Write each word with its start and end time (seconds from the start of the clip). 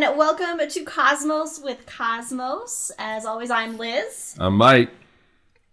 and 0.00 0.16
welcome 0.16 0.60
to 0.68 0.84
Cosmos 0.84 1.58
with 1.58 1.84
Cosmos. 1.84 2.92
As 2.98 3.26
always, 3.26 3.50
I'm 3.50 3.76
Liz, 3.78 4.36
I'm 4.38 4.54
Mike. 4.54 4.90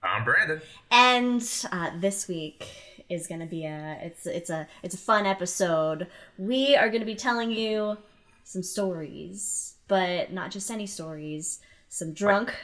I'm 0.01 0.23
Brandon. 0.23 0.61
and 0.89 1.47
uh, 1.71 1.91
this 1.99 2.27
week 2.27 2.67
is 3.07 3.27
going 3.27 3.41
to 3.41 3.45
be 3.45 3.65
a 3.65 3.99
it's 4.01 4.25
it's 4.25 4.49
a 4.49 4.67
it's 4.81 4.95
a 4.95 4.97
fun 4.97 5.27
episode. 5.27 6.07
We 6.39 6.75
are 6.75 6.89
going 6.89 7.01
to 7.01 7.05
be 7.05 7.13
telling 7.13 7.51
you 7.51 7.99
some 8.43 8.63
stories, 8.63 9.75
but 9.87 10.33
not 10.33 10.49
just 10.49 10.71
any 10.71 10.87
stories. 10.87 11.59
Some 11.89 12.11
drunk 12.11 12.55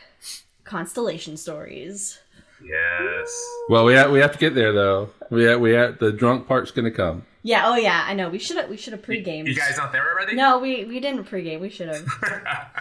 constellation 0.64 1.38
stories. 1.38 2.21
Yes. 2.64 3.46
Well, 3.70 3.86
we 3.86 3.94
have, 3.94 4.12
we 4.12 4.20
have 4.20 4.32
to 4.34 4.38
get 4.38 4.56
there 4.56 4.74
though. 4.74 5.10
We 5.30 5.44
have, 5.44 5.60
we 5.60 5.72
have, 5.72 6.00
the 6.00 6.12
drunk 6.12 6.48
part's 6.48 6.72
gonna 6.72 6.92
come. 6.92 7.24
Yeah. 7.44 7.64
Oh 7.66 7.76
yeah. 7.76 8.06
I 8.08 8.14
know. 8.14 8.30
We 8.30 8.40
should 8.40 8.58
have 8.58 8.70
we 8.70 8.78
should 8.78 8.94
have 8.94 9.02
pre-gamed. 9.02 9.48
You 9.48 9.56
guys 9.56 9.78
not 9.78 9.92
there 9.92 10.08
already? 10.12 10.36
No, 10.36 10.60
we 10.60 10.86
we 10.86 11.00
didn't 11.00 11.26
pregame. 11.26 11.60
We 11.60 11.70
should 11.70 11.88
have. 11.88 12.06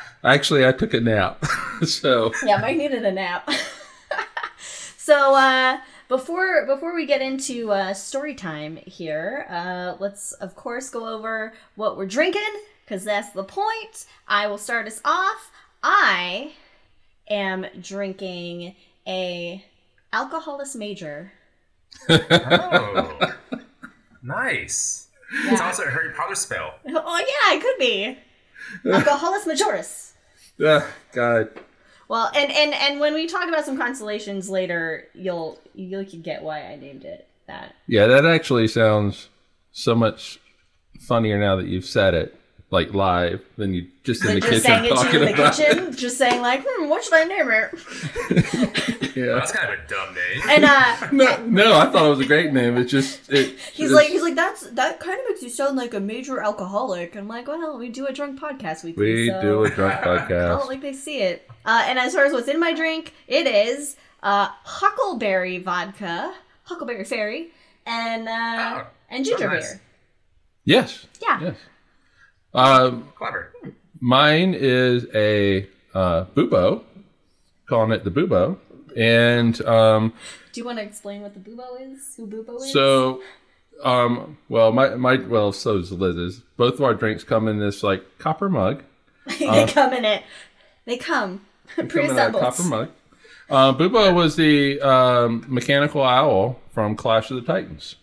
Actually, 0.25 0.67
I 0.67 0.73
took 0.73 0.93
a 0.93 1.01
nap, 1.01 1.45
so 1.85 2.33
yeah, 2.45 2.59
Mike 2.59 2.77
needed 2.77 3.05
a 3.05 3.13
nap. 3.13 3.49
so 4.99 5.35
uh, 5.35 5.79
before 6.09 6.67
before 6.67 6.95
we 6.95 7.07
get 7.07 7.23
into 7.23 7.73
uh, 7.73 7.95
story 7.95 8.35
time 8.35 8.77
here, 8.77 9.47
uh, 9.49 9.97
let's 9.99 10.33
of 10.33 10.55
course 10.57 10.91
go 10.91 11.09
over 11.09 11.55
what 11.77 11.97
we're 11.97 12.07
drinking 12.07 12.43
because 12.85 13.05
that's 13.05 13.31
the 13.31 13.45
point. 13.45 14.05
I 14.29 14.47
will 14.47 14.59
start 14.59 14.87
us 14.87 15.01
off. 15.07 15.51
I 15.83 16.53
am 17.31 17.65
drinking 17.81 18.75
a 19.07 19.65
Alcoholus 20.13 20.75
Major. 20.75 21.33
Oh. 22.09 23.35
nice. 24.23 25.09
It's 25.47 25.61
also 25.61 25.85
a 25.85 25.91
Harry 25.91 26.13
Potter 26.15 26.35
spell. 26.35 26.75
Oh 26.87 27.19
yeah, 27.19 27.57
it 27.57 27.63
could 27.63 27.79
be 27.79 28.19
Alcoholus 28.85 29.47
Majoris. 29.47 30.07
Ah, 30.63 30.87
God. 31.13 31.49
Well, 32.09 32.31
and 32.35 32.53
and 32.53 32.75
and 32.75 33.01
when 33.01 33.15
we 33.15 33.27
talk 33.27 33.49
about 33.49 33.65
some 33.65 33.79
constellations 33.79 34.51
later, 34.51 35.07
you'll 35.15 35.59
you'll 35.75 36.05
get 36.05 36.43
why 36.43 36.65
I 36.65 36.77
named 36.77 37.05
it 37.05 37.27
that. 37.47 37.75
Yeah, 37.87 38.07
that 38.09 38.27
actually 38.27 38.69
sounds 38.69 39.29
so 39.73 39.95
much 39.95 40.39
funnier 40.99 41.39
now 41.39 41.57
that 41.57 41.67
you've 41.67 41.85
said 41.87 42.15
it, 42.15 42.40
like 42.71 42.95
live, 42.95 43.43
than 43.57 43.75
you 43.75 43.89
just 44.05 44.25
in 44.25 44.35
the 44.35 44.41
just 44.41 44.49
kitchen 44.53 44.63
saying 44.63 44.85
it 44.85 44.89
to 44.89 44.95
you 44.95 44.97
talking 45.03 45.21
in 45.21 45.27
the 45.27 45.35
about 45.35 45.55
kitchen, 45.57 45.93
just 45.97 46.17
saying 46.19 46.41
like, 46.41 46.65
hmm, 46.67 46.89
what 46.89 47.03
should 47.03 47.15
I 47.15 47.25
name 47.25 47.51
it? 47.51 47.71
it. 48.31 49.17
Yeah. 49.17 49.35
That's 49.35 49.51
kind 49.53 49.73
of 49.73 49.79
a 49.81 49.89
dumb 49.89 50.15
name. 50.15 50.43
And 50.49 50.65
uh, 50.65 51.09
No, 51.13 51.45
no, 51.47 51.79
I 51.79 51.87
thought 51.91 52.07
it 52.07 52.11
was 52.11 52.21
a 52.21 52.27
great 52.27 52.53
name. 52.53 52.77
It's 52.77 52.91
just 52.91 53.29
it. 53.33 53.59
he's 53.73 53.87
it's- 53.87 53.91
like, 53.91 54.09
he's 54.09 54.23
like, 54.23 54.37
that's 54.37 54.63
that 54.71 55.01
kind 55.01 55.19
of 55.19 55.27
makes 55.29 55.43
you 55.43 55.49
sound 55.51 55.77
like 55.77 55.95
a 55.95 56.01
major 56.01 56.41
alcoholic. 56.41 57.17
I'm 57.17 57.27
like, 57.27 57.49
well, 57.49 57.77
we 57.77 57.89
do 57.89 58.07
a 58.07 58.13
drunk 58.13 58.39
podcast 58.41 58.85
weekly. 58.85 59.15
we 59.15 59.29
so 59.31 59.41
do 59.43 59.65
a 59.65 59.71
drunk 59.71 59.95
podcast. 60.01 60.05
I 60.45 60.49
don't 60.49 60.61
podcast. 60.61 60.69
like 60.69 60.81
they 60.81 60.93
see 60.93 61.19
it. 61.23 61.51
Uh, 61.65 61.85
and 61.89 61.99
as 61.99 62.15
far 62.15 62.25
as 62.25 62.33
what's 62.33 62.49
in 62.49 62.61
my 62.61 62.73
drink, 62.73 63.13
it 63.27 63.47
is 63.49 63.97
uh, 64.23 64.49
Huckleberry 64.65 65.59
vodka, 65.59 66.33
Huckleberry 66.65 67.05
Fairy, 67.05 67.49
and 67.85 68.29
uh, 68.29 68.83
Oh, 68.85 68.87
and 69.11 69.25
ginger 69.25 69.49
nice. 69.49 69.73
beer. 69.73 69.81
Yes. 70.65 71.07
Yeah. 71.21 71.41
Yes. 71.41 71.57
Um, 72.55 73.09
Clever. 73.17 73.53
Mine 74.01 74.55
is 74.55 75.07
a 75.15 75.67
uh, 75.95 76.25
bubo, 76.35 76.83
calling 77.69 77.93
it 77.93 78.05
the 78.05 78.11
bubo, 78.11 78.57
and 78.97 79.61
um, 79.67 80.13
Do 80.53 80.61
you 80.61 80.65
want 80.65 80.79
to 80.79 80.85
explain 80.85 81.23
what 81.23 81.35
the 81.35 81.41
bubo 81.41 81.81
is? 81.81 82.15
Who 82.17 82.27
bubo 82.27 82.57
is? 82.57 82.73
so, 82.73 83.23
um, 83.85 84.39
well, 84.49 84.73
my 84.73 84.95
my 84.97 85.17
well, 85.17 85.53
so 85.53 85.77
is 85.79 85.93
Liz's. 85.93 86.41
Both 86.57 86.75
of 86.75 86.83
our 86.83 86.95
drinks 86.95 87.25
come 87.25 87.47
in 87.47 87.59
this 87.61 87.83
like 87.83 88.19
copper 88.19 88.49
mug. 88.49 88.83
they 89.39 89.67
come 89.67 89.93
in 89.93 90.05
it. 90.05 90.23
They 90.87 90.97
come 90.97 91.43
Come 91.77 91.85
in 91.85 91.91
a 91.91 91.93
pre-assembled. 91.93 92.43
copper 92.43 92.63
mug. 92.65 92.89
Uh, 93.51 93.73
bubo 93.75 94.15
was 94.15 94.37
the 94.37 94.81
um, 94.81 95.45
mechanical 95.49 96.03
owl 96.03 96.59
from 96.71 96.97
Clash 96.97 97.31
of 97.31 97.37
the 97.37 97.43
Titans, 97.43 97.97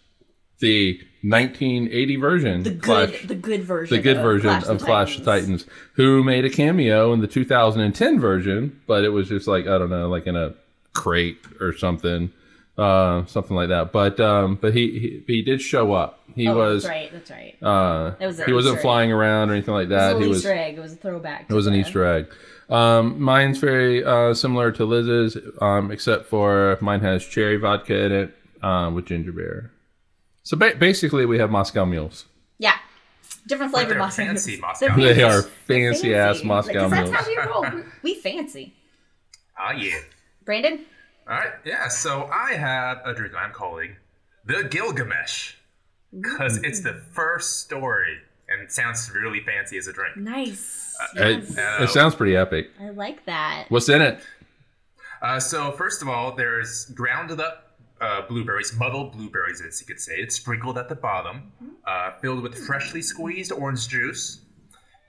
the 0.60 1.02
1980 1.22 2.16
version. 2.18 2.64
The 2.64 2.70
good, 2.72 2.82
Clash. 2.84 3.28
the 3.28 3.36
good 3.36 3.64
version. 3.64 3.96
the 3.96 4.02
good 4.02 4.18
of 4.18 4.24
version 4.24 4.50
Clash 4.50 4.64
of 4.66 4.82
Clash 4.82 5.18
of 5.20 5.26
Titans, 5.26 5.66
who 5.94 6.24
made 6.24 6.46
a 6.46 6.50
cameo 6.50 7.14
in 7.14 7.22
the 7.22 7.28
2010 7.28 8.20
version, 8.20 8.80
but 8.88 9.04
it 9.04 9.10
was 9.10 9.28
just 9.30 9.48
like 9.48 9.66
I 9.68 9.78
don't 9.78 9.90
know, 9.90 10.08
like 10.10 10.28
in 10.28 10.36
a 10.36 10.54
crate 10.94 11.38
or 11.60 11.74
something, 11.76 12.32
uh, 12.78 13.26
something 13.26 13.56
like 13.56 13.70
that. 13.70 13.92
But 13.92 14.20
um, 14.20 14.56
but 14.62 14.74
he, 14.74 15.00
he 15.00 15.24
he 15.36 15.42
did 15.42 15.62
show 15.62 15.94
up. 15.94 16.20
He 16.36 16.48
Oh, 16.48 16.56
was 16.56 16.84
that's 16.84 16.92
right. 16.92 17.12
That's 17.12 17.32
right. 17.32 17.56
uh, 17.64 18.12
That 18.20 18.28
was 18.28 18.44
he 18.44 18.54
wasn't 18.54 18.74
Easter 18.74 18.78
egg. 18.78 18.82
flying 18.84 19.12
around 19.12 19.50
or 19.50 19.54
anything 19.54 19.74
like 19.74 19.90
that. 19.90 20.12
It 20.12 20.16
was 20.18 20.24
He 20.24 20.30
was 20.30 20.38
Easter 20.40 20.54
egg. 20.54 20.78
It 20.78 20.82
was 20.82 20.94
a 20.94 20.98
throwback. 20.98 21.46
it 21.50 21.54
was 21.54 21.66
an 21.68 21.74
Easter 21.74 22.06
egg. 22.06 22.28
Um, 22.70 23.20
mine's 23.22 23.58
very 23.60 24.04
uh, 24.04 24.34
similar 24.34 24.72
to 24.74 24.84
Liz's, 24.86 25.38
um, 25.62 25.90
except 25.90 26.26
for 26.28 26.78
mine 26.82 27.00
has 27.00 27.26
cherry 27.26 27.56
vodka 27.58 27.98
in 28.06 28.12
it 28.12 28.38
um, 28.62 28.94
with 28.94 29.06
ginger 29.06 29.32
beer. 29.32 29.72
So 30.48 30.56
ba- 30.56 30.76
basically, 30.80 31.26
we 31.26 31.40
have 31.40 31.52
Moscow 31.52 31.84
mules. 31.84 32.26
Yeah, 32.58 32.78
different 33.48 33.74
flavored 33.74 33.92
they're 33.92 34.00
Moscow 34.00 34.24
fancy 34.24 34.52
Mules. 34.52 34.62
Moscow 34.62 34.86
They're 34.88 34.96
Mules. 34.96 35.16
They 35.18 35.24
are 35.24 35.42
They're 35.42 35.52
fancy 35.68 36.16
ass 36.16 36.42
Moscow 36.44 36.72
Because 36.88 36.92
mules. 36.92 37.12
That's 37.12 37.26
how 37.28 37.30
we 37.30 37.70
roll. 37.70 37.84
We- 38.04 38.14
We 38.14 38.22
fancy. 38.22 38.74
Ah, 39.60 39.72
yeah. 39.74 39.98
Brandon. 40.46 40.86
All 41.30 41.36
right. 41.36 41.52
Yeah. 41.66 41.90
So 41.90 42.30
I 42.32 42.54
have 42.54 43.00
a 43.04 43.14
drink 43.14 43.34
I'm 43.36 43.52
calling 43.52 43.98
the 44.46 44.64
Gilgamesh 44.64 45.56
because 46.18 46.58
it's 46.64 46.80
the 46.80 46.94
first 47.12 47.60
story 47.60 48.20
and 48.48 48.62
it 48.62 48.72
sounds 48.72 49.12
really 49.14 49.42
fancy 49.42 49.78
as 49.78 49.88
a 49.88 49.92
drink. 49.94 50.16
Nice. 50.16 50.96
It, 51.18 51.44
Yes. 51.58 51.82
it 51.82 51.90
sounds 51.90 52.16
pretty 52.16 52.38
epic. 52.38 52.70
I 52.82 52.92
like 52.92 53.26
that. 53.26 53.66
What's 53.68 53.90
in 53.90 54.02
it? 54.02 54.22
Uh, 55.22 55.42
so 55.42 55.74
first 55.74 56.02
of 56.02 56.08
all, 56.08 56.32
there's 56.36 56.86
grounded 56.86 57.42
up 57.42 57.67
uh, 58.02 58.22
blueberries, 58.28 58.74
muddled 58.74 59.14
blueberries, 59.14 59.62
as 59.62 59.80
you 59.82 59.88
could 59.88 60.00
say. 60.00 60.14
It's 60.18 60.36
sprinkled 60.36 60.78
at 60.78 60.90
the 60.90 60.96
bottom, 60.96 61.52
uh, 61.86 62.12
filled 62.22 62.42
with 62.44 62.58
freshly 62.58 63.02
squeezed 63.02 63.52
orange 63.52 63.88
juice, 63.88 64.42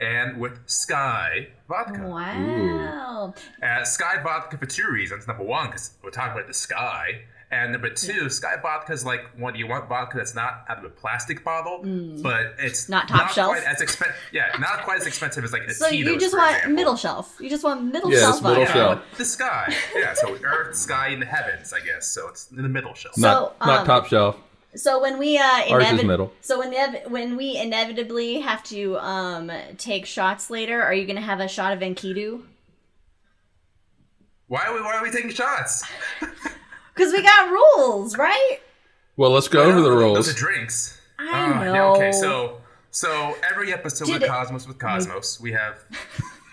and 0.01 0.39
with 0.39 0.65
Skyy 0.67 1.49
vodka. 1.69 2.07
Wow. 2.07 3.35
Uh, 3.63 3.67
Skyy 3.83 4.23
vodka 4.23 4.57
for 4.57 4.67
two 4.67 4.89
reasons. 4.91 5.27
Number 5.27 5.45
one, 5.45 5.67
because 5.67 5.93
we're 6.03 6.11
talking 6.11 6.33
about 6.33 6.47
the 6.47 6.55
Sky. 6.55 7.23
And 7.51 7.73
number 7.73 7.89
two, 7.89 8.27
Skyy 8.27 8.61
vodka 8.61 8.93
is 8.93 9.07
like 9.07 9.21
do 9.39 9.59
you 9.59 9.67
want 9.67 9.89
vodka 9.89 10.19
that's 10.19 10.35
not 10.35 10.65
out 10.69 10.79
of 10.79 10.85
a 10.85 10.91
plastic 10.91 11.43
bottle, 11.45 11.79
but 12.23 12.55
it's 12.59 12.85
Mm. 12.85 12.91
Not 12.91 13.09
top 13.09 13.31
shelf? 13.31 13.57
Quite 13.57 13.65
as 13.67 13.81
expen- 13.81 14.13
yeah, 14.33 14.51
not 14.61 14.83
quite 14.85 15.01
as 15.01 15.07
expensive 15.07 15.45
as 15.45 15.53
like 15.55 15.63
a 15.63 15.73
So 15.73 15.89
you 15.89 16.19
just 16.19 16.37
want 16.37 16.51
example. 16.57 16.75
middle 16.75 16.97
shelf. 16.97 17.37
You 17.41 17.49
just 17.49 17.65
want 17.65 17.85
middle 17.85 18.11
Yes, 18.11 18.21
shelf. 18.21 18.43
middle 18.43 18.65
vodka. 18.65 18.73
shelf. 18.75 19.01
The 19.17 19.25
sky, 19.25 19.75
yeah. 19.97 20.13
So 20.13 20.37
earth, 20.45 20.77
sky, 20.77 21.09
and 21.09 21.23
the 21.23 21.27
heavens, 21.27 21.73
I 21.73 21.81
guess. 21.81 22.07
So 22.11 22.29
it's 22.29 22.51
in 22.51 22.63
the 22.63 22.69
middle 22.69 22.93
shelf. 22.93 23.15
So, 23.15 23.23
Not 23.23 23.67
not 23.67 23.79
um, 23.81 23.87
top 23.87 24.07
shelf. 24.09 24.37
So 24.77 25.01
when 25.01 25.19
we 25.19 25.39
uh, 25.39 25.43
Ours 25.71 25.85
is 25.85 25.91
inevit- 26.01 26.07
middle. 26.07 26.33
so 26.43 26.59
when 26.59 26.71
the, 26.71 27.01
when 27.09 27.37
we 27.39 27.57
inevitably 27.57 28.41
have 28.41 28.63
to 28.65 28.99
um 28.99 29.51
take 29.79 30.05
shots 30.05 30.51
later, 30.51 30.83
are 30.83 30.93
you 30.93 31.07
gonna 31.07 31.23
have 31.23 31.41
a 31.41 31.49
shot 31.49 31.73
of 31.73 31.79
Enkidu? 31.81 32.43
Why 34.49 34.67
are 34.67 34.75
we 34.75 34.83
why 34.83 34.97
are 34.97 35.03
we 35.03 35.11
taking 35.11 35.31
shots? 35.31 35.85
Because 36.99 37.13
we 37.13 37.23
got 37.23 37.49
rules, 37.51 38.17
right? 38.19 38.59
Well, 39.17 39.31
let's 39.31 39.49
go 39.49 39.63
over 39.63 39.81
the 39.81 39.89
Those 39.89 40.03
rules. 40.03 40.29
are 40.31 40.35
drinks. 40.35 41.01
I 41.19 41.29
Ah, 41.31 41.65
know. 41.65 41.75
yeah, 41.75 41.85
okay, 41.93 42.13
so 42.13 42.61
so 42.91 43.37
every 43.49 43.73
episode 43.73 44.07
Did 44.07 44.15
with 44.15 44.23
it- 44.25 44.29
Cosmos 44.29 44.67
with 44.69 44.79
Cosmos, 44.79 45.41
we 45.41 45.53
have 45.53 45.79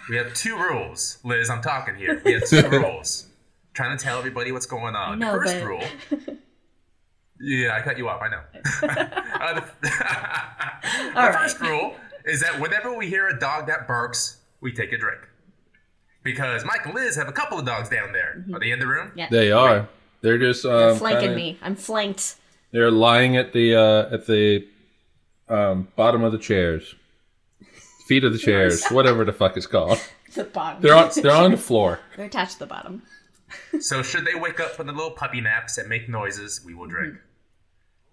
we 0.10 0.16
have 0.18 0.34
two 0.34 0.56
rules. 0.58 1.18
Liz, 1.24 1.50
I'm 1.50 1.62
talking 1.62 1.96
here. 1.96 2.22
We 2.26 2.34
have 2.34 2.46
two 2.46 2.68
rules. 2.70 3.28
Trying 3.74 3.98
to 3.98 4.04
tell 4.04 4.18
everybody 4.18 4.52
what's 4.52 4.66
going 4.66 4.96
on. 4.96 5.14
I 5.14 5.16
know, 5.16 5.34
the 5.34 5.46
first 5.46 5.60
but- 5.60 5.66
rule. 5.68 6.38
Yeah, 7.38 7.76
I 7.76 7.82
cut 7.82 7.98
you 7.98 8.08
off. 8.08 8.22
I 8.22 8.30
know. 8.30 8.40
uh, 8.84 9.54
the 9.60 9.66
the 9.82 11.10
All 11.20 11.28
right. 11.30 11.36
first 11.36 11.60
rule 11.60 11.94
is 12.24 12.40
that 12.40 12.60
whenever 12.62 12.96
we 12.96 13.08
hear 13.08 13.28
a 13.28 13.38
dog 13.38 13.68
that 13.68 13.88
barks, 13.90 14.38
we 14.62 14.72
take 14.72 14.94
a 14.94 14.98
drink. 14.98 15.20
Because 16.24 16.64
Mike 16.64 16.86
and 16.86 16.96
Liz 16.96 17.18
have 17.18 17.28
a 17.28 17.34
couple 17.34 17.60
of 17.60 17.66
dogs 17.66 17.90
down 17.90 18.14
there. 18.14 18.46
Are 18.54 18.60
they 18.60 18.72
in 18.72 18.80
the 18.80 18.88
room? 18.88 19.10
Mm-hmm. 19.10 19.20
Yeah. 19.20 19.28
They 19.30 19.52
are. 19.52 19.88
They're 20.26 20.40
just 20.40 20.66
um, 20.66 20.72
They're 20.72 20.96
flanking 20.96 21.22
kinda- 21.30 21.36
me. 21.36 21.60
I'm 21.62 21.76
flanked. 21.76 22.38
They're 22.72 22.90
lying 22.90 23.38
at 23.38 23.54
the 23.54 23.76
uh, 23.76 24.12
at 24.16 24.26
the 24.26 24.68
um, 25.48 25.88
bottom 25.96 26.24
of 26.24 26.32
the 26.32 26.40
chairs, 26.40 26.96
feet 28.08 28.24
of 28.24 28.34
the 28.34 28.40
chairs, 28.40 28.84
whatever 28.88 29.24
the 29.24 29.32
fuck 29.34 29.56
it's 29.56 29.68
called. 29.68 30.00
The 30.34 30.44
bottom. 30.44 30.82
They're 30.82 30.96
on 30.96 31.12
they're 31.16 31.32
on 31.32 31.52
the 31.52 31.58
floor. 31.58 32.00
They're 32.18 32.26
attached 32.26 32.54
to 32.54 32.60
the 32.60 32.66
bottom. 32.66 33.04
So 33.80 34.02
should 34.02 34.26
they 34.26 34.34
wake 34.38 34.60
up 34.60 34.72
from 34.72 34.88
the 34.88 34.94
little 34.94 35.12
puppy 35.12 35.40
naps 35.40 35.78
and 35.78 35.88
make 35.88 36.10
noises, 36.10 36.62
we 36.66 36.74
will 36.74 36.88
drink. 36.88 37.16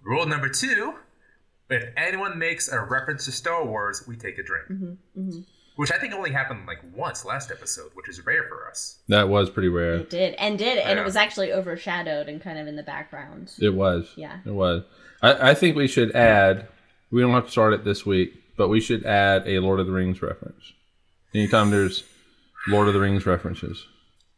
Rule 0.02 0.26
number 0.26 0.48
two: 0.48 0.94
if 1.70 1.82
anyone 1.96 2.38
makes 2.38 2.68
a 2.70 2.78
reference 2.78 3.24
to 3.24 3.32
Star 3.32 3.64
Wars, 3.64 4.04
we 4.06 4.16
take 4.16 4.36
a 4.38 4.42
drink. 4.44 4.98
Which 5.76 5.90
I 5.90 5.98
think 5.98 6.12
only 6.12 6.30
happened 6.30 6.66
like 6.66 6.80
once 6.94 7.24
last 7.24 7.50
episode, 7.50 7.90
which 7.94 8.08
is 8.08 8.24
rare 8.26 8.44
for 8.48 8.68
us. 8.68 8.98
That 9.08 9.28
was 9.28 9.48
pretty 9.48 9.68
rare. 9.68 9.94
It 9.94 10.10
did 10.10 10.34
and 10.34 10.58
did, 10.58 10.78
and 10.78 10.98
it 10.98 11.04
was 11.04 11.16
actually 11.16 11.52
overshadowed 11.52 12.28
and 12.28 12.42
kind 12.42 12.58
of 12.58 12.66
in 12.66 12.76
the 12.76 12.82
background. 12.82 13.52
It 13.58 13.74
was. 13.74 14.12
Yeah. 14.16 14.38
It 14.44 14.52
was. 14.52 14.82
I, 15.22 15.50
I 15.50 15.54
think 15.54 15.76
we 15.76 15.88
should 15.88 16.14
add. 16.14 16.68
We 17.10 17.22
don't 17.22 17.32
have 17.32 17.46
to 17.46 17.50
start 17.50 17.72
it 17.72 17.84
this 17.84 18.04
week, 18.04 18.34
but 18.56 18.68
we 18.68 18.80
should 18.80 19.04
add 19.06 19.46
a 19.46 19.60
Lord 19.60 19.80
of 19.80 19.86
the 19.86 19.92
Rings 19.92 20.20
reference. 20.20 20.72
Anytime 21.34 21.70
there's 21.70 22.04
Lord 22.68 22.88
of 22.88 22.94
the 22.94 23.00
Rings 23.00 23.24
references. 23.24 23.86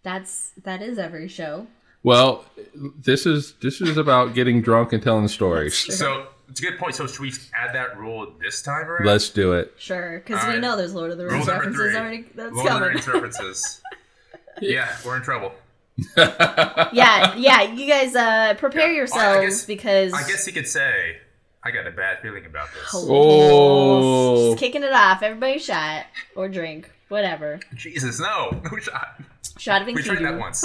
That's 0.03 0.53
that 0.63 0.83
is 0.83 0.99
every 0.99 1.29
show. 1.29 1.67
Well, 2.05 2.45
this 2.75 3.27
is 3.27 3.55
this 3.63 3.81
is 3.81 3.97
about 3.97 4.35
getting 4.35 4.61
drunk 4.61 4.93
and 4.93 5.03
telling 5.03 5.27
stories. 5.29 5.75
So 5.99 6.27
it's 6.49 6.61
a 6.61 6.63
good 6.63 6.79
point. 6.79 6.95
So 6.95 7.07
should 7.07 7.21
we 7.21 7.33
add 7.55 7.75
that 7.75 7.97
rule 7.99 8.33
this 8.41 8.63
time 8.63 8.87
around? 8.87 9.07
Let's 9.07 9.29
do 9.31 9.53
it. 9.55 9.75
Sure, 9.79 10.19
because 10.25 10.43
we 10.43 10.49
Alright. 10.49 10.61
know 10.61 10.77
there's 10.77 10.95
Lord 10.95 11.11
of 11.11 11.19
the 11.19 11.27
Rings 11.27 11.47
number 11.47 11.61
references 11.71 11.91
three. 11.93 11.97
already. 12.01 12.25
That's 12.35 12.53
Lord 12.55 12.69
of 12.71 12.81
the. 12.81 12.87
Rings 12.89 13.09
references. 13.09 13.83
yeah, 14.61 14.97
we're 15.05 15.17
in 15.17 15.23
trouble. 15.23 15.53
yeah, 16.17 17.35
yeah. 17.37 17.63
You 17.63 17.87
guys 17.87 18.15
uh, 18.17 18.55
prepare 18.59 18.91
Yeah. 18.91 18.97
yourselves 18.97 19.39
I 19.39 19.45
guess- 19.45 19.65
because 19.65 20.13
I 20.13 20.27
guess 20.29 20.47
you 20.47 20.53
could 20.53 20.67
say 20.69 21.19
I 21.63 21.71
got 21.71 21.87
a 21.87 21.91
bad 21.93 22.21
feeling 22.21 22.45
about 22.47 22.69
this. 22.75 22.91
Oh. 22.93 24.51
just 24.51 24.59
kicking 24.61 24.83
it 24.83 24.93
off. 24.93 25.23
Everybody 25.23 25.59
shot 25.59 26.07
or 26.37 26.49
drink, 26.49 26.91
whatever. 27.09 27.61
Jesus, 27.75 28.19
no, 28.21 28.61
no 28.71 28.79
shot. 28.79 29.21
Shot 29.59 29.83
of 29.83 29.87
We 29.87 29.95
tried 30.03 30.19
that 30.23 30.39
once. 30.39 30.65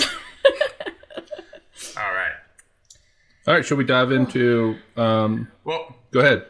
All 1.97 2.11
right. 2.13 2.33
All 3.47 3.53
right, 3.55 3.65
should 3.65 3.77
we 3.77 3.83
dive 3.83 4.11
into? 4.11 4.75
Um, 4.97 5.47
Well, 5.63 5.95
go 6.11 6.19
ahead. 6.19 6.45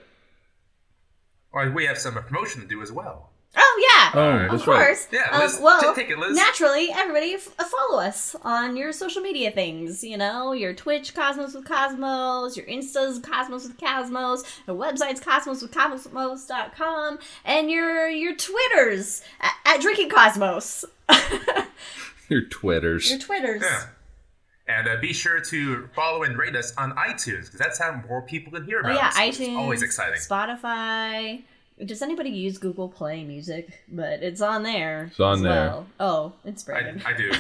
well, 1.54 1.70
we 1.72 1.86
have 1.86 1.98
some 1.98 2.14
promotion 2.16 2.62
to 2.62 2.68
do 2.68 2.82
as 2.82 2.92
well. 2.92 3.30
Oh 3.58 3.88
yeah. 3.92 4.12
Oh, 4.22 4.30
Of 4.46 4.52
that's 4.52 4.68
right. 4.68 4.86
course. 4.86 5.08
Yeah, 5.12 5.28
Um, 5.32 5.42
Liz, 5.42 5.60
well, 5.62 5.96
take 5.96 6.10
it, 6.12 6.20
Liz. 6.20 6.36
naturally, 6.36 6.92
everybody 6.94 7.34
f- 7.34 7.50
uh, 7.58 7.64
follow 7.64 8.00
us 8.02 8.36
on 8.44 8.76
your 8.78 8.92
social 8.92 9.22
media 9.24 9.50
things. 9.50 10.04
You 10.04 10.18
know, 10.18 10.52
your 10.54 10.74
Twitch, 10.74 11.16
Cosmos 11.16 11.56
with 11.56 11.66
Cosmos, 11.66 12.56
your 12.56 12.68
Instas, 12.68 13.24
Cosmos 13.24 13.68
with 13.68 13.80
Cosmos, 13.80 14.44
your 14.68 14.76
website's 14.76 15.20
Cosmos 15.20 15.62
with 15.64 15.72
Cosmos.com, 15.72 17.18
and 17.44 17.72
your 17.72 18.08
your 18.10 18.36
Twitters 18.36 19.22
at, 19.42 19.54
at 19.66 19.82
Drinking 19.82 20.10
Cosmos. 20.10 20.86
Your 22.30 22.42
Twitters. 22.42 23.10
your 23.10 23.18
Twitters. 23.20 23.64
Yeah. 23.64 23.86
And 24.70 24.88
uh, 24.88 24.98
be 25.02 25.12
sure 25.14 25.40
to 25.42 25.88
follow 25.96 26.22
and 26.24 26.38
rate 26.38 26.56
us 26.56 26.74
on 26.78 26.92
iTunes 26.92 27.46
because 27.46 27.60
that's 27.60 27.80
how 27.80 28.02
more 28.08 28.22
people 28.22 28.54
can 28.54 28.64
hear 28.66 28.78
Oh 28.78 28.82
about 28.92 28.96
yeah, 28.96 29.08
us. 29.08 29.18
which 29.20 29.40
iTunes, 29.40 29.58
always 29.58 29.82
exciting. 29.82 30.20
Spotify. 30.20 31.42
Does 31.84 32.02
anybody 32.04 32.30
use 32.30 32.58
Google 32.60 32.88
Play 32.88 33.24
Music? 33.24 33.70
But 33.92 34.22
it's 34.22 34.42
on 34.42 34.64
there. 34.64 35.06
It's 35.10 35.20
on 35.20 35.38
as 35.38 35.42
there. 35.42 35.52
well. 35.52 35.88
Oh, 36.00 36.34
it's 36.46 36.68
I, 36.70 36.72
Brandon. 36.72 37.02
I 37.06 37.14
do. 37.14 37.32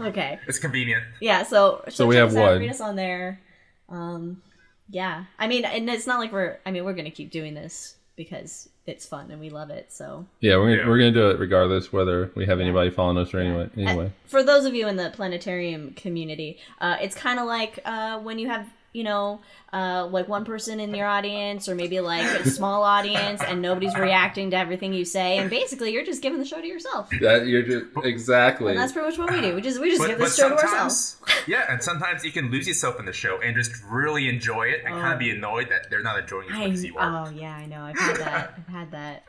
okay. 0.04 0.38
It's 0.46 0.58
convenient. 0.60 1.02
Yeah, 1.20 1.42
so 1.42 1.82
So 1.88 2.06
we 2.06 2.14
check 2.14 2.20
have 2.20 2.28
us 2.30 2.36
out, 2.36 2.50
one. 2.52 2.60
Read 2.60 2.70
us 2.70 2.80
on 2.80 2.94
there. 2.96 3.40
Um, 3.88 4.42
yeah, 4.90 5.24
I 5.40 5.48
mean, 5.48 5.64
and 5.64 5.90
it's 5.90 6.06
not 6.06 6.20
like 6.20 6.30
we're. 6.30 6.58
I 6.64 6.70
mean, 6.70 6.84
we're 6.84 6.92
gonna 6.94 7.10
keep 7.10 7.30
doing 7.32 7.54
this 7.54 7.95
because 8.16 8.68
it's 8.86 9.04
fun 9.06 9.30
and 9.30 9.40
we 9.40 9.50
love 9.50 9.70
it. 9.70 9.92
So 9.92 10.26
yeah, 10.40 10.56
we're 10.56 10.70
gonna, 10.70 10.76
Yeah. 10.82 10.88
we're 10.88 10.98
gonna 10.98 11.12
do 11.12 11.30
it 11.30 11.38
regardless 11.38 11.92
whether 11.92 12.30
we 12.34 12.46
have 12.46 12.60
anybody 12.60 12.90
following 12.90 13.18
us 13.18 13.32
or 13.34 13.38
anyway. 13.40 13.68
Anyway, 13.76 14.10
for 14.26 14.42
those 14.42 14.64
of 14.64 14.74
you 14.74 14.88
in 14.88 14.96
the 14.96 15.10
planetarium 15.10 15.92
community, 15.94 16.58
uh, 16.80 16.96
it's 17.00 17.14
kind 17.14 17.38
of 17.38 17.46
like 17.46 17.78
uh, 17.84 18.18
when 18.20 18.38
you 18.38 18.48
have. 18.48 18.66
You 18.96 19.04
know, 19.04 19.40
uh, 19.74 20.06
like 20.10 20.26
one 20.26 20.46
person 20.46 20.80
in 20.80 20.94
your 20.94 21.06
audience, 21.06 21.68
or 21.68 21.74
maybe 21.74 22.00
like 22.00 22.24
a 22.40 22.48
small 22.48 22.82
audience, 22.82 23.42
and 23.42 23.60
nobody's 23.60 23.94
reacting 23.94 24.50
to 24.52 24.56
everything 24.56 24.94
you 24.94 25.04
say, 25.04 25.36
and 25.36 25.50
basically 25.50 25.92
you're 25.92 26.04
just 26.04 26.22
giving 26.22 26.38
the 26.38 26.46
show 26.46 26.62
to 26.62 26.66
yourself. 26.66 27.10
that 27.20 27.46
you're 27.46 27.62
just 27.62 27.84
exactly. 28.04 28.70
And 28.70 28.80
that's 28.80 28.92
pretty 28.92 29.08
much 29.10 29.18
what 29.18 29.30
we 29.30 29.42
do. 29.42 29.54
We 29.54 29.60
just 29.60 29.78
we 29.80 29.90
just 29.90 30.00
But, 30.00 30.08
give 30.08 30.18
the 30.18 30.28
show 30.30 30.48
to 30.48 30.54
ourselves. 30.56 31.16
yeah, 31.46 31.66
and 31.70 31.82
sometimes 31.82 32.24
you 32.24 32.32
can 32.32 32.50
lose 32.50 32.66
yourself 32.66 32.98
in 32.98 33.04
the 33.04 33.12
show 33.12 33.38
and 33.42 33.54
just 33.54 33.72
really 33.90 34.30
enjoy 34.30 34.68
it 34.68 34.80
and 34.86 34.94
kind 34.94 35.08
Oh. 35.08 35.12
of 35.12 35.18
be 35.18 35.28
annoyed 35.30 35.68
that 35.68 35.90
they're 35.90 36.02
not 36.02 36.18
enjoying 36.18 36.48
it 36.48 36.52
as 36.52 36.56
I, 36.56 36.66
much 36.66 36.72
as 36.74 36.84
you 36.84 36.96
are. 36.96 37.26
oh 37.26 37.30
yeah, 37.30 37.54
I 37.54 37.66
know. 37.66 37.82
I've 37.82 37.98
had 37.98 38.16
that. 38.16 38.54
I've 38.56 38.74
had 38.74 38.90
that. 38.92 39.24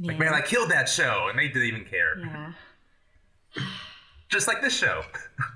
Like, 0.00 0.18
man, 0.18 0.34
I 0.34 0.42
killed 0.42 0.70
that 0.70 0.86
show, 0.88 1.28
and 1.30 1.38
they 1.38 1.48
didn't 1.48 1.62
even 1.68 1.84
care. 1.86 2.18
yeah. 2.18 2.52
Just 4.28 4.46
like 4.48 4.60
this 4.60 4.76
show. 4.76 5.02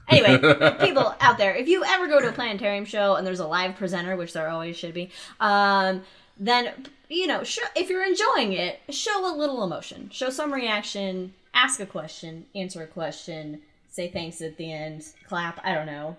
Anyway, 0.08 0.36
people 0.80 1.14
out 1.20 1.38
there, 1.38 1.54
if 1.54 1.66
you 1.68 1.82
ever 1.84 2.06
go 2.06 2.20
to 2.20 2.28
a 2.28 2.32
planetarium 2.32 2.84
show 2.84 3.14
and 3.14 3.26
there's 3.26 3.40
a 3.40 3.46
live 3.46 3.76
presenter, 3.76 4.14
which 4.14 4.34
there 4.34 4.48
always 4.50 4.76
should 4.76 4.92
be, 4.92 5.10
um, 5.40 6.02
then 6.38 6.70
you 7.08 7.26
know, 7.26 7.42
sh- 7.44 7.60
if 7.74 7.88
you're 7.88 8.04
enjoying 8.04 8.52
it, 8.52 8.80
show 8.90 9.24
a 9.24 9.32
little 9.34 9.64
emotion, 9.64 10.10
show 10.10 10.28
some 10.28 10.52
reaction, 10.52 11.32
ask 11.54 11.80
a 11.80 11.86
question, 11.86 12.44
answer 12.54 12.82
a 12.82 12.86
question, 12.86 13.62
say 13.88 14.08
thanks 14.10 14.42
at 14.42 14.58
the 14.58 14.70
end, 14.70 15.02
clap. 15.26 15.58
I 15.64 15.72
don't 15.72 15.86
know. 15.86 16.16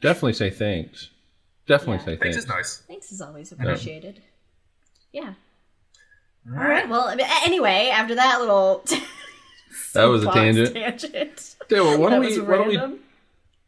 Definitely 0.00 0.32
say 0.34 0.48
thanks. 0.48 1.10
Definitely 1.66 1.96
Yeah. 1.96 2.04
say 2.04 2.16
Thanks 2.16 2.22
thanks. 2.22 2.36
is 2.38 2.46
nice. 2.48 2.76
Thanks 2.88 3.12
is 3.12 3.20
always 3.20 3.52
appreciated. 3.52 4.22
Yeah. 5.12 5.34
All 6.50 6.54
right. 6.64 6.88
Well, 6.88 7.08
I 7.08 7.14
mean, 7.16 7.26
a- 7.26 7.44
anyway, 7.46 7.90
after 7.92 8.14
that 8.14 8.40
little 8.40 8.82
That 9.92 10.04
was 10.04 10.24
a 10.24 10.30
tangent. 10.32 10.74
tangent. 10.74 11.53
Yeah, 11.70 11.80
well, 11.80 11.98
why 11.98 12.10
That 12.10 12.16
don't 12.22 12.26
we 12.26 12.40
why 12.40 12.56
don't 12.56 12.68
we 12.92 12.98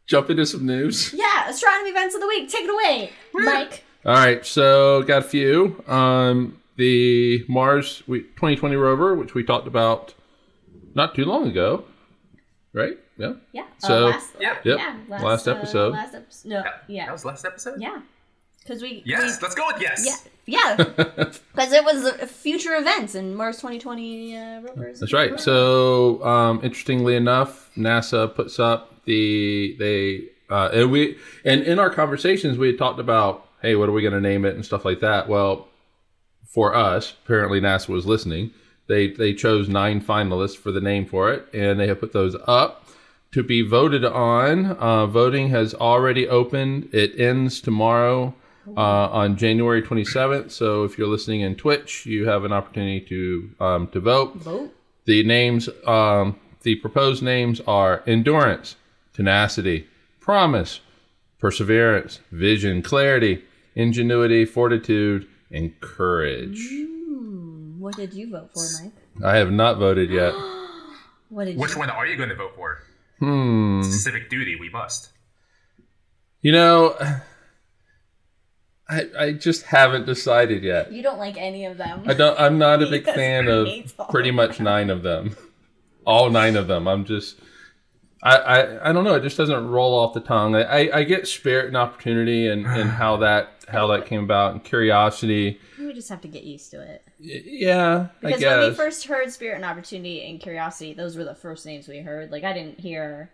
jump 0.05 0.29
into 0.29 0.45
some 0.45 0.65
news? 0.65 1.13
Yeah, 1.13 1.49
astronomy 1.49 1.89
events 1.89 2.15
of 2.15 2.21
the 2.21 2.27
week. 2.27 2.49
Take 2.49 2.65
it 2.65 2.69
away, 2.69 3.11
Mike. 3.33 3.83
All 4.05 4.13
right, 4.13 4.45
so 4.45 5.03
got 5.03 5.19
a 5.19 5.27
few. 5.27 5.83
Um, 5.87 6.61
the 6.77 7.43
Mars 7.49 8.03
2020 8.07 8.75
rover, 8.75 9.15
which 9.15 9.33
we 9.33 9.43
talked 9.43 9.67
about 9.67 10.13
not 10.93 11.15
too 11.15 11.25
long 11.25 11.47
ago, 11.47 11.83
right? 12.73 12.97
Yeah. 13.17 13.33
Yeah. 13.51 13.65
So- 13.79 14.07
uh, 14.07 14.11
last, 14.11 14.33
Yeah. 14.39 14.57
Yep. 14.63 14.77
Yeah. 14.77 14.97
Last, 15.09 15.23
Last 15.23 15.47
uh, 15.47 15.51
episode. 15.51 15.93
last 15.93 16.13
episode. 16.15 16.49
No. 16.49 16.63
Yeah. 16.87 17.05
That 17.07 17.11
was 17.11 17.25
last 17.25 17.45
episode? 17.45 17.81
Yeah. 17.81 18.01
Because 18.67 18.81
we. 18.81 19.01
Yes, 19.05 19.41
let's 19.41 19.55
go 19.55 19.65
with 19.67 19.81
yes. 19.81 20.05
Yeah. 20.05 20.77
Yeah. 20.77 20.83
Because 21.57 21.73
it 21.73 21.83
was 21.83 22.11
future 22.29 22.75
events 22.75 23.15
in 23.15 23.33
Mars 23.33 23.57
2020 23.57 24.37
uh, 24.37 24.61
rovers. 24.61 24.99
That's 24.99 25.11
right. 25.11 25.39
So, 25.39 26.23
um, 26.23 26.59
interestingly 26.63 27.15
enough, 27.15 27.71
NASA 27.75 28.33
puts 28.33 28.59
up 28.59 29.03
the 29.05 29.75
they 29.79 30.29
uh, 30.53 30.69
and 30.71 30.91
we 30.91 31.17
and 31.43 31.63
in 31.63 31.79
our 31.79 31.89
conversations 31.89 32.59
we 32.59 32.67
had 32.67 32.77
talked 32.77 32.99
about, 32.99 33.47
hey, 33.63 33.75
what 33.75 33.89
are 33.89 33.91
we 33.91 34.03
going 34.03 34.13
to 34.13 34.21
name 34.21 34.45
it 34.45 34.53
and 34.53 34.63
stuff 34.63 34.85
like 34.85 34.99
that. 34.99 35.27
Well, 35.27 35.67
for 36.45 36.75
us, 36.75 37.15
apparently 37.25 37.59
NASA 37.59 37.89
was 37.89 38.05
listening. 38.05 38.51
They 38.87 39.07
they 39.07 39.33
chose 39.33 39.67
nine 39.67 39.99
finalists 39.99 40.55
for 40.55 40.71
the 40.71 40.81
name 40.81 41.07
for 41.07 41.31
it, 41.31 41.47
and 41.53 41.79
they 41.79 41.87
have 41.87 41.99
put 41.99 42.13
those 42.13 42.35
up 42.45 42.85
to 43.31 43.41
be 43.41 43.63
voted 43.63 44.05
on. 44.05 44.67
Uh, 44.73 45.07
voting 45.07 45.49
has 45.49 45.73
already 45.73 46.27
opened. 46.27 46.89
It 46.93 47.19
ends 47.19 47.59
tomorrow 47.59 48.35
uh, 48.75 48.79
on 49.09 49.37
January 49.37 49.81
27th. 49.81 50.51
So 50.51 50.83
if 50.83 50.97
you're 50.97 51.07
listening 51.07 51.41
in 51.41 51.55
Twitch, 51.55 52.05
you 52.05 52.27
have 52.27 52.43
an 52.43 52.51
opportunity 52.51 53.01
to 53.01 53.49
um, 53.59 53.87
to 53.89 53.99
vote. 53.99 54.35
Vote. 54.37 54.73
The 55.05 55.23
names, 55.23 55.69
um, 55.85 56.37
the 56.63 56.75
proposed 56.75 57.23
names 57.23 57.61
are 57.61 58.03
endurance, 58.05 58.75
tenacity, 59.13 59.87
promise, 60.19 60.81
perseverance, 61.39 62.19
vision, 62.31 62.81
clarity, 62.81 63.43
ingenuity, 63.75 64.43
fortitude, 64.43 65.27
and 65.49 65.79
courage. 65.79 66.59
Hmm, 66.69 67.79
what 67.79 67.95
did 67.95 68.13
you 68.13 68.31
vote 68.31 68.51
for, 68.53 68.65
Mike? 68.83 68.93
I 69.23 69.37
have 69.37 69.51
not 69.51 69.77
voted 69.77 70.09
yet. 70.09 70.33
What 71.29 71.43
did 71.43 71.57
Which 71.57 71.73
you? 71.73 71.79
one 71.79 71.89
are 71.89 72.05
you 72.05 72.15
going 72.15 72.29
to 72.29 72.35
vote 72.35 72.55
for? 72.55 72.81
Hmm. 73.19 73.81
Civic 73.83 74.29
duty, 74.29 74.55
we 74.57 74.69
must. 74.69 75.09
You 76.41 76.53
know, 76.53 76.95
I 78.89 79.05
I 79.19 79.31
just 79.33 79.63
haven't 79.63 80.05
decided 80.05 80.63
yet. 80.63 80.91
You 80.91 81.03
don't 81.03 81.17
like 81.19 81.37
any 81.37 81.65
of 81.65 81.77
them. 81.77 82.03
I 82.05 82.13
don't. 82.13 82.39
I'm 82.39 82.57
not 82.57 82.81
a 82.81 82.87
big 82.89 83.03
fan 83.05 83.47
of 83.47 83.67
pretty 84.09 84.31
much 84.31 84.59
nine 84.59 84.89
of 84.89 85.03
them. 85.03 85.35
All 86.05 86.29
nine 86.29 86.55
of 86.55 86.67
them. 86.67 86.87
I'm 86.87 87.03
just. 87.05 87.37
I, 88.23 88.37
I, 88.37 88.89
I 88.89 88.93
don't 88.93 89.03
know. 89.03 89.13
It 89.13 89.21
just 89.21 89.37
doesn't 89.37 89.67
roll 89.67 89.93
off 89.93 90.13
the 90.15 90.19
tongue. 90.19 90.55
I, 90.55 90.63
I, 90.87 90.97
I 90.99 91.03
get 91.03 91.27
spirit 91.27 91.67
and 91.67 91.77
opportunity 91.77 92.47
and, 92.47 92.65
and 92.65 92.89
how 92.89 93.17
that 93.17 93.65
how 93.67 93.87
that 93.87 94.05
came 94.07 94.23
about 94.23 94.53
and 94.53 94.63
curiosity. 94.63 95.59
We 95.77 95.93
just 95.93 96.09
have 96.09 96.21
to 96.21 96.27
get 96.27 96.43
used 96.43 96.71
to 96.71 96.81
it. 96.81 97.03
Y- 97.19 97.41
Yeah, 97.45 98.07
I 98.23 98.25
Because 98.27 98.41
when 98.43 98.59
we 98.69 98.73
first 98.73 99.05
heard 99.05 99.31
Spirit 99.31 99.57
and 99.57 99.65
Opportunity 99.65 100.27
and 100.27 100.39
Curiosity, 100.39 100.93
those 100.93 101.15
were 101.15 101.25
the 101.25 101.35
first 101.35 101.65
names 101.65 101.87
we 101.87 101.99
heard. 101.99 102.31
Like 102.31 102.43
I 102.43 102.53
didn't 102.53 102.79
hear 102.79 103.31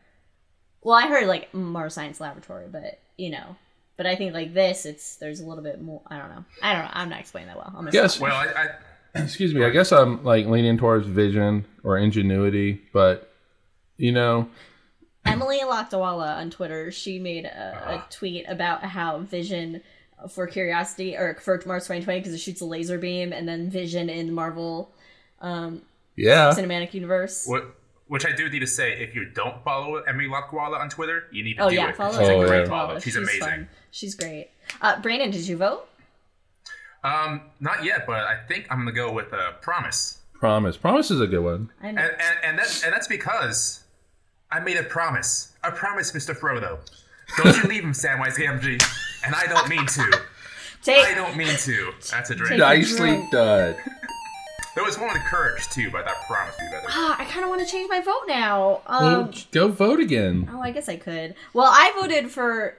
Well, 0.81 0.95
I 0.95 1.07
heard 1.07 1.27
like 1.27 1.53
Mars 1.53 1.93
Science 1.93 2.19
Laboratory, 2.19 2.67
but 2.69 2.99
you 3.17 3.29
know. 3.29 3.55
But 3.95 4.05
I 4.07 4.15
think 4.15 4.33
like 4.33 4.53
this, 4.53 4.85
it's 4.85 5.17
there's 5.17 5.39
a 5.39 5.45
little 5.45 5.63
bit 5.63 5.81
more 5.81 6.01
I 6.07 6.17
don't 6.17 6.29
know. 6.29 6.45
I 6.61 6.73
don't 6.73 6.85
know. 6.85 6.91
I'm 6.93 7.09
not 7.09 7.19
explaining 7.19 7.47
that 7.49 7.57
well. 7.57 7.73
I'm 7.77 7.89
Yes. 7.91 8.19
Well, 8.19 8.35
I, 8.35 8.47
I 8.47 8.69
Excuse 9.23 9.53
me. 9.53 9.63
I 9.63 9.69
guess 9.69 9.91
I'm 9.91 10.23
like 10.23 10.47
leaning 10.47 10.77
towards 10.77 11.05
vision 11.07 11.65
or 11.83 11.97
ingenuity, 11.97 12.81
but 12.93 13.31
you 13.97 14.11
know, 14.11 14.49
Emily 15.25 15.59
Lakdawalla 15.59 16.35
on 16.37 16.49
Twitter, 16.49 16.91
she 16.91 17.19
made 17.19 17.45
a, 17.45 17.75
Uh-huh. 17.75 18.01
a 18.07 18.11
tweet 18.11 18.45
about 18.49 18.83
how 18.83 19.19
Vision 19.19 19.81
for 20.29 20.47
Curiosity 20.47 21.15
or 21.15 21.35
for 21.35 21.61
Mars 21.65 21.83
2020 21.83 22.19
because 22.19 22.33
it 22.33 22.39
shoots 22.39 22.61
a 22.61 22.65
laser 22.65 22.97
beam, 22.97 23.31
and 23.31 23.47
then 23.47 23.69
Vision 23.69 24.09
in 24.09 24.27
the 24.27 24.33
Marvel 24.33 24.91
um, 25.41 25.83
yeah. 26.15 26.51
Cinematic 26.55 26.93
Universe. 26.93 27.45
what, 27.45 27.75
which 28.07 28.25
I 28.25 28.31
do 28.31 28.49
need 28.49 28.59
to 28.59 28.67
say, 28.67 28.93
if 29.01 29.15
you 29.15 29.25
don't 29.25 29.63
follow 29.63 29.95
Emily 30.03 30.27
Lakdawalla 30.27 30.79
on 30.79 30.89
Twitter, 30.89 31.25
you 31.31 31.43
need 31.43 31.55
to 31.55 31.63
Oh 31.63 31.69
do 31.69 31.75
yeah, 31.75 31.89
it. 31.89 31.95
follow 31.95 32.19
She's 32.19 32.27
her. 32.27 32.33
Oh, 32.33 32.41
a 32.41 32.47
great 32.47 32.59
yeah. 32.63 32.65
follow. 32.69 32.99
She's, 32.99 33.15
amazing. 33.15 33.39
fun. 33.41 33.69
She's 33.91 34.15
great. 34.15 34.49
Uh, 34.81 35.01
Brandon, 35.01 35.31
did 35.31 35.47
you 35.47 35.57
vote? 35.57 35.87
Um, 37.03 37.41
not 37.59 37.83
yet, 37.83 38.05
but 38.07 38.21
I 38.21 38.37
think 38.47 38.67
I'm 38.69 38.79
gonna 38.79 38.91
go 38.93 39.11
with 39.11 39.33
uh, 39.33 39.53
Promise. 39.61 40.19
Promise. 40.33 40.77
Promise 40.77 41.11
is 41.11 41.21
a 41.21 41.27
good 41.27 41.43
one. 41.43 41.69
I 41.81 41.91
know. 41.91 42.01
And, 42.01 42.11
and, 42.11 42.37
and, 42.43 42.57
that's, 42.59 42.83
and 42.83 42.91
that's 42.93 43.07
because 43.07 43.83
I 44.51 44.59
made 44.59 44.77
a 44.77 44.83
promise. 44.83 45.53
A 45.63 45.71
promise, 45.71 46.11
Mr. 46.11 46.37
Frodo. 46.37 46.79
Don't 47.37 47.57
you 47.63 47.69
leave 47.69 47.83
him, 47.83 47.93
Samwise 47.93 48.35
Gamgee. 48.35 48.81
And 49.25 49.33
I 49.35 49.45
don't 49.47 49.67
mean 49.69 49.85
to. 49.85 50.19
Take, 50.83 51.05
I 51.05 51.13
don't 51.13 51.37
mean 51.37 51.55
to. 51.59 51.91
That's 52.11 52.29
a 52.29 52.35
drink. 52.35 52.59
Nicely 52.59 52.97
drink. 53.11 53.31
done. 53.31 53.75
There 54.75 54.83
was 54.83 54.97
one 54.97 55.13
with 55.13 55.21
courage, 55.23 55.67
too, 55.69 55.91
but 55.91 56.05
that 56.05 56.15
promise 56.27 56.55
you 56.59 56.65
be 56.67 56.71
better. 56.71 56.87
Ah, 56.89 57.15
I 57.19 57.25
kind 57.25 57.43
of 57.43 57.49
want 57.49 57.61
to 57.61 57.67
change 57.71 57.89
my 57.89 58.01
vote 58.01 58.23
now. 58.27 58.81
Um, 58.87 59.03
Well, 59.03 59.31
go 59.51 59.67
vote 59.67 59.99
again. 59.99 60.49
oh, 60.51 60.59
I 60.61 60.71
guess 60.71 60.89
I 60.89 60.97
could. 60.97 61.35
Well, 61.53 61.67
I 61.71 61.91
voted 61.99 62.31
for. 62.31 62.75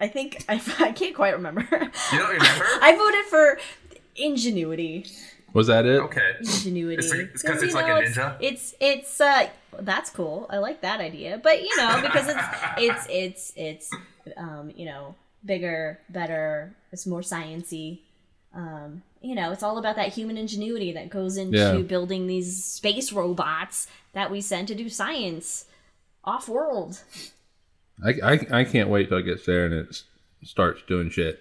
I 0.00 0.08
think 0.08 0.44
I, 0.48 0.60
I 0.80 0.92
can't 0.92 1.14
quite 1.14 1.34
remember. 1.34 1.62
You 1.70 2.18
don't 2.18 2.30
remember? 2.32 2.64
I 2.82 2.94
voted 2.96 3.24
for 3.26 3.58
ingenuity. 4.16 5.06
Was 5.52 5.68
that 5.68 5.86
it? 5.86 6.00
Okay. 6.00 6.32
Ingenuity. 6.40 6.96
It's 6.96 7.10
like- 7.12 7.30
it's 7.32 7.42
'cause 7.42 7.60
you 7.60 7.66
it's 7.66 7.74
like 7.74 7.86
know, 7.86 7.96
a 7.96 8.00
it's- 8.02 8.16
ninja? 8.16 8.36
It's 8.40 8.74
it's 8.80 9.20
uh 9.20 9.48
that's 9.80 10.10
cool. 10.10 10.46
I 10.50 10.58
like 10.58 10.80
that 10.82 11.00
idea. 11.00 11.40
But 11.42 11.62
you 11.62 11.76
know, 11.76 12.00
because 12.02 12.28
it's 12.28 12.44
it's 12.78 13.06
it's 13.08 13.52
it's 13.56 13.90
um, 14.36 14.72
you 14.76 14.86
know, 14.86 15.14
bigger, 15.44 15.98
better, 16.08 16.74
it's 16.92 17.06
more 17.06 17.20
sciency. 17.20 18.00
Um, 18.54 19.02
you 19.24 19.34
know, 19.34 19.50
it's 19.52 19.62
all 19.62 19.78
about 19.78 19.96
that 19.96 20.12
human 20.12 20.36
ingenuity 20.36 20.92
that 20.92 21.08
goes 21.08 21.36
into 21.36 21.56
Yeah. 21.58 21.78
building 21.78 22.26
these 22.26 22.62
space 22.64 23.10
robots 23.12 23.86
that 24.12 24.30
we 24.30 24.40
send 24.40 24.68
to 24.68 24.74
do 24.74 24.88
science 24.88 25.64
off 26.24 26.48
world. 26.48 27.02
I, 28.04 28.10
I, 28.32 28.60
I 28.60 28.64
can't 28.64 28.88
wait 28.90 29.08
till 29.08 29.18
it 29.18 29.22
gets 29.22 29.46
there 29.46 29.64
and 29.64 29.74
it 29.74 30.02
starts 30.44 30.82
doing 30.86 31.08
shit. 31.10 31.40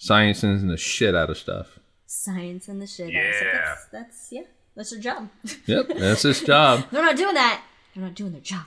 Sciencing 0.00 0.68
the 0.68 0.76
shit 0.76 1.14
out 1.14 1.30
of 1.30 1.36
stuff. 1.36 1.78
Science 2.06 2.68
and 2.68 2.80
the 2.80 2.86
shit. 2.86 3.08
out. 3.14 3.34
So 3.38 3.44
Yeah. 3.44 3.52
that's, 3.64 3.84
that's 3.86 4.28
yeah, 4.32 4.42
that's 4.76 4.90
their 4.90 5.00
job. 5.00 5.28
Yep, 5.66 5.88
that's 5.98 6.22
his 6.22 6.40
job. 6.42 6.84
They're 6.90 7.02
not 7.02 7.16
doing 7.16 7.34
that. 7.34 7.62
They're 7.94 8.04
not 8.04 8.14
doing 8.14 8.32
their 8.32 8.40
job. 8.40 8.64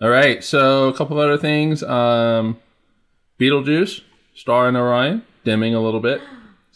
All 0.00 0.10
right, 0.10 0.42
so 0.44 0.88
a 0.88 0.92
couple 0.94 1.18
of 1.20 1.24
other 1.28 1.38
things. 1.38 1.82
Um, 1.82 2.58
Betelgeuse, 3.38 4.02
star 4.34 4.68
in 4.68 4.76
Orion, 4.76 5.22
dimming 5.44 5.74
a 5.74 5.80
little 5.80 6.00
bit. 6.00 6.20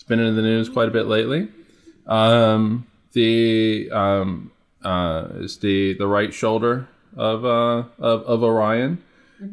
It's 0.07 0.09
been 0.11 0.21
in 0.21 0.37
the 0.37 0.43
news 0.43 0.69
quite 0.69 0.87
a 0.87 0.93
bit 0.93 1.07
lately. 1.07 1.49
Um, 2.07 2.87
the 3.13 3.91
um, 3.91 4.53
uh, 4.85 5.31
is 5.39 5.57
the 5.57 5.95
the 5.95 6.07
right 6.07 6.33
shoulder 6.33 6.87
of 7.17 7.45
uh, 7.45 7.89
of, 7.99 8.23
of 8.23 8.43
Orion. 8.45 9.03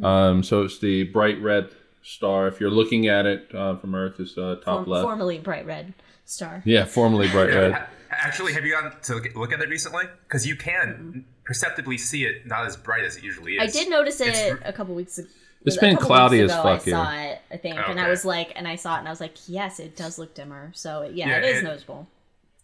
Um, 0.04 0.44
so 0.44 0.62
it's 0.62 0.78
the 0.78 1.06
bright 1.06 1.42
red 1.42 1.70
star. 2.04 2.48
If 2.48 2.60
you're 2.60 2.70
looking 2.70 3.08
at 3.08 3.26
it 3.26 3.50
uh, 3.56 3.78
from 3.78 3.96
Earth, 3.96 4.20
it's 4.20 4.38
uh, 4.38 4.58
top 4.64 4.86
Form- 4.86 4.90
left. 4.90 5.04
formerly 5.06 5.40
bright 5.40 5.66
red 5.66 5.96
star. 6.26 6.62
yeah, 6.66 6.86
formerly 6.86 7.30
bright 7.30 7.50
red. 7.50 7.88
Actually, 8.12 8.54
have 8.54 8.64
you 8.64 8.74
gone 8.80 8.94
to 9.06 9.16
look- 9.16 9.36
look 9.36 9.54
at 9.54 9.60
it 9.60 9.70
recently? 9.70 10.04
Because 10.28 10.46
you 10.46 10.56
can 10.56 11.26
perceptibly 11.46 11.98
see 11.98 12.26
it 12.26 12.46
not 12.46 12.68
as 12.68 12.78
bright 12.78 13.04
as 13.04 13.18
it 13.18 13.24
usually 13.24 13.54
is. 13.56 13.76
I 13.76 13.80
did 13.80 13.90
notice 13.90 14.22
it 14.22 14.28
It's- 14.28 14.60
a 14.64 14.72
couple 14.72 14.94
weeks 14.94 15.18
ago. 15.18 15.28
It's 15.66 15.78
a 15.78 15.80
been 15.82 15.98
cloudy 15.98 16.40
as 16.42 16.52
ago, 16.52 16.64
fuck 16.64 16.84
here. 16.84 16.96
I 16.96 17.04
saw 17.04 17.22
it, 17.32 17.42
I 17.52 17.58
think, 17.58 17.78
and 17.78 18.00
I 18.00 18.10
was 18.10 18.26
like, 18.26 18.52
and 18.56 18.68
I 18.68 18.76
saw 18.76 18.96
it, 18.96 19.00
and 19.00 19.08
I 19.08 19.12
was 19.12 19.22
like, 19.22 19.36
yes, 19.48 19.80
it 19.80 19.96
does 19.96 20.18
look 20.18 20.34
dimmer. 20.36 20.72
So 20.74 21.04
yeah, 21.14 21.30
Yeah, 21.30 21.38
it 21.38 21.46
is 21.46 21.62
it- 21.62 21.64
noticeable. 21.64 22.08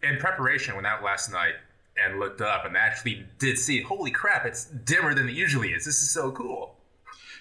In 0.02 0.18
preparation, 0.18 0.76
went 0.76 0.88
out 0.88 1.04
last 1.04 1.32
night 1.32 1.56
and 2.02 2.20
looked 2.20 2.40
up 2.40 2.66
and 2.66 2.78
actually 2.78 3.26
did 3.38 3.58
see, 3.58 3.82
holy 3.82 4.12
crap, 4.12 4.46
it's 4.46 4.66
dimmer 4.66 5.14
than 5.14 5.28
it 5.28 5.34
usually 5.36 5.70
is. 5.74 5.84
This 5.84 6.02
is 6.02 6.10
so 6.10 6.32
cool. 6.32 6.76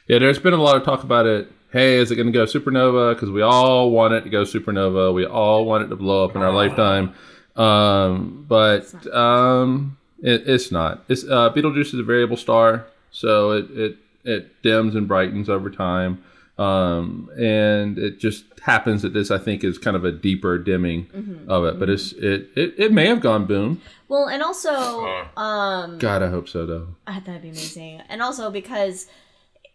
Yeah, 0.09 0.19
there's 0.19 0.41
been 0.41 0.55
a 0.55 0.57
lot 0.63 0.77
of 0.77 0.85
talk 0.85 1.05
about 1.05 1.27
it. 1.27 1.53
Hey, 1.71 1.97
is 1.99 2.11
it 2.11 2.17
going 2.17 2.27
to 2.27 2.33
go 2.33 2.45
supernova? 2.47 3.15
Because 3.15 3.31
we 3.31 3.43
all 3.43 3.91
want 3.91 4.15
it 4.15 4.23
to 4.23 4.31
go 4.31 4.43
supernova. 4.43 5.15
We 5.15 5.25
all 5.27 5.67
want 5.67 5.85
it 5.85 5.89
to 5.89 5.97
blow 5.97 6.25
up 6.25 6.35
in 6.35 6.43
our 6.43 6.53
lifetime. 6.53 7.15
Um, 7.55 8.45
but 8.49 8.93
um, 9.15 9.99
it, 10.21 10.49
it's 10.49 10.73
not. 10.73 11.05
It's 11.09 11.25
uh, 11.25 11.51
Betelgeuse 11.51 11.93
is 11.95 12.01
a 12.01 12.03
variable 12.03 12.37
star, 12.37 12.87
so 13.11 13.53
it 13.53 13.71
it 13.71 13.97
it 14.25 14.63
dims 14.63 14.95
and 14.95 15.07
brightens 15.09 15.49
over 15.49 15.71
time. 15.71 16.23
Um, 16.59 17.31
and 17.39 17.99
it 17.99 18.19
just 18.19 18.45
happens 18.63 19.03
that 19.03 19.13
this, 19.15 19.31
I 19.31 19.39
think, 19.39 19.63
is 19.63 19.79
kind 19.79 19.97
of 19.97 20.05
a 20.05 20.11
deeper 20.11 20.59
dimming 20.59 21.45
of 21.49 21.65
it. 21.65 21.79
But 21.79 21.89
it's 21.89 22.13
it, 22.15 22.51
it 22.57 22.75
it 22.77 22.93
may 22.93 23.07
have 23.07 23.21
gone 23.21 23.47
boom. 23.47 23.81
Well, 24.09 24.27
and 24.29 24.43
also, 24.43 24.71
Uh. 25.07 25.41
um, 25.41 25.99
God, 25.99 26.23
I 26.23 26.29
hope 26.31 26.49
so 26.49 26.67
though. 26.67 26.89
ah, 27.07 27.23
that'd 27.25 27.43
be 27.43 27.51
amazing. 27.51 28.03
And 28.09 28.21
also 28.23 28.51
because 28.51 29.07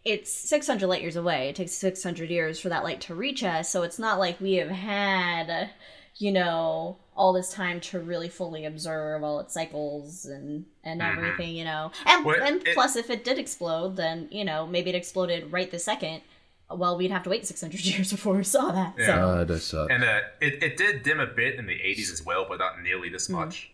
it's 0.04 0.30
600 0.30 0.86
light 0.86 1.00
years 1.00 1.16
away. 1.16 1.48
It 1.48 1.56
takes 1.56 1.72
600 1.72 2.28
years 2.28 2.60
for 2.60 2.68
that 2.68 2.84
light 2.84 3.00
to 3.02 3.14
reach 3.14 3.42
us. 3.42 3.70
So 3.70 3.82
it's 3.84 3.98
not 3.98 4.18
like 4.18 4.38
we 4.38 4.54
have 4.56 4.68
had, 4.68 5.70
you 6.18 6.30
know, 6.32 6.98
all 7.16 7.32
this 7.32 7.52
time 7.52 7.80
to 7.80 8.00
really 8.00 8.28
fully 8.28 8.64
observe 8.64 9.22
all 9.22 9.38
its 9.40 9.54
cycles 9.54 10.24
and 10.26 10.64
and 10.82 11.00
everything, 11.00 11.54
you 11.54 11.64
know. 11.64 11.92
And 12.06 12.24
Well, 12.24 12.42
and 12.42 12.66
it- 12.66 12.74
plus, 12.74 12.96
if 12.96 13.08
it 13.10 13.24
did 13.24 13.38
explode, 13.38 13.96
then 13.96 14.28
you 14.30 14.44
know 14.44 14.66
maybe 14.66 14.90
it 14.90 14.96
exploded 14.96 15.52
right 15.52 15.70
this 15.70 15.84
second. 15.84 16.22
Well, 16.70 16.96
we'd 16.96 17.10
have 17.10 17.22
to 17.24 17.30
wait 17.30 17.46
600 17.46 17.84
years 17.84 18.10
before 18.10 18.34
we 18.34 18.42
saw 18.44 18.72
that. 18.72 18.94
Yeah. 18.98 19.06
So 19.06 19.12
God, 19.14 19.48
that 19.48 19.60
sucks. 19.60 19.92
And 19.92 20.02
uh, 20.02 20.20
it, 20.40 20.62
it 20.62 20.76
did 20.76 21.02
dim 21.02 21.20
a 21.20 21.26
bit 21.26 21.56
in 21.56 21.66
the 21.66 21.74
80s 21.74 22.10
as 22.10 22.24
well, 22.24 22.46
but 22.48 22.58
not 22.58 22.82
nearly 22.82 23.10
this 23.10 23.28
much. 23.28 23.70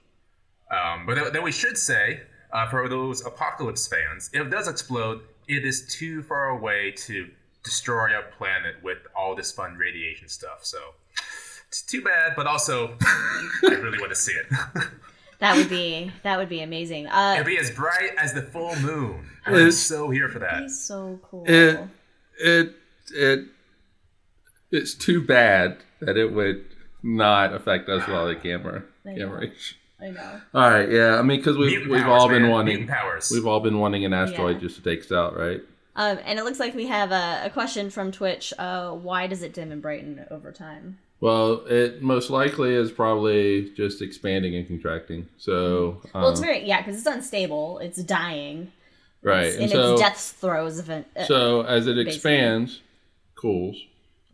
Um, 0.70 1.06
but 1.06 1.14
then, 1.14 1.32
then 1.32 1.42
we 1.44 1.52
should 1.52 1.78
say, 1.78 2.22
uh, 2.52 2.68
for 2.68 2.88
those 2.88 3.24
Apocalypse 3.24 3.86
fans, 3.86 4.28
if 4.32 4.42
it 4.46 4.50
does 4.50 4.66
explode, 4.68 5.20
it 5.48 5.64
is 5.64 5.86
too 5.86 6.22
far 6.22 6.48
away 6.50 6.90
to 7.06 7.28
destroy 7.62 8.12
our 8.12 8.22
planet 8.36 8.74
with 8.82 8.98
all 9.16 9.34
this 9.36 9.52
fun 9.52 9.76
radiation 9.76 10.28
stuff. 10.28 10.58
So 10.64 10.78
it's 11.70 11.82
too 11.82 12.02
bad, 12.02 12.32
but 12.36 12.46
also 12.48 12.96
I 13.02 13.68
really 13.68 13.98
want 13.98 14.10
to 14.10 14.16
see 14.16 14.32
it. 14.32 14.46
that 15.38 15.56
would 15.56 15.68
be 15.70 16.10
that 16.24 16.36
would 16.36 16.48
be 16.48 16.60
amazing. 16.62 17.06
Uh, 17.06 17.34
It'd 17.34 17.46
be 17.46 17.58
as 17.58 17.70
bright 17.70 18.10
as 18.18 18.32
the 18.34 18.42
full 18.42 18.74
moon. 18.80 19.24
I'm 19.46 19.54
It's- 19.54 19.76
so 19.78 20.10
here 20.10 20.28
for 20.28 20.40
that. 20.40 20.62
he's 20.62 20.80
so 20.80 21.18
cool. 21.22 21.44
it 21.46 21.80
it 22.40 22.74
it 23.14 23.44
it's 24.72 24.94
too 24.94 25.24
bad 25.24 25.78
that 26.00 26.16
it 26.16 26.32
would 26.32 26.64
not 27.02 27.52
affect 27.54 27.88
us 27.88 28.06
while 28.08 28.26
the 28.26 28.34
camera 28.36 28.82
I 29.06 29.14
camera 29.14 29.46
know. 29.46 29.52
I 30.02 30.10
know. 30.10 30.40
All 30.54 30.70
right, 30.70 30.90
yeah. 30.90 31.18
I 31.18 31.22
mean, 31.22 31.38
because 31.38 31.56
we've 31.56 31.70
Mutant 31.70 31.90
we've 31.92 32.02
powers, 32.02 32.22
all 32.22 32.28
been 32.28 32.42
man. 32.42 32.50
wanting 32.50 32.86
powers. 32.86 33.30
we've 33.32 33.46
all 33.46 33.60
been 33.60 33.78
wanting 33.78 34.04
an 34.04 34.12
asteroid 34.14 34.56
Yeah. 34.56 34.62
just 34.62 34.76
to 34.76 34.82
take 34.82 35.00
us 35.04 35.12
out, 35.12 35.36
right? 35.36 35.60
Um, 35.96 36.18
and 36.24 36.38
it 36.38 36.44
looks 36.44 36.58
like 36.58 36.74
we 36.74 36.86
have 36.86 37.10
a, 37.12 37.42
a 37.44 37.50
question 37.50 37.90
from 37.90 38.10
Twitch. 38.10 38.52
Uh, 38.58 38.92
why 38.92 39.26
does 39.26 39.42
it 39.42 39.52
dim 39.52 39.70
and 39.72 39.82
brighten 39.82 40.24
over 40.30 40.52
time? 40.52 40.98
Well, 41.20 41.66
it 41.66 42.00
most 42.02 42.30
likely 42.30 42.74
is 42.74 42.90
probably 42.90 43.70
just 43.76 44.00
expanding 44.00 44.54
and 44.56 44.66
contracting. 44.66 45.28
So, 45.36 46.00
um, 46.14 46.22
Well, 46.22 46.30
it's 46.30 46.40
very 46.40 46.64
yeah, 46.66 46.80
because 46.80 46.96
it's 46.96 47.06
unstable. 47.06 47.78
It's 47.78 48.02
dying. 48.02 48.72
right, 49.22 49.44
It's 49.46 49.56
and 49.56 49.64
in 49.64 49.70
so 49.70 49.92
its 49.92 50.00
death 50.00 50.36
throes 50.40 50.78
of 50.78 50.88
it. 50.88 51.06
Uh, 51.14 51.24
so 51.24 51.60
as 51.62 51.86
it 51.86 51.96
basically. 51.96 52.14
expands, 52.14 52.80
cools, 53.36 53.76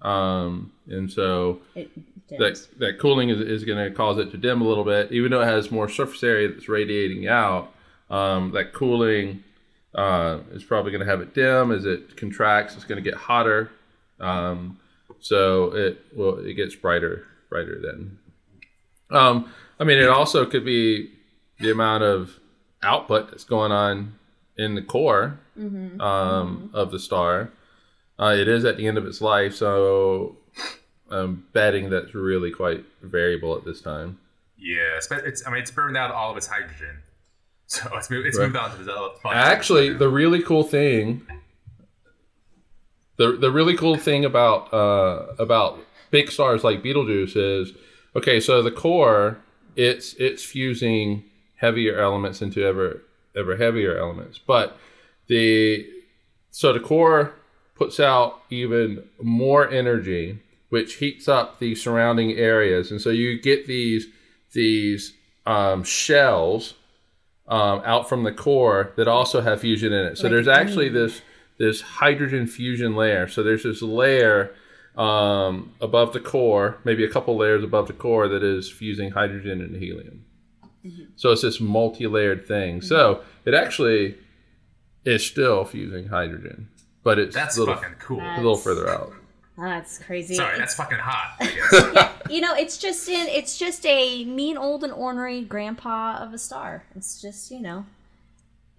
um, 0.03 0.73
and 0.89 1.11
so 1.11 1.61
it 1.75 1.91
that 2.39 2.67
that 2.79 2.99
cooling 3.01 3.31
is, 3.31 3.41
is 3.41 3.65
going 3.65 3.79
to 3.83 3.91
cause 3.95 4.19
it 4.19 4.31
to 4.31 4.37
dim 4.37 4.61
a 4.61 4.65
little 4.65 4.85
bit, 4.85 5.11
even 5.11 5.31
though 5.33 5.41
it 5.43 5.47
has 5.47 5.71
more 5.73 5.89
surface 5.89 6.23
area 6.23 6.49
that's 6.53 6.69
radiating 6.69 7.27
out. 7.27 7.73
Um, 8.09 8.53
that 8.53 8.73
cooling 8.73 9.43
uh, 9.97 10.39
is 10.53 10.63
probably 10.63 10.93
going 10.93 11.05
to 11.05 11.11
have 11.11 11.21
it 11.21 11.35
dim 11.35 11.73
as 11.73 11.85
it 11.85 12.17
contracts. 12.17 12.77
It's 12.77 12.85
going 12.85 13.03
to 13.03 13.11
get 13.11 13.19
hotter, 13.19 13.73
um, 14.21 14.79
so 15.21 15.75
it 15.75 15.99
well 16.15 16.39
it 16.39 16.55
gets 16.55 16.75
brighter 16.75 17.27
brighter 17.51 17.81
then. 17.83 18.19
Um, 19.11 19.53
I 19.79 19.85
mean, 19.85 19.99
it 19.99 20.09
also 20.09 20.47
could 20.47 20.65
be 20.65 21.11
the 21.61 21.71
amount 21.71 22.03
of 22.03 22.39
output 22.83 23.31
that's 23.31 23.45
going 23.45 23.73
on 23.73 24.15
in 24.57 24.75
the 24.75 24.83
core 24.83 25.39
um, 26.01 26.71
of 26.75 26.91
the 26.91 26.99
star. 26.99 27.51
Uh, 28.19 28.35
it 28.37 28.49
is 28.49 28.65
at 28.65 28.77
the 28.79 28.87
end 28.87 28.97
of 28.99 29.07
its 29.07 29.21
life, 29.21 29.55
so 29.55 30.37
I'm 31.11 31.47
betting 31.53 31.91
that's 31.91 32.15
really 32.15 32.51
quite 32.51 32.85
variable 33.03 33.57
at 33.57 33.65
this 33.65 33.81
time. 33.81 34.19
Yeah, 34.59 34.97
it's, 34.97 35.09
it's 35.11 35.47
I 35.47 35.51
mean 35.51 35.61
it's 35.61 35.71
burned 35.71 35.97
out 35.97 36.11
all 36.11 36.31
of 36.31 36.37
its 36.37 36.47
hydrogen, 36.47 37.03
so 37.67 37.89
it's 37.95 38.09
moved, 38.11 38.27
it's 38.27 38.39
Right. 38.39 38.47
moved 38.47 38.57
on 38.57 38.77
to 38.77 38.83
the 38.83 38.93
other. 38.93 39.15
fun 39.23 39.37
Actually, 39.37 39.93
the 39.93 40.09
really 40.09 40.43
cool 40.43 40.63
thing, 40.63 41.27
the 43.17 43.33
the 43.33 43.51
really 43.51 43.77
cool 43.77 43.97
thing 43.97 44.25
about 44.25 44.73
uh, 44.73 45.27
about 45.39 45.79
big 46.11 46.31
stars 46.31 46.65
like 46.65 46.83
Betelgeuse 46.83 47.37
is, 47.37 47.73
okay, 48.15 48.41
so 48.41 48.63
the 48.63 48.71
core, 48.71 49.39
it's 49.75 50.15
it's 50.15 50.43
fusing 50.43 51.25
heavier 51.57 51.99
elements 51.99 52.43
into 52.43 52.65
ever 52.65 53.03
ever 53.37 53.57
heavier 53.57 53.99
elements, 53.99 54.39
but 54.39 54.79
the 55.29 55.87
so 56.51 56.73
the 56.73 56.81
core 56.81 57.35
puts 57.75 58.01
out 58.01 58.41
even 58.49 59.05
more 59.21 59.69
energy, 59.69 60.39
which 60.71 60.95
heats 60.97 61.29
up 61.29 61.59
the 61.59 61.75
surrounding 61.75 62.33
areas, 62.33 62.91
and 62.91 63.01
so 63.01 63.11
you 63.11 63.41
get 63.41 63.67
these 63.67 64.07
these 64.53 65.13
um, 65.45 65.85
shells 65.85 66.75
um, 67.49 67.81
out 67.85 68.09
from 68.09 68.25
the 68.25 68.33
core 68.33 68.93
that 68.97 69.09
also 69.09 69.41
have 69.41 69.61
fusion 69.61 69.93
in 69.93 70.07
it. 70.07 70.19
So 70.19 70.25
Like 70.25 70.33
there's 70.33 70.49
actually 70.49 70.89
this 70.89 71.23
this 71.59 71.81
hydrogen 71.81 72.47
fusion 72.47 72.95
layer. 72.97 73.29
So 73.29 73.43
there's 73.43 73.63
this 73.63 73.83
layer 73.83 74.55
um, 74.97 75.73
above 75.81 76.13
the 76.13 76.21
core, 76.21 76.79
maybe 76.85 77.05
a 77.05 77.09
couple 77.09 77.37
layers 77.37 77.63
above 77.65 77.87
the 77.87 77.93
core, 77.93 78.29
that 78.29 78.43
is 78.43 78.71
fusing 78.71 79.11
hydrogen 79.11 79.61
and 79.61 79.77
helium. 79.77 80.25
So 81.17 81.33
it's 81.33 81.43
this 81.43 81.61
multi-layered 81.61 82.47
thing. 82.47 82.81
So 82.81 83.23
it 83.45 83.55
actually 83.55 84.17
is 85.05 85.27
still 85.27 85.65
fusing 85.65 86.07
hydrogen, 86.09 86.69
but 87.03 87.19
it's 87.19 87.35
That's 87.35 87.57
a 87.57 87.61
little, 87.61 87.75
fucking 87.75 87.97
cool. 87.99 88.21
a 88.21 88.37
little 88.37 88.57
further 88.57 88.89
out. 88.89 89.13
That's 89.59 89.99
crazy. 89.99 90.35
Sorry, 90.35 90.59
that's 90.59 90.75
fucking 90.75 90.99
hot. 90.99 91.37
Yeah, 91.41 92.13
you 92.29 92.41
know, 92.41 92.55
it's 92.55 92.77
just 92.77 93.09
in 93.09 93.27
it's 93.29 93.57
just 93.57 93.87
a 93.87 94.25
mean 94.25 94.57
old 94.57 94.85
and 94.85 94.93
ornery 94.93 95.43
grandpa 95.43 96.19
of 96.19 96.35
a 96.35 96.39
star. 96.39 96.85
It's 96.95 97.21
just, 97.23 97.51
you 97.51 97.61
know, 97.61 97.87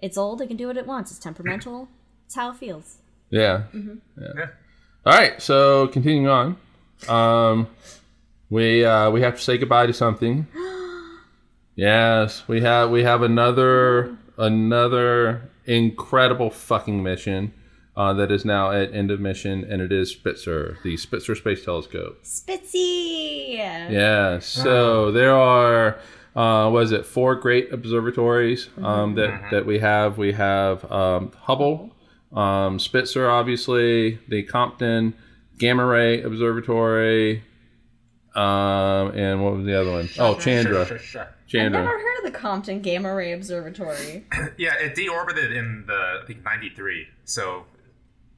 it's 0.01 0.17
old, 0.17 0.41
it 0.41 0.47
can 0.47 0.57
do 0.57 0.67
what 0.67 0.77
it 0.77 0.85
wants. 0.85 1.11
It's 1.11 1.19
temperamental. 1.19 1.87
It's 2.27 2.35
how 2.35 2.51
it 2.51 2.57
feels. 2.57 2.97
Yeah. 3.29 3.63
yeah. 3.73 4.47
All 5.05 5.13
right. 5.13 5.41
So 5.41 5.87
continuing 5.87 6.27
on, 6.27 6.57
um, 7.07 7.67
we 8.49 8.85
uh, 8.85 9.09
we 9.11 9.21
have 9.21 9.35
to 9.35 9.41
say 9.41 9.57
goodbye 9.57 9.87
to 9.87 9.93
something. 9.93 10.45
yes, 11.75 12.47
we 12.47 12.61
have 12.61 12.89
we 12.89 13.03
have 13.03 13.21
another 13.21 14.17
another 14.37 15.49
incredible 15.65 16.49
fucking 16.49 17.01
mission 17.01 17.53
uh, 17.95 18.13
that 18.13 18.31
is 18.31 18.45
now 18.45 18.71
at 18.71 18.93
end 18.93 19.09
of 19.09 19.19
mission, 19.19 19.65
and 19.69 19.81
it 19.81 19.91
is 19.91 20.11
Spitzer, 20.11 20.77
the 20.83 20.97
Spitzer 20.97 21.33
Space 21.33 21.65
Telescope. 21.65 22.23
Spitzy. 22.23 23.55
Yeah. 23.55 24.39
So 24.39 25.11
there 25.11 25.35
are, 25.35 25.97
uh, 26.35 26.69
was 26.69 26.91
it 26.91 27.05
four 27.05 27.35
great 27.35 27.73
observatories 27.73 28.69
um, 28.83 29.15
that 29.15 29.49
that 29.51 29.65
we 29.65 29.79
have? 29.79 30.17
We 30.17 30.33
have 30.33 30.89
um, 30.91 31.31
Hubble, 31.39 31.95
um, 32.33 32.79
Spitzer, 32.79 33.29
obviously, 33.29 34.19
the 34.27 34.43
Compton 34.43 35.13
Gamma 35.57 35.85
Ray 35.85 36.21
Observatory, 36.21 37.43
um, 38.35 39.11
and 39.15 39.43
what 39.43 39.53
was 39.55 39.65
the 39.65 39.79
other 39.79 39.91
one? 39.91 40.09
Oh, 40.19 40.35
Chandra. 40.39 40.85
Sure, 40.85 40.97
sure, 40.97 40.99
sure. 40.99 41.21
I've 41.21 41.47
Chandra. 41.47 41.81
never 41.83 41.97
heard 41.97 42.17
of 42.25 42.31
the 42.31 42.37
Compton 42.37 42.81
Gamma 42.81 43.13
Ray 43.15 43.31
Observatory. 43.33 44.25
Yeah, 44.57 44.73
it 44.79 44.95
deorbited 44.95 45.55
in 45.55 45.85
the 45.87 46.19
I 46.21 46.25
think 46.27 46.43
'93, 46.43 47.07
so 47.25 47.65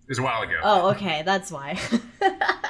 it 0.04 0.10
was 0.10 0.20
a 0.20 0.24
while 0.24 0.42
ago. 0.42 0.60
Oh, 0.64 0.90
okay, 0.92 1.22
that's 1.26 1.52
why. 1.52 1.78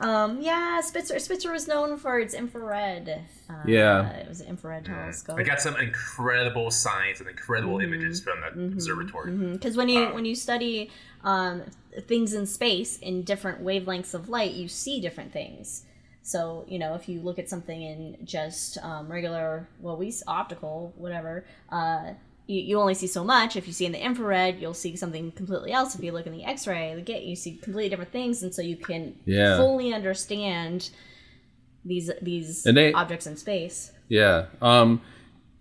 um, 0.00 0.40
yeah, 0.40 0.80
Spitzer. 0.80 1.18
Spitzer 1.18 1.52
was 1.52 1.66
known 1.66 1.96
for 1.96 2.18
its 2.20 2.34
infrared. 2.34 3.24
Uh, 3.50 3.54
Yeah. 3.66 4.08
it 4.10 4.28
was 4.28 4.40
an 4.40 4.48
infrared 4.48 4.84
telescope. 4.84 5.38
I 5.38 5.42
got 5.42 5.60
some 5.60 5.76
incredible 5.76 6.70
science 6.70 7.20
and 7.20 7.28
incredible 7.28 7.80
images 7.80 8.20
from 8.20 8.40
that 8.40 8.52
observatory. 8.54 9.32
Because 9.32 9.76
when 9.76 9.88
you 9.88 10.06
when 10.08 10.24
you 10.24 10.34
study 10.34 10.90
um, 11.24 11.62
things 12.06 12.32
in 12.32 12.46
space 12.46 12.98
in 12.98 13.22
different 13.22 13.62
wavelengths 13.64 14.14
of 14.14 14.28
light, 14.28 14.52
you 14.52 14.68
see 14.68 15.00
different 15.00 15.32
things. 15.32 15.84
So 16.22 16.64
you 16.68 16.78
know, 16.78 16.94
if 16.94 17.08
you 17.08 17.20
look 17.20 17.38
at 17.38 17.48
something 17.48 17.82
in 17.82 18.18
just 18.24 18.78
um, 18.78 19.10
regular, 19.10 19.68
well, 19.80 19.96
we 19.96 20.12
optical, 20.26 20.92
whatever, 20.96 21.44
uh, 21.70 22.12
you, 22.48 22.60
you 22.62 22.80
only 22.80 22.94
see 22.94 23.06
so 23.06 23.22
much. 23.22 23.54
If 23.54 23.66
you 23.68 23.72
see 23.72 23.86
in 23.86 23.92
the 23.92 24.04
infrared, 24.04 24.60
you'll 24.60 24.74
see 24.74 24.96
something 24.96 25.30
completely 25.32 25.70
else. 25.72 25.94
If 25.94 26.02
you 26.02 26.10
look 26.12 26.26
in 26.26 26.32
the 26.32 26.44
X-ray, 26.44 26.94
the 26.96 27.02
get 27.02 27.22
you 27.22 27.36
see 27.36 27.52
completely 27.54 27.90
different 27.90 28.10
things, 28.10 28.42
and 28.42 28.52
so 28.54 28.62
you 28.62 28.76
can 28.76 29.14
Yeah. 29.24 29.56
fully 29.58 29.92
understand 29.94 30.90
these 31.84 32.10
these 32.22 32.66
And 32.66 32.76
they- 32.76 32.92
objects 32.92 33.26
in 33.26 33.36
space. 33.36 33.92
Yeah. 34.08 34.46
Um, 34.60 35.00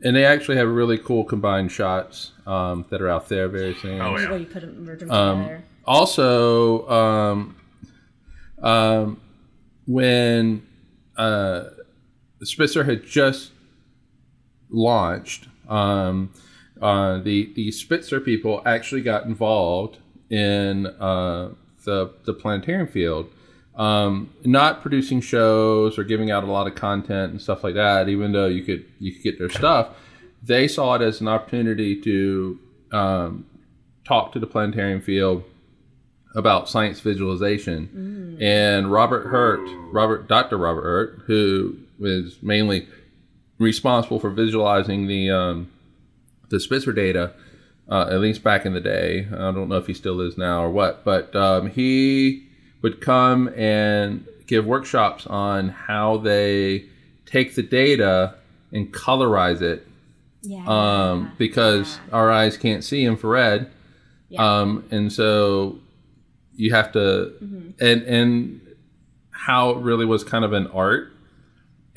and 0.01 0.15
they 0.15 0.25
actually 0.25 0.57
have 0.57 0.67
really 0.69 0.97
cool 0.97 1.23
combined 1.23 1.71
shots 1.71 2.31
um, 2.45 2.85
that 2.89 3.01
are 3.01 3.09
out 3.09 3.27
there 3.29 3.47
very 3.47 3.75
soon. 3.75 3.99
Oh, 4.01 4.17
yeah. 4.17 4.29
Where 4.29 4.39
you 4.39 4.45
put 4.45 4.61
them, 4.61 4.85
merge 4.85 4.99
them 5.01 5.11
Um, 5.11 5.37
together. 5.39 5.63
also 5.85 6.87
um, 6.89 7.55
um, 8.61 9.19
when 9.85 10.65
uh, 11.17 11.65
Spitzer 12.43 12.83
had 12.83 13.05
just 13.05 13.51
launched, 14.69 15.47
um, 15.67 16.31
uh, 16.81 17.19
the 17.19 17.51
the 17.55 17.71
Spitzer 17.71 18.19
people 18.19 18.61
actually 18.65 19.01
got 19.01 19.25
involved 19.25 19.97
in 20.29 20.87
uh, 20.87 21.49
the 21.85 22.13
the 22.25 22.33
planetarium 22.33 22.87
field. 22.87 23.29
Um, 23.75 24.31
not 24.43 24.81
producing 24.81 25.21
shows 25.21 25.99
or 25.99 26.03
giving 26.03 26.31
out 26.31 26.43
a 26.43 26.47
lot 26.47 26.65
of 26.65 26.73
content 26.73 27.31
and 27.31 27.41
stuff 27.41 27.63
like 27.63 27.75
that. 27.75 28.09
Even 28.09 28.31
though 28.31 28.47
you 28.47 28.63
could 28.63 28.85
you 28.99 29.13
could 29.13 29.23
get 29.23 29.37
their 29.37 29.49
stuff, 29.49 29.89
they 30.43 30.67
saw 30.67 30.95
it 30.95 31.01
as 31.01 31.21
an 31.21 31.27
opportunity 31.27 32.01
to 32.01 32.59
um, 32.91 33.45
talk 34.03 34.31
to 34.33 34.39
the 34.39 34.47
planetarium 34.47 35.01
field 35.01 35.43
about 36.35 36.69
science 36.69 36.99
visualization. 36.99 38.37
And 38.41 38.91
Robert 38.91 39.27
Hurt, 39.27 39.67
Robert 39.91 40.27
Dr. 40.27 40.57
Robert 40.57 40.83
Hurt, 40.83 41.21
who 41.25 41.77
was 41.99 42.37
mainly 42.41 42.87
responsible 43.57 44.19
for 44.19 44.29
visualizing 44.29 45.07
the 45.07 45.31
um, 45.31 45.71
the 46.49 46.59
Spitzer 46.59 46.93
data, 46.93 47.33
uh, 47.89 48.07
at 48.11 48.19
least 48.19 48.43
back 48.43 48.65
in 48.65 48.73
the 48.73 48.81
day. 48.81 49.27
I 49.31 49.51
don't 49.51 49.69
know 49.69 49.77
if 49.77 49.87
he 49.87 49.93
still 49.93 50.21
is 50.21 50.37
now 50.37 50.63
or 50.63 50.69
what, 50.69 51.03
but 51.03 51.35
um, 51.35 51.69
he 51.69 52.47
would 52.81 53.01
come 53.01 53.49
and 53.55 54.25
give 54.45 54.65
workshops 54.65 55.25
on 55.27 55.69
how 55.69 56.17
they 56.17 56.85
take 57.25 57.55
the 57.55 57.63
data 57.63 58.35
and 58.71 58.93
colorize 58.93 59.61
it 59.61 59.85
Yeah. 60.41 60.63
um, 60.67 61.31
because 61.37 61.99
our 62.11 62.31
eyes 62.31 62.57
can't 62.57 62.83
see 62.83 63.03
infrared, 63.03 63.69
Yeah. 64.29 64.59
um, 64.61 64.85
and 64.91 65.11
so 65.11 65.79
you 66.55 66.73
have 66.73 66.91
to, 66.93 67.33
and 67.79 68.01
and 68.03 68.61
how 69.31 69.69
it 69.71 69.77
really 69.77 70.05
was 70.05 70.23
kind 70.23 70.43
of 70.43 70.53
an 70.53 70.67
art, 70.67 71.13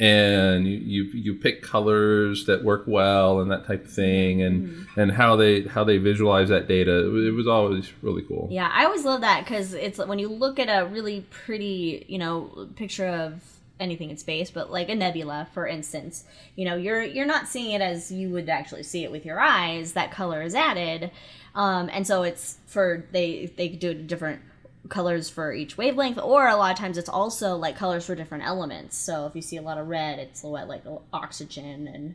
and 0.00 0.66
you 0.66 0.78
you, 0.78 1.04
you 1.12 1.34
pick 1.34 1.62
colors 1.62 2.46
that 2.46 2.64
work 2.64 2.84
well 2.86 3.40
and 3.40 3.50
that 3.50 3.66
type 3.66 3.84
of 3.84 3.92
thing, 3.92 4.40
and 4.40 4.86
and 4.96 5.12
how 5.12 5.36
they 5.36 5.62
how 5.62 5.84
they 5.84 5.98
visualize 5.98 6.48
that 6.48 6.66
data. 6.66 7.06
It 7.06 7.32
was, 7.32 7.46
always 7.46 7.92
really 8.00 8.22
cool. 8.22 8.48
Yeah, 8.50 8.70
I 8.72 8.84
always 8.84 9.04
love 9.04 9.20
that 9.20 9.44
because 9.44 9.74
it's 9.74 9.98
when 9.98 10.18
you 10.18 10.28
look 10.28 10.58
at 10.58 10.68
a 10.68 10.86
really 10.86 11.26
pretty, 11.30 12.06
you 12.08 12.16
know, 12.16 12.68
picture 12.76 13.08
of 13.08 13.42
anything 13.78 14.08
in 14.10 14.16
space, 14.16 14.50
but 14.50 14.70
like 14.70 14.88
a 14.88 14.94
nebula, 14.94 15.48
for 15.52 15.66
instance, 15.66 16.24
you 16.56 16.64
know, 16.64 16.76
you're 16.76 17.02
you're 17.02 17.26
not 17.26 17.48
seeing 17.48 17.72
it 17.72 17.82
as 17.82 18.10
you 18.10 18.30
would 18.30 18.48
actually 18.48 18.84
see 18.84 19.04
it 19.04 19.10
with 19.10 19.26
your 19.26 19.38
eyes. 19.38 19.92
That 19.92 20.12
color 20.12 20.42
is 20.42 20.54
added, 20.54 21.10
um, 21.54 21.90
and 21.92 22.06
so 22.06 22.22
it's 22.22 22.58
for 22.66 23.06
they 23.12 23.52
they 23.56 23.68
do 23.68 23.90
it 23.90 24.06
different 24.06 24.40
colors 24.88 25.28
for 25.28 25.52
each 25.52 25.76
wavelength, 25.76 26.18
or 26.18 26.48
a 26.48 26.56
lot 26.56 26.72
of 26.72 26.78
times 26.78 26.98
it's 26.98 27.08
also 27.08 27.56
like 27.56 27.76
colors 27.76 28.06
for 28.06 28.14
different 28.14 28.44
elements. 28.44 28.96
So 28.96 29.26
if 29.26 29.34
you 29.34 29.42
see 29.42 29.56
a 29.56 29.62
lot 29.62 29.78
of 29.78 29.88
red, 29.88 30.18
it's 30.18 30.42
what 30.42 30.68
like 30.68 30.82
oxygen 31.12 31.86
and 31.86 32.14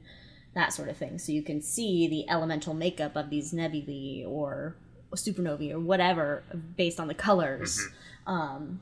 that 0.56 0.74
sort 0.74 0.90
of 0.90 0.98
thing. 0.98 1.20
So 1.20 1.32
you 1.32 1.44
can 1.44 1.62
see 1.62 2.08
the 2.08 2.30
elemental 2.30 2.74
makeup 2.74 3.16
of 3.16 3.30
these 3.30 3.54
nebulae 3.54 4.26
or 4.26 4.76
supernovae 5.14 5.72
or 5.72 5.80
whatever 5.80 6.44
based 6.76 7.00
on 7.00 7.08
the 7.08 7.14
colors 7.14 7.88
um, 8.28 8.82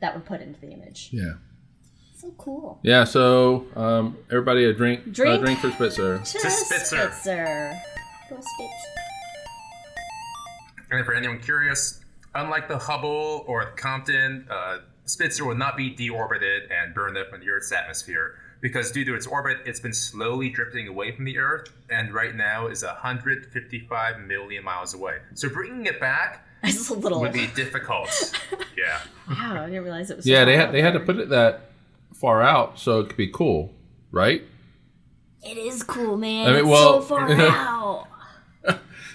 that 0.00 0.14
were 0.14 0.20
put 0.20 0.40
into 0.40 0.60
the 0.60 0.70
image. 0.70 1.10
Yeah. 1.12 1.34
So 2.16 2.32
cool. 2.38 2.78
Yeah. 2.82 3.04
So 3.04 3.66
um, 3.76 4.16
everybody 4.30 4.64
a 4.64 4.72
drink. 4.72 5.12
Drink. 5.12 5.40
A 5.40 5.44
drink 5.44 5.60
for 5.60 5.70
Spitzer. 5.70 6.18
To 6.24 6.50
Spitzer. 6.50 7.10
Spitzer. 7.12 7.72
Go 8.28 8.36
Spitz. 8.36 8.86
And 10.90 11.06
for 11.06 11.14
anyone 11.14 11.40
curious, 11.40 12.01
unlike 12.34 12.68
the 12.68 12.78
Hubble 12.78 13.44
or 13.46 13.64
the 13.64 13.70
Compton, 13.80 14.46
uh, 14.50 14.78
Spitzer 15.04 15.44
will 15.44 15.56
not 15.56 15.76
be 15.76 15.94
deorbited 15.94 16.60
and 16.70 16.94
burned 16.94 17.16
up 17.18 17.28
in 17.34 17.40
the 17.40 17.50
Earth's 17.50 17.72
atmosphere 17.72 18.34
because 18.60 18.92
due 18.92 19.04
to 19.04 19.14
its 19.14 19.26
orbit, 19.26 19.58
it's 19.66 19.80
been 19.80 19.92
slowly 19.92 20.48
drifting 20.48 20.86
away 20.86 21.10
from 21.14 21.24
the 21.24 21.38
Earth 21.38 21.72
and 21.90 22.14
right 22.14 22.34
now 22.36 22.68
is 22.68 22.84
155 22.84 24.20
million 24.20 24.62
miles 24.64 24.94
away. 24.94 25.18
So 25.34 25.48
bringing 25.48 25.86
it 25.86 25.98
back 26.00 26.46
It's 26.64 26.88
a 26.90 26.94
little. 26.94 27.20
would 27.20 27.32
be 27.32 27.46
difficult. 27.56 28.08
yeah. 28.78 29.00
Wow, 29.28 29.62
I 29.64 29.66
didn't 29.66 29.82
realize 29.82 30.10
it 30.10 30.16
was. 30.16 30.24
so 30.26 30.30
Yeah, 30.30 30.44
they 30.44 30.56
had 30.56 30.70
they 30.72 30.80
had 30.80 30.92
to 30.92 31.00
put 31.00 31.18
it 31.18 31.28
that 31.30 31.70
far 32.14 32.40
out 32.42 32.78
so 32.78 33.00
it 33.00 33.08
could 33.08 33.16
be 33.16 33.26
cool, 33.28 33.72
right? 34.12 34.44
It 35.44 35.56
is 35.56 35.82
cool, 35.82 36.16
man. 36.16 36.46
I 36.46 36.50
mean, 36.52 36.60
it's 36.60 36.68
well- 36.68 37.02
so 37.02 37.08
far 37.08 37.28
out. 37.32 38.06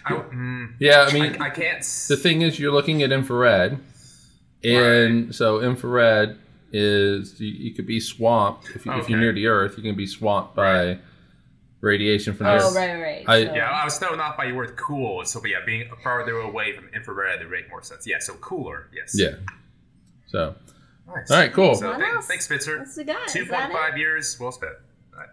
I, 0.08 0.34
mm, 0.34 0.74
Yeah, 0.80 1.06
I 1.10 1.14
mean, 1.14 1.42
I, 1.42 1.46
I 1.48 1.50
can't. 1.50 1.80
s- 1.80 2.08
the 2.08 2.18
thing 2.18 2.42
is, 2.42 2.60
you're 2.60 2.72
looking 2.74 3.02
at 3.04 3.12
infrared, 3.12 3.80
and 4.64 5.34
so 5.36 5.62
infrared 5.62 6.38
is 6.74 7.40
you, 7.40 7.48
you 7.48 7.74
could 7.74 7.88
be 7.88 8.00
swamped 8.00 8.70
if, 8.76 8.86
you, 8.86 8.92
if 8.94 9.10
you're 9.10 9.18
Okay. 9.18 9.24
near 9.26 9.34
the 9.34 9.48
Earth. 9.48 9.76
You 9.78 9.84
can 9.84 9.96
be 9.96 10.08
swamped 10.08 10.56
by 10.56 11.00
radiation 11.82 12.34
from 12.34 12.48
the 12.48 12.52
Oh, 12.54 12.56
Earth. 12.56 12.76
right, 12.76 13.02
right. 13.02 13.24
I- 13.28 13.46
so- 13.46 13.56
Yeah, 13.56 13.70
I 13.70 13.86
was 13.86 13.98
thrown 13.98 14.20
off 14.20 14.36
by 14.38 14.46
your 14.46 14.56
word 14.58 14.76
cool. 14.76 15.24
So, 15.26 15.40
but 15.40 15.50
yeah, 15.50 15.58
being 15.66 15.90
farther 16.04 16.38
away 16.38 16.76
from 16.76 16.90
infrared 16.94 17.40
would 17.40 17.52
make 17.52 17.70
more 17.70 17.82
sense. 17.84 18.06
Yeah, 18.08 18.20
so 18.20 18.34
cooler. 18.36 18.90
Yes. 18.94 19.14
Yeah. 19.18 19.36
So, 20.28 20.56
Nice. 21.08 21.32
all 21.32 21.38
right, 21.38 21.54
cool. 21.54 21.76
So, 21.76 21.88
What 21.90 22.00
thanks, 22.00 22.16
else? 22.16 22.28
thanks, 22.28 22.46
Spitzer. 22.46 22.80
What's 22.80 22.98
we 22.98 23.04
got? 23.06 23.28
Is 23.28 23.34
Two 23.34 23.46
that 23.46 23.72
point 23.72 23.94
it? 23.96 24.00
years, 24.00 24.38
well 24.40 24.52
spent. 24.52 24.74
All 25.14 25.20
right. 25.20 25.30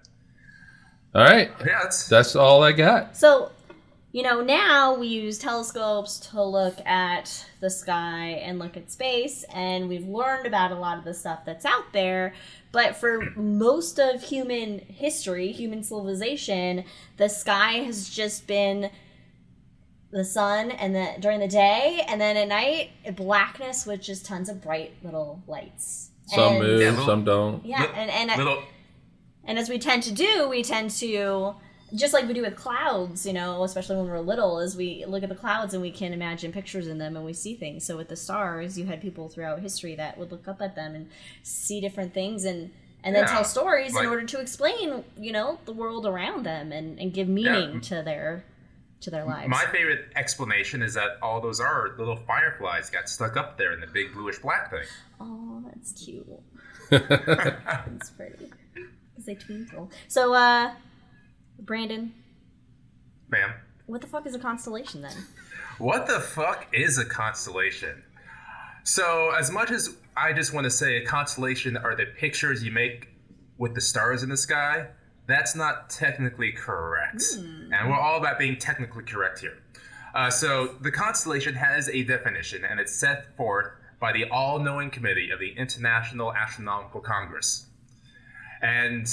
All 1.16 1.24
right, 1.24 1.50
Yeah, 1.66 1.80
that's 1.82 2.08
that's 2.08 2.37
all 2.37 2.62
I 2.62 2.70
got. 2.72 3.16
So, 3.16 3.50
you 4.14 4.22
know, 4.22 4.40
now 4.40 4.94
we 4.94 5.09
use 5.09 5.40
telescopes 5.40 6.20
to 6.31 6.40
look 6.40 6.79
at 6.87 7.44
the 7.61 7.68
sky 7.68 8.40
and 8.44 8.61
look 8.61 8.77
at 8.77 8.88
space, 8.92 9.44
and 9.53 9.88
we've 9.88 10.07
learned 10.07 10.46
about 10.46 10.70
a 10.70 10.77
lot 10.77 10.96
of 10.98 11.05
the 11.05 11.12
stuff 11.12 11.40
that's 11.44 11.64
out 11.64 11.92
there. 11.92 12.33
But 12.70 12.94
for 12.94 13.33
most 13.35 13.98
of 13.98 14.22
human 14.22 14.79
history, 14.79 15.50
human 15.50 15.83
civilization, 15.83 16.85
the 17.16 17.29
sky 17.29 17.72
has 17.79 18.09
just 18.09 18.46
been 18.46 18.88
the 20.12 20.24
sun 20.24 20.70
and 20.70 20.94
then 20.94 21.18
during 21.18 21.40
the 21.40 21.48
day 21.48 22.00
and 22.07 22.20
then 22.20 22.37
at 22.37 22.46
night 22.46 22.90
blackness 23.16 23.85
with 23.85 24.00
just 24.00 24.24
tons 24.24 24.48
of 24.48 24.62
bright 24.62 24.92
little 25.03 25.42
lights 25.48 26.11
Some 26.27 26.53
And- 26.53 26.59
move, 26.62 26.81
Yeah, 26.81 27.05
some 27.05 27.24
don't. 27.24 27.66
yeah 27.66 27.83
and 27.96 28.09
and, 28.12 28.38
Little, 28.38 28.62
and 29.42 29.59
as 29.59 29.68
we 29.68 29.77
tend 29.81 30.05
to 30.05 30.12
do 30.12 30.48
we 30.48 30.62
tend 30.62 30.92
to 30.92 31.57
just 31.94 32.12
like 32.14 32.26
we 32.26 32.35
do 32.35 32.42
with 32.42 32.57
clouds 32.57 33.24
you 33.26 33.33
know 33.33 33.62
especially 33.64 33.96
when 33.96 34.09
we're 34.09 34.18
little 34.20 34.59
is 34.61 34.76
we 34.76 35.04
look 35.07 35.22
at 35.22 35.28
the 35.28 35.35
clouds 35.35 35.74
and 35.74 35.83
we 35.83 35.90
can 35.90 36.12
imagine 36.12 36.50
pictures 36.52 36.87
in 36.88 36.98
them 36.98 37.16
and 37.16 37.24
we 37.24 37.33
see 37.33 37.54
things 37.54 37.85
so 37.85 37.96
with 37.96 38.09
the 38.09 38.16
stars 38.16 38.78
you 38.78 38.85
had 38.87 39.00
people 39.00 39.28
throughout 39.28 39.61
history 39.61 39.94
that 39.94 40.18
would 40.18 40.30
look 40.33 40.48
up 40.48 40.61
at 40.61 40.74
them 40.74 40.94
and 40.94 41.09
see 41.42 41.80
different 41.80 42.12
things 42.14 42.44
and 42.44 42.70
and 43.04 43.14
then 43.14 43.24
Yeah, 43.24 43.33
tell 43.35 43.44
stories 43.44 43.92
like- 43.94 44.04
in 44.04 44.11
order 44.11 44.24
to 44.24 44.40
explain 44.40 45.04
you 45.18 45.33
know 45.33 45.59
the 45.66 45.72
world 45.72 46.07
around 46.07 46.44
them 46.44 46.72
and, 46.72 46.98
and 46.98 47.12
give 47.12 47.28
meaning 47.28 47.74
Yeah. 47.74 47.80
to 47.80 48.02
their 48.02 48.44
to 49.02 49.11
their 49.11 49.24
lives 49.26 49.48
my 49.50 49.66
favorite 49.66 50.07
explanation 50.16 50.80
is 50.83 50.94
that 50.94 51.18
all 51.22 51.40
those 51.40 51.61
are 51.61 51.94
little 51.98 52.16
fireflies 52.16 52.88
got 52.88 53.09
stuck 53.09 53.37
up 53.37 53.59
there 53.59 53.72
in 53.72 53.80
the 53.80 53.87
big 53.87 54.14
bluish 54.14 54.38
black 54.38 54.70
thing. 54.70 54.80
Oh, 55.20 55.62
that's 55.66 55.92
cute. 55.92 56.26
That's 56.90 58.11
pretty. 58.11 58.50
Because 58.74 59.24
they 59.26 59.35
twinkle. 59.35 59.90
So, 60.09 60.35
uh, 60.35 60.72
Brandon, 61.58 62.12
Ma'am. 63.28 63.52
what 63.86 64.00
the 64.00 64.06
fuck 64.06 64.26
is 64.26 64.34
a 64.34 64.38
constellation 64.38 65.02
then? 65.02 65.16
What 65.78 66.06
the 66.06 66.20
fuck 66.20 66.68
is 66.72 66.98
a 66.98 67.04
constellation? 67.04 68.04
So, 68.84 69.32
as 69.36 69.50
much 69.50 69.72
as 69.72 69.96
I 70.16 70.32
just 70.32 70.54
want 70.54 70.66
to 70.66 70.70
say 70.70 70.98
a 70.98 71.04
constellation 71.04 71.76
are 71.76 71.96
the 71.96 72.06
pictures 72.06 72.62
you 72.62 72.70
make 72.70 73.08
with 73.58 73.74
the 73.74 73.80
stars 73.80 74.22
in 74.22 74.28
the 74.28 74.36
sky, 74.36 74.86
that's 75.26 75.56
not 75.56 75.90
technically 75.90 76.52
correct. 76.52 77.24
And 77.36 77.88
we're 77.90 77.98
all 77.98 78.18
about 78.18 78.38
being 78.38 78.56
technically 78.56 79.02
correct 79.02 79.40
here. 79.40 79.58
Uh, 80.14 80.30
so, 80.30 80.76
the 80.80 80.92
constellation 80.92 81.54
has 81.54 81.88
a 81.88 82.04
definition, 82.04 82.64
and 82.64 82.78
it's 82.78 82.94
set 82.94 83.36
forth 83.36 83.72
by 83.98 84.12
the 84.12 84.26
all 84.30 84.60
knowing 84.60 84.90
committee 84.90 85.30
of 85.30 85.40
the 85.40 85.50
International 85.56 86.32
Astronomical 86.32 87.00
Congress. 87.00 87.66
And 88.62 89.08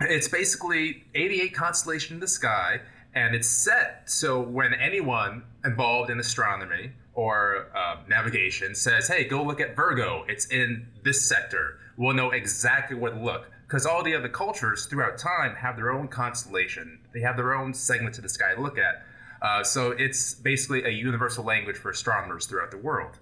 it's 0.00 0.28
basically 0.28 1.04
88 1.14 1.54
constellations 1.54 2.12
in 2.12 2.20
the 2.20 2.28
sky, 2.28 2.80
and 3.14 3.34
it's 3.34 3.48
set 3.48 4.02
so 4.06 4.40
when 4.40 4.72
anyone 4.74 5.42
involved 5.64 6.10
in 6.10 6.20
astronomy 6.20 6.92
or 7.14 7.66
uh, 7.76 7.96
navigation 8.08 8.74
says, 8.74 9.08
"Hey, 9.08 9.24
go 9.24 9.42
look 9.42 9.60
at 9.60 9.76
Virgo. 9.76 10.24
It's 10.28 10.46
in 10.46 10.86
this 11.02 11.26
sector," 11.28 11.78
we'll 11.96 12.14
know 12.14 12.30
exactly 12.30 12.96
where 12.96 13.12
to 13.12 13.20
look. 13.20 13.50
Because 13.66 13.86
all 13.86 14.02
the 14.02 14.16
other 14.16 14.28
cultures 14.28 14.86
throughout 14.86 15.16
time 15.16 15.54
have 15.54 15.76
their 15.76 15.92
own 15.92 16.08
constellation. 16.08 16.98
They 17.12 17.20
have 17.20 17.36
their 17.36 17.54
own 17.54 17.72
segments 17.72 18.18
of 18.18 18.22
the 18.22 18.28
sky 18.28 18.54
to 18.54 18.60
look 18.60 18.78
at. 18.78 19.04
Uh, 19.42 19.62
so 19.62 19.92
it's 19.92 20.34
basically 20.34 20.84
a 20.84 20.90
universal 20.90 21.44
language 21.44 21.76
for 21.76 21.90
astronomers 21.90 22.46
throughout 22.46 22.70
the 22.70 22.78
world. 22.78 23.18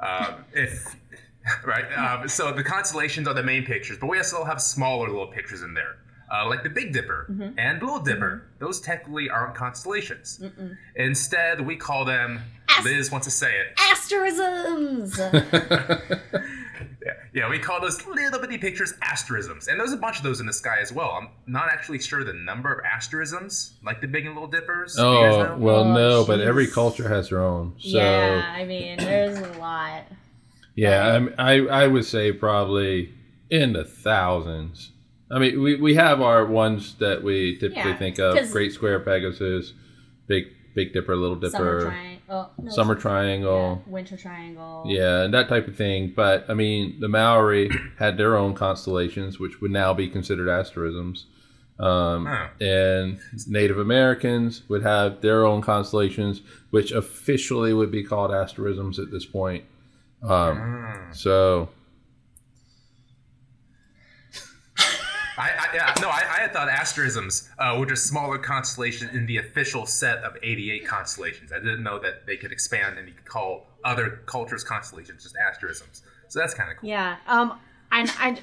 Um, 0.00 0.44
if 0.52 0.96
right, 1.64 1.84
um, 1.96 2.28
so 2.28 2.52
the 2.52 2.62
constellations 2.64 3.26
are 3.28 3.34
the 3.34 3.42
main 3.42 3.64
pictures, 3.64 3.98
but 4.00 4.06
we 4.08 4.18
also 4.18 4.44
have 4.44 4.60
smaller 4.60 5.06
little 5.08 5.26
pictures 5.28 5.62
in 5.62 5.74
there, 5.74 5.96
uh, 6.32 6.46
like 6.48 6.62
the 6.62 6.70
Big 6.70 6.92
Dipper 6.92 7.26
and 7.58 7.80
Little 7.82 8.00
Dipper. 8.00 8.46
Those 8.58 8.80
technically 8.80 9.30
aren't 9.30 9.54
constellations. 9.54 10.40
Instead, 10.96 11.60
we 11.66 11.76
call 11.76 12.04
them. 12.04 12.40
Ast- 12.70 12.84
Liz 12.84 13.10
wants 13.10 13.26
to 13.26 13.30
say 13.30 13.52
it. 13.58 13.66
Asterisms! 13.78 15.18
Yeah, 17.04 17.12
yeah, 17.32 17.48
we 17.50 17.58
call 17.58 17.80
those 17.80 18.04
little 18.06 18.38
bitty 18.40 18.58
pictures 18.58 18.92
asterisms, 19.02 19.66
and 19.68 19.78
there's 19.80 19.92
a 19.92 19.96
bunch 19.96 20.18
of 20.18 20.22
those 20.24 20.40
in 20.40 20.46
the 20.46 20.52
sky 20.52 20.78
as 20.80 20.92
well. 20.92 21.10
I'm 21.12 21.28
not 21.46 21.68
actually 21.70 22.00
sure 22.00 22.22
the 22.22 22.32
number 22.32 22.72
of 22.72 22.84
asterisms, 22.84 23.74
like 23.84 24.00
the 24.00 24.06
Big 24.08 24.26
and 24.26 24.34
Little 24.34 24.48
Dippers. 24.48 24.94
Do 24.96 25.02
you 25.02 25.20
guys 25.20 25.34
Oh 25.50 25.56
well, 25.58 25.80
Oh, 25.84 25.94
no, 25.94 26.24
but 26.24 26.40
every 26.40 26.66
culture 26.66 27.08
has 27.08 27.30
their 27.30 27.40
own. 27.40 27.74
So 27.78 27.98
yeah, 27.98 28.52
I 28.56 28.64
mean, 28.64 28.98
there's 28.98 29.38
a 29.38 29.58
lot. 29.58 30.02
Yeah, 30.78 31.06
I, 31.08 31.18
mean, 31.18 31.34
I 31.38 31.52
I 31.82 31.86
would 31.86 32.04
say 32.04 32.32
probably 32.32 33.12
in 33.50 33.72
the 33.72 33.84
thousands. 33.84 34.92
I 35.30 35.38
mean, 35.38 35.60
we, 35.60 35.74
we 35.74 35.94
have 35.96 36.20
our 36.22 36.46
ones 36.46 36.94
that 36.96 37.22
we 37.22 37.58
typically 37.58 37.90
Yeah, 37.90 37.96
think 37.96 38.18
of: 38.18 38.50
Great 38.52 38.72
Square 38.72 39.00
Pegasus, 39.00 39.72
Big 40.26 40.46
Big 40.74 40.92
Dipper, 40.92 41.16
Little 41.16 41.40
Summer 41.50 41.78
Dipper. 41.80 41.96
Oh, 42.30 42.50
no, 42.58 42.70
Summer 42.70 42.94
yeah, 42.94 43.00
Triangle, 43.00 43.82
winter 43.86 44.16
triangle. 44.16 44.84
yeah. 44.86 45.22
and 45.22 45.32
that 45.32 45.48
type 45.48 45.66
of 45.66 45.76
thing. 45.76 46.12
But 46.14 46.44
I 46.48 46.54
mean, 46.54 47.00
the 47.00 47.08
Maori 47.08 47.70
had 47.98 48.16
their 48.16 48.36
own 48.36 48.54
constellations, 48.54 49.40
which 49.40 49.60
would 49.60 49.70
now 49.70 49.94
be 49.94 50.08
considered 50.08 50.48
asterisms. 50.48 51.26
Um, 51.80 52.26
Huh. 52.26 52.48
And 52.60 53.18
Native 53.46 53.78
Americans 53.78 54.62
would 54.68 54.82
have 54.82 55.20
their 55.20 55.44
own 55.46 55.62
constellations, 55.62 56.42
which 56.70 56.92
officially 56.92 57.72
would 57.72 57.90
be 57.90 58.02
called 58.04 58.30
asterisms 58.30 58.98
at 58.98 59.10
this 59.10 59.24
point. 59.24 59.64
Um, 60.22 60.58
Mm. 60.58 61.14
so 61.16 61.68
I, 65.36 65.50
I 65.50 65.66
yeah, 65.74 65.94
no, 66.00 66.08
I, 66.08 66.16
I 66.36 66.40
had 66.40 66.52
thought 66.52 66.68
asterisms 66.68 67.48
uh, 67.60 67.76
were 67.78 67.86
just 67.86 68.06
smaller 68.08 68.38
constellations 68.38 69.14
in 69.14 69.24
the 69.26 69.36
official 69.36 69.86
set 69.86 70.18
of 70.24 70.36
88 70.42 70.84
constellations. 70.86 71.52
I 71.52 71.58
didn't 71.60 71.84
know 71.84 72.00
that 72.00 72.26
they 72.26 72.36
could 72.36 72.50
expand 72.50 72.98
and 72.98 73.06
you 73.06 73.14
could 73.14 73.24
call 73.26 73.66
other 73.84 74.20
cultures 74.26 74.64
constellations 74.64 75.22
just 75.22 75.36
asterisms. 75.36 76.02
So 76.26 76.40
that's 76.40 76.54
kind 76.54 76.72
of 76.72 76.78
cool. 76.78 76.88
Yeah. 76.90 77.16
Um. 77.28 77.58
And 77.92 78.10
I. 78.18 78.38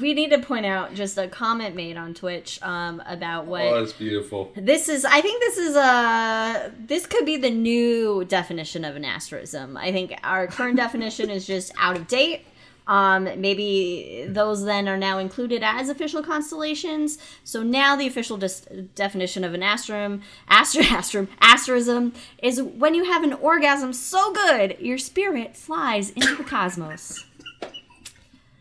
We 0.00 0.14
need 0.14 0.30
to 0.30 0.38
point 0.38 0.64
out 0.64 0.94
just 0.94 1.18
a 1.18 1.26
comment 1.28 1.74
made 1.74 1.96
on 1.96 2.14
Twitch 2.14 2.62
um, 2.62 3.02
about 3.06 3.46
what 3.46 3.62
Oh, 3.62 3.82
it's 3.82 3.92
beautiful. 3.92 4.52
This 4.54 4.88
is 4.88 5.04
I 5.04 5.20
think 5.20 5.40
this 5.40 5.58
is 5.58 5.76
a 5.76 6.72
this 6.78 7.06
could 7.06 7.26
be 7.26 7.36
the 7.36 7.50
new 7.50 8.24
definition 8.24 8.84
of 8.84 8.94
an 8.96 9.04
asterism. 9.04 9.76
I 9.76 9.90
think 9.90 10.14
our 10.22 10.46
current 10.46 10.76
definition 10.76 11.30
is 11.30 11.46
just 11.46 11.72
out 11.76 11.96
of 11.96 12.06
date. 12.06 12.46
Um, 12.86 13.24
maybe 13.40 14.26
those 14.28 14.64
then 14.64 14.88
are 14.88 14.96
now 14.96 15.18
included 15.18 15.62
as 15.62 15.88
official 15.88 16.22
constellations. 16.22 17.18
So 17.44 17.62
now 17.62 17.94
the 17.94 18.08
official 18.08 18.36
dis- 18.36 18.66
definition 18.96 19.44
of 19.44 19.54
an 19.54 19.62
asterism, 19.62 20.22
aster, 20.48 20.80
asterism, 20.82 21.28
asterism 21.40 22.12
is 22.42 22.60
when 22.60 22.94
you 22.94 23.04
have 23.04 23.22
an 23.22 23.34
orgasm 23.34 23.92
so 23.92 24.32
good 24.32 24.76
your 24.80 24.98
spirit 24.98 25.56
flies 25.56 26.10
into 26.10 26.34
the 26.34 26.44
cosmos. 26.44 27.24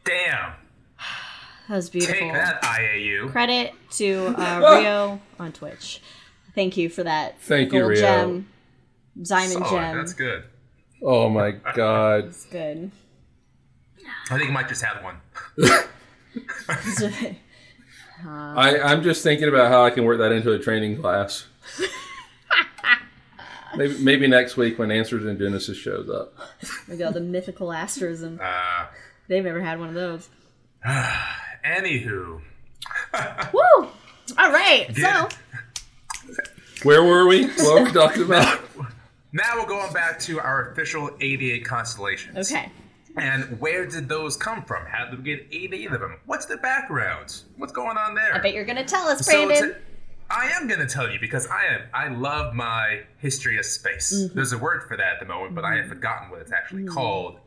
Damn. 0.03 0.53
That 1.71 1.77
was 1.77 1.89
beautiful. 1.89 2.15
Take 2.15 2.33
that, 2.33 2.61
IAU. 2.63 3.31
Credit 3.31 3.71
to 3.91 4.35
uh, 4.37 4.59
Rio 4.81 5.21
on 5.39 5.53
Twitch. 5.53 6.01
Thank 6.53 6.75
you 6.75 6.89
for 6.89 7.03
that. 7.03 7.39
Thank 7.39 7.71
you, 7.71 7.79
gold 7.79 7.91
Rio. 7.91 8.01
gem, 8.01 8.49
diamond 9.21 9.65
Solid, 9.65 9.69
gem. 9.69 9.97
That's 9.97 10.11
good. 10.11 10.43
Oh 11.01 11.29
my 11.29 11.51
god. 11.75 12.25
It's 12.25 12.45
good. 12.47 12.91
I 14.29 14.37
think 14.37 14.51
Mike 14.51 14.67
just 14.67 14.83
had 14.83 15.01
one. 15.01 15.15
I, 18.27 18.77
I'm 18.81 19.01
just 19.01 19.23
thinking 19.23 19.47
about 19.47 19.71
how 19.71 19.85
I 19.85 19.91
can 19.91 20.03
work 20.03 20.17
that 20.17 20.33
into 20.33 20.51
a 20.51 20.59
training 20.59 20.99
class. 20.99 21.45
maybe, 23.77 23.97
maybe 23.99 24.27
next 24.27 24.57
week 24.57 24.77
when 24.77 24.91
Answers 24.91 25.25
in 25.25 25.39
Genesis 25.39 25.77
shows 25.77 26.09
up. 26.09 26.33
we 26.89 26.97
go 26.97 27.13
the 27.13 27.21
mythical 27.21 27.71
asterism. 27.71 28.41
Uh, 28.43 28.87
They've 29.29 29.45
never 29.45 29.61
had 29.61 29.79
one 29.79 29.87
of 29.87 29.95
those. 29.95 30.27
anywho, 31.65 32.41
Woo! 33.53 33.87
All 34.37 34.51
right. 34.51 34.87
So 34.95 35.01
Yeah. 35.01 35.29
Where 36.83 37.03
were 37.03 37.27
we? 37.27 37.45
What 37.47 37.73
were 37.79 37.83
we 37.85 37.91
talking 37.91 38.23
about? 38.23 38.59
now 39.33 39.43
we're 39.59 39.67
going 39.67 39.93
back 39.93 40.19
to 40.21 40.39
our 40.39 40.71
official 40.71 41.11
88 41.19 41.63
constellations. 41.65 42.51
okay. 42.51 42.71
And 43.17 43.59
where 43.59 43.85
did 43.85 44.07
those 44.07 44.37
come 44.37 44.63
from? 44.63 44.85
How 44.85 45.05
did 45.09 45.17
we 45.19 45.23
get 45.25 45.45
88 45.51 45.91
of 45.91 45.99
them? 45.99 46.17
What's 46.25 46.45
the 46.45 46.57
background? 46.57 47.41
What's 47.57 47.73
going 47.73 47.97
on 47.97 48.15
there? 48.15 48.33
I 48.33 48.39
bet 48.39 48.53
you're 48.53 48.63
gonna 48.65 48.85
tell 48.85 49.07
us, 49.07 49.25
Brandon. 49.27 49.69
to- 49.73 49.75
I 50.33 50.45
am 50.51 50.65
going 50.65 50.79
to 50.79 50.87
tell 50.87 51.09
you 51.11 51.19
because 51.19 51.45
I 51.47 51.65
am. 51.65 51.81
I 51.93 52.07
love 52.07 52.55
my 52.55 53.01
history 53.17 53.57
of 53.59 53.65
space. 53.65 54.13
Mm-hmm. 54.15 54.33
There's 54.33 54.53
a 54.53 54.57
word 54.57 54.83
for 54.87 54.95
that 54.95 55.15
at 55.15 55.19
the 55.19 55.25
moment, 55.25 55.55
but 55.55 55.65
I 55.65 55.75
have 55.75 55.87
forgotten 55.87 56.29
what 56.29 56.39
it's 56.39 56.53
actually 56.53 56.83
Mm. 56.83 56.93
called. 56.93 57.39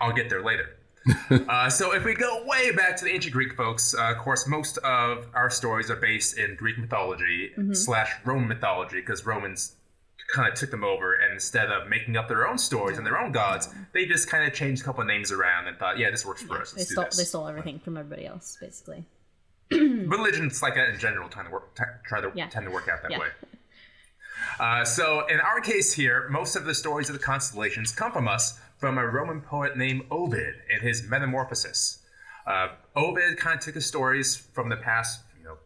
I'll 0.00 0.12
get 0.12 0.30
there 0.30 0.44
later. 0.44 0.76
uh, 1.48 1.68
so 1.70 1.92
if 1.94 2.04
we 2.04 2.14
go 2.14 2.42
way 2.46 2.72
back 2.72 2.96
to 2.96 3.04
the 3.04 3.10
ancient 3.12 3.32
Greek 3.32 3.54
folks, 3.54 3.94
uh, 3.94 4.10
of 4.12 4.18
course, 4.18 4.46
most 4.48 4.78
of 4.78 5.26
our 5.34 5.50
stories 5.50 5.90
are 5.90 5.96
based 5.96 6.36
in 6.38 6.56
Greek 6.56 6.78
mythology 6.78 7.50
Mm-hmm. 7.56 7.74
slash 7.74 8.10
Roman 8.24 8.48
mythology 8.48 9.00
because 9.00 9.24
Romans 9.24 9.74
kind 10.34 10.48
of 10.48 10.54
took 10.58 10.72
them 10.72 10.82
over, 10.82 11.14
and 11.14 11.32
instead 11.32 11.70
of 11.70 11.88
making 11.88 12.16
up 12.16 12.26
their 12.26 12.48
own 12.48 12.58
stories 12.58 12.98
and 12.98 13.06
their 13.06 13.16
own 13.18 13.30
gods, 13.30 13.68
they 13.92 14.04
just 14.06 14.28
kind 14.28 14.44
of 14.46 14.52
changed 14.52 14.82
a 14.82 14.84
couple 14.84 15.00
of 15.00 15.06
names 15.06 15.30
around 15.30 15.68
and 15.68 15.78
thought, 15.78 15.98
yeah, 15.98 16.10
this 16.10 16.26
works 16.26 16.42
for 16.42 16.60
us. 16.60 16.72
they 16.72 16.78
Let's 16.80 16.88
do 16.88 16.94
stole 16.94 17.04
this. 17.04 17.16
they 17.16 17.24
stole 17.24 17.46
everything 17.46 17.78
from 17.78 17.96
everybody 17.96 18.26
else, 18.26 18.58
basically. 18.60 19.04
religions 19.70 20.62
like 20.62 20.74
that 20.74 20.88
in 20.88 20.98
general 20.98 21.28
tend 21.28 21.46
to 21.46 21.52
work, 21.52 21.74
t- 21.76 21.84
try 22.06 22.20
to 22.20 22.32
Yeah. 22.34 22.48
tend 22.48 22.66
to 22.66 22.72
work 22.72 22.88
out 22.88 23.02
that 23.02 23.12
Yeah. 23.12 23.18
way. 23.20 23.28
Uh, 24.58 24.84
so 24.84 25.26
in 25.28 25.40
our 25.40 25.60
case 25.60 25.92
here, 25.92 26.28
most 26.30 26.56
of 26.56 26.64
the 26.64 26.74
stories 26.74 27.08
of 27.08 27.14
the 27.18 27.22
constellations 27.22 27.92
come 27.92 28.10
from 28.12 28.26
us 28.28 28.58
from 28.78 28.98
a 28.98 29.06
Roman 29.06 29.40
poet 29.40 29.76
named 29.76 30.02
Ovid 30.10 30.54
in 30.70 30.80
his 30.80 31.02
Metamorphosis. 31.08 32.00
Uh, 32.46 32.68
Ovid 32.94 33.38
kind 33.38 33.58
of 33.58 33.64
took 33.64 33.74
his 33.74 33.86
stories 33.86 34.36
from 34.36 34.68
the 34.68 34.76
past, 34.76 35.20
you 35.38 35.44
know, 35.44 35.56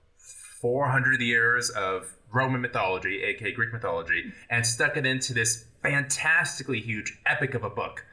400 0.61 1.21
years 1.21 1.71
of 1.71 2.17
Roman 2.33 2.61
mythology, 2.61 3.23
aka 3.23 3.53
Greek 3.53 3.73
mythology, 3.73 4.33
and 4.49 4.67
stuck 4.67 4.97
it 4.97 5.05
into 5.05 5.35
this 5.35 5.65
fantastically 5.83 6.81
huge 6.81 7.19
epic 7.27 7.55
of 7.55 7.65
a 7.65 7.71
book. 7.71 8.05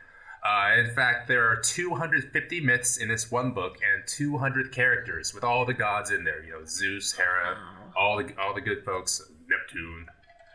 Uh, 0.44 0.80
in 0.80 0.94
fact, 0.94 1.28
there 1.28 1.50
are 1.50 1.58
250 1.58 2.62
myths 2.62 2.98
in 2.98 3.10
this 3.10 3.32
one 3.32 3.52
book 3.52 3.78
and 3.82 4.08
200 4.08 4.72
characters 4.72 5.34
with 5.34 5.44
all 5.44 5.66
the 5.66 5.74
gods 5.74 6.12
in 6.12 6.24
there. 6.24 6.44
You 6.44 6.52
know, 6.52 6.66
Zeus, 6.66 7.14
Hera, 7.14 7.58
all 7.98 8.18
the 8.18 8.34
all 8.40 8.54
the 8.54 8.62
good 8.62 8.84
folks, 8.86 9.22
Neptune. 9.50 10.08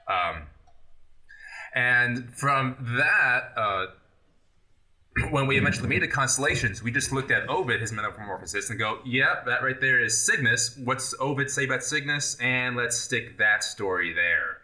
Um, 0.08 0.42
and 1.74 2.32
from 2.34 2.76
that, 2.98 3.52
uh, 3.56 3.86
when 5.30 5.46
we 5.46 5.58
eventually 5.58 5.88
made 5.88 6.02
the 6.02 6.08
constellations, 6.08 6.82
we 6.82 6.90
just 6.90 7.12
looked 7.12 7.30
at 7.30 7.48
Ovid, 7.48 7.80
his 7.80 7.92
metamorphosis, 7.92 8.70
and 8.70 8.78
go, 8.78 9.00
yep, 9.04 9.44
that 9.46 9.62
right 9.62 9.80
there 9.80 10.00
is 10.02 10.24
Cygnus. 10.24 10.76
What's 10.84 11.14
Ovid 11.20 11.50
say 11.50 11.64
about 11.64 11.82
Cygnus? 11.82 12.36
And 12.40 12.76
let's 12.76 12.96
stick 12.98 13.38
that 13.38 13.62
story 13.62 14.12
there. 14.12 14.58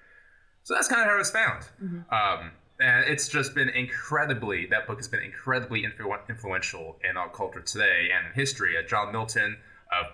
So 0.62 0.74
that's 0.74 0.88
kind 0.88 1.02
of 1.02 1.08
how 1.08 1.14
it 1.14 1.18
was 1.18 1.30
found. 1.30 1.64
Um, 2.11 2.50
and 2.80 3.04
it's 3.06 3.28
just 3.28 3.54
been 3.54 3.68
incredibly, 3.70 4.66
that 4.66 4.87
book 4.87 4.98
has 4.98 5.08
been 5.08 5.22
incredibly 5.22 5.82
influ- 5.82 6.28
influential 6.28 6.96
in 7.08 7.16
our 7.16 7.28
culture 7.28 7.61
today 7.61 8.08
and 8.16 8.26
in 8.28 8.32
history. 8.34 8.76
Uh, 8.78 8.82
John 8.87 9.12
Milton 9.12 9.56
uh, 9.92 10.11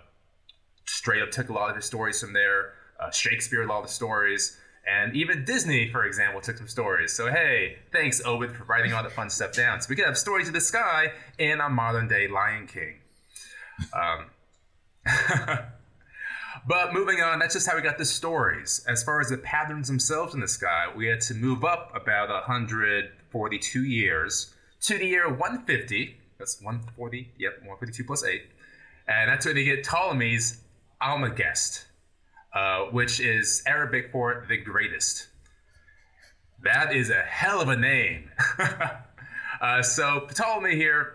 straight 0.86 1.22
up 1.22 1.30
took 1.30 1.48
a 1.48 1.52
lot 1.52 1.70
of 1.70 1.76
his 1.76 1.84
stories 1.84 2.20
from 2.20 2.32
there. 2.32 2.72
Uh, 2.98 3.10
Shakespeare, 3.10 3.62
a 3.62 3.66
lot 3.66 3.80
of 3.80 3.86
the 3.86 3.92
stories. 3.92 4.56
And 4.86 5.16
even 5.16 5.44
Disney, 5.44 5.90
for 5.90 6.04
example, 6.04 6.40
took 6.40 6.58
some 6.58 6.68
stories. 6.68 7.12
So, 7.12 7.30
hey, 7.30 7.78
thanks, 7.92 8.20
Ovid, 8.24 8.52
for 8.52 8.64
writing 8.64 8.92
all 8.92 9.02
the 9.02 9.10
fun 9.10 9.30
stuff 9.30 9.52
down. 9.52 9.80
So 9.80 9.86
we 9.88 9.96
could 9.96 10.04
have 10.04 10.18
stories 10.18 10.46
of 10.48 10.54
the 10.54 10.60
sky 10.60 11.12
in 11.38 11.60
a 11.60 11.70
modern 11.70 12.06
day 12.06 12.28
Lion 12.28 12.66
King. 12.66 12.96
Um, 13.92 14.26
but 16.68 16.92
moving 16.92 17.20
on, 17.20 17.38
that's 17.38 17.54
just 17.54 17.66
how 17.68 17.76
we 17.76 17.82
got 17.82 17.96
the 17.96 18.04
stories. 18.04 18.84
As 18.86 19.02
far 19.02 19.20
as 19.20 19.30
the 19.30 19.38
patterns 19.38 19.88
themselves 19.88 20.34
in 20.34 20.40
the 20.40 20.48
sky, 20.48 20.86
we 20.94 21.06
had 21.06 21.20
to 21.22 21.34
move 21.34 21.64
up 21.64 21.90
about 21.94 22.28
142 22.28 23.84
years 23.84 24.54
to 24.82 24.98
the 24.98 25.06
year 25.06 25.28
150. 25.28 26.16
That's 26.38 26.60
140, 26.60 27.32
yep, 27.38 27.52
152 27.60 28.04
plus 28.04 28.24
8. 28.24 28.42
And 29.08 29.30
that's 29.30 29.46
when 29.46 29.54
they 29.54 29.64
get 29.64 29.84
Ptolemy's 29.84 30.60
Almagest, 31.02 31.84
uh, 32.54 32.84
which 32.90 33.20
is 33.20 33.62
Arabic 33.66 34.12
for 34.12 34.44
the 34.48 34.56
greatest. 34.56 35.28
That 36.62 36.94
is 36.94 37.10
a 37.10 37.22
hell 37.22 37.60
of 37.60 37.68
a 37.68 37.76
name. 37.76 38.30
uh, 39.60 39.82
so 39.82 40.26
Ptolemy 40.30 40.76
here, 40.76 41.14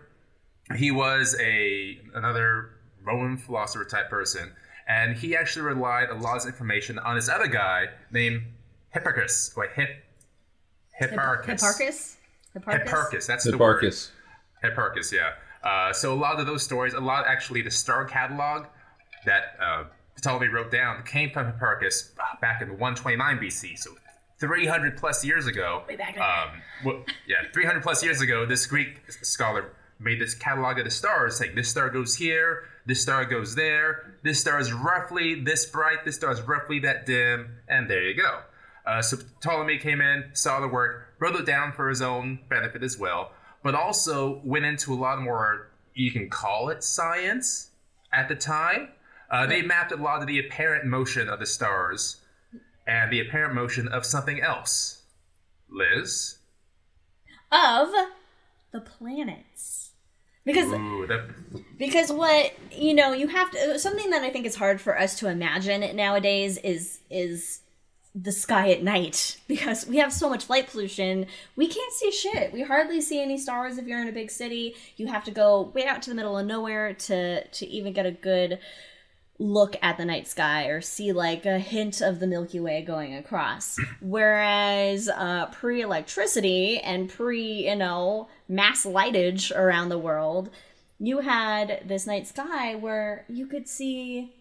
he 0.76 0.92
was 0.92 1.36
a 1.40 2.00
another 2.14 2.72
Roman 3.04 3.38
philosopher 3.38 3.86
type 3.86 4.10
person, 4.10 4.52
and 4.88 5.16
he 5.18 5.36
actually 5.36 5.64
relied 5.64 6.10
a 6.10 6.16
lot 6.16 6.38
of 6.38 6.46
information 6.46 7.00
on 7.00 7.16
this 7.16 7.30
other 7.30 7.48
guy 7.48 7.86
named 8.12 8.44
Hipparchus, 8.96 9.56
or 9.56 9.68
Hip, 9.68 10.04
Hipparchus. 11.00 11.46
Hipparchus? 11.46 12.16
Hipparchus? 12.56 12.88
Hipparchus. 12.88 13.28
That's 13.28 13.44
the 13.46 13.58
word. 13.58 13.84
Hipparchus. 13.84 14.10
Hipparchus, 14.64 15.12
yeah. 15.12 15.34
Uh, 15.64 15.94
so 15.94 16.14
a 16.14 16.16
lot 16.16 16.40
of 16.40 16.46
those 16.46 16.64
stories, 16.64 16.94
a 16.94 17.00
lot 17.00 17.26
actually, 17.28 17.62
the 17.62 17.72
star 17.72 18.06
catalog 18.06 18.66
that 19.26 19.56
uh, 19.62 19.84
Ptolemy 20.22 20.48
wrote 20.48 20.72
down 20.72 21.04
came 21.04 21.32
from 21.32 21.52
Hipparchus 21.52 22.12
back 22.42 22.62
in 22.62 22.70
129 22.70 23.38
BC. 23.38 23.78
So 23.78 23.92
300 24.40 24.98
plus 24.98 25.24
years 25.26 25.48
ago. 25.48 25.84
Way 25.88 25.96
back. 25.96 26.18
Um, 26.18 26.62
well, 26.86 27.04
yeah, 27.28 27.38
300 27.54 27.84
plus 27.84 28.04
years 28.04 28.22
ago, 28.22 28.46
this 28.46 28.66
Greek 28.66 29.02
scholar 29.10 29.74
made 30.00 30.20
this 30.20 30.34
catalog 30.34 30.80
of 30.80 30.86
the 30.86 30.92
stars, 30.92 31.38
saying 31.38 31.56
this 31.56 31.70
star 31.70 31.90
goes 31.90 32.16
here, 32.16 32.64
this 32.86 33.02
star 33.02 33.26
goes 33.26 33.56
there, 33.56 34.18
this 34.24 34.40
star 34.40 34.60
is 34.60 34.72
roughly 34.72 35.36
this 35.36 35.66
bright, 35.66 36.06
this 36.06 36.16
star 36.16 36.32
is 36.32 36.42
roughly 36.42 36.80
that 36.80 37.06
dim, 37.06 37.58
and 37.68 37.90
there 37.90 38.04
you 38.04 38.16
go. 38.16 38.40
Uh, 38.86 39.02
so 39.02 39.18
Ptolemy 39.42 39.78
came 39.78 40.00
in, 40.00 40.24
saw 40.34 40.62
the 40.62 40.68
work, 40.68 41.16
wrote 41.20 41.36
it 41.36 41.46
down 41.46 41.74
for 41.74 41.90
his 41.90 42.02
own 42.02 42.40
benefit 42.50 42.82
as 42.82 42.98
well, 42.98 43.32
but 43.62 43.76
also 43.76 44.42
went 44.46 44.66
into 44.66 44.94
a 44.94 44.96
lot 44.96 45.22
more, 45.22 45.70
you 45.94 46.12
can 46.12 46.30
call 46.30 46.70
it 46.70 46.82
science 46.82 47.72
at 48.14 48.30
the 48.30 48.36
time. 48.36 48.90
Uh, 49.32 49.46
they 49.46 49.62
mapped 49.62 49.92
a 49.92 49.96
lot 49.96 50.22
of 50.22 50.28
the 50.28 50.40
apparent 50.40 50.86
motion 50.86 51.30
of 51.30 51.40
the 51.40 51.46
stars 51.46 52.18
and 52.88 53.12
the 53.12 53.20
apparent 53.20 53.54
motion 53.54 53.88
of 53.88 54.06
something 54.06 54.42
else. 54.42 55.04
Liz? 55.70 56.38
Of 57.52 57.90
the 58.72 58.82
planets. 58.82 59.92
Because 60.46 60.72
Ooh, 60.72 61.06
that, 61.08 61.30
because 61.78 62.12
what 62.12 62.54
you 62.72 62.94
know 62.94 63.14
you 63.14 63.28
have 63.28 63.52
to 63.52 63.78
something 63.78 64.10
that 64.10 64.24
i 64.24 64.30
think 64.30 64.46
is 64.46 64.56
hard 64.56 64.80
for 64.80 64.98
us 64.98 65.20
to 65.20 65.28
imagine 65.28 65.96
nowadays 65.96 66.58
is 66.58 67.00
is 67.10 67.60
the 68.16 68.32
sky 68.32 68.72
at 68.72 68.82
night 68.82 69.38
because 69.48 69.86
we 69.86 69.98
have 69.98 70.12
so 70.12 70.30
much 70.30 70.50
light 70.50 70.68
pollution 70.68 71.28
we 71.56 71.68
can't 71.68 71.94
see 71.94 72.12
shit 72.12 72.52
we 72.52 72.64
hardly 72.64 73.02
see 73.02 73.22
any 73.22 73.38
stars 73.38 73.78
if 73.78 73.86
you're 73.86 74.02
in 74.02 74.08
a 74.08 74.14
big 74.14 74.32
city 74.32 74.76
you 74.98 75.08
have 75.08 75.24
to 75.24 75.32
go 75.32 75.72
way 75.76 75.86
out 75.86 76.02
to 76.02 76.10
the 76.10 76.16
middle 76.16 76.38
of 76.38 76.48
nowhere 76.48 76.94
to 76.94 77.46
to 77.48 77.68
even 77.68 77.94
get 77.94 78.06
a 78.06 78.12
good 78.12 78.60
look 79.40 79.78
at 79.82 79.98
the 79.98 80.04
night 80.04 80.28
sky 80.28 80.66
or 80.66 80.82
see 80.82 81.14
like 81.14 81.46
a 81.46 81.60
hint 81.60 82.02
of 82.02 82.20
the 82.20 82.28
Milky 82.28 82.60
Way 82.60 82.82
going 82.82 83.16
across. 83.16 83.78
Whereas 84.02 85.10
uh, 85.10 85.48
pre 85.48 85.82
electricity 85.82 86.78
and 86.80 87.10
pre, 87.10 87.68
you 87.70 87.76
know, 87.76 88.28
mass 88.48 88.86
lightage 88.86 89.56
around 89.56 89.90
the 89.90 89.98
world, 89.98 90.50
you 91.00 91.20
had 91.20 91.82
this 91.86 92.06
night 92.06 92.28
sky 92.28 92.76
where 92.76 93.26
you 93.30 93.48
could 93.48 93.68
see 93.68 94.34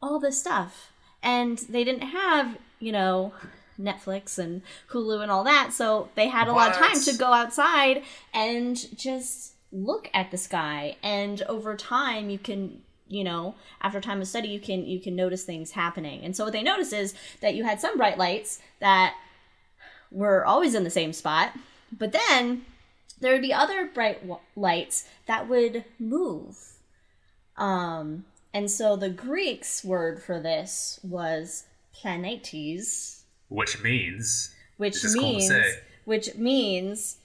all 0.00 0.18
this 0.18 0.40
stuff. 0.40 0.90
And 1.22 1.58
they 1.58 1.84
didn't 1.84 2.08
have, 2.08 2.56
you 2.78 2.92
know, 2.92 3.32
Netflix 3.78 4.38
and 4.38 4.62
Hulu 4.90 5.22
and 5.22 5.30
all 5.30 5.44
that. 5.44 5.72
So 5.72 6.08
they 6.14 6.28
had 6.28 6.48
a 6.48 6.52
lot 6.52 6.70
of 6.70 6.76
time 6.76 7.00
to 7.00 7.16
go 7.16 7.32
outside 7.32 8.02
and 8.32 8.76
just 8.96 9.54
look 9.72 10.08
at 10.14 10.30
the 10.30 10.38
sky. 10.38 10.96
And 11.02 11.42
over 11.42 11.76
time, 11.76 12.30
you 12.30 12.38
can 12.38 12.82
you 13.08 13.22
know 13.24 13.54
after 13.80 14.00
time 14.00 14.20
of 14.20 14.28
study 14.28 14.48
you 14.48 14.60
can 14.60 14.84
you 14.86 15.00
can 15.00 15.14
notice 15.16 15.44
things 15.44 15.72
happening. 15.72 16.22
And 16.24 16.34
so 16.36 16.44
what 16.44 16.52
they 16.52 16.62
notice 16.62 16.92
is 16.92 17.14
that 17.40 17.54
you 17.54 17.64
had 17.64 17.80
some 17.80 17.96
bright 17.96 18.18
lights 18.18 18.60
that 18.80 19.14
were 20.10 20.44
always 20.46 20.74
in 20.74 20.84
the 20.84 20.90
same 20.90 21.12
spot 21.12 21.52
but 21.96 22.12
then 22.12 22.64
there 23.20 23.32
would 23.32 23.42
be 23.42 23.52
other 23.52 23.86
bright 23.86 24.20
w- 24.20 24.40
lights 24.54 25.08
that 25.26 25.48
would 25.48 25.84
move. 25.98 26.58
Um 27.56 28.24
and 28.52 28.70
so 28.70 28.96
the 28.96 29.10
greeks 29.10 29.84
word 29.84 30.22
for 30.22 30.40
this 30.40 30.98
was 31.02 31.64
planetes 31.94 33.22
which 33.48 33.82
means 33.82 35.12
which 35.12 35.14
cool 35.14 35.32
means 35.34 35.50
which 36.04 36.34
means 36.36 37.16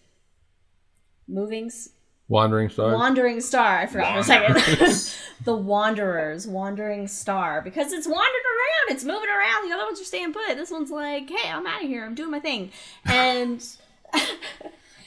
moving 1.28 1.67
s- 1.67 1.89
Wandering 2.32 2.70
star. 2.70 2.94
wandering 2.96 3.41
star 3.41 3.80
i 3.80 3.86
forgot 3.86 4.13
for 4.13 4.20
a 4.20 4.24
second. 4.24 5.15
The 5.44 5.56
wanderers 5.56 6.46
wandering 6.46 7.08
star 7.08 7.63
because 7.63 7.91
it's 7.91 8.08
wandering 8.08 8.44
around 8.46 8.96
it's 8.96 9.04
moving 9.04 9.28
around 9.28 9.67
the 9.67 9.74
other 9.74 9.86
ones 9.86 10.00
are 10.00 10.04
staying 10.04 10.34
put 10.34 10.56
this 10.56 10.70
one's 10.70 10.91
like 10.91 11.28
hey 11.30 11.50
i'm 11.50 11.65
out 11.65 11.84
of 11.84 11.88
here 11.88 12.06
i'm 12.06 12.15
doing 12.15 12.32
my 12.32 12.39
thing. 12.39 12.72
And 13.06 13.63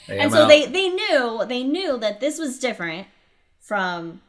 Hey, 0.07 0.19
and 0.19 0.23
I'm 0.23 0.31
so 0.31 0.43
out. 0.43 0.47
they 0.49 0.65
they 0.67 0.89
knew 0.89 1.45
they 1.47 1.63
knew 1.63 1.97
that 1.97 2.19
this 2.19 2.37
was 2.37 2.59
different 2.59 3.07
from 3.59 4.21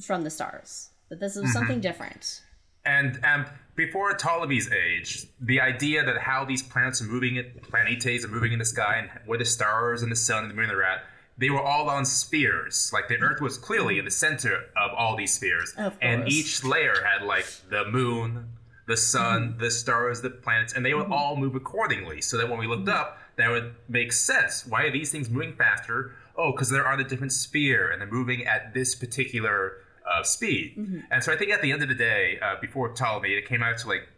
from 0.00 0.24
the 0.24 0.30
stars 0.30 0.90
that 1.10 1.20
this 1.20 1.34
was 1.34 1.44
mm-hmm. 1.44 1.52
something 1.52 1.80
different. 1.80 2.42
And 2.84 3.20
and 3.22 3.46
before 3.76 4.16
Ptolemy's 4.16 4.70
age, 4.72 5.26
the 5.40 5.60
idea 5.60 6.04
that 6.04 6.18
how 6.18 6.44
these 6.44 6.62
planets 6.62 7.02
are 7.02 7.04
moving, 7.04 7.36
it, 7.36 7.62
planetes 7.62 8.24
are 8.24 8.28
moving 8.28 8.52
in 8.52 8.58
the 8.58 8.64
sky, 8.64 8.96
and 8.98 9.10
where 9.26 9.38
the 9.38 9.44
stars 9.44 10.02
and 10.02 10.10
the 10.10 10.16
sun 10.16 10.44
and 10.44 10.50
the 10.50 10.54
moon 10.54 10.70
are 10.70 10.82
at, 10.82 11.04
they 11.40 11.50
were 11.50 11.60
all 11.62 11.88
on 11.90 12.04
spheres. 12.04 12.90
Like 12.92 13.08
the 13.08 13.16
Earth 13.18 13.40
was 13.40 13.56
clearly 13.58 13.98
in 13.98 14.04
the 14.04 14.10
center 14.10 14.54
of 14.76 14.90
all 14.96 15.16
these 15.16 15.32
spheres, 15.32 15.72
Of 15.76 15.96
and 16.00 16.28
each 16.28 16.62
layer 16.64 16.94
had 17.04 17.26
like 17.26 17.46
the 17.70 17.84
moon, 17.86 18.50
the 18.86 18.96
sun, 18.96 19.56
the 19.58 19.70
stars, 19.70 20.20
the 20.20 20.30
planets, 20.30 20.74
and 20.74 20.84
they 20.84 20.94
would 20.94 21.06
all 21.10 21.36
move 21.36 21.54
accordingly. 21.54 22.20
So 22.20 22.36
that 22.36 22.48
when 22.48 22.58
we 22.58 22.66
looked 22.66 22.88
up, 22.88 23.18
that 23.36 23.48
would 23.50 23.74
make 23.88 24.12
sense. 24.12 24.66
Why 24.66 24.82
are 24.84 24.90
these 24.92 25.10
things 25.10 25.30
moving 25.30 25.54
faster? 25.54 26.12
Oh, 26.36 26.52
because 26.52 26.68
they're 26.70 26.86
on 26.86 27.00
a 27.00 27.04
different 27.04 27.32
sphere 27.32 27.90
and 27.90 28.00
they're 28.00 28.10
moving 28.10 28.44
at 28.46 28.74
this 28.74 28.94
particular 28.94 29.78
uh, 30.10 30.22
speed. 30.22 31.02
And 31.10 31.22
so 31.24 31.32
I 31.32 31.36
think 31.36 31.50
at 31.52 31.62
the 31.62 31.70
end 31.72 31.82
of 31.82 31.88
the 31.88 31.94
day, 31.94 32.38
uh, 32.42 32.56
before 32.60 32.88
Ptolemy, 32.92 33.30
it 33.34 33.46
came 33.46 33.62
out 33.62 33.78
to 33.78 33.88
like 33.88 34.08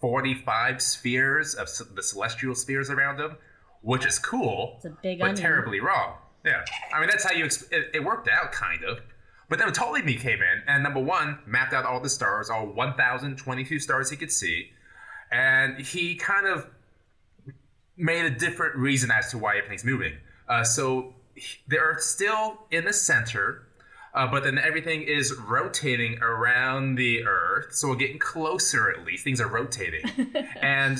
45 0.00 0.82
spheres 0.82 1.54
of 1.54 1.68
the 1.94 2.02
celestial 2.02 2.54
spheres 2.54 2.90
around 2.90 3.18
them, 3.18 3.36
which 3.82 4.04
is 4.04 4.18
cool, 4.18 4.74
It's 4.76 4.84
a 4.86 4.90
big 5.02 5.18
but 5.20 5.30
onion. 5.30 5.42
terribly 5.42 5.80
wrong. 5.80 6.16
Yeah, 6.44 6.64
I 6.92 7.00
mean 7.00 7.08
that's 7.08 7.24
how 7.24 7.32
you. 7.32 7.44
Exp- 7.44 7.72
it, 7.72 7.90
it 7.94 8.04
worked 8.04 8.28
out 8.28 8.52
kind 8.52 8.84
of, 8.84 9.00
But 9.48 9.58
then 9.58 9.72
Ptolemy 9.72 10.14
came 10.14 10.40
in 10.40 10.62
and 10.66 10.82
number 10.82 11.00
one 11.00 11.38
mapped 11.46 11.72
out 11.72 11.84
all 11.84 12.00
the 12.00 12.08
stars, 12.08 12.50
all 12.50 12.66
1,022 12.66 13.78
stars 13.78 14.10
he 14.10 14.16
could 14.16 14.32
see, 14.32 14.70
and 15.30 15.78
he 15.78 16.14
kind 16.16 16.46
of 16.46 16.66
made 17.96 18.24
a 18.24 18.30
different 18.30 18.76
reason 18.76 19.10
as 19.10 19.30
to 19.30 19.38
why 19.38 19.56
everything's 19.56 19.84
moving. 19.84 20.14
Uh, 20.48 20.64
so 20.64 21.14
the 21.68 21.78
Earth's 21.78 22.06
still 22.06 22.66
in 22.70 22.84
the 22.84 22.92
center, 22.92 23.66
uh, 24.14 24.26
but 24.26 24.44
then 24.44 24.58
everything 24.58 25.02
is 25.02 25.34
rotating 25.34 26.18
around 26.22 26.96
the 26.96 27.24
Earth. 27.24 27.74
So 27.74 27.88
we're 27.88 27.96
getting 27.96 28.18
closer 28.18 28.90
at 28.90 29.04
least. 29.04 29.24
Things 29.24 29.40
are 29.40 29.48
rotating, 29.48 30.04
and 30.60 30.98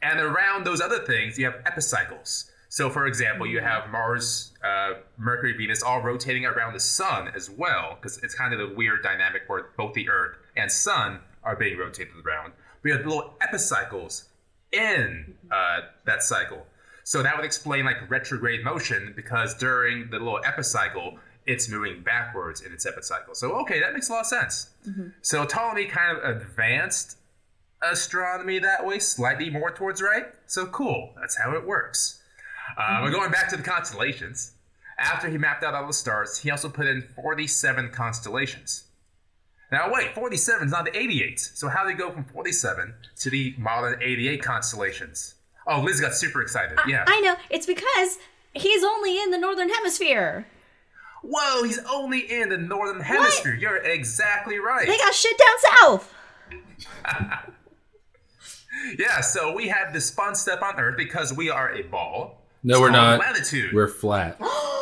and 0.00 0.20
around 0.20 0.64
those 0.64 0.80
other 0.80 1.00
things, 1.00 1.38
you 1.38 1.44
have 1.44 1.56
epicycles. 1.66 2.50
So, 2.70 2.90
for 2.90 3.06
example, 3.06 3.46
you 3.46 3.60
have 3.60 3.90
Mars, 3.90 4.52
uh, 4.62 4.94
Mercury, 5.16 5.54
Venus 5.56 5.82
all 5.82 6.02
rotating 6.02 6.44
around 6.44 6.74
the 6.74 6.80
Sun 6.80 7.28
as 7.34 7.48
well, 7.48 7.96
because 8.00 8.18
it's 8.18 8.34
kind 8.34 8.52
of 8.52 8.58
the 8.58 8.74
weird 8.74 9.02
dynamic 9.02 9.42
where 9.46 9.70
both 9.76 9.94
the 9.94 10.08
Earth 10.08 10.36
and 10.56 10.70
Sun 10.70 11.20
are 11.42 11.56
being 11.56 11.78
rotated 11.78 12.12
around. 12.26 12.52
We 12.82 12.90
have 12.90 13.06
little 13.06 13.34
epicycles 13.40 14.24
in 14.70 15.34
uh, 15.50 15.80
that 16.04 16.22
cycle. 16.22 16.66
So 17.04 17.22
that 17.22 17.34
would 17.36 17.46
explain 17.46 17.86
like 17.86 18.10
retrograde 18.10 18.62
motion 18.62 19.14
because 19.16 19.54
during 19.54 20.10
the 20.10 20.18
little 20.18 20.40
epicycle, 20.44 21.18
it's 21.46 21.70
moving 21.70 22.02
backwards 22.02 22.60
in 22.60 22.72
its 22.72 22.84
epicycle. 22.84 23.34
So 23.34 23.52
okay, 23.60 23.80
that 23.80 23.94
makes 23.94 24.10
a 24.10 24.12
lot 24.12 24.20
of 24.20 24.26
sense. 24.26 24.68
So 25.22 25.46
Ptolemy 25.46 25.86
kind 25.86 26.18
of 26.18 26.36
advanced 26.36 27.16
astronomy 27.80 28.58
that 28.58 28.84
way, 28.84 28.98
slightly 28.98 29.48
more 29.48 29.70
towards 29.70 30.02
right. 30.02 30.26
So 30.46 30.66
cool, 30.66 31.14
that's 31.18 31.38
how 31.38 31.54
it 31.54 31.66
works. 31.66 32.17
Uh, 32.76 33.00
We're 33.02 33.10
going 33.10 33.30
back 33.30 33.48
to 33.50 33.56
the 33.56 33.62
constellations. 33.62 34.52
After 34.98 35.28
he 35.28 35.38
mapped 35.38 35.62
out 35.62 35.74
all 35.74 35.86
the 35.86 35.92
stars, 35.92 36.38
he 36.38 36.50
also 36.50 36.68
put 36.68 36.86
in 36.86 37.02
47 37.14 37.90
constellations. 37.90 38.84
Now 39.70 39.92
wait, 39.92 40.14
47 40.14 40.66
is 40.66 40.72
not 40.72 40.86
the 40.86 40.96
88. 40.96 41.38
So 41.38 41.68
how 41.68 41.84
do 41.84 41.90
he 41.90 41.94
go 41.94 42.10
from 42.10 42.24
47 42.24 42.94
to 43.20 43.30
the 43.30 43.54
modern 43.58 44.02
88 44.02 44.42
constellations? 44.42 45.34
Oh, 45.66 45.82
Liz 45.82 46.00
got 46.00 46.14
super 46.14 46.40
excited. 46.40 46.78
Yeah. 46.88 47.04
I 47.06 47.20
know. 47.20 47.36
It's 47.50 47.66
because 47.66 48.18
he's 48.54 48.82
only 48.82 49.20
in 49.22 49.30
the 49.30 49.38
northern 49.38 49.68
hemisphere. 49.68 50.46
Whoa, 51.22 51.62
he's 51.64 51.78
only 51.90 52.20
in 52.20 52.48
the 52.48 52.56
northern 52.56 53.02
hemisphere. 53.02 53.54
You're 53.54 53.76
exactly 53.76 54.58
right. 54.58 54.86
They 54.86 54.96
got 54.96 55.12
shit 55.14 55.36
down 55.36 55.72
south. 55.78 56.14
yeah, 58.98 59.20
so 59.20 59.52
we 59.54 59.68
have 59.68 59.92
this 59.92 60.10
fun 60.10 60.34
step 60.34 60.62
on 60.62 60.78
Earth 60.78 60.96
because 60.96 61.32
we 61.32 61.50
are 61.50 61.74
a 61.74 61.82
ball. 61.82 62.37
No, 62.68 62.74
It's 62.74 62.80
we're 62.82 62.90
not. 62.90 63.18
Latitude. 63.20 63.72
We're 63.72 63.88
flat. 63.88 64.38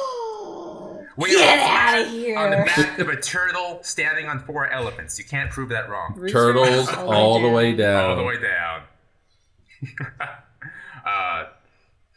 We 1.16 1.30
Get 1.30 1.58
are 1.58 1.64
flat 1.64 1.94
outta 1.94 2.10
here. 2.10 2.38
On 2.38 2.50
the 2.50 2.56
back 2.56 2.98
of 2.98 3.08
a 3.08 3.16
turtle 3.16 3.78
standing 3.82 4.26
on 4.26 4.40
four 4.40 4.70
elephants. 4.70 5.18
You 5.18 5.24
can't 5.24 5.50
prove 5.50 5.70
that 5.70 5.88
wrong. 5.88 6.14
Turtles 6.28 6.88
all 6.90 7.40
the 7.40 7.48
way 7.48 7.74
down. 7.74 8.10
All 8.10 8.16
the 8.16 8.22
way 8.22 8.38
down. 8.38 8.82
uh, 11.06 11.44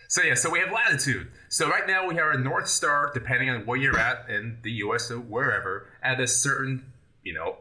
so 0.10 0.22
yeah, 0.22 0.34
so 0.34 0.50
we 0.50 0.60
have 0.60 0.72
latitude. 0.72 1.30
So 1.48 1.70
right 1.70 1.88
now 1.88 2.08
we 2.08 2.16
have 2.16 2.34
a 2.34 2.38
north 2.38 2.68
star, 2.68 3.12
depending 3.14 3.50
on 3.50 3.66
where 3.66 3.78
you're 3.78 3.98
at 3.98 4.30
in 4.30 4.58
the 4.64 4.72
U.S. 4.72 5.10
or 5.10 5.20
wherever, 5.20 5.88
at 6.04 6.20
a 6.20 6.28
certain 6.28 6.92
you 7.24 7.34
know 7.34 7.60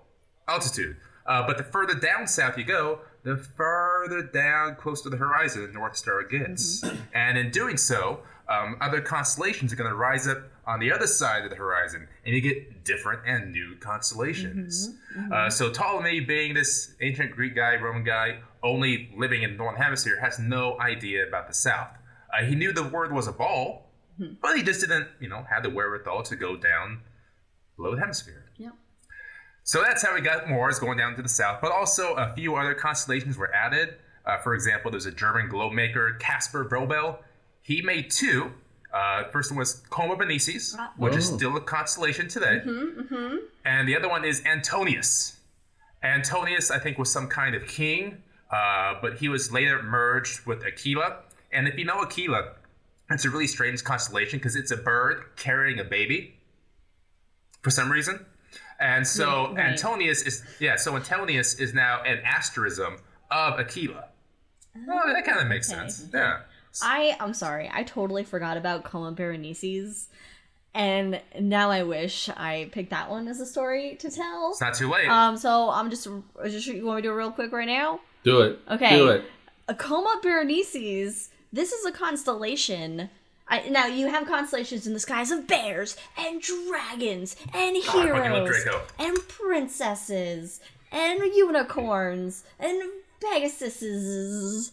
altitude. 0.48 0.96
Uh, 1.24 1.46
but 1.46 1.56
the 1.56 1.64
further 1.64 1.94
down 1.94 2.26
south 2.26 2.58
you 2.58 2.64
go, 2.64 3.00
the 3.22 3.36
further 3.36 4.22
down 4.22 4.76
close 4.76 5.02
to 5.02 5.10
the 5.10 5.16
horizon 5.16 5.66
the 5.66 5.72
North 5.72 5.96
Star 5.96 6.22
gets. 6.24 6.84
And 7.14 7.36
in 7.36 7.50
doing 7.50 7.76
so, 7.76 8.20
um, 8.48 8.76
other 8.80 9.00
constellations 9.00 9.72
are 9.72 9.76
going 9.76 9.90
to 9.90 9.96
rise 9.96 10.26
up 10.26 10.38
on 10.66 10.80
the 10.80 10.92
other 10.92 11.06
side 11.06 11.44
of 11.44 11.50
the 11.50 11.56
horizon, 11.56 12.06
and 12.24 12.34
you 12.34 12.40
get 12.40 12.84
different 12.84 13.20
and 13.26 13.52
new 13.52 13.76
constellations. 13.80 14.94
Uh, 15.32 15.50
so 15.50 15.70
Ptolemy, 15.70 16.20
being 16.20 16.54
this 16.54 16.94
ancient 17.00 17.32
Greek 17.32 17.54
guy, 17.54 17.76
Roman 17.76 18.04
guy, 18.04 18.38
only 18.62 19.10
living 19.16 19.42
in 19.42 19.52
the 19.52 19.56
Northern 19.56 19.80
Hemisphere, 19.80 20.18
has 20.20 20.38
no 20.38 20.78
idea 20.80 21.26
about 21.26 21.48
the 21.48 21.54
South. 21.54 21.88
Uh, 22.32 22.44
he 22.44 22.54
knew 22.54 22.72
the 22.72 22.84
word 22.88 23.12
was 23.12 23.26
a 23.26 23.32
ball, 23.32 23.90
but 24.42 24.56
he 24.56 24.62
just 24.62 24.80
didn't, 24.80 25.08
you 25.20 25.28
know, 25.28 25.44
have 25.50 25.62
the 25.62 25.70
wherewithal 25.70 26.22
to 26.24 26.36
go 26.36 26.56
down 26.56 27.00
below 27.76 27.94
the 27.94 28.00
hemisphere. 28.00 28.47
Yep. 29.68 29.82
So 29.82 29.82
that's 29.82 30.02
how 30.06 30.14
we 30.14 30.20
got 30.20 30.48
Mars 30.48 30.78
going 30.78 30.96
down 30.98 31.14
to 31.16 31.22
the 31.22 31.28
south, 31.28 31.58
but 31.60 31.72
also 31.72 32.14
a 32.14 32.32
few 32.34 32.56
other 32.56 32.74
constellations 32.74 33.36
were 33.36 33.54
added. 33.54 33.96
Uh, 34.24 34.38
for 34.38 34.54
example, 34.54 34.90
there's 34.90 35.06
a 35.06 35.12
German 35.12 35.48
globe 35.48 35.72
maker, 35.72 36.14
Caspar 36.18 36.64
Vopel. 36.68 37.18
He 37.62 37.82
made 37.82 38.10
two. 38.10 38.50
Uh, 38.92 39.24
first 39.24 39.50
one 39.50 39.58
was 39.58 39.82
Coma 39.90 40.16
Berenices, 40.16 40.74
which 40.96 41.14
is 41.14 41.30
Oh. 41.30 41.36
still 41.36 41.56
a 41.56 41.60
constellation 41.60 42.28
today. 42.28 42.62
And 43.64 43.86
the 43.88 43.94
other 43.96 44.08
one 44.08 44.24
is 44.24 44.42
Antonius. 44.46 45.36
Antonius, 46.02 46.70
I 46.70 46.78
think, 46.78 46.96
was 46.96 47.12
some 47.12 47.28
kind 47.28 47.54
of 47.54 47.66
king, 47.66 48.22
uh, 48.50 48.94
but 49.02 49.18
he 49.18 49.28
was 49.28 49.52
later 49.52 49.82
merged 49.82 50.46
with 50.46 50.64
Aquila. 50.64 51.18
And 51.52 51.68
if 51.68 51.76
you 51.76 51.84
know 51.84 52.00
Aquila, 52.02 52.54
it's 53.10 53.24
a 53.26 53.30
really 53.30 53.46
strange 53.46 53.84
constellation 53.84 54.38
because 54.38 54.56
it's 54.56 54.70
a 54.70 54.76
bird 54.76 55.24
carrying 55.36 55.78
a 55.78 55.84
baby 55.84 56.38
for 57.62 57.70
some 57.70 57.92
reason. 57.92 58.24
And 58.80 59.06
so 59.06 59.52
Right. 59.54 59.66
Antonius 59.66 60.22
is 60.22 60.44
yeah, 60.60 60.76
so 60.76 60.94
Antonius 60.96 61.54
is 61.54 61.74
now 61.74 62.02
an 62.02 62.20
asterism 62.24 62.98
of 63.30 63.58
Aquila. 63.58 64.04
Well, 64.86 65.12
that 65.12 65.24
kind 65.24 65.40
of 65.40 65.48
makes 65.48 65.70
okay. 65.70 65.80
sense. 65.80 66.06
Yeah. 66.12 66.40
I 66.82 67.16
I'm 67.20 67.34
sorry. 67.34 67.70
I 67.72 67.82
totally 67.82 68.24
forgot 68.24 68.56
about 68.56 68.84
Coma 68.84 69.12
Berenices. 69.12 70.08
And 70.74 71.20
now 71.40 71.70
I 71.70 71.82
wish 71.82 72.28
I 72.28 72.68
picked 72.72 72.90
that 72.90 73.10
one 73.10 73.26
as 73.26 73.40
a 73.40 73.46
story 73.46 73.96
to 73.96 74.10
tell. 74.10 74.50
It's 74.50 74.60
not 74.60 74.74
too 74.74 74.90
late. 74.90 75.08
Um, 75.08 75.36
so 75.36 75.70
I'm 75.70 75.90
just, 75.90 76.06
just 76.44 76.66
you 76.66 76.84
want 76.84 76.98
me 76.98 77.02
to 77.02 77.08
do 77.08 77.12
it 77.12 77.16
real 77.16 77.32
quick 77.32 77.52
right 77.52 77.66
now? 77.66 78.00
Do 78.22 78.42
it. 78.42 78.60
Okay. 78.70 78.96
Do 78.96 79.08
it. 79.08 79.24
A 79.66 79.74
Coma 79.74 80.20
Berenices. 80.22 81.30
This 81.52 81.72
is 81.72 81.84
a 81.86 81.90
constellation. 81.90 83.10
I, 83.50 83.68
now 83.68 83.86
you 83.86 84.08
have 84.08 84.26
constellations 84.26 84.86
in 84.86 84.92
the 84.92 85.00
skies 85.00 85.30
of 85.30 85.46
bears 85.46 85.96
and 86.18 86.40
dragons 86.40 87.34
and 87.54 87.76
I 87.76 87.80
fucking 87.80 88.10
love 88.10 88.22
heroes 88.22 88.62
Draco. 88.64 88.82
and 88.98 89.16
princesses 89.28 90.60
and 90.92 91.20
unicorns 91.20 92.44
and 92.58 92.82
pegasuses. 93.22 94.70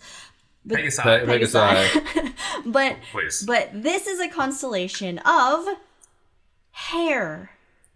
But, 0.65 0.79
Pegasi. 0.79 1.03
Pe- 1.03 1.25
Pegasi. 1.25 2.33
but 2.65 2.95
Please. 3.11 3.43
but 3.43 3.69
this 3.73 4.07
is 4.07 4.19
a 4.19 4.27
constellation 4.29 5.19
of 5.19 5.65
hair. 6.71 7.51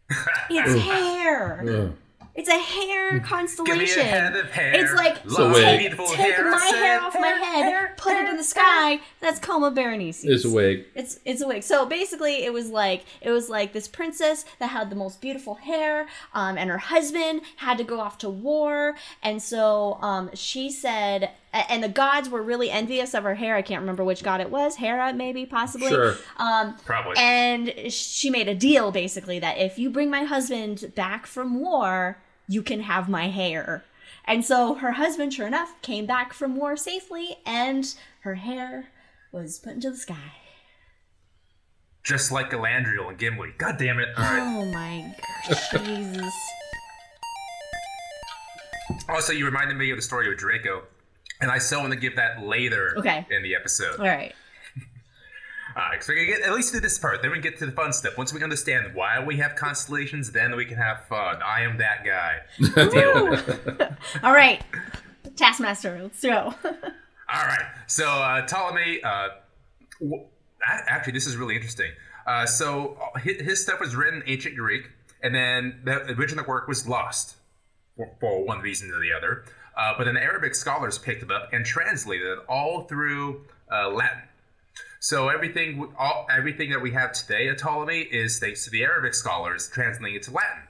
It's 0.49 0.83
hair. 0.83 1.63
Ugh. 1.67 1.95
It's 2.39 2.49
a 2.49 2.57
hair 2.57 3.11
Give 3.11 3.21
me 3.23 3.27
constellation. 3.27 4.01
a 4.01 4.03
head 4.05 4.35
of 4.35 4.49
hair. 4.51 4.73
It's 4.73 4.93
like 4.93 5.17
So 5.29 5.47
lots 5.47 5.59
wait. 5.59 5.91
take 5.91 6.15
hair. 6.17 6.49
my 6.51 6.57
hair 6.65 7.01
off 7.01 7.13
my 7.13 7.27
head, 7.27 7.63
hair, 7.63 7.93
put 7.97 8.13
it 8.13 8.29
in 8.29 8.37
the 8.37 8.43
sky. 8.43 8.99
That's 9.19 9.39
Coma 9.39 9.71
Berenice. 9.71 10.23
It's 10.23 10.45
a 10.45 10.49
wig. 10.49 10.85
It's 10.95 11.19
it's 11.25 11.41
a 11.41 11.47
wig. 11.47 11.63
So 11.63 11.85
basically, 11.85 12.45
it 12.45 12.53
was 12.53 12.69
like 12.69 13.05
it 13.21 13.31
was 13.31 13.49
like 13.49 13.73
this 13.73 13.87
princess 13.87 14.45
that 14.59 14.67
had 14.67 14.89
the 14.89 14.95
most 14.95 15.21
beautiful 15.21 15.55
hair, 15.55 16.07
um, 16.33 16.57
and 16.57 16.69
her 16.69 16.77
husband 16.77 17.41
had 17.57 17.77
to 17.77 17.83
go 17.83 17.99
off 17.99 18.17
to 18.19 18.29
war, 18.29 18.95
and 19.21 19.41
so 19.41 19.97
um, 20.01 20.29
she 20.33 20.71
said, 20.71 21.31
and 21.53 21.83
the 21.83 21.89
gods 21.89 22.29
were 22.29 22.41
really 22.41 22.69
envious 22.69 23.13
of 23.13 23.23
her 23.23 23.35
hair. 23.35 23.55
I 23.55 23.61
can't 23.61 23.81
remember 23.81 24.03
which 24.03 24.23
god 24.23 24.39
it 24.39 24.49
was, 24.49 24.75
Hera, 24.77 25.13
maybe, 25.13 25.45
possibly. 25.45 25.89
Sure. 25.89 26.15
Um, 26.37 26.75
Probably. 26.85 27.15
and 27.17 27.73
she 27.91 28.29
made 28.29 28.47
a 28.47 28.55
deal 28.55 28.91
basically 28.91 29.39
that 29.39 29.57
if 29.57 29.77
you 29.77 29.89
bring 29.89 30.09
my 30.09 30.23
husband 30.23 30.93
back 30.95 31.25
from 31.25 31.59
war, 31.59 32.17
you 32.49 32.61
can 32.63 32.81
have 32.81 33.07
my 33.07 33.29
hair. 33.29 33.85
And 34.25 34.43
so 34.43 34.73
her 34.75 34.91
husband, 34.93 35.33
sure 35.33 35.47
enough, 35.47 35.81
came 35.81 36.05
back 36.05 36.33
from 36.33 36.55
war 36.57 36.75
safely, 36.75 37.37
and 37.45 37.85
her 38.21 38.35
hair 38.35 38.89
was 39.31 39.57
put 39.59 39.73
into 39.73 39.91
the 39.91 39.97
sky. 39.97 40.33
Just 42.03 42.31
like 42.31 42.49
Galadriel 42.49 43.07
and 43.09 43.17
Gimli. 43.17 43.53
God 43.57 43.77
damn 43.77 43.99
it. 43.99 44.09
All 44.17 44.23
right. 44.23 44.41
Oh 44.41 44.65
my 44.65 45.15
gosh, 45.47 45.71
Jesus. 45.85 46.33
Also, 49.07 49.33
you 49.33 49.45
reminded 49.45 49.77
me 49.77 49.91
of 49.91 49.97
the 49.97 50.01
story 50.01 50.31
of 50.31 50.37
Draco, 50.37 50.83
and 51.41 51.51
I 51.51 51.57
still 51.59 51.79
want 51.81 51.93
to 51.93 51.99
give 51.99 52.15
that 52.15 52.41
later 52.43 52.95
Okay. 52.97 53.25
in 53.29 53.43
the 53.43 53.55
episode. 53.55 53.99
All 53.99 54.05
right. 54.07 54.33
Alright, 55.79 56.03
so 56.03 56.13
we 56.13 56.25
can 56.25 56.39
get 56.39 56.41
at 56.47 56.53
least 56.53 56.71
through 56.71 56.81
this 56.81 56.97
part, 56.97 57.21
then 57.21 57.31
we 57.31 57.39
get 57.39 57.57
to 57.59 57.65
the 57.65 57.71
fun 57.71 57.93
stuff. 57.93 58.17
Once 58.17 58.33
we 58.33 58.43
understand 58.43 58.93
why 58.93 59.23
we 59.23 59.37
have 59.37 59.55
constellations, 59.55 60.31
then 60.31 60.55
we 60.55 60.65
can 60.65 60.75
have 60.77 61.05
fun. 61.05 61.37
I 61.41 61.61
am 61.61 61.77
that 61.77 62.03
guy. 62.03 62.39
Deal 62.89 63.29
with 63.29 63.47
it. 63.79 63.91
All 64.23 64.33
right. 64.33 64.61
Taskmaster, 65.37 65.97
let's 66.01 66.21
go. 66.21 66.53
All 66.65 67.45
right. 67.45 67.65
So 67.87 68.05
uh, 68.09 68.45
Ptolemy, 68.45 69.01
uh, 69.03 69.29
w- 70.01 70.25
a- 70.67 70.91
actually, 70.91 71.13
this 71.13 71.27
is 71.27 71.37
really 71.37 71.55
interesting. 71.55 71.91
Uh, 72.27 72.45
so 72.45 72.97
uh, 73.15 73.19
his, 73.19 73.41
his 73.41 73.61
stuff 73.63 73.79
was 73.79 73.95
written 73.95 74.21
in 74.21 74.29
ancient 74.29 74.55
Greek, 74.57 74.83
and 75.23 75.33
then 75.33 75.79
the 75.85 76.11
original 76.13 76.43
work 76.45 76.67
was 76.67 76.87
lost 76.87 77.35
for, 77.95 78.09
for 78.19 78.43
one 78.45 78.59
reason 78.59 78.91
or 78.91 78.99
the 78.99 79.13
other. 79.13 79.45
Uh, 79.77 79.93
but 79.97 80.03
then 80.05 80.17
Arabic 80.17 80.55
scholars 80.55 80.97
picked 80.97 81.23
it 81.23 81.31
up 81.31 81.53
and 81.53 81.65
translated 81.65 82.27
it 82.27 82.39
all 82.49 82.81
through 82.83 83.45
uh, 83.71 83.87
Latin. 83.89 84.23
So 84.99 85.29
everything, 85.29 85.93
all 85.97 86.27
everything 86.29 86.71
that 86.71 86.81
we 86.81 86.91
have 86.91 87.13
today 87.13 87.47
at 87.47 87.57
Ptolemy 87.57 88.01
is 88.01 88.37
thanks 88.39 88.65
to 88.65 88.69
the 88.69 88.83
Arabic 88.83 89.13
scholars 89.13 89.69
translating 89.69 90.17
it 90.17 90.23
to 90.23 90.31
Latin. 90.31 90.63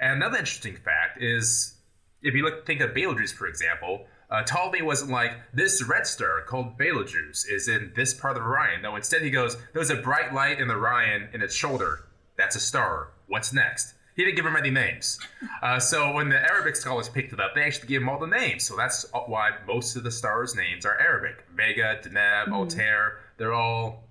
And 0.00 0.14
another 0.14 0.38
interesting 0.38 0.76
fact 0.76 1.22
is, 1.22 1.76
if 2.22 2.34
you 2.34 2.42
look, 2.42 2.66
think 2.66 2.80
of 2.80 2.94
Betelgeuse, 2.94 3.32
for 3.32 3.46
example, 3.46 4.06
uh, 4.30 4.42
Ptolemy 4.44 4.80
wasn't 4.82 5.10
like 5.10 5.32
this 5.52 5.82
red 5.82 6.06
star 6.06 6.40
called 6.42 6.78
Betelgeuse 6.78 7.44
is 7.44 7.68
in 7.68 7.92
this 7.94 8.14
part 8.14 8.36
of 8.36 8.42
Orion. 8.42 8.80
No, 8.82 8.96
instead 8.96 9.22
he 9.22 9.30
goes, 9.30 9.56
"There's 9.74 9.90
a 9.90 9.96
bright 9.96 10.32
light 10.32 10.58
in 10.58 10.68
the 10.68 10.74
Orion 10.74 11.28
in 11.34 11.42
its 11.42 11.54
shoulder. 11.54 12.00
That's 12.36 12.56
a 12.56 12.60
star. 12.60 13.10
What's 13.26 13.52
next?" 13.52 13.92
He 14.16 14.24
didn't 14.24 14.36
give 14.36 14.46
him 14.46 14.56
any 14.56 14.70
names. 14.70 15.18
Uh, 15.62 15.78
so 15.78 16.12
when 16.14 16.30
the 16.30 16.40
Arabic 16.40 16.74
scholars 16.74 17.10
picked 17.10 17.34
it 17.34 17.40
up, 17.40 17.54
they 17.54 17.62
actually 17.62 17.88
gave 17.88 18.00
him 18.00 18.08
all 18.08 18.18
the 18.18 18.26
names. 18.26 18.64
So 18.64 18.74
that's 18.74 19.04
why 19.12 19.50
most 19.66 19.94
of 19.94 20.04
the 20.04 20.10
stars' 20.10 20.54
names 20.54 20.86
are 20.86 20.98
Arabic. 20.98 21.44
Vega, 21.54 22.00
Deneb, 22.02 22.48
Altair, 22.48 23.18
they're 23.36 23.54
all 23.54 24.04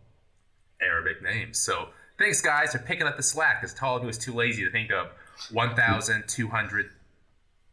Arabic 0.81 1.21
names. 1.21 1.59
So 1.59 1.89
thanks, 2.17 2.41
guys, 2.41 2.71
for 2.71 2.79
picking 2.79 3.07
up 3.07 3.17
the 3.17 3.23
slack 3.23 3.61
because 3.61 3.73
Ptolemy 3.73 4.05
was 4.05 4.17
too 4.17 4.33
lazy 4.33 4.63
to 4.63 4.71
think 4.71 4.91
of 4.91 5.07
1,200, 5.51 6.89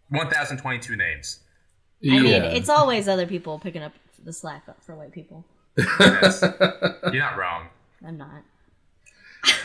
1,022 0.09 0.97
names. 0.97 1.41
I 2.05 2.19
mean, 2.19 2.43
it's 2.43 2.69
always 2.69 3.07
other 3.07 3.27
people 3.27 3.59
picking 3.59 3.83
up 3.83 3.93
the 4.25 4.33
slack 4.33 4.65
for 4.81 4.97
white 4.97 5.13
people. 5.13 5.45
Yes. 5.77 6.43
You're 6.43 7.23
not 7.23 7.37
wrong. 7.37 7.69
I'm 8.05 8.19
not. 8.19 8.43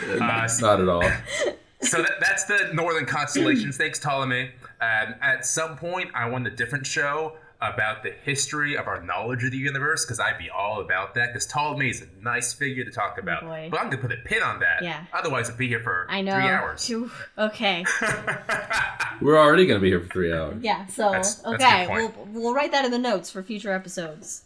Uh, 0.03 0.47
not 0.61 0.79
at 0.79 0.87
all. 0.87 1.01
so 1.81 2.01
that, 2.01 2.13
that's 2.19 2.45
the 2.45 2.71
northern 2.73 3.05
constellations. 3.05 3.77
Thanks, 3.77 3.99
Ptolemy. 3.99 4.51
Um, 4.79 5.15
at 5.21 5.45
some 5.45 5.77
point, 5.77 6.11
I 6.13 6.29
want 6.29 6.45
a 6.47 6.51
different 6.51 6.85
show 6.85 7.37
about 7.59 8.03
the 8.03 8.11
history 8.23 8.77
of 8.77 8.87
our 8.87 9.01
knowledge 9.01 9.43
of 9.43 9.51
the 9.51 9.57
universe 9.57 10.05
because 10.05 10.19
I'd 10.19 10.37
be 10.37 10.49
all 10.49 10.79
about 10.81 11.15
that. 11.15 11.29
Because 11.33 11.47
Ptolemy 11.47 11.89
is 11.89 12.01
a 12.03 12.23
nice 12.23 12.53
figure 12.53 12.83
to 12.83 12.91
talk 12.91 13.17
about, 13.17 13.43
boy. 13.43 13.67
but 13.71 13.79
I'm 13.79 13.89
gonna 13.89 14.01
put 14.01 14.11
a 14.11 14.17
pin 14.17 14.43
on 14.43 14.59
that. 14.59 14.83
Yeah. 14.83 15.05
Otherwise, 15.13 15.49
I'd 15.49 15.57
be 15.57 15.67
here 15.67 15.79
for 15.79 16.05
I 16.09 16.21
know. 16.21 16.33
three 16.33 16.49
hours. 16.49 16.91
Okay. 17.37 17.83
We're 19.21 19.37
already 19.39 19.65
going 19.65 19.79
to 19.79 19.81
be 19.81 19.89
here 19.89 19.99
for 19.99 20.07
three 20.09 20.31
hours. 20.33 20.57
Yeah. 20.61 20.85
So 20.87 21.03
That's- 21.11 21.35
that's 21.35 21.45
a 21.45 21.49
okay, 21.55 21.85
good 21.87 22.13
we'll 22.31 22.41
we'll 22.43 22.53
write 22.53 22.71
that 22.71 22.85
in 22.85 22.91
the 22.91 22.99
notes 22.99 23.31
for 23.31 23.41
future 23.41 23.71
episodes. 23.73 24.43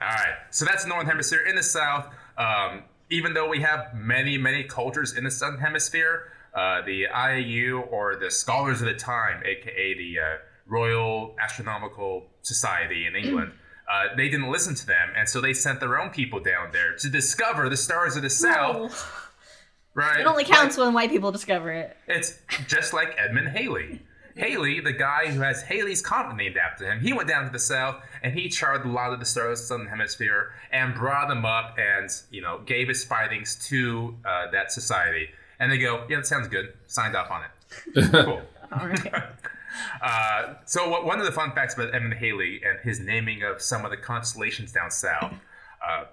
All 0.00 0.08
right. 0.08 0.34
So 0.50 0.64
that's 0.64 0.84
the 0.84 0.88
northern 0.88 1.08
hemisphere. 1.08 1.40
In 1.46 1.56
the 1.56 1.62
south, 1.62 2.06
um, 2.38 2.82
even 3.10 3.34
though 3.34 3.48
we 3.48 3.60
have 3.60 3.94
many, 3.94 4.38
many 4.38 4.62
cultures 4.64 5.16
in 5.16 5.24
the 5.24 5.30
southern 5.30 5.60
hemisphere, 5.60 6.32
uh, 6.54 6.82
the 6.82 7.06
IAU 7.14 7.90
or 7.92 8.16
the 8.16 8.30
scholars 8.30 8.80
of 8.80 8.86
the 8.86 8.94
time, 8.94 9.42
aka 9.44 9.94
the 9.94 10.18
uh, 10.18 10.24
Royal 10.66 11.34
Astronomical 11.40 12.26
Society 12.48 13.06
in 13.06 13.14
England, 13.22 13.52
uh, 13.90 14.14
they 14.16 14.28
didn't 14.28 14.50
listen 14.50 14.74
to 14.74 14.86
them, 14.86 15.10
and 15.16 15.28
so 15.28 15.40
they 15.40 15.52
sent 15.54 15.80
their 15.80 16.00
own 16.00 16.10
people 16.10 16.40
down 16.40 16.70
there 16.72 16.94
to 16.96 17.08
discover 17.08 17.68
the 17.68 17.76
stars 17.76 18.16
of 18.16 18.22
the 18.22 18.30
south. 18.30 18.76
Oh, 18.92 19.24
Right. 19.94 20.20
it 20.20 20.26
only 20.26 20.44
counts 20.44 20.76
when 20.76 20.92
white 20.94 21.10
people 21.10 21.32
discover 21.32 21.72
it. 21.72 21.96
It's 22.06 22.38
just 22.68 22.92
like 22.92 23.16
Edmund 23.18 23.48
Halley. 23.48 24.00
Halley, 24.36 24.78
the 24.78 24.92
guy 24.92 25.26
who 25.26 25.40
has 25.40 25.62
Halley's 25.62 26.00
Comet 26.00 26.36
named 26.36 26.56
after 26.56 26.84
him, 26.88 27.00
he 27.00 27.12
went 27.12 27.26
down 27.28 27.46
to 27.46 27.50
the 27.50 27.58
south 27.58 27.96
and 28.22 28.32
he 28.32 28.48
charted 28.48 28.86
a 28.86 28.90
lot 28.90 29.12
of 29.12 29.18
the 29.18 29.26
stars 29.26 29.58
of 29.58 29.64
the 29.64 29.66
southern 29.66 29.86
hemisphere 29.88 30.52
and 30.70 30.94
brought 30.94 31.26
them 31.26 31.44
up 31.44 31.76
and 31.78 32.08
you 32.30 32.40
know 32.40 32.60
gave 32.64 32.86
his 32.86 33.02
findings 33.04 33.56
to 33.70 34.14
uh, 34.24 34.48
that 34.52 34.70
society. 34.70 35.30
And 35.58 35.72
they 35.72 35.78
go, 35.78 36.04
yeah, 36.08 36.16
that 36.18 36.26
sounds 36.28 36.46
good. 36.46 36.74
Signed 36.86 37.16
off 37.16 37.28
on 37.32 37.42
it. 37.42 38.10
cool. 38.24 38.42
All 38.70 38.86
right. 38.86 39.12
Uh, 40.02 40.54
so 40.64 40.88
what, 40.88 41.04
one 41.04 41.18
of 41.18 41.26
the 41.26 41.32
fun 41.32 41.52
facts 41.52 41.74
about 41.74 41.94
Edmund 41.94 42.14
Halley 42.14 42.60
and 42.64 42.78
his 42.82 43.00
naming 43.00 43.42
of 43.42 43.60
some 43.60 43.84
of 43.84 43.90
the 43.90 43.96
constellations 43.96 44.72
down 44.72 44.90
south 44.90 45.34
uh, 45.86 46.04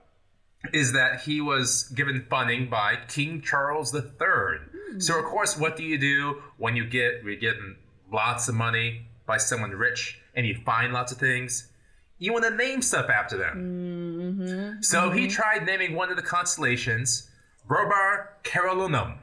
is 0.74 0.94
that 0.94 1.22
he 1.22 1.42
was 1.42 1.84
given 1.96 2.26
funding 2.30 2.70
by 2.70 2.98
King 3.08 3.42
Charles 3.42 3.94
III. 3.94 5.00
So 5.00 5.20
of 5.20 5.26
course, 5.26 5.58
what 5.58 5.76
do 5.76 5.84
you 5.84 5.98
do 5.98 6.42
when 6.58 6.76
you 6.76 6.86
get 6.86 7.24
you're 7.24 7.36
given 7.36 7.76
lots 8.12 8.48
of 8.48 8.56
money 8.56 9.08
by 9.26 9.38
someone 9.38 9.72
rich 9.72 10.20
and 10.36 10.46
you 10.46 10.56
find 10.66 10.94
lots 10.94 11.12
of 11.12 11.18
things? 11.18 11.70
You 12.18 12.32
want 12.32 12.46
to 12.46 12.56
name 12.56 12.82
stuff 12.82 13.10
after 13.10 13.38
them. 13.38 14.78
So 14.82 15.10
he 15.10 15.28
tried 15.28 15.66
naming 15.66 15.96
one 15.96 16.10
of 16.10 16.16
the 16.16 16.22
constellations 16.22 17.30
Robur 17.68 18.28
Carolinum, 18.44 19.18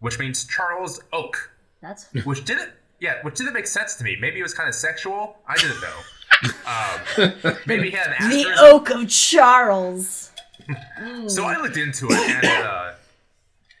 which 0.00 0.18
means 0.18 0.44
Charles 0.44 1.00
Oak 1.12 1.52
That's 1.80 2.06
which 2.24 2.44
didn't 2.44 2.72
yeah 3.02 3.16
which 3.22 3.34
didn't 3.34 3.52
make 3.52 3.66
sense 3.66 3.96
to 3.96 4.04
me. 4.04 4.16
Maybe 4.18 4.38
it 4.38 4.42
was 4.42 4.54
kind 4.54 4.68
of 4.68 4.74
sexual. 4.74 5.36
I 5.46 5.56
didn't 5.56 5.80
know. 5.80 5.98
Um, 6.66 7.34
maybe 7.66 7.90
he 7.90 7.96
had 7.96 8.16
an 8.18 8.30
the 8.30 8.46
Oak 8.58 8.90
of 8.90 9.08
Charles. 9.08 10.32
so 11.26 11.44
i 11.44 11.56
looked 11.60 11.76
into 11.76 12.06
it 12.08 12.18
and 12.18 12.46
uh, 12.46 12.92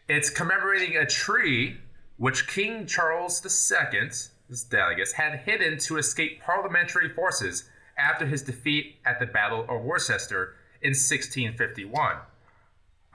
it's 0.08 0.30
commemorating 0.30 0.96
a 0.96 1.06
tree 1.06 1.76
which 2.16 2.46
king 2.48 2.86
charles 2.86 3.44
ii 3.72 4.08
his 4.48 4.64
dad 4.64 4.88
i 4.88 4.94
guess 4.94 5.12
had 5.12 5.40
hidden 5.40 5.78
to 5.78 5.96
escape 5.96 6.40
parliamentary 6.42 7.08
forces 7.08 7.68
after 7.98 8.26
his 8.26 8.42
defeat 8.42 8.96
at 9.06 9.18
the 9.20 9.26
battle 9.26 9.64
of 9.68 9.82
worcester 9.82 10.54
in 10.82 10.90
1651 10.90 12.16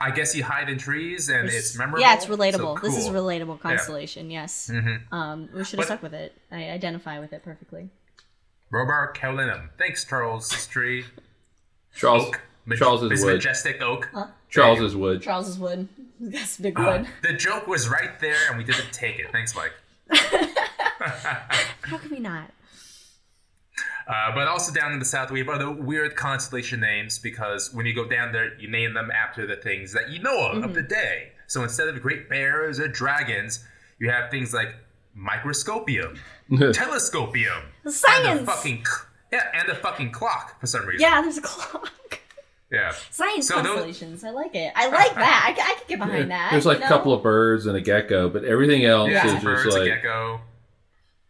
i 0.00 0.10
guess 0.10 0.34
you 0.34 0.44
hide 0.44 0.68
in 0.68 0.78
trees 0.78 1.28
and 1.28 1.48
it's 1.48 1.76
memorable 1.76 2.00
Yeah, 2.00 2.14
it's 2.14 2.26
so 2.26 2.36
relatable. 2.36 2.80
This 2.82 2.96
is 2.96 3.06
a 3.06 3.10
relatable 3.10 3.60
constellation. 3.60 4.30
Yes. 4.30 4.70
Um, 5.10 5.48
we 5.54 5.64
should 5.64 5.78
have 5.78 5.78
But- 5.78 5.84
stuck 5.86 6.02
with 6.02 6.14
it. 6.14 6.32
I 6.52 6.70
identify 6.70 7.18
with 7.18 7.32
it 7.32 7.42
perfectly. 7.42 7.90
Robur 8.72 9.12
Carolinum. 9.14 9.70
Thanks, 9.78 10.04
Charles 10.04 10.66
Tree. 10.68 11.04
Charles, 11.94 12.26
Oak. 12.28 12.40
Maj- 12.66 12.78
Charles 12.78 13.02
is 13.02 13.24
wood. 13.24 13.34
majestic 13.34 13.80
oak. 13.82 14.08
Charles 14.50 14.80
is 14.88 14.94
wood. 14.94 15.22
Charles's 15.22 15.58
wood. 15.58 15.88
That's 16.20 16.58
big 16.58 16.78
Uh, 16.78 16.82
wood. 16.84 17.06
the 17.22 17.32
joke 17.32 17.66
was 17.66 17.88
right 17.88 18.20
there, 18.20 18.36
and 18.48 18.58
we 18.58 18.64
didn't 18.64 18.92
take 18.92 19.18
it. 19.18 19.32
Thanks, 19.32 19.54
Mike. 19.56 19.72
How 21.82 21.96
can 21.98 22.10
we 22.10 22.18
not? 22.18 22.50
Uh, 24.08 24.34
but 24.34 24.48
also 24.48 24.72
down 24.72 24.92
in 24.92 24.98
the 24.98 25.04
south, 25.04 25.30
we 25.30 25.38
have 25.38 25.50
other 25.50 25.70
weird 25.70 26.16
constellation 26.16 26.80
names 26.80 27.18
because 27.18 27.72
when 27.74 27.84
you 27.84 27.94
go 27.94 28.08
down 28.08 28.32
there, 28.32 28.58
you 28.58 28.66
name 28.68 28.94
them 28.94 29.10
after 29.10 29.46
the 29.46 29.56
things 29.56 29.92
that 29.92 30.08
you 30.10 30.18
know 30.18 30.48
of 30.50 30.64
of 30.64 30.72
the 30.74 30.82
day. 30.82 31.32
So 31.46 31.62
instead 31.62 31.88
of 31.88 32.00
great 32.00 32.28
bears 32.28 32.80
or 32.80 32.88
dragons, 32.88 33.62
you 34.00 34.10
have 34.10 34.30
things 34.30 34.54
like 34.54 34.68
microscopium, 35.14 36.18
telescopium, 36.72 37.62
science, 37.86 37.86
and 37.86 37.90
a 37.90 37.92
Science. 37.92 38.48
fucking 38.50 38.84
c- 38.84 38.92
yeah, 39.32 39.44
and 39.54 39.68
a 39.68 39.74
fucking 39.74 40.10
clock 40.10 40.58
for 40.60 40.66
some 40.66 40.86
reason. 40.86 41.02
Yeah, 41.02 41.20
there's 41.20 41.36
a 41.38 41.42
clock. 41.42 41.92
yeah. 42.72 42.92
Science 43.10 43.46
So 43.48 43.56
those- 43.56 43.66
constellations. 43.66 44.24
I 44.24 44.30
like 44.30 44.54
it. 44.54 44.72
I 44.74 44.88
like 44.88 45.14
that. 45.16 45.54
I 45.58 45.78
could 45.78 45.88
get 45.88 45.98
behind 45.98 46.30
that. 46.30 46.48
There's 46.52 46.64
like 46.66 46.78
a 46.78 46.80
know? 46.80 46.88
couple 46.88 47.12
of 47.12 47.22
birds 47.22 47.66
and 47.66 47.76
a 47.76 47.80
gecko, 47.82 48.30
but 48.30 48.44
everything 48.44 48.84
else 48.86 49.10
Yeah, 49.10 49.26
is 49.26 49.32
some 49.32 49.40
just 49.42 49.44
birds, 49.64 49.74
a 49.74 49.78
like 49.80 49.88
gecko. 49.88 50.40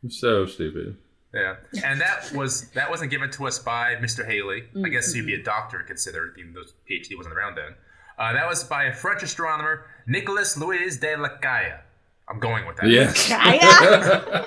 so 0.08 0.46
stupid. 0.46 0.96
Yeah, 1.34 1.56
and 1.84 2.00
that 2.00 2.32
was 2.32 2.70
that 2.70 2.88
wasn't 2.90 3.10
given 3.10 3.30
to 3.32 3.46
us 3.46 3.58
by 3.58 3.96
Mr. 3.96 4.24
Halley. 4.26 4.64
I 4.84 4.88
guess 4.88 5.12
he'd 5.12 5.26
be 5.26 5.32
Mm-hmm. 5.32 5.42
a 5.42 5.44
doctor 5.44 5.80
considered, 5.80 6.36
even 6.38 6.54
though 6.54 6.62
PhD 6.90 7.16
wasn't 7.16 7.34
around 7.36 7.54
then. 7.56 7.74
Uh, 8.18 8.32
that 8.32 8.48
was 8.48 8.64
by 8.64 8.84
a 8.84 8.92
French 8.94 9.22
astronomer, 9.22 9.84
Nicolas 10.06 10.56
Louis 10.56 10.96
de 10.96 11.14
Lacaille. 11.16 11.78
I'm 12.28 12.40
going 12.40 12.66
with 12.66 12.76
that. 12.78 12.88
Yeah. 12.88 13.12
Gaia? 13.28 14.46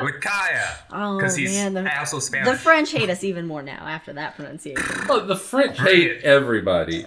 Lacaille. 0.00 0.74
Oh, 0.92 1.16
Because 1.18 1.34
he's 1.36 1.52
man, 1.52 1.74
the- 1.74 1.98
also 1.98 2.18
Spanish. 2.18 2.48
the 2.48 2.56
French 2.56 2.90
hate 2.92 3.10
us 3.10 3.22
even 3.24 3.46
more 3.46 3.62
now 3.62 3.84
after 3.86 4.12
that 4.14 4.36
pronunciation. 4.36 4.84
Oh, 5.08 5.24
the 5.26 5.36
French 5.36 5.78
hate 5.80 6.22
everybody. 6.22 7.04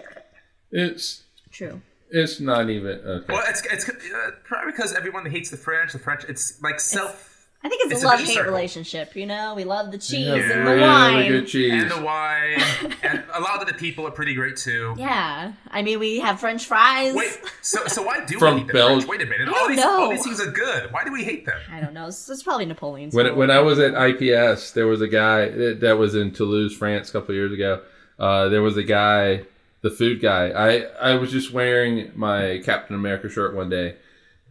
It's 0.72 1.24
True. 1.52 1.82
it's 2.10 2.40
not 2.40 2.70
even 2.70 3.00
okay. 3.06 3.34
well, 3.34 3.44
it's, 3.48 3.62
it's 3.66 3.88
uh, 3.90 4.32
probably 4.44 4.72
because 4.72 4.94
everyone 4.94 5.26
hates 5.30 5.50
the 5.50 5.58
French. 5.58 5.94
The 5.94 6.00
French, 6.00 6.24
it's 6.28 6.62
like 6.62 6.80
self 6.80 7.31
I 7.64 7.70
think 7.70 7.84
it's, 7.86 7.94
It's 7.94 8.04
a 8.04 8.08
a 8.08 8.10
love 8.10 8.20
vicious 8.22 8.36
hate 8.36 8.44
relationship. 8.46 9.16
You 9.16 9.28
know, 9.28 9.54
we 9.56 9.66
love 9.66 9.92
the 9.92 10.00
cheese 10.00 10.26
Yeah, 10.26 10.34
and 10.36 10.68
the 10.68 10.72
really 10.72 10.82
wine. 10.82 11.32
good 11.32 11.48
cheese. 11.48 11.84
and 11.84 11.92
the 11.92 12.02
wine, 12.02 12.60
and 13.04 13.24
a 13.36 13.40
lot 13.40 13.62
of 13.62 13.68
the 13.68 13.76
people 13.76 14.08
are 14.08 14.12
pretty 14.12 14.34
great 14.34 14.58
too. 14.58 14.96
Yeah, 14.98 15.54
I 15.70 15.82
mean, 15.84 16.00
we 16.00 16.20
have 16.22 16.40
French 16.40 16.66
fries. 16.66 17.14
Wait, 17.14 17.40
so 17.62 17.86
so 17.86 18.02
why 18.02 18.26
do 18.26 18.40
From 18.40 18.56
we 18.56 18.60
hate 18.62 18.68
the 18.68 18.74
Belg- 18.74 18.88
French? 19.04 19.08
Wait 19.08 19.22
a 19.22 19.26
minute, 19.26 19.48
I 19.48 19.52
all 19.52 19.58
don't 19.60 19.72
these 19.76 19.80
know. 19.86 20.02
all 20.02 20.10
these 20.10 20.24
things 20.24 20.42
are 20.42 20.50
good. 20.50 20.92
Why 20.92 21.04
do 21.04 21.12
we 21.14 21.24
hate 21.24 21.46
them? 21.46 21.60
I 21.72 21.80
don't 21.80 21.94
know. 21.94 22.08
It's, 22.08 22.28
it's 22.30 22.42
probably 22.42 22.66
Napoleon's. 22.66 23.14
when 23.14 23.28
fault. 23.28 23.38
when 23.38 23.52
I 23.52 23.60
was 23.60 23.78
at 23.78 23.94
IPS, 23.94 24.72
there 24.72 24.88
was 24.88 25.02
a 25.02 25.08
guy 25.08 25.50
that, 25.50 25.82
that 25.82 25.98
was 26.00 26.16
in 26.16 26.32
Toulouse, 26.32 26.76
France, 26.76 27.10
a 27.10 27.12
couple 27.12 27.30
of 27.30 27.36
years 27.36 27.54
ago. 27.54 27.82
Uh, 28.18 28.50
there 28.50 28.64
was 28.64 28.76
a 28.78 28.84
guy, 28.84 29.44
the 29.82 29.92
food 29.92 30.20
guy. 30.20 30.50
I 30.50 31.12
I 31.12 31.14
was 31.16 31.32
just 31.32 31.54
wearing 31.54 32.12
my 32.16 32.60
Captain 32.66 32.96
America 32.96 33.30
shirt 33.30 33.54
one 33.56 33.70
day, 33.70 33.98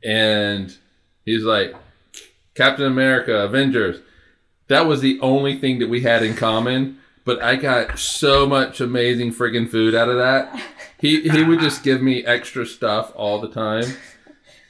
and 0.04 0.76
he's 1.24 1.42
like, 1.42 1.74
"Captain 2.54 2.86
America, 2.86 3.34
Avengers." 3.42 4.00
That 4.68 4.86
was 4.86 5.00
the 5.00 5.18
only 5.20 5.58
thing 5.58 5.78
that 5.80 5.88
we 5.88 6.02
had 6.02 6.22
in 6.22 6.34
common. 6.34 6.98
But 7.24 7.42
I 7.42 7.56
got 7.56 7.98
so 7.98 8.46
much 8.46 8.80
amazing 8.80 9.32
friggin' 9.32 9.68
food 9.68 9.94
out 9.94 10.08
of 10.08 10.16
that. 10.16 10.62
He 10.98 11.28
he 11.28 11.42
would 11.42 11.60
just 11.60 11.82
give 11.82 12.02
me 12.02 12.24
extra 12.24 12.64
stuff 12.66 13.12
all 13.14 13.40
the 13.40 13.48
time. 13.50 13.84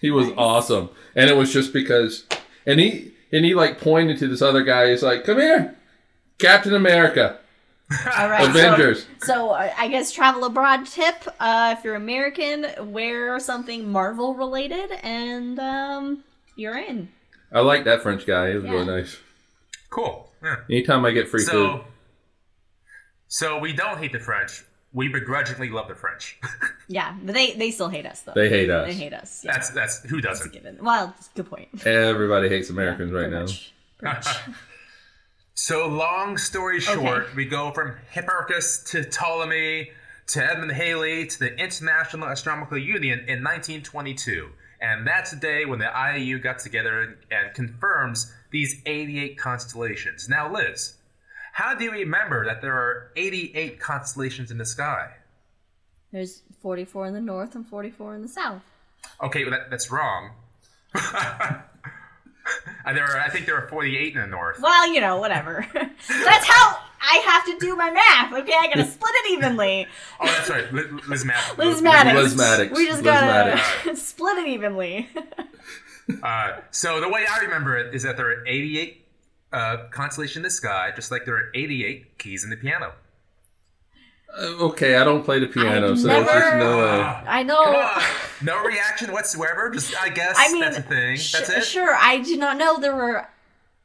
He 0.00 0.10
was 0.10 0.30
awesome, 0.36 0.90
and 1.14 1.28
it 1.28 1.36
was 1.36 1.52
just 1.52 1.72
because, 1.72 2.24
and 2.66 2.80
he 2.80 3.12
and 3.32 3.44
he 3.44 3.54
like 3.54 3.80
pointed 3.80 4.18
to 4.18 4.28
this 4.28 4.42
other 4.42 4.62
guy. 4.62 4.90
He's 4.90 5.02
like, 5.02 5.24
"Come 5.24 5.38
here, 5.38 5.76
Captain 6.38 6.74
America." 6.74 7.38
All 8.16 8.28
right. 8.30 8.44
so- 8.44 8.50
Avengers. 8.50 9.06
So, 9.22 9.50
uh, 9.50 9.72
I 9.76 9.88
guess 9.88 10.12
travel 10.12 10.44
abroad 10.44 10.86
tip: 10.86 11.16
uh, 11.38 11.74
if 11.76 11.84
you're 11.84 11.96
American, 11.96 12.66
wear 12.92 13.38
something 13.40 13.90
Marvel 13.90 14.34
related, 14.34 14.90
and 15.02 15.58
um, 15.58 16.24
you're 16.56 16.78
in. 16.78 17.08
I 17.52 17.60
like 17.60 17.84
that 17.84 18.02
French 18.02 18.26
guy. 18.26 18.50
He 18.50 18.54
was 18.56 18.64
Yeah. 18.64 18.70
really 18.72 18.86
nice. 18.86 19.16
Cool. 19.90 20.30
Yeah. 20.42 20.56
Anytime 20.70 21.04
I 21.04 21.10
get 21.10 21.28
free 21.28 21.40
So, 21.42 21.52
food, 21.78 21.80
so 23.28 23.58
we 23.58 23.72
don't 23.72 23.98
hate 23.98 24.12
the 24.12 24.18
French. 24.20 24.64
We 24.92 25.08
begrudgingly 25.08 25.68
love 25.70 25.88
the 25.88 25.94
French. 25.94 26.38
Yeah, 26.88 27.14
but 27.22 27.34
they 27.36 27.52
they 27.52 27.70
still 27.70 27.88
hate 27.88 28.04
us 28.04 28.22
though. 28.22 28.32
They 28.34 28.48
hate 28.48 28.68
us. 28.68 28.88
They 28.88 28.94
hate 28.94 29.12
us. 29.12 29.44
Yeah, 29.44 29.52
that's 29.52 29.70
that's 29.70 30.02
who 30.02 30.20
doesn't. 30.20 30.52
given. 30.52 30.76
Well, 30.82 31.14
good 31.36 31.48
point. 31.48 31.86
everybody 31.86 32.48
hates 32.48 32.68
Americans 32.68 33.12
right 33.12 33.30
Pretty 33.30 33.36
now. 34.02 34.12
much. 34.14 34.26
So 35.54 35.86
long 35.86 36.36
story 36.36 36.80
short, 36.80 37.32
we 37.36 37.44
go 37.44 37.70
from 37.70 37.94
Hipparchus 38.12 38.84
to 38.90 39.04
Ptolemy 39.04 39.90
to 40.28 40.44
Edmund 40.44 40.72
Halley 40.72 41.26
to 41.28 41.38
the 41.38 41.54
International 41.56 42.26
Astronomical 42.28 42.76
Union 42.78 43.20
in 43.20 43.44
1922. 43.44 44.48
And 44.80 45.06
that's 45.06 45.30
the 45.30 45.36
day 45.36 45.66
when 45.66 45.78
the 45.78 45.86
IAU 45.86 46.42
got 46.42 46.58
together 46.58 47.18
and, 47.30 47.54
confirms 47.54 48.32
these 48.50 48.80
88 48.86 49.36
constellations. 49.36 50.28
Now, 50.28 50.52
Liz, 50.52 50.94
how 51.52 51.74
do 51.74 51.84
you 51.84 51.90
remember 51.90 52.46
that 52.46 52.62
there 52.62 52.74
are 52.74 53.12
88 53.16 53.78
constellations 53.78 54.50
in 54.50 54.58
the 54.58 54.64
sky? 54.64 55.10
There's 56.12 56.42
44 56.62 57.06
in 57.08 57.14
the 57.14 57.20
north 57.20 57.54
and 57.54 57.66
44 57.66 58.16
in 58.16 58.22
the 58.22 58.28
south. 58.28 58.62
Okay, 59.22 59.44
well, 59.44 59.52
that, 59.52 59.70
that's 59.70 59.90
wrong. 59.90 60.30
There 62.84 63.04
are, 63.04 63.20
I 63.20 63.28
think 63.28 63.46
there 63.46 63.56
are 63.56 63.68
48 63.68 64.14
in 64.14 64.20
the 64.20 64.26
north. 64.26 64.58
Well, 64.60 64.92
you 64.92 65.00
know, 65.00 65.18
whatever. 65.18 65.66
That's 65.74 66.46
how 66.46 66.78
I 67.12 67.16
have 67.26 67.44
to 67.46 67.58
do 67.58 67.74
my 67.76 67.90
math. 67.90 68.32
Okay, 68.32 68.52
I 68.58 68.66
gotta 68.68 68.84
split 68.90 69.12
it 69.14 69.32
evenly. 69.32 69.86
Oh, 70.20 70.26
that's 70.26 70.48
right. 70.50 70.72
Liz, 70.72 70.86
Liz 71.08 71.24
Math. 71.24 71.58
Liz 71.58 71.82
Maddox. 71.82 72.16
Liz 72.16 72.36
Maddox. 72.36 72.78
We 72.78 72.86
just 72.86 73.02
Liz 73.02 73.12
gotta 73.12 73.96
split 73.96 74.38
it 74.38 74.48
evenly. 74.48 75.08
Uh, 76.22 76.56
so 76.70 77.00
the 77.00 77.08
way 77.08 77.24
I 77.30 77.40
remember 77.40 77.76
it 77.78 77.94
is 77.94 78.02
that 78.02 78.16
there 78.16 78.28
are 78.30 78.46
88 78.46 79.06
uh, 79.52 79.76
constellations 79.90 80.36
in 80.38 80.42
the 80.42 80.50
sky, 80.50 80.92
just 80.94 81.10
like 81.10 81.24
there 81.24 81.36
are 81.36 81.50
88 81.54 82.18
keys 82.18 82.44
in 82.44 82.50
the 82.50 82.56
piano. 82.56 82.92
Uh, 84.36 84.42
okay, 84.66 84.96
I 84.96 85.04
don't 85.04 85.24
play 85.24 85.40
the 85.40 85.46
piano, 85.48 85.90
I've 85.92 85.98
so 85.98 86.06
there's 86.06 86.26
just 86.26 86.56
no 86.56 86.78
way. 86.78 87.00
I 87.02 87.42
know. 87.42 87.98
No 88.42 88.64
reaction 88.64 89.12
whatsoever. 89.12 89.70
Just 89.70 89.94
I 90.00 90.08
guess 90.08 90.36
I 90.38 90.52
mean, 90.52 90.60
that's 90.60 90.78
a 90.78 90.82
thing. 90.82 91.16
sh- 91.16 91.32
that's 91.32 91.50
it. 91.50 91.64
sure. 91.64 91.94
I 91.94 92.18
did 92.18 92.38
not 92.38 92.56
know 92.56 92.78
there 92.78 92.94
were. 92.94 93.26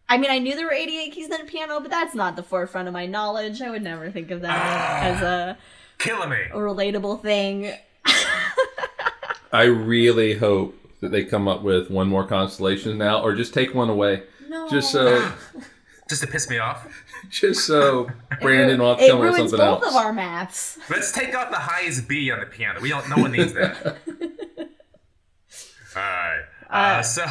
I 0.08 0.18
mean, 0.18 0.30
I 0.30 0.38
knew 0.40 0.56
there 0.56 0.66
were 0.68 0.72
88 0.74 1.12
keys 1.14 1.26
in 1.28 1.42
a 1.42 1.46
piano, 1.46 1.80
but 1.80 1.90
that's 1.90 2.14
not 2.14 2.36
the 2.36 2.44
forefront 2.44 2.88
of 2.88 2.94
my 2.94 3.06
knowledge. 3.08 3.62
I 3.62 3.70
would 3.72 3.82
never 3.84 4.12
think 4.12 4.30
of 4.32 4.42
that 4.42 4.56
Ah. 4.56 5.04
as 5.06 5.22
a, 5.22 5.58
Killing 5.98 6.30
me. 6.30 6.38
a 6.52 6.58
relatable 6.58 7.22
thing. 7.22 7.74
I 9.52 9.64
really 9.64 10.36
hope 10.36 10.78
that 11.02 11.12
they 11.12 11.24
come 11.24 11.48
up 11.48 11.62
with 11.64 11.90
one 11.90 12.08
more 12.08 12.26
constellation 12.28 12.98
now, 12.98 13.22
or 13.22 13.34
just 13.34 13.54
take 13.54 13.74
one 13.74 13.90
away, 13.90 14.24
No. 14.48 14.70
just 14.70 14.92
so, 14.92 15.32
Just 16.08 16.22
to 16.22 16.28
piss 16.28 16.48
me 16.50 16.60
off. 16.60 16.88
just 17.32 17.66
so 17.66 18.08
Brandon 18.42 18.80
will 18.80 18.90
have 18.90 19.00
to 19.00 19.06
it 19.06 19.10
come 19.10 19.18
up 19.18 19.24
with 19.24 19.36
ruins 19.38 19.52
something 19.52 19.66
both 19.68 19.84
else. 19.84 19.96
of 19.96 20.02
our 20.02 20.14
maths. 20.14 20.78
Let's 20.90 21.12
take 21.12 21.34
out 21.34 21.50
the 21.50 21.58
highest 21.58 22.08
B 22.08 22.30
on 22.30 22.42
the 22.42 22.46
piano. 22.46 22.80
We 22.80 22.90
don't. 22.90 23.10
No 23.10 23.16
one 23.24 23.32
needs 23.32 23.54
that. 23.54 23.98
All 25.96 26.02
right. 26.02 26.42
Uh, 26.70 27.02
so, 27.02 27.24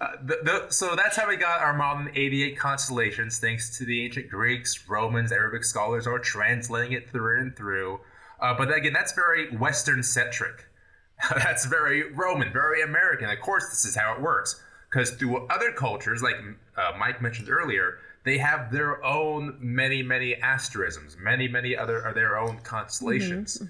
uh, 0.00 0.12
the, 0.22 0.38
the, 0.42 0.66
so 0.70 0.94
that's 0.96 1.16
how 1.16 1.28
we 1.28 1.36
got 1.36 1.60
our 1.60 1.74
modern 1.74 2.10
88 2.14 2.58
constellations, 2.58 3.38
thanks 3.38 3.76
to 3.78 3.84
the 3.84 4.04
ancient 4.04 4.28
Greeks, 4.30 4.88
Romans, 4.88 5.32
Arabic 5.32 5.64
scholars 5.64 6.06
are 6.06 6.18
translating 6.18 6.92
it 6.92 7.10
through 7.10 7.40
and 7.40 7.56
through. 7.56 8.00
Uh, 8.40 8.54
but 8.56 8.72
again, 8.72 8.92
that's 8.92 9.12
very 9.12 9.54
Western 9.56 10.02
centric. 10.02 10.66
that's 11.34 11.66
very 11.66 12.12
Roman, 12.12 12.52
very 12.52 12.82
American. 12.82 13.28
Of 13.28 13.40
course, 13.40 13.68
this 13.68 13.84
is 13.84 13.96
how 13.96 14.14
it 14.14 14.20
works. 14.20 14.62
Because 14.90 15.10
through 15.10 15.46
other 15.48 15.72
cultures, 15.72 16.22
like 16.22 16.36
uh, 16.76 16.92
Mike 16.98 17.20
mentioned 17.20 17.50
earlier, 17.50 17.98
they 18.24 18.38
have 18.38 18.70
their 18.72 19.04
own 19.04 19.56
many, 19.60 20.02
many 20.02 20.34
asterisms, 20.36 21.16
many, 21.18 21.48
many 21.48 21.76
other 21.76 22.04
are 22.04 22.14
their 22.14 22.38
own 22.38 22.58
constellations. 22.60 23.62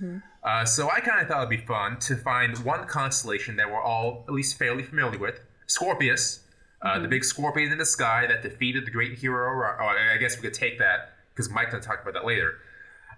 Uh, 0.42 0.64
so 0.64 0.90
I 0.90 1.00
kind 1.00 1.20
of 1.20 1.28
thought 1.28 1.38
it'd 1.38 1.50
be 1.50 1.56
fun 1.66 1.98
to 2.00 2.16
find 2.16 2.56
one 2.64 2.86
constellation 2.86 3.56
that 3.56 3.70
we're 3.70 3.82
all 3.82 4.24
at 4.28 4.34
least 4.34 4.58
fairly 4.58 4.82
familiar 4.82 5.18
with, 5.18 5.40
Scorpius, 5.68 6.40
uh, 6.82 6.98
the 6.98 7.06
big 7.08 7.24
scorpion 7.24 7.70
in 7.70 7.78
the 7.78 7.84
sky 7.86 8.26
that 8.26 8.42
defeated 8.42 8.84
the 8.86 8.90
great 8.90 9.16
hero. 9.18 9.46
Or, 9.48 9.80
oh, 9.80 9.86
I 9.86 10.16
guess 10.18 10.36
we 10.36 10.42
could 10.42 10.54
take 10.54 10.78
that 10.80 11.12
because 11.34 11.48
Mike's 11.50 11.70
gonna 11.70 11.82
talk 11.82 12.02
about 12.02 12.14
that 12.14 12.24
later. 12.26 12.54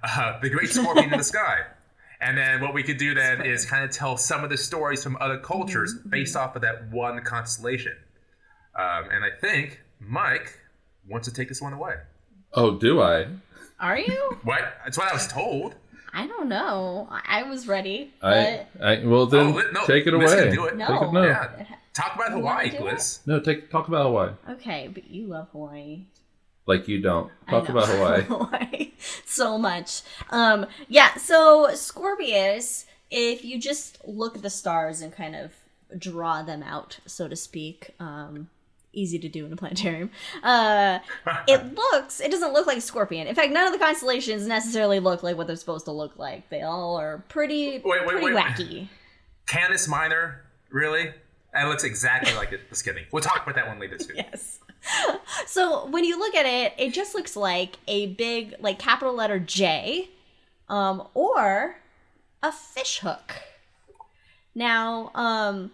Uh, 0.02 0.38
the 0.40 0.50
great 0.50 0.68
scorpion 0.76 1.12
in 1.12 1.18
the 1.18 1.24
sky. 1.24 1.60
And 2.20 2.36
then 2.36 2.60
what 2.60 2.74
we 2.74 2.82
could 2.82 2.98
do 2.98 3.14
then 3.14 3.40
is 3.46 3.64
kind 3.64 3.82
of 3.82 3.90
tell 3.90 4.18
some 4.18 4.44
of 4.44 4.50
the 4.50 4.58
stories 4.58 5.02
from 5.02 5.16
other 5.20 5.38
cultures 5.38 5.94
based 5.94 6.36
off 6.36 6.54
of 6.54 6.60
that 6.62 6.90
one 6.90 7.22
constellation. 7.22 7.96
Um, 8.78 9.08
and 9.10 9.24
I 9.24 9.30
think 9.40 9.80
Mike 10.00 10.58
wants 11.08 11.26
to 11.28 11.34
take 11.34 11.48
this 11.48 11.62
one 11.62 11.72
away. 11.72 11.94
Oh, 12.52 12.76
do 12.78 13.00
I? 13.00 13.26
Are 13.78 13.98
you? 13.98 14.38
What? 14.42 14.74
That's 14.84 14.98
what 14.98 15.08
I 15.08 15.12
was 15.14 15.26
told. 15.28 15.76
I 16.12 16.26
don't 16.26 16.48
know. 16.48 17.06
I 17.10 17.40
I 17.40 17.42
was 17.44 17.68
ready. 17.68 18.12
I, 18.20 18.66
But 18.80 18.84
I 18.84 19.06
well 19.06 19.26
then 19.26 19.46
Oh, 19.54 19.62
no, 19.72 19.86
take 19.86 20.06
it 20.06 20.12
away. 20.14 20.50
do 20.50 20.64
it. 20.66 20.76
no. 20.76 20.86
Take 20.88 21.02
it, 21.02 21.12
no, 21.12 21.22
Yeah. 21.24 21.64
Talk 21.94 22.14
about 22.14 22.30
You 22.30 22.36
Hawaii, 22.36 22.70
do? 22.70 22.84
Liz. 22.84 23.20
no, 23.26 23.40
take 23.40 23.70
talk 23.70 23.88
about 23.88 24.04
Hawaii. 24.04 24.30
Okay, 24.50 24.88
but 24.92 25.10
you 25.10 25.26
love 25.26 25.48
Hawaii. 25.52 26.04
Like 26.66 26.86
you 26.88 27.00
don't 27.00 27.30
I 27.48 27.50
talk 27.50 27.68
know. 27.68 27.76
about 27.78 27.88
Hawaii. 27.88 28.22
Hawaii 28.28 28.92
so 29.26 29.58
much. 29.58 30.02
Um, 30.30 30.66
yeah, 30.88 31.14
so 31.16 31.68
Scorpius, 31.74 32.86
if 33.10 33.44
you 33.44 33.58
just 33.58 33.98
look 34.06 34.36
at 34.36 34.42
the 34.42 34.50
stars 34.50 35.00
and 35.00 35.12
kind 35.12 35.34
of 35.34 35.52
draw 35.98 36.42
them 36.42 36.62
out, 36.62 37.00
so 37.06 37.26
to 37.26 37.34
speak, 37.34 37.90
um, 37.98 38.48
easy 38.92 39.18
to 39.18 39.28
do 39.28 39.46
in 39.46 39.52
a 39.52 39.56
planetarium. 39.56 40.10
Uh, 40.44 41.00
it 41.48 41.74
looks, 41.92 42.20
it 42.20 42.30
doesn't 42.30 42.52
look 42.52 42.66
like 42.68 42.78
a 42.78 42.80
scorpion. 42.80 43.26
In 43.26 43.34
fact, 43.34 43.52
none 43.52 43.66
of 43.66 43.72
the 43.72 43.84
constellations 43.84 44.46
necessarily 44.46 45.00
look 45.00 45.22
like 45.24 45.36
what 45.36 45.46
they're 45.48 45.56
supposed 45.56 45.86
to 45.86 45.92
look 45.92 46.18
like. 46.18 46.48
They 46.50 46.62
all 46.62 46.96
are 46.96 47.24
pretty, 47.28 47.80
Wait, 47.84 47.84
wait, 47.84 48.06
pretty 48.06 48.26
wait. 48.26 48.36
wacky. 48.36 48.88
Canis 49.46 49.88
Minor, 49.88 50.42
really? 50.70 51.12
That 51.52 51.66
looks 51.66 51.84
exactly 51.84 52.32
like 52.34 52.52
it. 52.52 52.68
Just 52.68 52.84
kidding. 52.84 53.04
We'll 53.10 53.22
talk 53.22 53.42
about 53.42 53.56
that 53.56 53.66
one 53.66 53.80
later 53.80 53.98
too. 53.98 54.14
Yes. 54.14 54.58
So 55.46 55.86
when 55.86 56.04
you 56.04 56.18
look 56.18 56.34
at 56.34 56.46
it, 56.46 56.72
it 56.78 56.94
just 56.94 57.14
looks 57.14 57.36
like 57.36 57.76
a 57.86 58.08
big, 58.08 58.54
like 58.60 58.78
capital 58.78 59.14
letter 59.14 59.38
J, 59.38 60.08
um, 60.68 61.06
or 61.12 61.76
a 62.42 62.52
fish 62.52 63.00
hook. 63.00 63.34
Now, 64.54 65.10
um, 65.14 65.72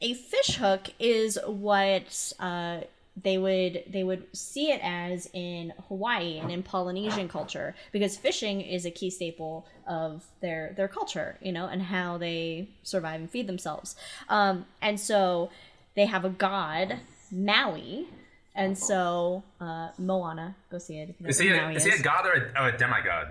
a 0.00 0.14
fish 0.14 0.56
hook 0.56 0.90
is 0.98 1.38
what 1.46 2.32
uh, 2.40 2.80
they 3.20 3.36
would 3.36 3.84
they 3.88 4.04
would 4.04 4.24
see 4.34 4.70
it 4.70 4.80
as 4.82 5.28
in 5.34 5.72
Hawaii 5.88 6.38
and 6.38 6.50
in 6.50 6.62
Polynesian 6.62 7.28
culture 7.28 7.74
because 7.92 8.16
fishing 8.16 8.62
is 8.62 8.86
a 8.86 8.90
key 8.90 9.10
staple 9.10 9.66
of 9.86 10.24
their 10.40 10.72
their 10.76 10.88
culture, 10.88 11.36
you 11.42 11.52
know, 11.52 11.66
and 11.66 11.82
how 11.82 12.16
they 12.16 12.68
survive 12.82 13.20
and 13.20 13.30
feed 13.30 13.46
themselves. 13.46 13.96
Um, 14.28 14.64
and 14.80 14.98
so 14.98 15.50
they 15.94 16.06
have 16.06 16.24
a 16.24 16.30
god 16.30 17.00
Maui, 17.32 18.06
and 18.54 18.76
so 18.76 19.42
uh, 19.60 19.88
Moana. 19.98 20.54
Go 20.70 20.78
see 20.78 20.98
it. 20.98 21.14
If 21.24 21.40
you 21.40 21.56
know 21.56 21.70
Is 21.70 21.84
he, 21.84 21.90
a, 21.90 21.92
is 21.92 21.96
he 21.96 22.00
a 22.00 22.02
god 22.02 22.26
or 22.26 22.32
a, 22.32 22.62
or 22.62 22.68
a 22.68 22.76
demigod? 22.76 23.28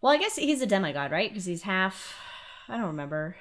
Well, 0.00 0.12
I 0.12 0.18
guess 0.18 0.36
he's 0.36 0.62
a 0.62 0.66
demigod, 0.66 1.12
right? 1.12 1.30
Because 1.30 1.44
he's 1.44 1.62
half. 1.62 2.16
I 2.68 2.76
don't 2.76 2.86
remember. 2.86 3.36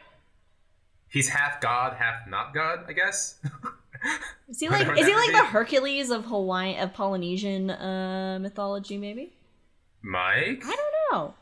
He's 1.10 1.30
half 1.30 1.60
god, 1.60 1.96
half 1.98 2.28
not 2.28 2.54
god, 2.54 2.86
I 2.88 2.94
guess. 2.94 3.40
Is 4.50 4.60
he 4.60 4.70
like? 4.70 4.88
Whatever 4.88 5.00
Is 5.00 5.08
he 5.08 5.14
like 5.16 5.32
may 5.32 5.40
the. 5.40 5.46
Hercules 5.46 6.10
of 6.10 6.26
Hawaii 6.26 6.78
of 6.78 6.94
Polynesian 6.94 7.70
uh, 7.70 8.40
mythology? 8.42 8.98
Maybe. 8.98 9.34
Mike? 10.02 10.64
I 10.66 10.76
don't 10.76 11.12
know. 11.12 11.34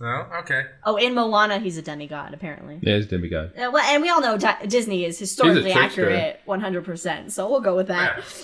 No? 0.00 0.26
Okay. 0.40 0.64
Oh, 0.84 0.96
in 0.96 1.14
Moana, 1.14 1.58
he's 1.58 1.78
a 1.78 1.82
demigod, 1.82 2.34
apparently. 2.34 2.78
Yeah, 2.82 2.96
he's 2.96 3.06
a 3.06 3.08
demigod. 3.08 3.52
Uh, 3.56 3.70
well, 3.72 3.84
and 3.84 4.02
we 4.02 4.10
all 4.10 4.20
know 4.20 4.36
Di- 4.36 4.66
Disney 4.66 5.04
is 5.04 5.18
historically 5.18 5.72
accurate, 5.72 6.40
one 6.44 6.60
hundred 6.60 6.84
percent. 6.84 7.32
So 7.32 7.48
we'll 7.48 7.60
go 7.60 7.76
with 7.76 7.88
that. 7.88 8.18
Yeah. 8.18 8.24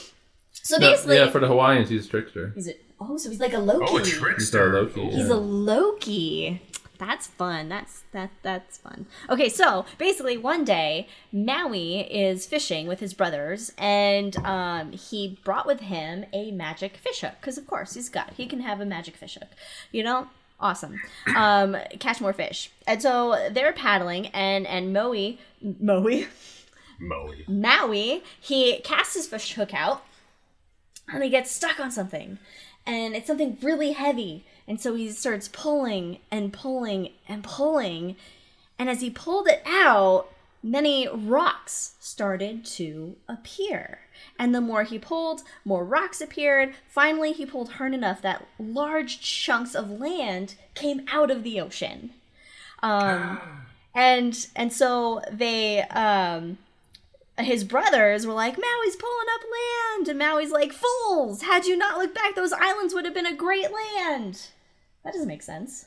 So 0.62 0.76
No, 0.76 0.91
basically, 0.91 1.16
yeah, 1.16 1.31
for 1.31 1.39
the 1.41 1.47
Hawaiians, 1.47 1.89
he's 1.89 2.05
a 2.07 2.09
trickster. 2.09 2.53
he's 2.55 2.68
a, 2.68 2.74
oh, 3.01 3.16
so 3.16 3.31
he's 3.31 3.41
like 3.41 3.55
a 3.55 3.59
Loki. 3.59 3.87
Oh, 3.89 3.97
a 3.97 4.01
He's 4.05 4.53
a. 4.53 4.61
Loki. 4.66 4.93
Cool. 4.95 5.11
He's 5.11 5.28
a 5.28 5.37
Loki. 5.37 6.62
That's 7.01 7.26
fun. 7.26 7.70
That's 7.70 8.05
that 8.12 8.30
that's 8.42 8.76
fun. 8.76 9.07
Okay, 9.30 9.48
so 9.48 9.86
basically 9.96 10.36
one 10.36 10.64
day 10.64 11.09
Maui 11.32 12.01
is 12.01 12.46
fishing 12.46 12.86
with 12.86 13.01
his 13.01 13.14
brothers 13.14 13.72
and 13.78 14.36
um, 14.44 14.92
he 14.92 15.38
brought 15.42 15.66
with 15.66 15.80
him 15.80 16.26
a 16.34 16.51
magic 16.51 16.98
fish 16.98 17.22
hook 17.22 17.36
because 17.40 17.57
of 17.57 17.66
course 17.66 17.94
he's 17.94 18.11
got 18.11 18.34
he 18.34 18.46
can 18.46 18.61
have 18.61 18.82
a 18.82 18.86
magic 18.86 19.16
fish 19.16 19.38
hook. 19.40 19.48
You 19.90 20.05
know? 20.05 20.28
Awesome. 20.61 21.01
Um, 21.34 21.74
catch 22.01 22.20
more 22.20 22.34
fish. 22.34 22.70
And 22.86 23.01
so 23.01 23.48
they're 23.51 23.72
paddling 23.72 24.26
and 24.26 24.66
and 24.66 24.92
Maui 24.92 25.38
Maui 25.62 26.28
Moe. 27.01 27.32
Maui, 27.48 28.22
he 28.38 28.80
casts 28.80 29.14
his 29.14 29.26
fish 29.26 29.55
hook 29.55 29.72
out 29.72 30.05
and 31.09 31.24
he 31.24 31.30
gets 31.30 31.51
stuck 31.51 31.80
on 31.80 31.90
something. 31.90 32.38
And 32.86 33.14
it's 33.14 33.26
something 33.26 33.57
really 33.62 33.92
heavy. 33.92 34.44
And 34.70 34.80
so 34.80 34.94
he 34.94 35.10
starts 35.10 35.48
pulling 35.48 36.20
and 36.30 36.52
pulling 36.52 37.10
and 37.26 37.42
pulling. 37.42 38.14
And 38.78 38.88
as 38.88 39.00
he 39.00 39.10
pulled 39.10 39.48
it 39.48 39.62
out, 39.66 40.28
many 40.62 41.08
rocks 41.08 41.94
started 41.98 42.64
to 42.66 43.16
appear. 43.28 43.98
And 44.38 44.54
the 44.54 44.60
more 44.60 44.84
he 44.84 44.96
pulled, 44.96 45.42
more 45.64 45.84
rocks 45.84 46.20
appeared. 46.20 46.72
Finally, 46.86 47.32
he 47.32 47.44
pulled 47.44 47.72
hard 47.72 47.94
enough 47.94 48.22
that 48.22 48.46
large 48.60 49.20
chunks 49.20 49.74
of 49.74 49.90
land 49.90 50.54
came 50.76 51.04
out 51.10 51.32
of 51.32 51.42
the 51.42 51.60
ocean. 51.60 52.10
Um, 52.80 53.40
and 53.94 54.46
and 54.54 54.72
so 54.72 55.20
they 55.32 55.82
um, 55.82 56.58
his 57.38 57.64
brothers 57.64 58.24
were 58.24 58.34
like, 58.34 58.54
Maui's 58.54 58.94
pulling 58.94 59.26
up 59.34 59.40
land, 59.50 60.08
and 60.08 60.18
Maui's 60.20 60.52
like, 60.52 60.72
fools! 60.72 61.42
Had 61.42 61.66
you 61.66 61.76
not 61.76 61.98
looked 61.98 62.14
back, 62.14 62.36
those 62.36 62.52
islands 62.52 62.94
would 62.94 63.04
have 63.04 63.14
been 63.14 63.26
a 63.26 63.34
great 63.34 63.70
land. 63.72 64.50
That 65.05 65.12
doesn't 65.12 65.28
make 65.28 65.42
sense. 65.42 65.86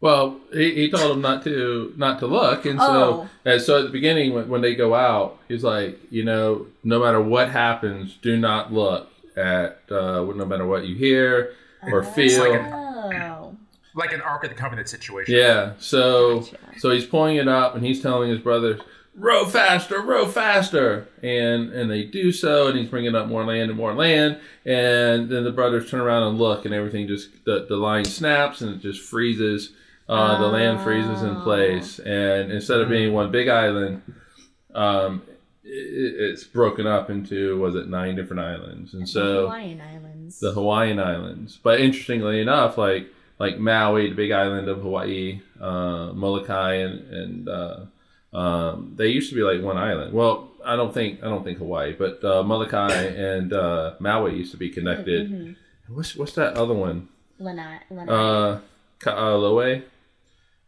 Well, 0.00 0.40
he, 0.52 0.74
he 0.74 0.90
told 0.90 1.10
them 1.12 1.20
not 1.20 1.44
to 1.44 1.92
not 1.96 2.18
to 2.20 2.26
look, 2.26 2.66
and 2.66 2.78
so 2.80 2.86
Oh. 3.24 3.28
and 3.44 3.60
so 3.62 3.78
at 3.78 3.84
the 3.84 3.90
beginning 3.90 4.34
when, 4.34 4.48
when 4.48 4.60
they 4.60 4.74
go 4.74 4.94
out, 4.94 5.38
he's 5.46 5.62
like, 5.62 5.98
you 6.10 6.24
know, 6.24 6.66
no 6.82 6.98
matter 7.00 7.20
what 7.20 7.50
happens, 7.50 8.18
do 8.20 8.36
not 8.36 8.72
look 8.72 9.08
at 9.36 9.78
uh, 9.90 10.22
no 10.24 10.44
matter 10.44 10.66
what 10.66 10.86
you 10.86 10.96
hear 10.96 11.52
or 11.82 12.02
feel. 12.02 12.50
like 12.50 12.60
Oh. 12.72 13.56
Like 13.94 14.12
an 14.12 14.22
Ark 14.22 14.42
of 14.44 14.48
the 14.50 14.56
Covenant 14.56 14.88
situation. 14.88 15.34
yeah, 15.36 15.72
so 15.78 16.40
Gotcha. 16.40 16.56
so 16.78 16.90
he's 16.90 17.04
pulling 17.04 17.36
it 17.36 17.46
up, 17.46 17.74
and 17.76 17.84
he's 17.84 18.00
telling 18.00 18.30
his 18.30 18.38
brothers, 18.40 18.80
row 19.14 19.44
faster, 19.44 20.00
row 20.00 20.26
faster, 20.26 21.08
and 21.22 21.70
and 21.72 21.90
they 21.90 22.04
do 22.04 22.32
so, 22.32 22.68
and 22.68 22.78
he's 22.78 22.88
bringing 22.88 23.14
up 23.14 23.26
more 23.28 23.44
land 23.44 23.70
and 23.70 23.76
more 23.78 23.94
land, 23.94 24.38
and 24.64 25.28
then 25.28 25.44
the 25.44 25.52
brothers 25.52 25.90
turn 25.90 26.00
around 26.00 26.22
and 26.24 26.38
look, 26.38 26.64
and 26.64 26.74
everything 26.74 27.06
just 27.08 27.28
the 27.44 27.66
the 27.68 27.76
line 27.76 28.04
snaps, 28.04 28.60
and 28.60 28.74
it 28.74 28.80
just 28.80 29.00
freezes. 29.00 29.72
Uh, 30.08 30.38
the 30.38 30.48
land 30.48 30.80
freezes 30.82 31.22
in 31.22 31.36
Oh. 31.36 31.42
place, 31.42 31.98
and 32.00 32.50
instead 32.52 32.80
of 32.80 32.88
being 32.88 33.12
one 33.14 33.30
big 33.30 33.48
island, 33.48 34.02
um, 34.74 35.22
it, 35.64 36.14
it's 36.18 36.44
broken 36.44 36.86
up 36.86 37.08
into 37.08 37.58
was 37.58 37.74
it 37.76 37.88
nine 37.88 38.16
different 38.16 38.40
islands, 38.40 38.92
and 38.94 39.08
so 39.08 39.42
The 39.44 39.48
Hawaiian 39.48 39.80
Islands. 39.80 40.40
the 40.40 40.52
Hawaiian 40.52 40.98
Islands. 40.98 41.58
But 41.62 41.80
interestingly 41.80 42.40
enough, 42.40 42.76
like 42.76 43.06
like 43.38 43.58
Maui, 43.58 44.08
the 44.10 44.14
big 44.14 44.32
island 44.32 44.68
of 44.68 44.82
Hawaii, 44.82 45.40
uh, 45.60 46.10
Molokai, 46.12 46.74
and 46.74 47.00
and 47.14 47.48
uh, 47.48 47.76
um, 48.32 48.94
they 48.96 49.08
used 49.08 49.28
to 49.30 49.34
be 49.36 49.42
like 49.42 49.62
one 49.62 49.76
island. 49.76 50.12
Well, 50.12 50.50
I 50.64 50.76
don't 50.76 50.94
think 50.94 51.22
I 51.22 51.26
don't 51.26 51.44
think 51.44 51.58
Hawaii, 51.58 51.92
but 51.92 52.22
uh, 52.24 52.42
Molokai 52.42 52.92
and 52.92 53.52
uh, 53.52 53.94
Maui 54.00 54.36
used 54.36 54.52
to 54.52 54.56
be 54.56 54.70
connected. 54.70 55.30
Mhm. 55.30 55.56
What's 55.88 56.16
what's 56.16 56.32
that 56.34 56.56
other 56.56 56.74
one? 56.74 57.08
Lanai. 57.38 57.80
Lanai. 57.90 58.12
Uh, 58.12 58.60
Kaho'olawe. 59.00 59.82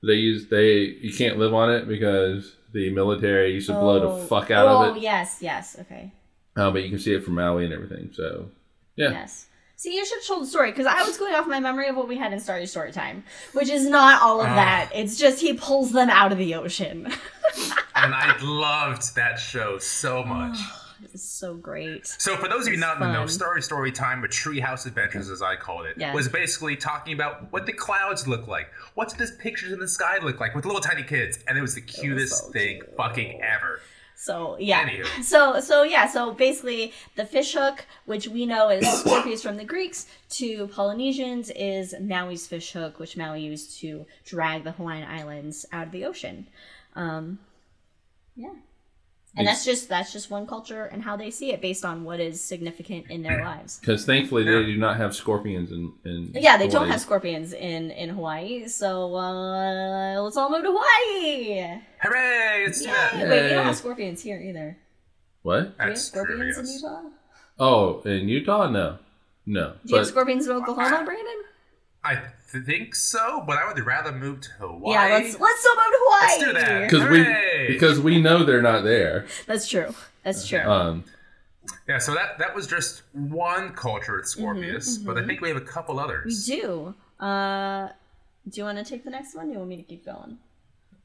They 0.03 0.15
use 0.15 0.49
they 0.49 0.73
you 1.01 1.13
can't 1.13 1.39
live 1.39 1.55
on 1.55 1.71
it 1.73 1.89
because 1.89 2.57
the 2.73 2.91
military 2.91 3.53
used 3.53 3.69
to 3.69 3.73
blow 3.73 4.03
Oh. 4.03 4.21
the 4.21 4.27
fuck 4.27 4.51
out 4.51 4.67
oh, 4.67 4.83
of 4.83 4.97
it. 4.97 4.99
Oh 4.99 5.03
yes, 5.03 5.39
yes. 5.41 5.77
Okay. 5.81 6.13
Uh, 6.57 6.71
but 6.71 6.83
you 6.83 6.91
can 6.91 6.99
see 6.99 7.15
it 7.15 7.25
from 7.25 7.35
Maui 7.35 7.65
and 7.65 7.73
everything. 7.73 8.11
So 8.13 8.51
yeah. 8.97 9.11
Yes. 9.11 9.47
See, 9.85 9.97
you 9.97 10.07
should 10.07 10.17
have 10.21 10.27
told 10.27 10.43
the 10.45 10.47
story 10.47 10.71
because 10.71 10.87
I 10.87 11.03
was 11.03 11.19
going 11.19 11.35
off 11.35 11.47
my 11.47 11.61
memory 11.61 11.89
of 11.89 11.97
what 11.97 12.09
we 12.09 12.17
had 12.17 12.33
in 12.33 12.41
Starry 12.41 12.65
Story 12.65 12.91
Time, 12.91 13.23
which 13.53 13.69
is 13.69 13.87
not 13.87 14.23
all 14.23 14.41
of 14.41 14.47
Ah. 14.49 14.55
that. 14.55 14.91
It's 14.95 15.19
just 15.19 15.43
he 15.43 15.53
pulls 15.53 15.93
them 15.93 16.09
out 16.09 16.33
of 16.33 16.39
the 16.39 16.55
ocean. 16.55 17.13
And 17.97 18.13
I 18.15 18.37
loved 18.43 19.15
that 19.17 19.39
show 19.39 19.79
so 19.79 20.25
much. 20.27 20.59
it's 21.13 21.23
so 21.23 21.55
great. 21.55 22.07
So, 22.07 22.35
for 22.37 22.49
those 22.49 22.67
of 22.67 22.73
you 22.73 22.79
not 22.79 22.95
in 22.97 23.01
the 23.03 23.13
know, 23.13 23.19
fun. 23.21 23.29
Starry 23.29 23.63
Story 23.63 23.93
Time, 23.93 24.25
or 24.25 24.29
Treehouse 24.29 24.87
Adventures 24.87 25.29
as 25.31 25.43
I 25.43 25.57
called 25.57 25.85
it, 25.87 25.97
Yeah. 25.99 26.15
was 26.15 26.29
basically 26.29 26.77
talking 26.77 27.13
about 27.13 27.53
what 27.53 27.67
the 27.67 27.73
clouds 27.75 28.27
look 28.27 28.49
like. 28.49 28.69
What 28.95 29.11
did 29.11 29.19
the 29.19 29.33
pictures 29.37 29.71
in 29.71 29.79
the 29.81 29.87
sky 29.89 30.17
look 30.23 30.41
like 30.41 30.55
with 30.55 30.65
little 30.65 30.81
tiny 30.81 31.03
kids? 31.03 31.39
And 31.47 31.57
it 31.59 31.61
was 31.61 31.75
the 31.75 31.83
cutest 31.83 32.47
so 32.47 32.51
thing 32.53 32.81
fucking 32.97 33.41
ever. 33.43 33.81
So 34.17 34.57
yeah. 34.59 34.89
Anywho. 34.89 35.07
So 35.25 35.61
so 35.61 35.83
yeah. 35.83 36.07
So 36.07 36.33
basically, 36.33 36.93
the 37.17 37.25
fishhook, 37.25 37.87
which 38.07 38.29
we 38.29 38.47
know 38.47 38.69
is 38.71 38.87
Scorpius 39.01 39.43
from 39.43 39.57
the 39.57 39.65
Greeks, 39.65 40.07
to 40.31 40.69
Polynesians 40.69 41.51
is 41.51 41.95
Maui's 42.01 42.47
fishhook, 42.47 42.99
which 42.99 43.17
Maui 43.17 43.41
used 43.41 43.79
to 43.81 44.07
drag 44.25 44.65
the 44.65 44.73
Hawaiian 44.73 45.09
Islands 45.09 45.67
out 45.73 45.87
of 45.87 45.93
the 45.93 46.05
ocean. 46.05 46.47
Um, 46.95 47.39
yeah. 48.37 48.55
And 49.37 49.47
that's 49.49 49.65
just 49.65 49.89
that's 49.89 50.13
just 50.13 50.31
one 50.31 50.47
culture 50.47 50.85
and 50.85 51.03
how 51.03 51.17
they 51.17 51.31
see 51.31 51.53
it 51.53 51.61
based 51.61 51.85
on 51.85 52.05
what 52.05 52.21
is 52.21 52.41
significant 52.41 53.11
in 53.11 53.23
their 53.23 53.45
lives. 53.45 53.81
Because 53.85 54.05
thankfully 54.05 54.45
they 54.45 54.65
do 54.65 54.77
not 54.77 54.97
have 54.97 55.15
scorpions 55.15 55.73
in. 55.73 55.93
in 56.05 56.31
Yeah, 56.35 56.57
they 56.57 56.69
don't 56.69 56.89
have 56.89 57.01
scorpions 57.01 57.53
in 57.53 57.91
in 57.91 58.11
Hawaii, 58.11 58.69
so 58.69 59.15
uh, 59.15 60.21
let's 60.21 60.37
all 60.37 60.51
move 60.51 60.63
to 60.63 60.73
Hawaii. 60.73 61.81
Hooray! 62.01 62.65
Let's 62.67 62.83
do 62.83 62.89
Yay! 62.89 63.29
Wait, 63.29 63.43
we 63.43 63.49
don't 63.51 63.67
have 63.67 63.77
scorpions 63.77 64.23
here 64.23 64.41
either. 64.41 64.79
What? 65.43 65.61
Do 65.61 65.65
we 65.65 65.67
have 65.79 65.89
That's 65.89 66.03
scorpions 66.03 66.59
in. 66.59 66.67
Utah? 66.67 67.03
Oh, 67.59 68.01
in 68.03 68.29
Utah? 68.29 68.71
No, 68.71 68.99
no. 69.47 69.75
Do 69.85 69.93
you 69.93 69.97
have 69.99 70.07
scorpions 70.07 70.47
in 70.47 70.53
Oklahoma, 70.53 71.03
Brandon? 71.05 71.43
I 72.03 72.23
think 72.63 72.95
so, 72.95 73.43
but 73.47 73.59
I 73.59 73.67
would 73.73 73.85
rather 73.85 74.13
move 74.13 74.41
to 74.43 74.51
Hawaii. 74.59 74.95
Yeah, 74.95 75.15
let's 75.17 75.39
let's 75.41 75.61
still 75.61 75.75
move 75.77 75.85
to 75.91 75.99
Hawaii. 76.01 76.29
Let's 76.29 76.45
do 76.45 76.53
that. 76.53 76.91
because 76.91 77.09
we 77.11 77.67
because 77.73 78.01
we 78.01 78.21
know 78.21 78.45
they're 78.45 78.63
not 78.63 78.85
there. 78.85 79.27
That's 79.47 79.69
true. 79.69 79.95
That's 80.23 80.47
true. 80.47 80.61
Um, 80.61 81.05
Yeah, 81.89 81.99
so 81.99 82.15
that 82.15 82.39
that 82.39 82.55
was 82.55 82.67
just 82.67 83.03
one 83.13 83.71
culture 83.75 84.19
at 84.19 84.27
Scorpius, 84.27 84.99
but 84.99 85.17
I 85.19 85.25
think 85.27 85.41
we 85.41 85.49
have 85.49 85.57
a 85.57 85.61
couple 85.63 85.99
Mm-hmm, 85.99 86.23
we 86.27 86.35
do. 86.45 86.95
Uh, 87.19 87.89
do 88.49 88.61
you 88.61 88.65
want 88.65 88.79
to 88.79 88.85
take 88.85 89.05
the 89.05 89.11
next 89.11 89.35
one? 89.35 89.47
Do 89.47 89.53
you 89.53 89.59
want 89.59 89.71
me 89.71 89.77
to 89.77 89.83
keep 89.83 90.05
going? 90.05 90.39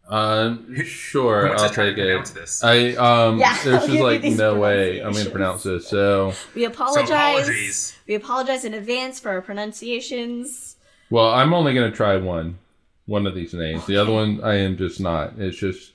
um, 0.10 0.76
sure, 0.86 1.46
Who 1.48 1.54
I'll 1.54 1.70
try 1.70 1.86
to 1.86 1.96
take 1.96 1.98
it. 2.32 2.34
this? 2.34 2.64
I 2.64 2.94
um, 2.96 3.38
Yeah, 3.40 3.56
there's 3.64 3.86
just 3.88 4.00
like 4.02 4.24
no 4.24 4.58
way 4.60 5.00
I'm 5.02 5.12
going 5.14 5.24
to 5.26 5.30
pronounce 5.32 5.64
this. 5.64 5.88
So, 5.88 6.34
We 6.56 6.66
apologize. 6.66 7.10
apologies. 7.12 7.96
we 8.08 8.16
apologize 8.16 8.66
in 8.66 8.74
advance 8.74 9.20
for 9.20 9.30
our 9.30 9.42
pronunciations. 9.42 10.78
Well, 11.10 11.32
I'm 11.32 11.54
only 11.54 11.74
going 11.74 11.90
to 11.90 11.96
try 11.96 12.18
one, 12.18 12.60
one 13.06 13.26
of 13.26 13.36
these 13.36 13.54
names. 13.54 13.86
The 13.86 13.98
other 13.98 14.12
one 14.12 14.44
I 14.44 14.56
am 14.56 14.78
just 14.78 15.00
not. 15.00 15.34
It's 15.38 15.58
just 15.58 15.94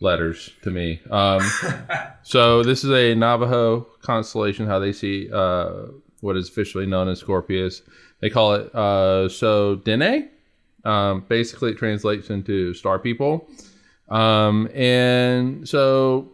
letters 0.00 0.50
to 0.62 0.70
me. 0.70 1.00
Um, 1.10 1.40
so 2.22 2.62
this 2.62 2.84
is 2.84 2.90
a 2.90 3.14
Navajo 3.14 3.80
constellation. 4.02 4.66
How 4.66 4.78
they 4.78 4.92
see 4.92 5.30
uh, 5.32 5.86
what 6.20 6.36
is 6.36 6.48
officially 6.48 6.86
known 6.86 7.08
as 7.08 7.20
Scorpius. 7.20 7.82
They 8.20 8.30
call 8.30 8.54
it 8.54 8.74
uh, 8.74 9.28
so 9.28 9.76
Dene. 9.76 10.30
Um, 10.84 11.24
basically, 11.28 11.70
it 11.70 11.78
translates 11.78 12.30
into 12.30 12.74
star 12.74 12.98
people. 12.98 13.48
Um, 14.08 14.68
and 14.74 15.68
so 15.68 16.32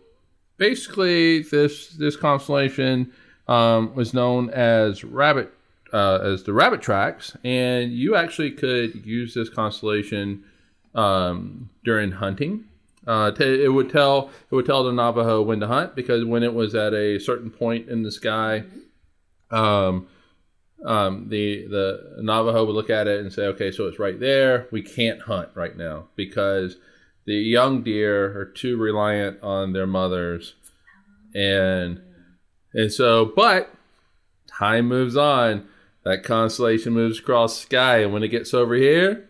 basically, 0.57 1.43
this 1.43 1.89
this 1.91 2.17
constellation 2.17 3.13
um, 3.49 3.95
was 3.95 4.15
known 4.15 4.51
as 4.51 5.05
Rabbit 5.05 5.53
uh, 5.93 6.21
as 6.23 6.45
the 6.45 6.53
Rabbit 6.53 6.83
Tracks, 6.83 7.37
and 7.45 7.93
you 7.93 8.17
actually 8.17 8.53
could 8.53 9.05
use 9.05 9.35
this 9.35 9.49
constellation 9.49 10.45
um, 10.95 11.71
during 11.85 12.13
hunting. 12.13 12.65
Uh, 13.07 13.31
t- 13.31 13.65
it 13.65 13.73
would 13.73 13.91
tell 13.91 14.31
it 14.51 14.55
would 14.55 14.67
tell 14.67 14.85
the 14.85 14.93
Navajo 14.93 15.43
when 15.43 15.61
to 15.61 15.67
hunt 15.67 15.97
because 15.97 16.25
when 16.25 16.43
it 16.43 16.55
was 16.55 16.75
at 16.75 16.93
a 16.93 17.19
certain 17.19 17.51
point 17.51 17.89
in 17.89 18.03
the 18.03 18.13
sky, 18.13 18.65
um, 19.51 20.07
um, 20.85 21.29
the 21.29 21.67
the 21.67 22.17
Navajo 22.23 22.65
would 22.65 22.75
look 22.75 22.91
at 22.91 23.07
it 23.07 23.21
and 23.21 23.33
say, 23.33 23.43
okay, 23.47 23.71
so 23.71 23.87
it's 23.87 23.99
right 23.99 24.19
there. 24.21 24.67
We 24.71 24.83
can't 24.83 25.23
hunt 25.23 25.49
right 25.55 25.77
now 25.77 26.09
because 26.15 26.77
the 27.25 27.35
young 27.35 27.83
deer 27.83 28.39
are 28.39 28.45
too 28.45 28.77
reliant 28.77 29.43
on 29.43 29.73
their 29.73 29.87
mothers, 29.87 30.55
and 31.35 32.03
and 32.75 32.93
so, 32.93 33.33
but 33.35 33.73
time 34.47 34.87
moves 34.87 35.17
on. 35.17 35.69
That 36.05 36.25
constellation 36.25 36.93
moves 36.93 37.19
across 37.19 37.57
the 37.57 37.63
sky, 37.67 37.99
and 37.99 38.13
when 38.13 38.23
it 38.23 38.29
gets 38.29 38.55
over 38.55 38.75
here, 38.75 39.29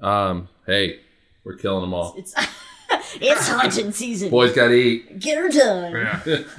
um, 0.00 0.48
hey, 0.66 1.00
we're 1.44 1.56
killing 1.56 1.80
them 1.80 1.92
all. 1.94 2.14
It's 2.16 2.34
it's 3.20 3.48
hunting 3.48 3.90
season. 3.92 4.30
Boys 4.30 4.54
got 4.54 4.68
to 4.68 4.74
eat. 4.74 5.18
Get 5.18 5.38
her 5.38 5.48
done. 5.48 5.92
Yeah. 5.92 6.38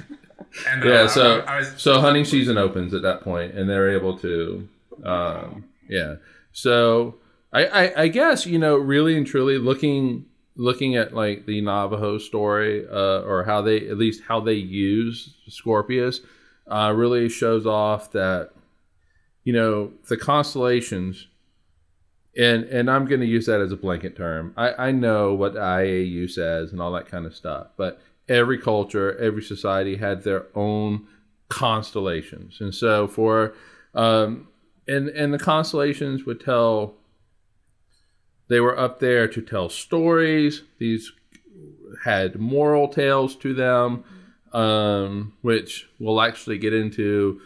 And, 0.68 0.82
uh, 0.82 0.88
Yeah, 0.88 1.06
so 1.06 1.40
I, 1.42 1.54
I 1.54 1.58
was, 1.58 1.74
so 1.76 2.00
hunting 2.00 2.24
season 2.24 2.58
opens 2.58 2.92
at 2.92 3.02
that 3.02 3.20
point, 3.20 3.54
and 3.54 3.70
they're 3.70 3.90
able 3.90 4.18
to, 4.18 4.68
um, 5.04 5.64
yeah. 5.88 6.16
So 6.50 7.20
I, 7.52 7.66
I 7.66 8.02
I 8.02 8.08
guess 8.08 8.46
you 8.46 8.58
know 8.58 8.76
really 8.76 9.16
and 9.16 9.24
truly 9.24 9.58
looking 9.58 10.26
looking 10.56 10.96
at 10.96 11.14
like 11.14 11.46
the 11.46 11.60
Navajo 11.60 12.18
story, 12.18 12.84
uh, 12.84 13.20
or 13.20 13.44
how 13.44 13.62
they 13.62 13.88
at 13.88 13.96
least 13.96 14.22
how 14.26 14.40
they 14.40 14.54
use 14.54 15.34
Scorpius, 15.48 16.20
uh, 16.66 16.92
really 16.96 17.28
shows 17.28 17.64
off 17.64 18.10
that 18.12 18.50
you 19.44 19.52
know 19.52 19.92
the 20.08 20.16
constellations. 20.16 21.26
And 22.36 22.64
and 22.64 22.88
I'm 22.90 23.06
going 23.06 23.20
to 23.20 23.26
use 23.26 23.46
that 23.46 23.60
as 23.60 23.72
a 23.72 23.76
blanket 23.76 24.16
term. 24.16 24.54
I, 24.56 24.88
I 24.88 24.92
know 24.92 25.34
what 25.34 25.54
IAU 25.54 26.30
says 26.30 26.70
and 26.70 26.80
all 26.80 26.92
that 26.92 27.06
kind 27.06 27.26
of 27.26 27.34
stuff, 27.34 27.68
but 27.76 28.00
every 28.28 28.56
culture, 28.56 29.18
every 29.18 29.42
society 29.42 29.96
had 29.96 30.22
their 30.22 30.46
own 30.54 31.08
constellations, 31.48 32.60
and 32.60 32.72
so 32.72 33.08
for 33.08 33.54
um, 33.94 34.46
and 34.86 35.08
and 35.08 35.34
the 35.34 35.38
constellations 35.38 36.24
would 36.24 36.40
tell. 36.40 36.94
They 38.48 38.58
were 38.58 38.76
up 38.76 38.98
there 38.98 39.28
to 39.28 39.42
tell 39.42 39.68
stories. 39.68 40.62
These 40.78 41.12
had 42.04 42.38
moral 42.40 42.88
tales 42.88 43.36
to 43.36 43.54
them, 43.54 44.04
um, 44.52 45.34
which 45.42 45.88
we'll 45.98 46.20
actually 46.20 46.58
get 46.58 46.72
into 46.72 47.40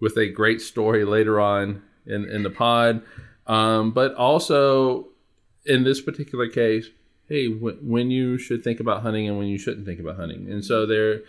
with 0.00 0.16
a 0.16 0.28
great 0.28 0.60
story 0.60 1.04
later 1.04 1.40
on 1.40 1.82
in, 2.06 2.28
in 2.28 2.42
the 2.42 2.50
pod. 2.50 3.02
Um, 3.46 3.90
but 3.92 4.14
also, 4.14 5.08
in 5.66 5.84
this 5.84 6.00
particular 6.00 6.48
case, 6.48 6.88
hey, 7.28 7.52
w- 7.52 7.78
when 7.82 8.10
you 8.10 8.38
should 8.38 8.62
think 8.64 8.80
about 8.80 9.02
hunting 9.02 9.28
and 9.28 9.38
when 9.38 9.46
you 9.46 9.58
shouldn't 9.58 9.86
think 9.86 10.00
about 10.00 10.16
hunting. 10.16 10.50
And 10.50 10.64
so 10.64 10.86
they're 10.86 11.22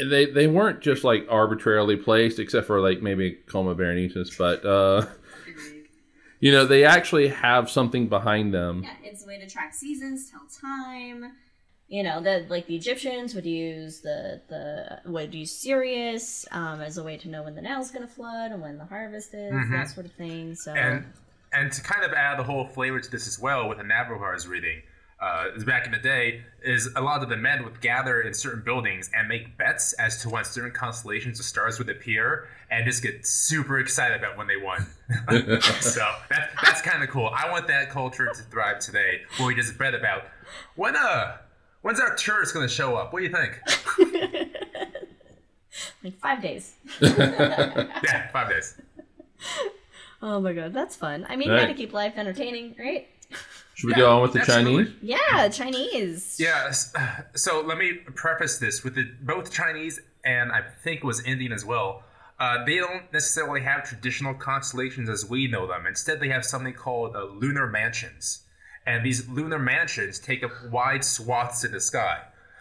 they 0.00 0.26
they 0.26 0.46
weren't 0.46 0.80
just 0.80 1.04
like 1.04 1.26
arbitrarily 1.28 1.96
placed, 1.96 2.38
except 2.38 2.66
for 2.66 2.80
like 2.80 3.02
maybe 3.02 3.32
Coma 3.46 3.74
Berenices, 3.74 4.36
but 4.38 4.64
uh, 4.64 5.06
you 6.40 6.50
know 6.50 6.64
they 6.66 6.84
actually 6.84 7.28
have 7.28 7.70
something 7.70 8.08
behind 8.08 8.54
them. 8.54 8.82
Yeah, 8.84 9.10
it's 9.10 9.24
a 9.24 9.26
way 9.26 9.38
to 9.38 9.48
track 9.48 9.74
seasons, 9.74 10.30
tell 10.30 10.46
time. 10.60 11.32
You 11.92 12.02
know, 12.02 12.22
the 12.22 12.46
like 12.48 12.66
the 12.66 12.74
Egyptians 12.74 13.34
would 13.34 13.44
use 13.44 14.00
the 14.00 14.40
the 14.48 15.00
would 15.04 15.34
use 15.34 15.54
Sirius 15.54 16.46
um, 16.50 16.80
as 16.80 16.96
a 16.96 17.04
way 17.04 17.18
to 17.18 17.28
know 17.28 17.42
when 17.42 17.54
the 17.54 17.60
Nile's 17.60 17.90
going 17.90 18.08
to 18.08 18.10
flood 18.10 18.50
and 18.50 18.62
when 18.62 18.78
the 18.78 18.86
harvest 18.86 19.34
is, 19.34 19.52
that 19.70 19.90
sort 19.90 20.06
of 20.06 20.12
thing. 20.12 20.54
So 20.54 20.72
And 20.72 21.04
and 21.52 21.70
to 21.70 21.82
kind 21.82 22.02
of 22.02 22.14
add 22.14 22.38
the 22.38 22.44
whole 22.44 22.66
flavor 22.66 22.98
to 22.98 23.10
this 23.10 23.28
as 23.28 23.38
well 23.38 23.68
with 23.68 23.76
the 23.76 23.84
Navrohar's 23.84 24.48
reading, 24.48 24.80
uh, 25.20 25.50
back 25.66 25.84
in 25.84 25.92
the 25.92 25.98
day, 25.98 26.40
is 26.62 26.88
a 26.96 27.02
lot 27.02 27.22
of 27.22 27.28
the 27.28 27.36
men 27.36 27.62
would 27.62 27.78
gather 27.82 28.22
in 28.22 28.32
certain 28.32 28.62
buildings 28.62 29.10
and 29.14 29.28
make 29.28 29.58
bets 29.58 29.92
as 29.92 30.22
to 30.22 30.30
when 30.30 30.46
certain 30.46 30.72
constellations 30.72 31.40
of 31.40 31.44
stars 31.44 31.78
would 31.78 31.90
appear, 31.90 32.48
and 32.70 32.86
just 32.86 33.02
get 33.02 33.26
super 33.26 33.78
excited 33.78 34.16
about 34.16 34.38
when 34.38 34.46
they 34.46 34.56
won. 34.56 34.86
so 35.82 36.10
that, 36.30 36.52
that's 36.64 36.80
kind 36.80 37.02
of 37.02 37.10
cool. 37.10 37.30
I 37.34 37.50
want 37.50 37.66
that 37.66 37.90
culture 37.90 38.30
to 38.32 38.42
thrive 38.44 38.78
today, 38.78 39.20
where 39.36 39.48
we 39.48 39.54
just 39.54 39.76
bet 39.76 39.94
about 39.94 40.22
when 40.74 40.96
uh 40.96 41.36
when's 41.82 42.00
our 42.00 42.14
tourist 42.16 42.54
going 42.54 42.66
to 42.66 42.72
show 42.72 42.96
up. 42.96 43.12
What 43.12 43.20
do 43.20 43.26
you 43.26 43.32
think? 43.32 44.48
like 46.04 46.18
five 46.20 46.42
days. 46.42 46.74
yeah, 47.00 48.30
five 48.32 48.48
days. 48.48 48.76
Oh 50.20 50.40
my 50.40 50.52
god, 50.52 50.72
that's 50.72 50.94
fun. 50.96 51.26
I 51.28 51.36
mean, 51.36 51.50
Right. 51.50 51.60
you 51.60 51.66
gotta 51.66 51.74
keep 51.74 51.92
life 51.92 52.14
entertaining, 52.16 52.76
right? 52.78 53.08
Should 53.74 53.88
we 53.88 53.94
go 53.94 54.10
on 54.16 54.22
with 54.22 54.34
the 54.34 54.40
absolutely. 54.40 54.84
Chinese? 54.84 54.98
Yeah, 55.02 55.48
Chinese. 55.48 56.36
Yes. 56.38 56.92
So 57.34 57.62
let 57.62 57.78
me 57.78 57.94
preface 58.14 58.58
this 58.58 58.84
with 58.84 58.94
the, 58.94 59.10
both 59.22 59.50
Chinese 59.52 60.00
and 60.24 60.52
I 60.52 60.60
think 60.84 60.98
it 60.98 61.04
was 61.04 61.20
Indian 61.24 61.52
as 61.52 61.64
well. 61.64 62.04
Uh, 62.38 62.64
they 62.64 62.76
don't 62.76 63.10
necessarily 63.12 63.60
have 63.62 63.82
traditional 63.84 64.34
constellations 64.34 65.08
as 65.08 65.28
we 65.28 65.46
know 65.48 65.66
them. 65.66 65.86
Instead, 65.86 66.20
they 66.20 66.28
have 66.28 66.44
something 66.44 66.74
called 66.74 67.16
uh, 67.16 67.24
lunar 67.24 67.66
mansions, 67.66 68.42
and 68.86 69.04
these 69.04 69.28
lunar 69.28 69.58
mansions 69.58 70.18
take 70.18 70.42
up 70.42 70.50
wide 70.70 71.04
swaths 71.04 71.64
in 71.64 71.72
the 71.72 71.80
sky. 71.80 72.20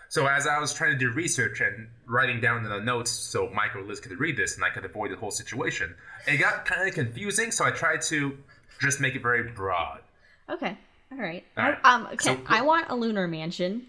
So 0.09 0.27
as 0.27 0.45
I 0.45 0.59
was 0.59 0.73
trying 0.73 0.91
to 0.91 0.97
do 0.97 1.09
research 1.11 1.61
and 1.61 1.87
writing 2.05 2.41
down 2.41 2.65
in 2.65 2.69
the 2.69 2.79
notes 2.81 3.11
so 3.11 3.49
Mike 3.53 3.75
or 3.75 3.81
Liz 3.81 3.99
could 4.01 4.19
read 4.19 4.35
this 4.35 4.55
and 4.55 4.63
I 4.65 4.69
could 4.69 4.83
avoid 4.83 5.11
the 5.11 5.15
whole 5.15 5.31
situation, 5.31 5.95
it 6.27 6.37
got 6.37 6.65
kind 6.65 6.87
of 6.87 6.93
confusing. 6.93 7.49
So 7.51 7.63
I 7.65 7.71
tried 7.71 8.01
to 8.03 8.37
just 8.81 8.99
make 8.99 9.15
it 9.15 9.21
very 9.21 9.49
broad. 9.51 10.01
Okay. 10.49 10.77
All 11.13 11.17
right. 11.17 11.45
All 11.57 11.63
right. 11.63 11.77
I, 11.83 11.93
um, 11.95 12.07
okay. 12.07 12.17
So- 12.19 12.41
I 12.47 12.61
want 12.61 12.87
a 12.89 12.95
lunar 12.95 13.27
mansion. 13.27 13.87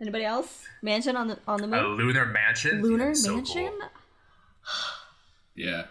Anybody 0.00 0.24
else? 0.24 0.64
Mansion 0.82 1.16
on 1.16 1.28
the 1.28 1.38
on 1.48 1.60
the 1.60 1.66
moon. 1.66 1.78
A 1.84 1.88
lunar 1.88 2.26
mansion. 2.26 2.82
lunar 2.82 3.08
Yeah, 3.08 3.12
so 3.14 3.34
mansion. 3.36 3.70
cool. 3.80 3.88
Yeah, 5.54 5.84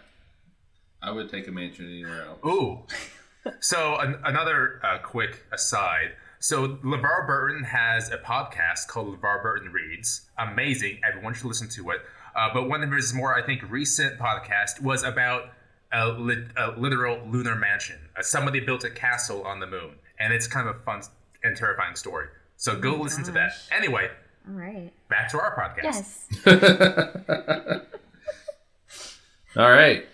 I 1.02 1.10
would 1.10 1.30
take 1.30 1.48
a 1.48 1.50
mansion 1.52 1.86
anywhere 1.86 2.26
else. 2.26 2.38
Ooh. 2.46 2.82
So 3.60 3.96
an, 3.96 4.18
another 4.24 4.80
uh, 4.82 4.98
quick 5.02 5.44
aside. 5.52 6.12
So 6.38 6.68
LeVar 6.68 7.26
Burton 7.26 7.64
has 7.64 8.10
a 8.10 8.18
podcast 8.18 8.88
called 8.88 9.18
LeVar 9.18 9.42
Burton 9.42 9.72
Reads. 9.72 10.22
Amazing. 10.38 11.00
Everyone 11.08 11.34
should 11.34 11.46
listen 11.46 11.68
to 11.70 11.90
it. 11.90 12.00
Uh, 12.36 12.48
but 12.52 12.68
one 12.68 12.82
of 12.82 12.90
his 12.92 13.14
more, 13.14 13.34
I 13.34 13.44
think, 13.44 13.62
recent 13.70 14.18
podcast 14.18 14.80
was 14.82 15.02
about 15.04 15.50
a, 15.92 16.08
lit, 16.08 16.46
a 16.56 16.72
literal 16.72 17.20
lunar 17.28 17.54
mansion. 17.54 17.96
Uh, 18.18 18.22
somebody 18.22 18.60
built 18.60 18.84
a 18.84 18.90
castle 18.90 19.42
on 19.44 19.60
the 19.60 19.66
moon, 19.66 19.94
and 20.18 20.32
it's 20.32 20.46
kind 20.46 20.68
of 20.68 20.76
a 20.76 20.78
fun 20.80 21.02
and 21.42 21.56
terrifying 21.56 21.94
story. 21.96 22.26
So 22.56 22.76
go 22.78 22.96
listen 22.96 23.22
to 23.24 23.30
that. 23.32 23.52
Anyway, 23.70 24.08
All 24.48 24.54
right. 24.54 24.90
back 25.08 25.30
to 25.30 25.40
our 25.40 25.54
podcast. 25.54 26.24
Yes. 26.44 27.80
All 29.56 29.70
right, 29.70 30.04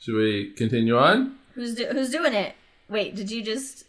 should 0.00 0.14
we 0.16 0.50
continue 0.56 0.98
on? 0.98 1.36
who's 1.54 1.74
do- 1.74 1.86
who's 1.86 2.10
doing 2.10 2.34
it? 2.34 2.54
Wait, 2.88 3.14
did 3.14 3.30
you 3.30 3.42
just? 3.42 3.84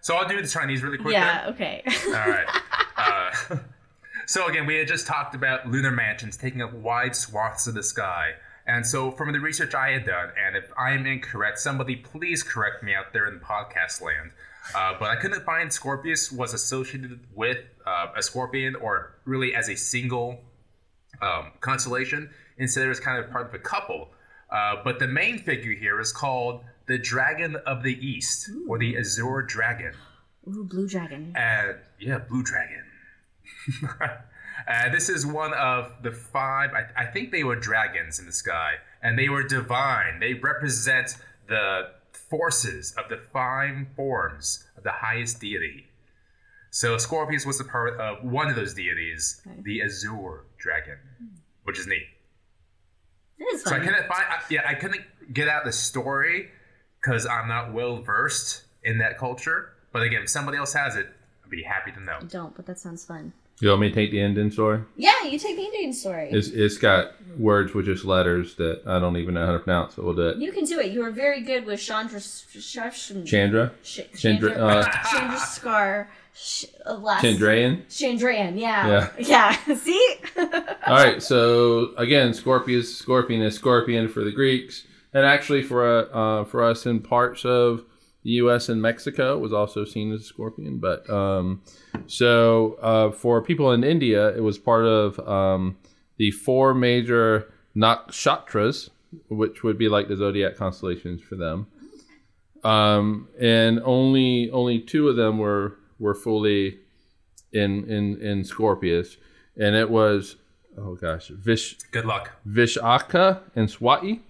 So 0.00 0.16
I'll 0.16 0.28
do 0.28 0.40
the 0.40 0.48
Chinese 0.48 0.82
really 0.82 0.98
quick. 0.98 1.12
yeah. 1.12 1.44
then. 1.44 1.54
Okay. 1.54 1.82
All 2.06 2.12
right. 2.12 2.46
Uh, 2.94 3.32
so 4.26 4.46
again, 4.46 4.64
we 4.66 4.76
had 4.76 4.86
just 4.86 5.06
talked 5.06 5.34
about 5.34 5.66
lunar 5.66 5.90
mansions 5.90 6.36
taking 6.36 6.62
up 6.62 6.72
wide 6.72 7.16
swaths 7.16 7.66
of 7.66 7.74
the 7.74 7.82
sky. 7.82 8.32
And 8.66 8.86
so, 8.86 9.10
from 9.10 9.32
the 9.32 9.40
research 9.40 9.74
I 9.74 9.90
had 9.90 10.06
done, 10.06 10.28
and 10.38 10.56
if 10.56 10.70
I 10.78 10.92
am 10.92 11.04
incorrect, 11.04 11.58
somebody 11.58 11.96
please 11.96 12.44
correct 12.44 12.84
me 12.84 12.94
out 12.94 13.12
there 13.12 13.26
in 13.26 13.40
podcast 13.40 14.00
land. 14.00 14.30
Uh, 14.74 14.94
but 15.00 15.10
I 15.10 15.16
couldn't 15.16 15.42
find 15.44 15.72
Scorpius 15.72 16.30
was 16.30 16.54
associated 16.54 17.20
with 17.34 17.58
uh, 17.84 18.08
a 18.16 18.22
scorpion 18.22 18.76
or 18.76 19.14
really 19.24 19.54
as 19.54 19.68
a 19.68 19.74
single 19.74 20.40
um, 21.20 21.52
constellation. 21.60 22.30
Instead, 22.58 22.86
it 22.86 22.88
was 22.88 23.00
kind 23.00 23.22
of 23.22 23.30
part 23.30 23.48
of 23.48 23.54
a 23.54 23.58
couple. 23.58 24.10
Uh, 24.52 24.76
but 24.84 24.98
the 24.98 25.08
main 25.08 25.38
figure 25.38 25.72
here 25.74 25.98
is 26.00 26.12
called 26.12 26.62
the 26.86 26.98
Dragon 26.98 27.56
of 27.66 27.82
the 27.82 27.94
East, 28.06 28.50
or 28.68 28.78
the 28.78 28.98
Azure 28.98 29.42
Dragon. 29.42 29.92
Ooh, 30.48 30.64
blue 30.64 30.86
dragon. 30.88 31.34
Uh, 31.36 31.74
yeah, 32.00 32.18
Blue 32.18 32.42
Dragon. 32.42 32.84
uh, 34.00 34.88
this 34.90 35.08
is 35.08 35.24
one 35.24 35.54
of 35.54 35.92
the 36.02 36.10
five, 36.10 36.70
I, 36.74 37.02
I 37.02 37.06
think 37.06 37.30
they 37.30 37.44
were 37.44 37.56
dragons 37.56 38.18
in 38.18 38.26
the 38.26 38.32
sky, 38.32 38.72
and 39.02 39.18
they 39.18 39.28
were 39.28 39.42
divine. 39.44 40.18
They 40.20 40.34
represent 40.34 41.16
the 41.48 41.92
forces 42.12 42.92
of 42.98 43.08
the 43.08 43.20
five 43.32 43.86
forms 43.96 44.64
of 44.76 44.82
the 44.82 44.90
highest 44.92 45.40
deity. 45.40 45.86
So 46.70 46.96
Scorpius 46.98 47.46
was 47.46 47.60
a 47.60 47.64
part 47.64 48.00
of 48.00 48.24
one 48.24 48.48
of 48.48 48.56
those 48.56 48.74
deities, 48.74 49.40
Okay. 49.46 49.60
the 49.62 49.82
Azure 49.82 50.44
Dragon, 50.58 50.98
which 51.64 51.78
is 51.78 51.86
neat. 51.86 52.06
It 53.42 53.54
is 53.54 53.62
So 53.62 53.74
I 53.74 53.78
couldn't 53.78 54.06
find, 54.06 54.24
I, 54.28 54.40
yeah, 54.50 54.60
I 54.66 54.74
couldn't 54.74 55.02
get 55.32 55.48
out 55.48 55.64
the 55.64 55.72
story 55.72 56.50
because 57.00 57.26
I'm 57.26 57.48
not 57.48 57.72
well 57.72 58.00
versed 58.02 58.62
in 58.84 58.98
that 58.98 59.18
culture. 59.18 59.70
But 59.92 60.02
again, 60.02 60.22
if 60.22 60.28
somebody 60.30 60.58
else 60.58 60.72
has 60.74 60.96
it, 60.96 61.06
I'd 61.44 61.50
be 61.50 61.62
happy 61.62 61.92
to 61.92 62.00
know. 62.00 62.18
I 62.20 62.24
don't, 62.24 62.54
but 62.54 62.66
that 62.66 62.78
sounds 62.78 63.04
fun. 63.04 63.32
You 63.60 63.68
want 63.68 63.82
me 63.82 63.88
to 63.90 63.94
take 63.94 64.10
the 64.10 64.20
Indian 64.20 64.50
story? 64.50 64.80
Yeah, 64.96 65.22
you 65.24 65.38
take 65.38 65.56
the 65.56 65.62
Indian 65.62 65.92
story. 65.92 66.30
It's 66.32 66.48
it's 66.48 66.78
got 66.78 67.12
words 67.38 67.74
with 67.74 67.84
just 67.86 68.04
letters 68.04 68.56
that 68.56 68.82
I 68.86 68.98
don't 68.98 69.16
even 69.18 69.34
know 69.34 69.46
how 69.46 69.52
to 69.52 69.58
pronounce, 69.60 69.94
but 69.94 70.04
we'll 70.04 70.14
do 70.14 70.28
it. 70.30 70.38
you 70.38 70.50
can 70.50 70.64
do 70.64 70.80
it. 70.80 70.90
You 70.90 71.00
were 71.00 71.12
very 71.12 71.42
good 71.42 71.64
with 71.66 71.78
Chandra. 71.80 72.20
Chandra. 72.20 72.90
Chandra, 73.24 73.72
Sh- 73.82 74.00
Chandra, 74.16 74.50
Chandra, 74.50 74.66
uh, 74.66 74.90
Chandra 75.10 75.38
Scar. 75.38 76.10
Sh- 76.34 76.64
uh, 76.86 76.94
last. 76.94 77.24
Chandrayan. 77.24 77.84
Chandrayan, 77.88 78.58
yeah. 78.58 79.10
Yeah. 79.18 79.56
See? 79.74 80.14
All 80.36 80.94
right, 80.94 81.22
so 81.22 81.94
again, 81.96 82.32
Scorpius, 82.32 82.96
Scorpion 82.96 83.42
is 83.42 83.54
Scorpion 83.54 84.08
for 84.08 84.24
the 84.24 84.32
Greeks, 84.32 84.86
and 85.12 85.26
actually 85.26 85.62
for 85.62 85.84
uh, 85.86 86.02
uh, 86.06 86.44
for 86.44 86.62
us 86.62 86.86
in 86.86 87.00
parts 87.00 87.44
of 87.44 87.84
the 88.24 88.30
U.S. 88.30 88.68
and 88.68 88.80
Mexico, 88.80 89.36
it 89.36 89.40
was 89.40 89.52
also 89.52 89.84
seen 89.84 90.12
as 90.12 90.22
a 90.22 90.24
scorpion. 90.24 90.78
But 90.78 91.08
um, 91.10 91.62
so 92.06 92.74
uh, 92.80 93.10
for 93.10 93.42
people 93.42 93.72
in 93.72 93.84
India, 93.84 94.28
it 94.34 94.42
was 94.42 94.58
part 94.58 94.84
of 94.84 95.18
um, 95.28 95.76
the 96.18 96.30
four 96.30 96.72
major 96.72 97.52
nakshatras, 97.76 98.90
which 99.28 99.62
would 99.62 99.76
be 99.76 99.88
like 99.88 100.08
the 100.08 100.16
zodiac 100.16 100.56
constellations 100.56 101.20
for 101.20 101.36
them. 101.36 101.66
Um, 102.64 103.28
and 103.40 103.80
only 103.84 104.50
only 104.50 104.78
two 104.80 105.08
of 105.08 105.16
them 105.16 105.38
were 105.38 105.78
were 106.02 106.14
fully 106.14 106.80
in 107.52 107.88
in 107.88 108.20
in 108.20 108.44
Scorpius, 108.44 109.16
and 109.56 109.74
it 109.76 109.88
was 109.88 110.36
oh 110.76 110.94
gosh, 110.96 111.28
Vish 111.28 111.78
Good 111.92 112.04
luck. 112.04 112.32
Vishaka 112.46 113.40
and 113.54 113.68
Swati. 113.68 114.20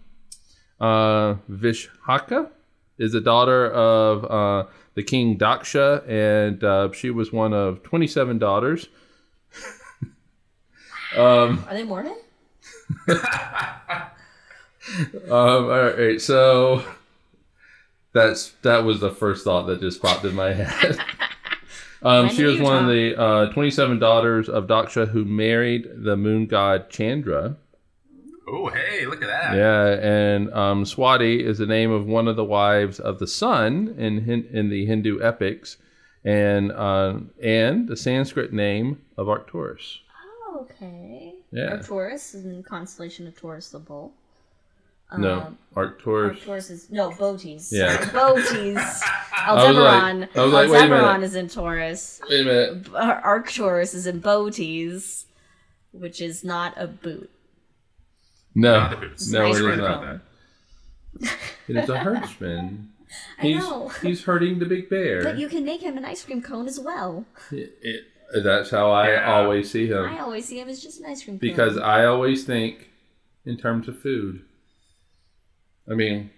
Uh, 0.81 1.37
Vishaka 1.51 2.51
is 2.99 3.13
the 3.13 3.21
daughter 3.21 3.71
of 3.71 4.25
uh, 4.25 4.69
the 4.95 5.03
king 5.03 5.39
Daksha, 5.39 6.07
and 6.09 6.63
uh, 6.63 6.93
she 6.93 7.11
was 7.11 7.33
one 7.33 7.53
of 7.55 7.83
twenty-seven 7.83 8.39
daughters. 8.39 8.89
um, 11.17 11.65
Are 11.69 11.75
they 11.75 11.85
Mormon? 11.85 12.17
um, 13.09 13.21
all 15.31 15.93
right, 15.97 16.21
so 16.21 16.85
that's 18.13 18.51
that 18.63 18.85
was 18.85 19.01
the 19.01 19.11
first 19.11 19.45
thought 19.45 19.67
that 19.67 19.81
just 19.81 20.03
popped 20.03 20.25
in 20.25 20.35
my 20.35 20.53
head. 20.53 20.99
um, 22.03 22.29
she 22.29 22.45
was 22.45 22.61
one 22.61 22.85
of 22.85 22.91
the 22.91 23.21
uh, 23.21 23.53
twenty-seven 23.53 23.99
daughters 23.99 24.49
of 24.49 24.67
Daksha 24.67 25.09
who 25.09 25.25
married 25.25 25.89
the 25.95 26.17
moon 26.17 26.47
god 26.47 26.91
Chandra. 26.91 27.57
Oh, 28.49 28.69
hey. 28.69 28.93
Hey, 29.03 29.09
look 29.09 29.23
at 29.23 29.29
that. 29.29 29.57
Yeah, 29.57 29.99
and 30.01 30.53
um, 30.55 30.85
Swati 30.85 31.41
is 31.41 31.59
the 31.59 31.67
name 31.67 31.91
of 31.91 32.07
one 32.07 32.29
of 32.29 32.37
the 32.37 32.45
wives 32.45 33.01
of 33.01 33.19
the 33.19 33.27
sun 33.27 33.97
in 33.99 34.29
in 34.53 34.69
the 34.69 34.87
Hindu 34.87 35.21
epics, 35.21 35.77
and 36.25 36.71
uh, 36.71 37.15
and 37.43 37.89
the 37.89 37.97
Sanskrit 37.97 38.53
name 38.53 39.03
of 39.19 39.29
Arcturus. 39.29 39.99
Oh, 40.47 40.61
okay. 40.61 41.35
Yeah. 41.51 41.73
Arcturus 41.73 42.35
is 42.35 42.45
in 42.45 42.63
constellation 42.63 43.27
of 43.27 43.37
Taurus 43.37 43.71
the 43.71 43.81
bull. 43.81 44.13
No, 45.19 45.41
Um, 45.41 45.59
Arcturus. 45.77 46.37
Arcturus 46.39 46.71
is 46.71 46.91
no 46.91 47.11
Boötes. 47.11 47.69
Yeah. 47.73 47.97
Boötes. 48.13 48.75
was 48.77 49.01
like- 49.03 49.49
Aldebaran. 49.49 50.29
I 50.35 50.45
was 50.45 50.53
like, 50.53 50.71
wait 50.71 50.79
a 50.79 50.83
minute. 50.85 50.93
Aldebaran 50.97 51.23
is 51.23 51.35
in 51.35 51.49
Taurus. 51.49 52.21
Wait 52.29 52.41
a 52.41 52.45
minute. 52.45 52.87
Ar- 52.95 53.21
Arcturus 53.25 53.95
is 53.95 54.07
in 54.07 54.21
Boötes, 54.21 55.25
which 55.93 56.21
is 56.21 56.45
not 56.45 56.75
a 56.77 56.87
boot. 56.87 57.31
No, 58.55 58.73
Not 58.81 59.01
the 59.01 59.07
no, 59.33 59.43
Nice 59.49 59.57
it 59.59 59.65
is 59.71 59.79
not. 59.79 60.01
Colin. 60.03 60.21
It 61.69 61.77
is 61.77 61.89
a 61.89 61.99
herdsman. 61.99 62.89
I 63.39 63.43
He's 63.43 63.59
know. 63.59 63.89
he's 64.03 64.25
herding 64.25 64.59
the 64.59 64.67
big 64.67 64.89
bear. 64.91 65.23
But 65.23 65.39
you 65.39 65.49
can 65.49 65.65
make 65.65 65.83
him 65.83 65.97
an 65.99 66.05
ice 66.05 66.25
cream 66.25 66.43
cone 66.43 66.67
as 66.67 66.79
well. 66.81 67.25
It- 67.51 67.79
it- 67.83 68.05
that's 68.43 68.71
how 68.71 68.91
I 68.91 69.11
Yeah. 69.13 69.31
always 69.35 69.71
see 69.71 69.87
him 69.89 70.07
I 70.07 70.19
always 70.21 70.47
see 70.47 70.59
him 70.59 70.67
as 70.71 70.83
just 70.83 71.01
an 71.01 71.07
ice 71.07 71.23
cream 71.23 71.39
cone. 71.39 71.49
because 71.51 71.77
I 71.77 72.07
always 72.07 72.45
think 72.45 72.89
in 73.45 73.59
terms 73.59 73.89
of 73.89 73.99
food. 73.99 74.43
I 75.91 75.95
mean, 75.95 76.31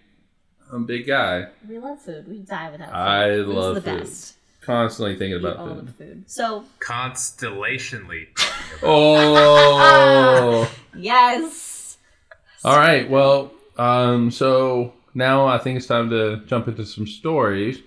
I'm 0.72 0.82
a 0.84 0.86
big 0.86 1.06
guy, 1.06 1.48
we 1.68 1.78
love 1.78 2.00
food. 2.00 2.26
We 2.28 2.38
die 2.38 2.70
without 2.70 2.88
food. 2.88 2.94
I 2.96 3.28
Food's 3.36 3.48
love 3.48 3.74
the 3.76 3.80
food. 3.82 4.00
best. 4.00 4.34
constantly 4.62 5.16
thinking 5.16 5.36
Eat 5.38 5.44
about 5.44 5.56
all 5.58 5.74
food. 5.74 5.88
the 5.88 5.92
food. 5.92 6.24
So 6.30 6.64
Constellationally. 6.80 8.28
Oh, 8.82 10.70
yes. 10.96 11.96
all 12.64 12.76
right. 12.76 13.08
Well, 13.08 13.52
um, 13.78 14.30
so 14.30 14.92
now 15.14 15.46
I 15.46 15.58
think 15.58 15.76
it's 15.78 15.86
time 15.86 16.10
to 16.10 16.42
jump 16.46 16.68
into 16.68 16.84
some 16.84 17.06
stories. 17.06 17.78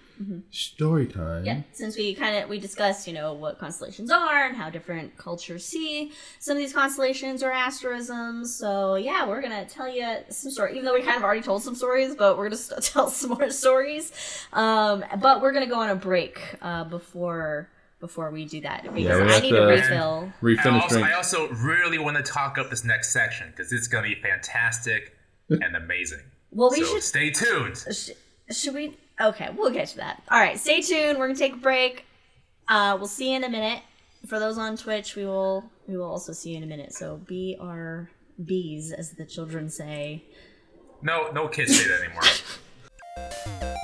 Story 0.51 1.05
time. 1.07 1.45
Yeah, 1.45 1.61
since 1.73 1.95
we 1.97 2.13
kind 2.15 2.41
of 2.43 2.49
we 2.49 2.59
discussed, 2.59 3.07
you 3.07 3.13
know, 3.13 3.33
what 3.33 3.59
constellations 3.59 4.09
are 4.11 4.45
and 4.45 4.55
how 4.55 4.69
different 4.69 5.15
cultures 5.17 5.65
see 5.65 6.11
some 6.39 6.53
of 6.57 6.57
these 6.59 6.73
constellations 6.73 7.43
or 7.43 7.51
asterisms. 7.51 8.55
So 8.55 8.95
yeah, 8.95 9.27
we're 9.27 9.41
gonna 9.41 9.65
tell 9.65 9.87
you 9.87 10.17
some 10.29 10.51
story. 10.51 10.71
Even 10.73 10.85
though 10.85 10.93
we 10.93 11.01
kind 11.01 11.17
of 11.17 11.23
already 11.23 11.41
told 11.41 11.63
some 11.63 11.75
stories, 11.75 12.15
but 12.15 12.37
we're 12.37 12.45
gonna 12.45 12.57
st- 12.57 12.81
tell 12.93 13.09
some 13.09 13.31
more 13.31 13.49
stories. 13.49 14.11
Um, 14.53 15.03
but 15.19 15.41
we're 15.41 15.51
gonna 15.53 15.67
go 15.67 15.79
on 15.79 15.89
a 15.89 15.95
break 15.95 16.39
uh, 16.61 16.83
before 16.85 17.69
before 17.99 18.29
we 18.31 18.45
do 18.45 18.61
that 18.61 18.83
because 18.83 18.95
we 18.95 19.07
I 19.33 19.39
need 19.39 19.49
to- 19.51 19.57
to 19.57 19.65
refill. 20.41 20.73
I 20.73 20.79
also. 20.81 21.01
I 21.01 21.13
also 21.13 21.47
really 21.49 21.97
want 21.97 22.17
to 22.17 22.23
talk 22.23 22.57
up 22.57 22.69
this 22.69 22.83
next 22.83 23.11
section 23.11 23.49
because 23.51 23.71
it's 23.73 23.87
going 23.87 24.03
to 24.03 24.09
be 24.15 24.21
fantastic 24.21 25.13
and 25.49 25.75
amazing. 25.75 26.21
Well, 26.51 26.69
we 26.71 26.81
so 26.83 26.93
should 26.93 27.03
stay 27.03 27.29
tuned. 27.31 27.77
Sh- 27.91 28.11
should 28.51 28.73
we? 28.75 28.97
Okay, 29.19 29.49
we'll 29.57 29.71
get 29.71 29.87
to 29.89 29.97
that. 29.97 30.21
All 30.29 30.39
right, 30.39 30.59
stay 30.59 30.79
tuned. 30.81 31.17
We're 31.17 31.27
gonna 31.27 31.39
take 31.39 31.53
a 31.53 31.57
break. 31.57 32.05
Uh, 32.67 32.95
we'll 32.99 33.07
see 33.07 33.31
you 33.31 33.37
in 33.37 33.43
a 33.43 33.49
minute. 33.49 33.81
For 34.27 34.39
those 34.39 34.59
on 34.59 34.77
Twitch, 34.77 35.15
we 35.15 35.25
will 35.25 35.71
we 35.87 35.97
will 35.97 36.05
also 36.11 36.33
see 36.33 36.51
you 36.51 36.57
in 36.57 36.63
a 36.63 36.67
minute. 36.67 36.93
So 36.93 37.17
be 37.17 37.57
our 37.59 38.11
bees, 38.45 38.91
as 38.91 39.13
the 39.13 39.25
children 39.25 39.71
say. 39.71 40.23
No, 41.01 41.31
no 41.31 41.47
kids 41.47 41.79
say 41.79 41.87
that 41.89 42.03
anymore. 42.03 42.21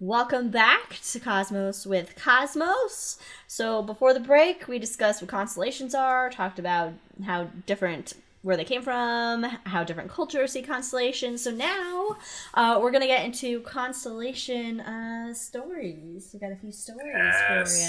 Welcome 0.00 0.50
back 0.50 0.98
to 1.12 1.20
Cosmos 1.20 1.86
with 1.86 2.16
Cosmos. 2.16 3.18
So 3.46 3.82
before 3.82 4.12
the 4.12 4.18
break, 4.18 4.66
we 4.66 4.80
discussed 4.80 5.22
what 5.22 5.30
constellations 5.30 5.94
are, 5.94 6.28
talked 6.28 6.58
about 6.58 6.92
how 7.24 7.50
different 7.66 8.14
where 8.42 8.56
they 8.56 8.64
came 8.64 8.82
from, 8.82 9.44
how 9.64 9.84
different 9.84 10.10
cultures 10.10 10.52
see 10.52 10.62
constellations. 10.62 11.42
So 11.42 11.50
now 11.52 12.16
uh, 12.54 12.78
we're 12.82 12.90
gonna 12.90 13.06
get 13.06 13.24
into 13.24 13.60
constellation 13.60 14.80
uh, 14.80 15.32
stories. 15.32 16.30
We 16.32 16.40
got 16.40 16.52
a 16.52 16.56
few 16.56 16.72
stories 16.72 17.14
Yes. 17.14 17.86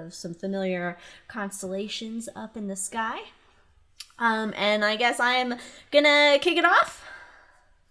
for 0.00 0.04
you, 0.04 0.10
some 0.10 0.34
familiar 0.34 0.96
constellations 1.28 2.28
up 2.34 2.56
in 2.56 2.66
the 2.66 2.76
sky. 2.76 3.18
Um, 4.18 4.52
and 4.56 4.84
I 4.84 4.96
guess 4.96 5.18
I'm 5.20 5.54
gonna 5.90 6.38
kick 6.40 6.56
it 6.56 6.64
off. 6.64 7.04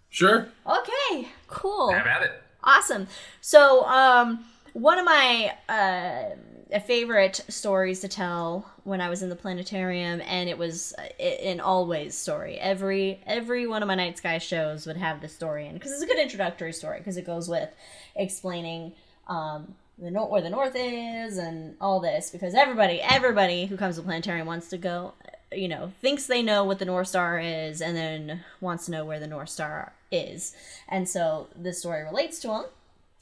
Sure. 0.08 0.48
Okay, 0.66 1.28
cool. 1.46 1.92
Have 1.92 2.06
at 2.06 2.22
it. 2.22 2.32
Awesome. 2.64 3.06
So, 3.40 3.84
um, 3.86 4.44
one 4.72 4.98
of 4.98 5.04
my 5.04 5.52
uh, 5.68 6.36
favorite 6.78 7.40
stories 7.48 7.98
to 8.00 8.08
tell 8.08 8.70
when 8.84 9.00
I 9.00 9.08
was 9.08 9.24
in 9.24 9.28
the 9.28 9.34
planetarium, 9.34 10.20
and 10.20 10.48
it 10.48 10.56
was 10.56 10.94
uh, 10.96 11.22
an 11.24 11.58
always 11.58 12.14
story. 12.14 12.58
Every 12.58 13.20
every 13.26 13.66
one 13.66 13.82
of 13.82 13.88
my 13.88 13.96
night 13.96 14.18
sky 14.18 14.38
shows 14.38 14.86
would 14.86 14.96
have 14.96 15.20
this 15.20 15.34
story 15.34 15.66
in 15.66 15.74
because 15.74 15.90
it's 15.90 16.02
a 16.02 16.06
good 16.06 16.18
introductory 16.18 16.72
story 16.72 16.98
because 16.98 17.16
it 17.16 17.26
goes 17.26 17.48
with 17.48 17.70
explaining 18.14 18.92
um, 19.26 19.74
the 20.00 20.10
where 20.10 20.42
the 20.42 20.50
north 20.50 20.74
is 20.76 21.38
and 21.38 21.76
all 21.80 22.00
this 22.00 22.30
because 22.30 22.54
everybody 22.54 23.00
everybody 23.02 23.66
who 23.66 23.76
comes 23.76 23.96
to 23.96 24.02
planetarium 24.02 24.46
wants 24.46 24.68
to 24.68 24.78
go 24.78 25.12
you 25.52 25.68
know 25.68 25.92
thinks 26.00 26.26
they 26.26 26.42
know 26.42 26.64
what 26.64 26.78
the 26.78 26.84
north 26.84 27.08
star 27.08 27.38
is 27.38 27.82
and 27.82 27.96
then 27.96 28.40
wants 28.60 28.86
to 28.86 28.92
know 28.92 29.04
where 29.04 29.20
the 29.20 29.26
north 29.26 29.48
star 29.48 29.92
is 30.10 30.54
and 30.88 31.08
so 31.08 31.48
this 31.54 31.80
story 31.80 32.02
relates 32.02 32.38
to 32.40 32.48
them 32.48 32.64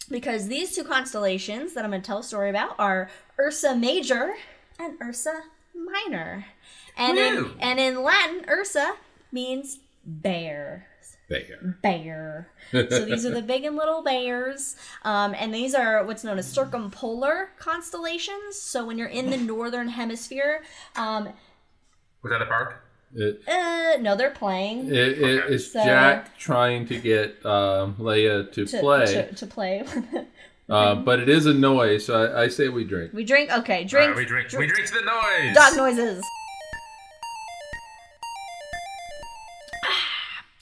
because 0.09 0.48
these 0.48 0.74
two 0.74 0.84
constellations 0.84 1.74
that 1.74 1.84
i'm 1.84 1.90
going 1.90 2.02
to 2.02 2.06
tell 2.06 2.18
a 2.18 2.22
story 2.24 2.50
about 2.50 2.74
are 2.78 3.11
ursa 3.38 3.74
major 3.76 4.34
and 4.78 4.94
ursa 5.02 5.42
minor 5.74 6.44
and 6.96 7.18
in, 7.18 7.50
and 7.61 7.78
in 7.78 8.02
latin 8.02 8.44
ursa 8.48 8.94
means 9.32 9.78
bear 10.04 10.86
Bear. 11.28 11.78
bear. 11.82 12.48
so 12.72 13.04
these 13.04 13.26
are 13.26 13.30
the 13.34 13.42
big 13.42 13.64
and 13.64 13.76
little 13.76 14.02
bears. 14.02 14.76
Um, 15.02 15.34
and 15.38 15.52
these 15.52 15.74
are 15.74 16.02
what's 16.06 16.24
known 16.24 16.38
as 16.38 16.50
circumpolar 16.50 17.50
constellations. 17.59 18.56
So 18.56 18.86
when 18.86 18.96
you're 18.96 19.09
in 19.09 19.28
the 19.28 19.36
northern 19.36 19.88
hemisphere, 19.88 20.62
um, 20.96 21.24
Was 22.22 22.30
that 22.30 22.40
a 22.40 22.46
bark? 22.46 22.82
It, 23.14 23.42
uh, 23.48 24.00
no, 24.00 24.16
they're 24.16 24.30
playing. 24.30 24.88
it, 24.88 24.94
it, 24.94 25.44
it's 25.50 25.72
So- 25.72 25.82
Jack 25.82 26.36
trying 26.38 26.86
to 26.88 26.98
get 26.98 27.44
um, 27.46 27.94
Leia 27.96 28.52
to, 28.52 28.66
to 28.66 28.80
play, 28.80 29.06
to, 29.06 29.34
to 29.34 29.46
play. 29.46 29.84
uh, 30.68 30.94
but 30.96 31.18
it 31.20 31.28
is 31.28 31.46
a 31.46 31.54
noise, 31.54 32.04
so 32.04 32.22
I, 32.22 32.42
I 32.44 32.48
say 32.48 32.68
we 32.68 32.84
drink. 32.84 33.12
we 33.12 33.24
drink. 33.24 33.50
Okay, 33.50 33.84
drink. 33.84 34.09
right, 34.11 34.16
we 34.16 34.24
drink. 34.24 34.52
We 34.52 34.66
drink 34.66 34.86
to 34.88 34.94
the 34.94 35.04
noise. 35.04 35.54
Dog 35.54 35.76
noises. 35.76 36.22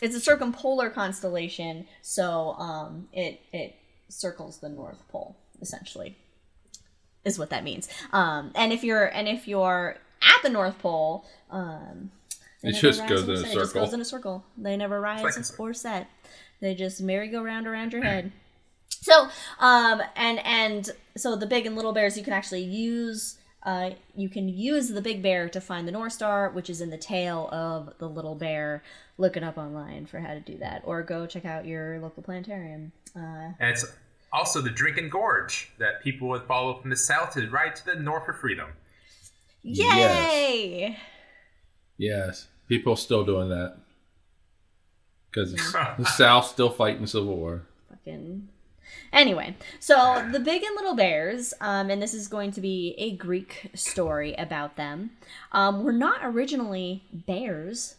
It's 0.02 0.14
a 0.14 0.20
circumpolar 0.20 0.90
constellation, 0.90 1.86
so 2.02 2.52
um, 2.58 3.08
it 3.12 3.40
it 3.52 3.76
circles 4.08 4.58
the 4.58 4.68
North 4.68 5.02
Pole 5.08 5.36
essentially, 5.60 6.16
is 7.24 7.38
what 7.38 7.50
that 7.50 7.64
means. 7.64 7.88
Um, 8.12 8.52
and 8.54 8.72
if 8.72 8.84
you're 8.84 9.06
and 9.06 9.26
if 9.26 9.48
you're 9.48 9.96
at 10.22 10.42
the 10.42 10.50
North 10.50 10.78
Pole, 10.78 11.24
um, 11.50 12.10
they 12.62 12.70
It 12.70 12.76
just 12.76 13.06
goes 13.06 13.24
in 13.24 13.30
a 13.30 13.36
set. 13.38 13.50
It 13.50 13.54
just 13.54 13.70
circle. 13.72 13.84
goes 13.84 13.94
in 13.94 14.00
a 14.00 14.04
circle. 14.04 14.44
They 14.56 14.76
never 14.76 15.00
rise 15.00 15.22
like 15.22 15.60
or 15.60 15.74
set. 15.74 16.08
They 16.60 16.74
just 16.74 17.00
merry-go-round 17.02 17.66
around 17.66 17.92
your 17.92 18.02
head. 18.02 18.32
So, 18.88 19.28
um, 19.60 20.02
and 20.16 20.38
and 20.44 20.90
so 21.16 21.36
the 21.36 21.46
big 21.46 21.66
and 21.66 21.76
little 21.76 21.92
bears, 21.92 22.16
you 22.16 22.24
can 22.24 22.32
actually 22.32 22.62
use, 22.64 23.38
uh, 23.62 23.90
you 24.16 24.28
can 24.28 24.48
use 24.48 24.88
the 24.88 25.02
big 25.02 25.22
bear 25.22 25.48
to 25.50 25.60
find 25.60 25.86
the 25.86 25.92
North 25.92 26.12
Star, 26.12 26.50
which 26.50 26.68
is 26.70 26.80
in 26.80 26.90
the 26.90 26.98
tail 26.98 27.48
of 27.52 27.92
the 27.98 28.08
little 28.08 28.34
bear. 28.34 28.82
Look 29.18 29.36
it 29.36 29.44
up 29.44 29.58
online 29.58 30.06
for 30.06 30.18
how 30.18 30.34
to 30.34 30.40
do 30.40 30.58
that, 30.58 30.82
or 30.84 31.02
go 31.02 31.26
check 31.26 31.44
out 31.44 31.66
your 31.66 32.00
local 32.00 32.22
planetarium. 32.22 32.92
Uh, 33.14 33.52
And 33.60 33.70
it's 33.70 33.84
also 34.32 34.60
the 34.60 34.70
Drinking 34.70 35.08
Gourd 35.08 35.52
that 35.78 36.02
people 36.02 36.28
would 36.28 36.42
follow 36.42 36.74
from 36.80 36.90
the 36.90 36.96
south 36.96 37.34
to 37.34 37.48
right 37.48 37.74
to 37.76 37.86
the 37.86 37.94
north 37.96 38.24
for 38.24 38.32
freedom. 38.32 38.70
yay! 39.62 40.88
Yes, 40.90 40.98
people 42.68 42.96
still 42.96 43.24
doing 43.24 43.48
that 43.48 43.76
because 45.30 45.52
the 45.98 46.04
South 46.04 46.46
still 46.46 46.70
fighting 46.70 47.02
the 47.02 47.08
Civil 47.08 47.36
War. 47.36 47.62
Fucking. 47.90 48.48
Anyway, 49.12 49.56
so 49.80 50.26
the 50.32 50.40
big 50.40 50.62
and 50.62 50.74
little 50.76 50.94
bears, 50.94 51.52
um, 51.60 51.90
and 51.90 52.00
this 52.00 52.14
is 52.14 52.28
going 52.28 52.52
to 52.52 52.60
be 52.60 52.94
a 52.98 53.12
Greek 53.16 53.70
story 53.74 54.34
about 54.34 54.76
them, 54.76 55.10
um, 55.52 55.82
were 55.82 55.92
not 55.92 56.20
originally 56.22 57.02
bears. 57.12 57.96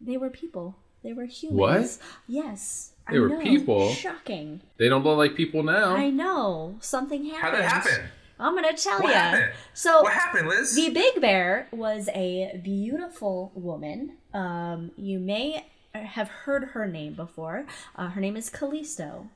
They 0.00 0.16
were 0.16 0.30
people. 0.30 0.76
They 1.02 1.12
were 1.12 1.26
humans. 1.26 1.58
What? 1.58 1.98
Yes. 2.26 2.92
They 3.10 3.18
I 3.18 3.20
were 3.20 3.28
know. 3.28 3.40
people? 3.42 3.92
Shocking. 3.92 4.60
They 4.78 4.88
don't 4.88 5.04
look 5.04 5.18
like 5.18 5.34
people 5.34 5.62
now. 5.62 5.94
I 5.94 6.08
know. 6.08 6.76
Something 6.80 7.26
happened. 7.26 7.42
How 7.42 7.50
did 7.50 7.60
that 7.60 7.70
happen? 7.70 8.10
I'm 8.38 8.54
gonna 8.54 8.76
tell 8.76 9.00
What 9.00 9.08
you. 9.08 9.14
happened? 9.14 9.52
So 9.74 10.02
What 10.02 10.12
happened, 10.12 10.48
Liz? 10.48 10.74
the 10.74 10.90
big 10.90 11.20
bear 11.20 11.68
was 11.70 12.08
a 12.14 12.60
beautiful 12.62 13.52
woman. 13.54 14.16
Um, 14.32 14.90
you 14.96 15.18
may 15.20 15.66
have 15.94 16.28
heard 16.28 16.64
her 16.70 16.86
name 16.86 17.14
before. 17.14 17.66
Uh, 17.94 18.08
her 18.08 18.20
name 18.20 18.36
is 18.36 18.50
Callisto, 18.50 19.28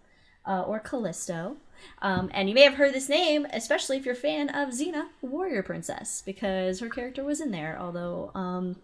uh, 0.46 0.62
or 0.62 0.80
Callisto. 0.80 1.56
Um, 2.02 2.28
and 2.34 2.48
you 2.48 2.54
may 2.56 2.62
have 2.62 2.74
heard 2.74 2.92
this 2.92 3.08
name, 3.08 3.46
especially 3.52 3.96
if 3.98 4.04
you're 4.04 4.14
a 4.14 4.18
fan 4.18 4.48
of 4.48 4.70
Xena, 4.70 5.06
Warrior 5.22 5.62
Princess, 5.62 6.22
because 6.26 6.80
her 6.80 6.88
character 6.88 7.22
was 7.22 7.40
in 7.40 7.52
there. 7.52 7.78
Although 7.80 8.32
um, 8.34 8.74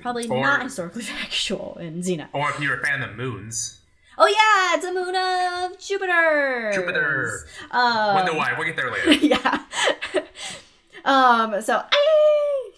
probably 0.00 0.28
Or- 0.28 0.40
not 0.40 0.62
historically 0.62 1.02
factual 1.16 1.76
in 1.80 2.00
Xena. 2.02 2.28
Or 2.32 2.50
if 2.50 2.60
you're 2.60 2.78
a 2.80 2.84
fan 2.86 3.02
of 3.02 3.10
the 3.10 3.16
moons. 3.16 3.77
Oh 4.20 4.26
yeah, 4.26 4.74
it's 4.76 4.84
a 4.84 4.92
moon 4.92 5.14
of 5.14 5.78
Jupiter. 5.78 6.72
Jupiter. 6.74 7.46
Um, 7.70 8.14
Wonder 8.16 8.34
why? 8.34 8.52
We'll 8.58 8.66
get 8.66 8.74
there 8.74 8.90
later. 8.90 9.12
yeah. 9.26 9.62
um. 11.04 11.62
So 11.62 11.80
I 11.90 12.70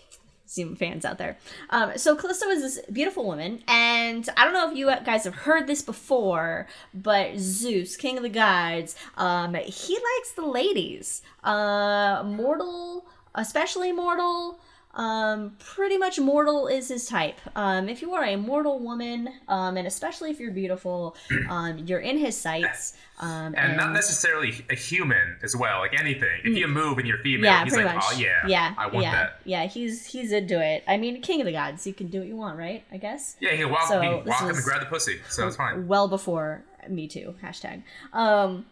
see 0.45 0.65
fans 0.75 1.07
out 1.07 1.17
there. 1.17 1.39
Um. 1.71 1.93
So 1.97 2.15
Callisto 2.15 2.49
is 2.49 2.61
this 2.61 2.87
beautiful 2.93 3.25
woman, 3.25 3.63
and 3.67 4.29
I 4.37 4.45
don't 4.45 4.53
know 4.53 4.71
if 4.71 4.77
you 4.77 4.87
guys 5.05 5.25
have 5.25 5.35
heard 5.35 5.67
this 5.67 5.81
before, 5.81 6.69
but 6.93 7.39
Zeus, 7.39 7.97
king 7.97 8.19
of 8.19 8.23
the 8.23 8.29
gods, 8.29 8.95
um, 9.17 9.55
he 9.55 9.95
likes 9.95 10.33
the 10.37 10.45
ladies. 10.45 11.23
Uh, 11.43 12.23
mortal, 12.23 13.07
especially 13.35 13.93
mortal. 13.93 14.59
Um, 14.95 15.57
pretty 15.61 15.97
much 15.99 16.19
mortal 16.19 16.67
is 16.67 16.89
his 16.89 17.07
type. 17.07 17.39
Um, 17.55 17.89
if 17.89 18.03
you 18.03 18.13
are 18.15 18.25
a 18.25 18.37
mortal 18.37 18.81
woman, 18.81 19.29
um, 19.47 19.77
and 19.77 19.87
especially 19.87 20.31
if 20.31 20.41
you're 20.41 20.51
beautiful, 20.51 21.17
um, 21.49 21.79
you're 21.87 22.01
in 22.01 22.19
his 22.19 22.37
sights. 22.37 22.95
Um, 23.21 23.55
And 23.57 23.77
not 23.77 23.93
necessarily 23.93 24.65
a 24.71 24.75
human 24.75 25.37
as 25.43 25.55
well, 25.55 25.79
like 25.81 25.99
anything. 25.99 26.41
If 26.43 26.57
you 26.57 26.67
move 26.67 26.99
and 26.99 27.07
you're 27.07 27.19
female, 27.19 27.51
Mm. 27.51 27.55
yeah, 27.55 27.65
he's 27.65 27.77
like, 27.77 27.85
much. 27.95 28.05
oh 28.05 28.19
yeah, 28.19 28.47
yeah, 28.49 28.75
I 28.79 28.87
want 28.89 29.05
yeah, 29.05 29.13
that. 29.13 29.41
Yeah, 29.45 29.67
he's 29.67 30.07
he's 30.07 30.33
into 30.33 30.61
it. 30.61 30.83
I 30.89 30.97
mean, 30.97 31.21
king 31.23 31.41
of 31.41 31.47
the 31.47 31.53
gods, 31.53 31.87
you 31.87 31.93
can 31.95 32.09
do 32.09 32.19
what 32.21 32.29
you 32.29 32.37
want, 32.37 32.59
right? 32.59 32.83
I 32.91 32.97
guess. 32.97 33.37
Yeah, 33.39 33.51
he 33.53 33.65
walk, 33.65 33.87
So, 33.89 34.01
he 34.01 34.09
walk 34.09 34.27
up 34.43 34.49
and 34.49 34.57
grab 34.65 34.81
the 34.81 34.87
pussy, 34.87 35.21
so 35.29 35.47
it's 35.47 35.57
fine. 35.57 35.87
Well 35.87 36.09
before 36.09 36.65
Me 36.89 37.07
Too 37.07 37.35
hashtag. 37.45 37.83
Um, 38.13 38.65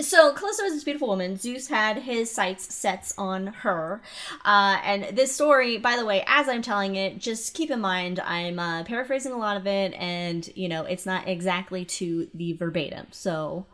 so 0.00 0.32
Callisto 0.32 0.64
is 0.64 0.74
this 0.74 0.84
beautiful 0.84 1.08
woman. 1.08 1.36
Zeus 1.36 1.68
had 1.68 1.98
his 1.98 2.30
sights 2.30 2.74
sets 2.74 3.12
on 3.18 3.48
her, 3.48 4.02
uh, 4.44 4.78
and 4.84 5.16
this 5.16 5.34
story, 5.34 5.78
by 5.78 5.96
the 5.96 6.04
way, 6.04 6.24
as 6.26 6.48
I'm 6.48 6.62
telling 6.62 6.96
it, 6.96 7.18
just 7.18 7.54
keep 7.54 7.70
in 7.70 7.80
mind 7.80 8.20
I'm 8.20 8.58
uh, 8.58 8.84
paraphrasing 8.84 9.32
a 9.32 9.38
lot 9.38 9.56
of 9.56 9.66
it, 9.66 9.94
and 9.94 10.48
you 10.54 10.68
know 10.68 10.84
it's 10.84 11.06
not 11.06 11.28
exactly 11.28 11.84
to 11.84 12.28
the 12.34 12.52
verbatim. 12.52 13.06
So 13.10 13.66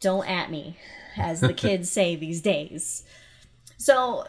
don't 0.00 0.28
at 0.28 0.50
me, 0.50 0.76
as 1.16 1.40
the 1.40 1.54
kids 1.54 1.90
say 1.90 2.16
these 2.16 2.40
days. 2.40 3.04
So 3.78 4.26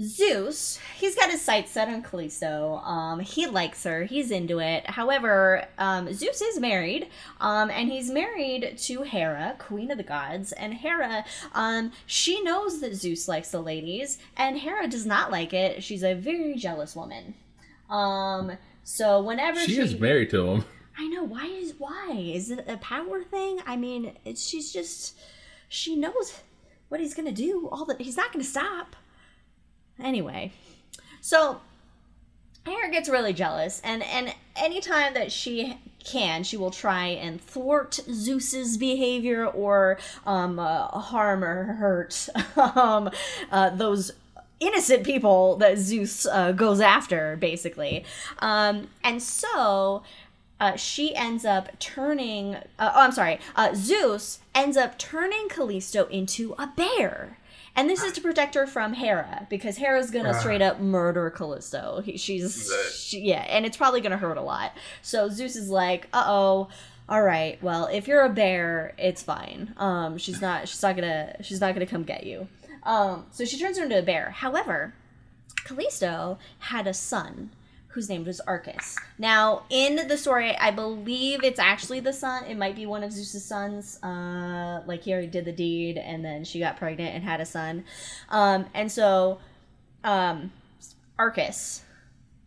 Zeus, 0.00 0.78
he's 0.96 1.14
got 1.14 1.30
his 1.30 1.42
sights 1.42 1.72
set 1.72 1.88
on 1.88 2.02
Callisto. 2.02 2.76
Um, 2.76 3.20
he 3.20 3.46
likes 3.46 3.84
her. 3.84 4.04
He's 4.04 4.30
into 4.30 4.58
it. 4.58 4.88
However, 4.88 5.66
um, 5.78 6.12
Zeus 6.12 6.40
is 6.40 6.58
married, 6.58 7.08
um, 7.40 7.70
and 7.70 7.90
he's 7.90 8.10
married 8.10 8.78
to 8.78 9.02
Hera, 9.02 9.56
queen 9.58 9.90
of 9.90 9.98
the 9.98 10.04
gods. 10.04 10.52
And 10.52 10.72
Hera, 10.74 11.24
um, 11.52 11.92
she 12.06 12.42
knows 12.42 12.80
that 12.80 12.94
Zeus 12.94 13.28
likes 13.28 13.50
the 13.50 13.60
ladies, 13.60 14.18
and 14.36 14.58
Hera 14.58 14.88
does 14.88 15.04
not 15.04 15.30
like 15.30 15.52
it. 15.52 15.82
She's 15.82 16.02
a 16.02 16.14
very 16.14 16.54
jealous 16.54 16.96
woman. 16.96 17.34
Um, 17.90 18.52
so 18.84 19.20
whenever 19.22 19.60
She 19.60 19.74
she, 19.74 19.80
is 19.80 19.98
married 19.98 20.30
to 20.30 20.46
him. 20.46 20.64
I 20.96 21.08
know 21.08 21.24
why 21.24 21.46
is 21.46 21.74
why 21.78 22.12
is 22.12 22.50
it 22.50 22.64
a 22.66 22.76
power 22.78 23.22
thing? 23.22 23.60
I 23.66 23.76
mean, 23.76 24.16
it's, 24.24 24.46
she's 24.46 24.72
just 24.72 25.18
she 25.68 25.96
knows 25.96 26.40
what 26.88 27.00
he's 27.00 27.14
gonna 27.14 27.32
do. 27.32 27.68
All 27.70 27.84
that 27.86 28.00
he's 28.00 28.16
not 28.16 28.32
gonna 28.32 28.44
stop. 28.44 28.96
Anyway, 30.02 30.52
so 31.20 31.60
Hera 32.66 32.90
gets 32.90 33.08
really 33.08 33.32
jealous, 33.32 33.80
and 33.84 34.02
and 34.02 34.34
anytime 34.56 35.14
that 35.14 35.32
she 35.32 35.78
can, 36.04 36.42
she 36.42 36.56
will 36.56 36.70
try 36.70 37.06
and 37.06 37.40
thwart 37.40 38.00
Zeus's 38.10 38.76
behavior 38.76 39.46
or 39.46 39.98
um, 40.26 40.58
uh, 40.58 40.86
harm 40.88 41.44
or 41.44 41.64
hurt 41.74 42.28
um, 42.56 43.10
uh, 43.50 43.70
those 43.70 44.12
innocent 44.60 45.04
people 45.04 45.56
that 45.56 45.78
Zeus 45.78 46.26
uh, 46.26 46.52
goes 46.52 46.80
after, 46.80 47.36
basically. 47.36 48.04
Um, 48.40 48.88
and 49.02 49.22
so 49.22 50.02
uh, 50.60 50.76
she 50.76 51.14
ends 51.14 51.44
up 51.44 51.78
turning. 51.78 52.56
Uh, 52.56 52.92
oh, 52.94 53.00
I'm 53.00 53.12
sorry. 53.12 53.40
Uh, 53.56 53.74
Zeus 53.74 54.40
ends 54.54 54.76
up 54.76 54.98
turning 54.98 55.48
Callisto 55.48 56.06
into 56.06 56.54
a 56.58 56.66
bear. 56.66 57.38
And 57.76 57.88
this 57.88 58.02
is 58.02 58.12
to 58.14 58.20
protect 58.20 58.54
her 58.56 58.66
from 58.66 58.92
Hera 58.92 59.46
because 59.48 59.76
Hera's 59.76 60.10
gonna 60.10 60.34
straight 60.34 60.60
up 60.60 60.80
murder 60.80 61.30
Callisto. 61.30 62.02
He, 62.04 62.16
she's 62.16 62.70
she, 62.94 63.20
yeah, 63.20 63.46
and 63.48 63.64
it's 63.64 63.76
probably 63.76 64.00
gonna 64.00 64.16
hurt 64.16 64.36
a 64.36 64.42
lot. 64.42 64.72
So 65.02 65.28
Zeus 65.28 65.56
is 65.56 65.70
like, 65.70 66.08
"Uh 66.12 66.24
oh, 66.26 66.68
all 67.08 67.22
right. 67.22 67.60
Well, 67.62 67.86
if 67.86 68.06
you're 68.06 68.22
a 68.24 68.28
bear, 68.28 68.94
it's 68.96 69.22
fine. 69.22 69.74
Um, 69.76 70.18
she's 70.18 70.40
not. 70.40 70.68
She's 70.68 70.82
not 70.82 70.94
gonna. 70.94 71.36
She's 71.42 71.60
not 71.60 71.74
gonna 71.74 71.86
come 71.86 72.04
get 72.04 72.24
you. 72.24 72.48
Um, 72.84 73.26
so 73.30 73.44
she 73.44 73.58
turns 73.58 73.78
her 73.78 73.84
into 73.84 73.98
a 73.98 74.02
bear. 74.02 74.30
However, 74.30 74.94
Callisto 75.64 76.38
had 76.60 76.86
a 76.86 76.94
son 76.94 77.50
whose 77.90 78.08
name 78.08 78.24
was 78.24 78.40
Arcas. 78.46 78.96
Now, 79.18 79.64
in 79.68 80.06
the 80.06 80.16
story, 80.16 80.56
I 80.56 80.70
believe 80.70 81.42
it's 81.42 81.58
actually 81.58 82.00
the 82.00 82.12
son. 82.12 82.44
It 82.44 82.56
might 82.56 82.76
be 82.76 82.86
one 82.86 83.02
of 83.02 83.12
Zeus's 83.12 83.44
sons. 83.44 84.02
Uh, 84.02 84.82
like 84.86 85.02
he 85.02 85.12
already 85.12 85.26
did 85.26 85.44
the 85.44 85.52
deed, 85.52 85.98
and 85.98 86.24
then 86.24 86.44
she 86.44 86.60
got 86.60 86.76
pregnant 86.76 87.14
and 87.14 87.24
had 87.24 87.40
a 87.40 87.46
son. 87.46 87.84
Um, 88.28 88.66
and 88.74 88.90
so, 88.90 89.40
um, 90.04 90.52
Arcas, 91.18 91.82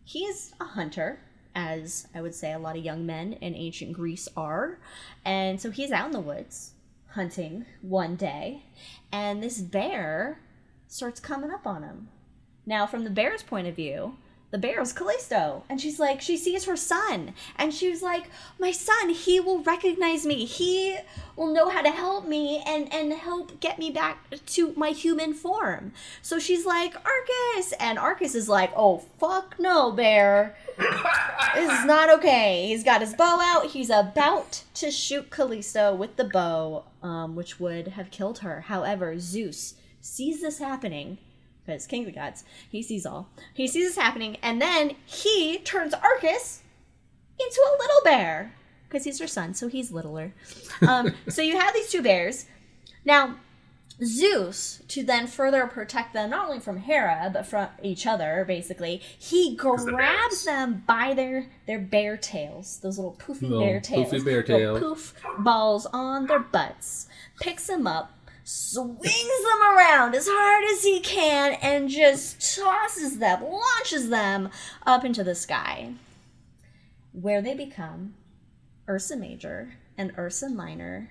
he's 0.02 0.54
a 0.60 0.64
hunter, 0.64 1.20
as 1.54 2.08
I 2.14 2.22
would 2.22 2.34
say 2.34 2.52
a 2.52 2.58
lot 2.58 2.76
of 2.76 2.84
young 2.84 3.04
men 3.04 3.34
in 3.34 3.54
ancient 3.54 3.92
Greece 3.92 4.28
are, 4.36 4.78
and 5.24 5.60
so 5.60 5.70
he's 5.70 5.92
out 5.92 6.06
in 6.06 6.12
the 6.12 6.20
woods 6.20 6.72
hunting 7.10 7.66
one 7.82 8.16
day, 8.16 8.64
and 9.12 9.42
this 9.42 9.60
bear 9.60 10.40
starts 10.88 11.20
coming 11.20 11.50
up 11.50 11.66
on 11.66 11.82
him. 11.82 12.08
Now, 12.66 12.86
from 12.86 13.04
the 13.04 13.10
bear's 13.10 13.42
point 13.42 13.68
of 13.68 13.76
view, 13.76 14.16
the 14.54 14.58
bear 14.58 14.80
is 14.80 14.92
Callisto. 14.92 15.64
And 15.68 15.80
she's 15.80 15.98
like, 15.98 16.20
she 16.20 16.36
sees 16.36 16.66
her 16.66 16.76
son. 16.76 17.34
And 17.56 17.74
she 17.74 17.90
was 17.90 18.02
like, 18.02 18.30
my 18.60 18.70
son, 18.70 19.08
he 19.08 19.40
will 19.40 19.58
recognize 19.64 20.24
me. 20.24 20.44
He 20.44 20.96
will 21.34 21.52
know 21.52 21.70
how 21.70 21.82
to 21.82 21.90
help 21.90 22.28
me 22.28 22.62
and, 22.64 22.90
and 22.94 23.12
help 23.14 23.58
get 23.58 23.80
me 23.80 23.90
back 23.90 24.24
to 24.46 24.72
my 24.76 24.90
human 24.90 25.34
form. 25.34 25.92
So 26.22 26.38
she's 26.38 26.64
like, 26.64 26.94
Arcas. 26.94 27.72
And 27.80 27.98
Arcas 27.98 28.36
is 28.36 28.48
like, 28.48 28.70
oh, 28.76 28.98
fuck 29.18 29.56
no, 29.58 29.90
bear. 29.90 30.54
this 31.56 31.72
is 31.72 31.84
not 31.84 32.08
okay. 32.18 32.68
He's 32.68 32.84
got 32.84 33.00
his 33.00 33.14
bow 33.14 33.40
out. 33.42 33.72
He's 33.72 33.90
about 33.90 34.62
to 34.74 34.92
shoot 34.92 35.30
Callisto 35.30 35.92
with 35.96 36.14
the 36.14 36.26
bow, 36.26 36.84
um, 37.02 37.34
which 37.34 37.58
would 37.58 37.88
have 37.88 38.12
killed 38.12 38.38
her. 38.38 38.60
However, 38.60 39.18
Zeus 39.18 39.74
sees 40.00 40.42
this 40.42 40.60
happening 40.60 41.18
because 41.66 41.86
king 41.86 42.02
of 42.02 42.06
the 42.06 42.12
gods, 42.12 42.44
he 42.70 42.82
sees 42.82 43.06
all. 43.06 43.28
He 43.54 43.66
sees 43.66 43.86
this 43.88 43.96
happening, 43.96 44.36
and 44.42 44.60
then 44.60 44.96
he 45.06 45.58
turns 45.58 45.94
Arcas 45.94 46.60
into 47.38 47.60
a 47.60 47.78
little 47.78 48.00
bear 48.04 48.54
because 48.88 49.04
he's 49.04 49.18
her 49.18 49.26
son, 49.26 49.54
so 49.54 49.68
he's 49.68 49.90
littler. 49.92 50.34
Um, 50.86 51.14
so 51.28 51.42
you 51.42 51.58
have 51.58 51.74
these 51.74 51.90
two 51.90 52.02
bears. 52.02 52.46
Now, 53.04 53.36
Zeus, 54.02 54.82
to 54.88 55.04
then 55.04 55.26
further 55.26 55.66
protect 55.66 56.14
them 56.14 56.30
not 56.30 56.46
only 56.46 56.58
from 56.60 56.78
Hera 56.78 57.30
but 57.32 57.46
from 57.46 57.68
each 57.82 58.06
other, 58.06 58.44
basically, 58.46 59.00
he 59.18 59.54
grabs 59.56 59.90
bears. 59.92 60.44
them 60.44 60.82
by 60.86 61.14
their 61.14 61.46
their 61.66 61.78
bear 61.78 62.16
tails, 62.16 62.78
those 62.82 62.98
little 62.98 63.16
poofy 63.18 63.42
Little 63.42 63.60
bear 63.60 63.80
tails, 63.80 64.12
poofy 64.12 64.24
bear 64.24 64.42
tails. 64.42 64.80
poof 64.80 65.14
balls 65.38 65.86
on 65.92 66.26
their 66.26 66.40
butts, 66.40 67.08
picks 67.40 67.66
them 67.68 67.86
up, 67.86 68.12
swings 68.44 69.08
them 69.10 69.62
around 69.76 70.14
as 70.14 70.28
hard 70.30 70.64
as 70.74 70.82
he 70.84 71.00
can, 71.00 71.54
and 71.62 71.88
just 71.88 72.56
tosses 72.56 73.18
them, 73.18 73.42
launches 73.42 74.10
them 74.10 74.50
up 74.86 75.04
into 75.04 75.24
the 75.24 75.34
sky, 75.34 75.94
where 77.12 77.40
they 77.40 77.54
become 77.54 78.14
Ursa 78.88 79.16
Major 79.16 79.74
and 79.96 80.12
Ursa 80.18 80.50
Minor, 80.50 81.10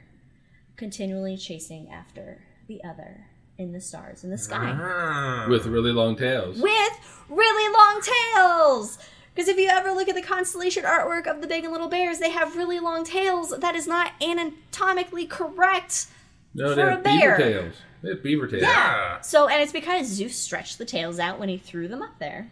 continually 0.76 1.36
chasing 1.38 1.90
after 1.90 2.44
the 2.68 2.84
other 2.84 3.26
in 3.58 3.72
the 3.72 3.82
stars 3.82 4.24
in 4.24 4.30
the 4.32 4.38
sky 4.38 4.76
Ah. 4.80 5.46
with 5.50 5.66
really 5.66 5.92
long 5.92 6.16
tails. 6.16 6.60
with 6.60 7.24
really 7.30 7.74
long 7.74 8.02
tails. 8.02 8.98
Because 9.34 9.48
if 9.48 9.58
you 9.58 9.68
ever 9.68 9.92
look 9.92 10.08
at 10.10 10.16
the 10.16 10.22
constellation 10.22 10.84
artwork 10.84 11.26
of 11.26 11.42
the 11.42 11.48
big 11.48 11.64
and 11.64 11.72
little 11.72 11.88
bears, 11.88 12.20
they 12.20 12.30
have 12.30 12.56
really 12.56 12.80
long 12.80 13.04
tails. 13.04 13.50
That 13.60 13.76
is 13.76 13.88
not 13.88 14.12
anatomically 14.22 15.26
correct. 15.26 16.06
No, 16.54 16.70
for 16.70 16.76
they 16.76 16.82
a 16.82 16.90
have 16.90 17.04
beaver 17.04 17.38
tails. 17.38 17.76
They 18.02 18.10
have 18.10 18.24
beaver 18.24 18.48
tails. 18.48 18.64
Yeah. 18.64 19.22
So, 19.22 19.48
and 19.48 19.62
it's 19.62 19.72
because 19.72 20.08
Zeus 20.08 20.36
stretched 20.36 20.78
the 20.78 20.86
tails 20.86 21.20
out 21.20 21.40
when 21.40 21.50
he 21.50 21.58
threw 21.58 21.88
them 21.88 22.02
up 22.02 22.20
there. 22.20 22.52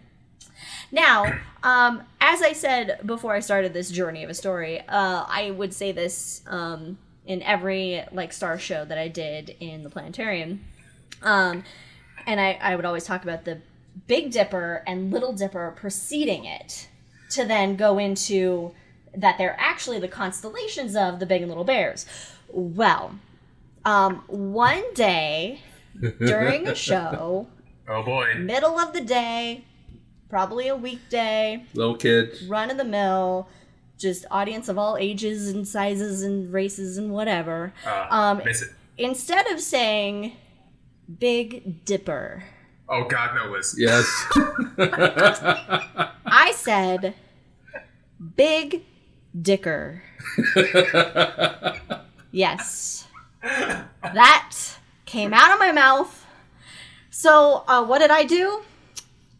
Now, 0.91 1.25
um, 1.63 2.03
as 2.19 2.41
I 2.41 2.53
said 2.53 2.99
before 3.05 3.33
I 3.33 3.39
started 3.39 3.73
this 3.73 3.91
journey 3.91 4.23
of 4.23 4.29
a 4.29 4.33
story, 4.33 4.81
uh, 4.81 5.25
I 5.27 5.51
would 5.51 5.73
say 5.73 5.91
this 5.91 6.41
um, 6.47 6.97
in 7.25 7.41
every 7.43 8.03
like 8.11 8.33
star 8.33 8.57
show 8.57 8.85
that 8.85 8.97
I 8.97 9.07
did 9.07 9.55
in 9.59 9.83
the 9.83 9.89
planetarium, 9.89 10.61
um, 11.21 11.63
and 12.25 12.39
I, 12.39 12.57
I 12.61 12.75
would 12.75 12.85
always 12.85 13.03
talk 13.03 13.23
about 13.23 13.45
the 13.45 13.59
Big 14.07 14.31
Dipper 14.31 14.83
and 14.87 15.11
Little 15.11 15.33
Dipper 15.33 15.73
preceding 15.75 16.45
it, 16.45 16.87
to 17.31 17.45
then 17.45 17.75
go 17.75 17.97
into 17.97 18.73
that 19.15 19.37
they're 19.37 19.57
actually 19.59 19.99
the 19.99 20.07
constellations 20.07 20.95
of 20.95 21.19
the 21.19 21.25
Big 21.25 21.41
and 21.41 21.49
Little 21.49 21.63
Bears. 21.63 22.05
Well, 22.49 23.15
um, 23.85 24.23
one 24.27 24.83
day 24.93 25.59
during 26.19 26.67
a 26.67 26.75
show, 26.89 27.47
Oh 27.87 28.03
boy. 28.03 28.35
middle 28.39 28.79
of 28.79 28.93
the 28.93 29.01
day, 29.01 29.65
probably 30.29 30.67
a 30.67 30.75
weekday, 30.75 31.65
Little 31.73 31.95
kids. 31.95 32.43
run 32.47 32.69
of 32.71 32.77
the 32.77 32.85
mill, 32.85 33.47
just 33.97 34.25
audience 34.31 34.67
of 34.69 34.77
all 34.77 34.97
ages 34.97 35.49
and 35.49 35.67
sizes 35.67 36.23
and 36.23 36.51
races 36.53 36.97
and 36.97 37.11
whatever. 37.11 37.73
Uh, 37.85 38.07
Um, 38.09 38.41
miss 38.45 38.61
it. 38.61 38.69
Instead 38.97 39.47
of 39.47 39.59
saying 39.59 40.33
Big 41.19 41.83
Dipper, 41.85 42.43
Oh 42.89 43.05
God, 43.05 43.31
no, 43.35 43.51
Liz. 43.51 43.73
Yes. 43.77 44.05
I 46.25 46.51
said 46.55 47.13
Big 48.35 48.83
Dicker. 49.41 50.03
yes. 52.31 53.07
That 53.41 54.55
came 55.05 55.33
out 55.33 55.51
of 55.51 55.59
my 55.59 55.71
mouth. 55.71 56.25
So, 57.09 57.63
uh, 57.67 57.83
what 57.85 57.99
did 57.99 58.11
I 58.11 58.23
do? 58.23 58.61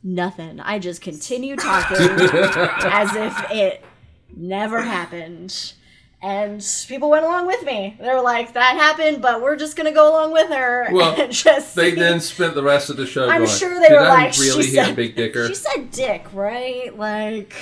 Nothing. 0.04 0.60
I 0.60 0.80
just 0.80 1.02
continued 1.02 1.60
talking 1.60 1.97
as 1.99 3.16
if 3.16 3.52
it 3.52 3.86
never 4.36 4.82
happened. 4.82 5.74
And 6.24 6.64
people 6.88 7.10
went 7.10 7.26
along 7.26 7.47
with 7.47 7.64
me. 7.64 7.97
They 7.99 8.08
were 8.08 8.22
like, 8.22 8.54
that 8.54 8.76
happened, 8.78 9.22
but 9.24 9.41
we're 9.41 9.56
just 9.56 9.76
going 9.76 9.88
to 9.88 9.93
go 9.93 10.10
along 10.12 10.34
with 10.34 10.49
her. 10.49 10.88
Well, 10.91 11.16
just 11.30 11.76
They 11.76 11.91
see." 11.91 11.99
then 11.99 12.20
spent 12.20 12.54
the 12.54 12.62
rest 12.64 12.89
of 12.91 12.97
the 12.97 13.08
show 13.08 13.28
I'm 13.28 13.39
going, 13.45 13.49
sure 13.49 13.80
they 13.80 13.93
were 13.93 14.02
I 14.02 14.10
like, 14.10 14.38
really 14.38 14.64
she 14.66 14.72
said, 14.76 14.95
Big 14.95 15.16
Dicker? 15.16 15.47
She 15.47 15.56
said 15.56 15.89
dick, 15.91 16.28
right? 16.34 16.95
Like, 16.95 17.56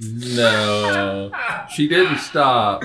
No. 0.00 1.32
She 1.74 1.88
didn't 1.88 2.18
stop. 2.18 2.84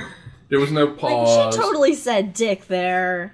There 0.49 0.59
was 0.59 0.71
no 0.71 0.85
like 0.85 0.97
pause. 0.97 1.53
she 1.55 1.61
totally 1.61 1.93
said 1.95 2.33
dick 2.33 2.67
there. 2.67 3.33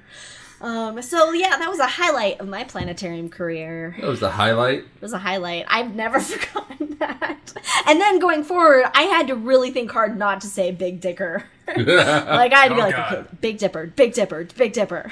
Um, 0.62 1.02
so 1.02 1.32
yeah, 1.34 1.58
that 1.58 1.70
was 1.70 1.80
a 1.80 1.86
highlight 1.88 2.40
of 2.40 2.48
my 2.48 2.64
planetarium 2.64 3.30
career. 3.30 3.96
That 4.00 4.08
was 4.08 4.20
the 4.22 4.32
highlight. 4.32 4.80
It 4.80 5.02
was 5.02 5.14
a 5.14 5.18
highlight. 5.20 5.66
I've 5.68 5.94
never 5.94 6.20
forgotten 6.22 6.98
that. 7.00 7.54
And 7.86 8.00
then 8.02 8.20
going 8.20 8.44
forward, 8.44 8.86
I 8.94 9.04
had 9.04 9.28
to 9.28 9.36
really 9.36 9.72
think 9.72 9.92
hard 9.92 10.18
not 10.18 10.42
to 10.42 10.48
say 10.48 10.72
big 10.72 11.02
dicker. 11.02 11.44
like 11.68 11.78
I 12.54 12.60
had 12.64 12.68
to 12.70 12.76
be 12.76 12.82
Oh, 12.82 12.86
like, 12.86 12.96
God. 12.96 13.14
okay, 13.14 13.28
big 13.42 13.58
dipper, 13.60 13.86
big 13.88 14.14
dipper, 14.14 14.46
big 14.58 14.74
dipper. 14.74 15.12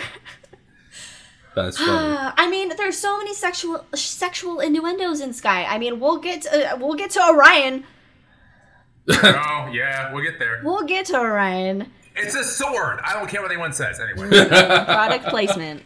That's 1.56 1.78
funny. 1.78 1.92
Uh, 2.18 2.32
I 2.38 2.50
mean, 2.50 2.72
there's 2.78 2.98
so 2.98 3.18
many 3.18 3.34
sexual 3.34 3.86
sexual 3.94 4.60
innuendos 4.60 5.22
in 5.22 5.34
Sky. 5.34 5.66
I 5.66 5.78
mean, 5.78 6.00
we'll 6.00 6.18
get 6.18 6.44
to, 6.44 6.74
uh, 6.74 6.78
we'll 6.78 6.96
get 6.96 7.12
to 7.12 7.24
Orion. 7.28 7.84
Oh 9.10 9.70
yeah, 9.74 10.14
we'll 10.14 10.24
get 10.24 10.40
there. 10.40 10.62
We'll 10.64 10.84
get 10.86 11.06
to 11.08 11.18
Orion. 11.20 11.92
It's 12.16 12.36
a 12.36 12.44
sword. 12.44 13.00
I 13.04 13.14
don't 13.14 13.28
care 13.28 13.42
what 13.42 13.52
anyone 13.52 13.74
says. 13.74 14.00
Anyway. 14.00 14.30
Product 14.48 15.26
placement. 15.26 15.84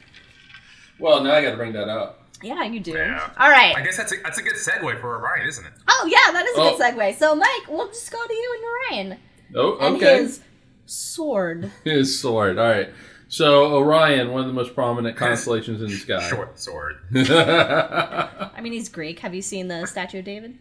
well, 0.99 1.23
now 1.23 1.33
I 1.33 1.41
got 1.41 1.51
to 1.51 1.57
bring 1.57 1.73
that 1.73 1.87
up. 1.89 2.25
Yeah, 2.43 2.63
you 2.65 2.79
do. 2.79 2.91
Yeah. 2.91 3.29
All 3.39 3.49
right. 3.49 3.75
I 3.75 3.81
guess 3.81 3.97
that's 3.97 4.11
a 4.11 4.17
that's 4.21 4.37
a 4.37 4.43
good 4.43 4.55
segue 4.55 5.01
for 5.01 5.15
Orion, 5.17 5.47
isn't 5.47 5.65
it? 5.65 5.71
Oh 5.87 6.07
yeah, 6.09 6.31
that 6.33 6.45
is 6.45 6.57
a 6.57 6.61
Oh. 6.61 6.77
good 6.77 6.81
segue. 6.95 7.15
So 7.15 7.35
Mike, 7.35 7.67
we'll 7.69 7.87
just 7.87 8.11
go 8.11 8.19
to 8.25 8.33
you 8.33 8.57
and 8.91 8.99
Orion 9.09 9.19
Oh, 9.55 9.77
and 9.79 9.95
okay. 9.95 10.17
his 10.23 10.41
sword. 10.85 11.71
His 11.83 12.19
sword. 12.19 12.57
All 12.59 12.65
right. 12.69 12.89
So 13.29 13.75
Orion, 13.75 14.31
one 14.31 14.41
of 14.41 14.47
the 14.47 14.53
most 14.53 14.73
prominent 14.75 15.17
constellations 15.17 15.81
in 15.81 15.87
the 15.89 15.95
sky. 15.95 16.29
Short 16.29 16.57
sword. 16.59 16.95
I 17.15 18.59
mean, 18.61 18.71
he's 18.73 18.87
Greek. 18.89 19.19
Have 19.19 19.33
you 19.35 19.41
seen 19.41 19.67
the 19.67 19.85
statue 19.85 20.19
of 20.19 20.25
David? 20.25 20.59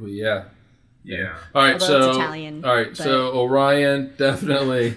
Well, 0.00 0.08
yeah. 0.08 0.44
Yeah. 1.04 1.34
All 1.54 1.62
right. 1.62 1.80
Although 1.80 2.12
so 2.12 2.20
Italian, 2.20 2.64
all 2.64 2.74
right. 2.74 2.88
but- 2.88 2.96
So 2.96 3.32
Orion 3.38 4.14
definitely 4.18 4.96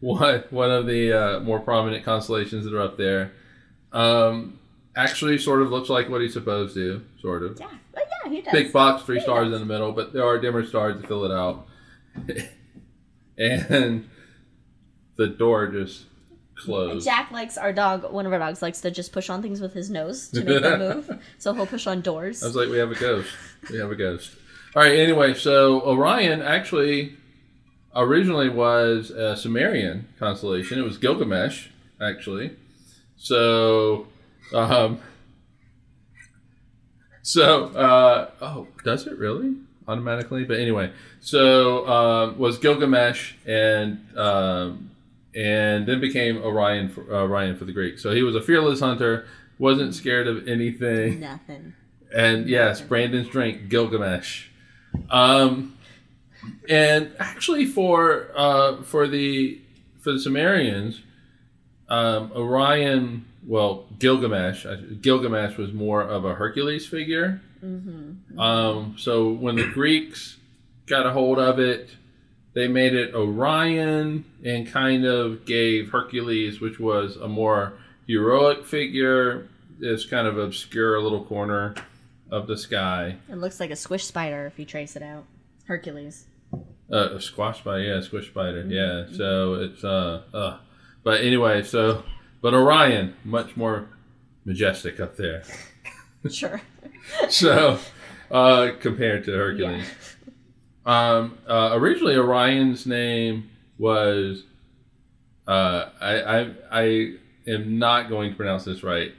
one 0.00 0.42
one 0.50 0.70
of 0.70 0.86
the 0.86 1.12
uh, 1.12 1.40
more 1.40 1.60
prominent 1.60 2.04
constellations 2.04 2.64
that 2.64 2.74
are 2.74 2.82
up 2.82 2.96
there. 2.96 3.32
Um, 3.92 4.58
actually, 4.96 5.38
sort 5.38 5.62
of 5.62 5.70
looks 5.70 5.88
like 5.88 6.08
what 6.08 6.20
he's 6.20 6.32
supposed 6.32 6.74
to. 6.74 7.04
Sort 7.20 7.42
of. 7.44 7.58
Yeah. 7.60 7.68
Oh 7.96 8.02
yeah, 8.24 8.30
he 8.30 8.40
does. 8.42 8.52
Big 8.52 8.72
box, 8.72 9.04
three 9.04 9.16
He 9.18 9.22
stars 9.22 9.50
does. 9.50 9.60
in 9.60 9.66
the 9.66 9.72
middle, 9.72 9.92
but 9.92 10.12
there 10.12 10.24
are 10.26 10.38
dimmer 10.40 10.66
stars 10.66 11.00
to 11.00 11.06
fill 11.06 11.24
it 11.24 11.30
out. 11.30 11.66
and 13.38 14.08
the 15.16 15.26
door 15.28 15.68
just 15.68 16.04
closed. 16.56 17.04
Jack 17.04 17.30
likes 17.30 17.56
our 17.58 17.72
dog. 17.72 18.10
One 18.12 18.26
of 18.26 18.32
our 18.32 18.38
dogs 18.38 18.62
likes 18.62 18.80
to 18.82 18.90
just 18.90 19.12
push 19.12 19.28
on 19.30 19.42
things 19.42 19.60
with 19.60 19.72
his 19.74 19.90
nose 19.90 20.28
to 20.30 20.42
make 20.44 20.62
them 20.62 20.78
move. 21.08 21.18
So 21.38 21.52
he'll 21.54 21.66
push 21.66 21.86
on 21.86 22.00
doors. 22.00 22.42
I 22.42 22.46
was 22.46 22.56
like, 22.56 22.68
we 22.68 22.78
have 22.78 22.90
a 22.90 22.94
ghost. 22.96 23.28
We 23.70 23.78
have 23.78 23.90
a 23.90 23.96
ghost. 23.96 24.32
All 24.76 24.82
right. 24.82 24.98
Anyway, 24.98 25.34
so 25.34 25.80
Orion 25.82 26.42
actually 26.42 27.16
originally 27.94 28.48
was 28.48 29.10
a 29.10 29.36
Sumerian 29.36 30.08
constellation. 30.18 30.78
It 30.78 30.82
was 30.82 30.98
Gilgamesh, 30.98 31.68
actually. 32.00 32.56
So, 33.16 34.08
um, 34.52 35.00
so 37.22 37.66
uh, 37.68 38.30
oh, 38.40 38.68
does 38.84 39.06
it 39.06 39.16
really 39.16 39.54
automatically? 39.86 40.44
But 40.44 40.58
anyway, 40.58 40.92
so 41.20 41.86
um, 41.86 42.38
was 42.38 42.58
Gilgamesh 42.58 43.34
and 43.46 44.04
um, 44.18 44.90
and 45.34 45.86
then 45.86 46.00
became 46.00 46.42
Orion 46.42 46.88
for 46.88 47.02
Orion 47.14 47.56
for 47.56 47.64
the 47.64 47.72
Greeks. 47.72 48.02
So 48.02 48.12
he 48.12 48.22
was 48.22 48.34
a 48.34 48.42
fearless 48.42 48.80
hunter. 48.80 49.26
Wasn't 49.58 49.94
scared 49.94 50.26
of 50.26 50.48
anything. 50.48 51.20
Nothing. 51.20 51.74
And 52.14 52.48
yes, 52.48 52.80
Brandon's 52.80 53.28
drink, 53.28 53.68
Gilgamesh. 53.68 54.48
Um, 55.10 55.76
and 56.68 57.12
actually, 57.18 57.66
for 57.66 58.30
uh, 58.36 58.82
for 58.82 59.08
the 59.08 59.60
for 60.00 60.12
the 60.12 60.18
Sumerians, 60.18 61.00
um, 61.88 62.32
Orion, 62.34 63.24
well, 63.46 63.86
Gilgamesh, 63.98 64.66
Gilgamesh 65.00 65.56
was 65.56 65.72
more 65.72 66.02
of 66.02 66.24
a 66.24 66.34
Hercules 66.34 66.86
figure. 66.86 67.40
Mm-hmm. 67.64 68.38
Um, 68.38 68.96
so 68.98 69.30
when 69.30 69.56
the 69.56 69.66
Greeks 69.66 70.36
got 70.86 71.06
a 71.06 71.12
hold 71.12 71.38
of 71.38 71.58
it, 71.58 71.90
they 72.54 72.68
made 72.68 72.94
it 72.94 73.14
Orion 73.14 74.24
and 74.44 74.66
kind 74.66 75.04
of 75.04 75.46
gave 75.46 75.90
Hercules, 75.90 76.60
which 76.60 76.78
was 76.78 77.16
a 77.16 77.28
more 77.28 77.74
heroic 78.06 78.66
figure, 78.66 79.48
this 79.78 80.04
kind 80.04 80.26
of 80.26 80.38
obscure 80.38 81.00
little 81.00 81.24
corner 81.24 81.74
of 82.34 82.48
the 82.48 82.58
sky. 82.58 83.16
It 83.30 83.36
looks 83.36 83.60
like 83.60 83.70
a 83.70 83.76
squish 83.76 84.04
spider 84.04 84.46
if 84.46 84.58
you 84.58 84.64
trace 84.64 84.96
it 84.96 85.02
out. 85.02 85.24
Hercules. 85.66 86.26
Uh, 86.92 87.14
a 87.14 87.20
squash 87.20 87.60
spider, 87.60 87.82
yeah, 87.82 88.00
squish 88.00 88.26
spider, 88.26 88.64
yeah. 88.68 89.06
So 89.16 89.54
it's 89.54 89.84
uh, 89.84 90.22
uh, 90.34 90.58
but 91.04 91.20
anyway, 91.20 91.62
so 91.62 92.02
but 92.42 92.52
Orion, 92.52 93.14
much 93.24 93.56
more 93.56 93.88
majestic 94.44 95.00
up 95.00 95.16
there. 95.16 95.42
Sure. 96.30 96.62
so 97.28 97.78
uh, 98.30 98.70
compared 98.80 99.24
to 99.24 99.32
Hercules. 99.32 99.84
Um, 100.86 101.36
uh, 101.46 101.72
originally, 101.74 102.16
Orion's 102.16 102.86
name 102.86 103.50
was 103.76 104.44
uh, 105.46 105.90
I, 106.00 106.22
I 106.22 106.50
I 106.72 107.12
am 107.46 107.78
not 107.78 108.08
going 108.08 108.30
to 108.30 108.36
pronounce 108.38 108.64
this 108.64 108.82
right. 108.82 109.12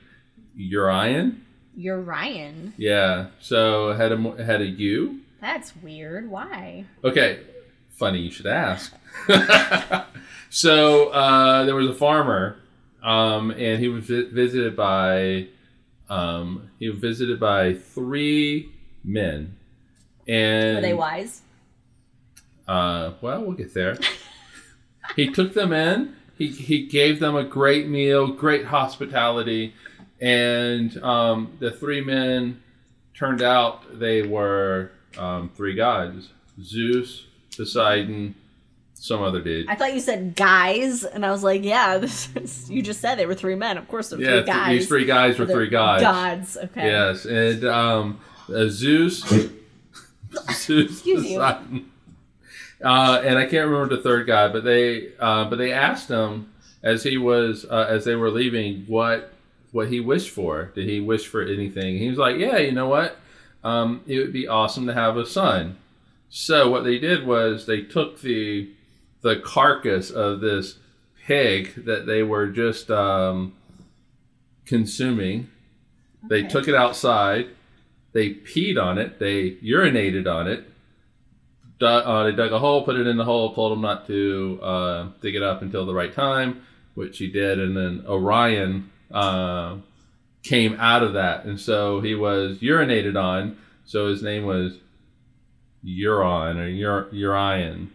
Urion. 0.58 1.46
You're 1.76 2.00
Ryan. 2.02 2.74
Yeah. 2.78 3.28
So 3.40 3.94
had 3.94 4.12
a 4.12 4.18
mo- 4.18 4.34
it 4.34 4.46
had 4.46 4.62
a 4.62 4.66
U. 4.66 5.20
That's 5.42 5.76
weird. 5.78 6.30
Why? 6.30 6.86
Okay. 7.04 7.40
Funny 7.90 8.20
you 8.20 8.32
should 8.32 8.48
ask. 8.48 8.94
so 10.50 11.10
uh, 11.10 11.66
there 11.66 11.76
was 11.76 11.88
a 11.90 11.94
farmer, 11.94 12.58
um, 13.04 13.52
and 13.52 13.80
he 13.80 13.88
was 13.88 14.06
vi- 14.06 14.30
visited 14.32 14.76
by 14.76 15.48
um, 16.10 16.70
he 16.80 16.90
was 16.90 17.00
visited 17.00 17.40
by 17.40 17.74
three 17.74 18.70
men, 19.04 19.56
and 20.28 20.76
Were 20.78 20.82
they 20.82 20.94
wise? 20.94 21.42
Uh, 22.68 23.12
well, 23.22 23.42
we'll 23.44 23.54
get 23.56 23.74
there. 23.74 23.98
he 25.16 25.30
took 25.32 25.54
them 25.54 25.72
in. 25.72 26.16
He, 26.38 26.48
he 26.48 26.86
gave 26.86 27.20
them 27.20 27.36
a 27.36 27.44
great 27.46 27.88
meal, 27.88 28.28
great 28.28 28.66
hospitality, 28.66 29.74
and 30.20 30.96
um, 31.04 31.58
the 31.60 31.72
three 31.72 32.02
men 32.02 32.62
turned 33.14 33.42
out 33.42 34.00
they 34.00 34.22
were 34.22 34.92
um, 35.18 35.50
three 35.56 35.76
gods: 35.76 36.30
Zeus, 36.62 37.26
Poseidon, 37.56 38.36
some 38.94 39.22
other 39.22 39.42
dude. 39.42 39.68
I 39.70 39.76
thought 39.76 39.94
you 39.94 40.00
said 40.00 40.36
guys, 40.36 41.04
and 41.04 41.26
I 41.26 41.32
was 41.32 41.44
like, 41.44 41.64
yeah, 41.64 41.98
this 42.00 42.30
is, 42.36 42.70
you 42.70 42.82
just 42.82 43.02
said 43.02 43.16
they 43.16 43.26
were 43.26 43.36
three 43.36 43.56
men. 43.56 43.78
Of 43.78 43.88
course, 43.88 44.10
they're 44.10 44.20
yeah, 44.20 44.28
three 44.28 44.44
th- 44.44 44.48
guys. 44.48 44.70
these 44.80 44.88
three 44.88 45.06
guys 45.06 45.40
were 45.40 45.46
three 45.46 45.70
gods. 45.70 46.02
Gods. 46.02 46.58
Okay. 46.58 46.86
Yes, 46.86 47.26
and 47.26 47.66
um, 47.66 48.20
uh, 48.50 48.68
Zeus, 48.68 49.20
Zeus, 50.52 50.92
Excuse 50.92 51.26
you. 51.26 51.40
Poseidon, 51.40 51.92
uh, 52.84 53.22
and 53.24 53.38
I 53.38 53.46
can't 53.46 53.70
remember 53.70 53.96
the 53.96 54.02
third 54.02 54.28
guy, 54.28 54.48
but 54.48 54.64
they 54.64 55.14
uh, 55.20 55.50
but 55.50 55.58
they 55.58 55.72
asked 55.72 56.10
him 56.10 56.52
as 56.84 57.04
he 57.04 57.18
was 57.18 57.66
uh, 57.70 57.88
as 57.90 58.06
they 58.06 58.16
were 58.16 58.30
leaving 58.30 58.84
what 58.88 59.32
what 59.76 59.90
he 59.90 60.00
wished 60.00 60.30
for. 60.30 60.72
Did 60.74 60.88
he 60.88 61.02
wish 61.02 61.28
for 61.28 61.42
anything? 61.42 61.98
He 61.98 62.08
was 62.08 62.18
like, 62.18 62.38
yeah, 62.38 62.58
you 62.58 62.72
know 62.72 62.88
what, 62.88 63.18
um, 63.62 64.02
it 64.08 64.20
would 64.20 64.32
be 64.32 64.48
awesome 64.48 64.88
to 64.88 64.94
have 64.94 65.18
a 65.18 65.26
son. 65.26 65.78
So 66.30 66.72
what 66.72 66.86
they 66.86 66.98
did 66.98 67.28
was 67.28 67.66
they 67.66 67.82
took 67.82 68.22
the 68.22 68.72
the 69.22 69.36
carcass 69.44 70.12
of 70.12 70.40
this 70.40 70.78
pig 71.26 71.86
that 71.86 72.06
they 72.06 72.24
were 72.24 72.48
just 72.48 72.90
um, 72.90 73.54
consuming. 74.66 75.50
They 76.30 76.44
took 76.44 76.68
it 76.70 76.76
outside 76.76 77.50
They 78.14 78.30
peed 78.30 78.82
on 78.82 78.98
it. 78.98 79.20
They 79.20 79.52
urinated 79.56 80.26
on 80.26 80.48
it. 80.48 80.64
Dug, 81.80 82.04
uh, 82.06 82.24
they 82.24 82.32
dug 82.32 82.54
a 82.54 82.60
hole, 82.60 82.86
put 82.86 82.96
it 82.96 83.08
in 83.08 83.18
the 83.18 83.26
hole, 83.26 83.54
told 83.54 83.74
him 83.74 83.82
not 83.82 84.08
to 84.08 84.58
uh, 84.64 85.08
dig 85.22 85.36
it 85.36 85.44
up 85.44 85.62
until 85.62 85.86
the 85.86 85.94
right 85.94 86.14
time, 86.14 86.66
which 86.94 87.18
he 87.18 87.28
did. 87.28 87.60
And 87.60 87.76
then 87.76 88.06
Orion 88.08 88.90
uh, 89.16 89.78
came 90.44 90.76
out 90.80 91.02
of 91.02 91.14
that, 91.14 91.46
and 91.46 91.60
so 91.60 92.02
he 92.02 92.14
was 92.16 92.58
urinated 92.60 93.16
on. 93.20 93.58
So 93.86 94.08
his 94.10 94.22
name 94.22 94.46
was 94.46 94.78
Uron 95.84 96.58
or 96.58 96.68
Ur- 96.68 97.10
Urion. 97.12 97.90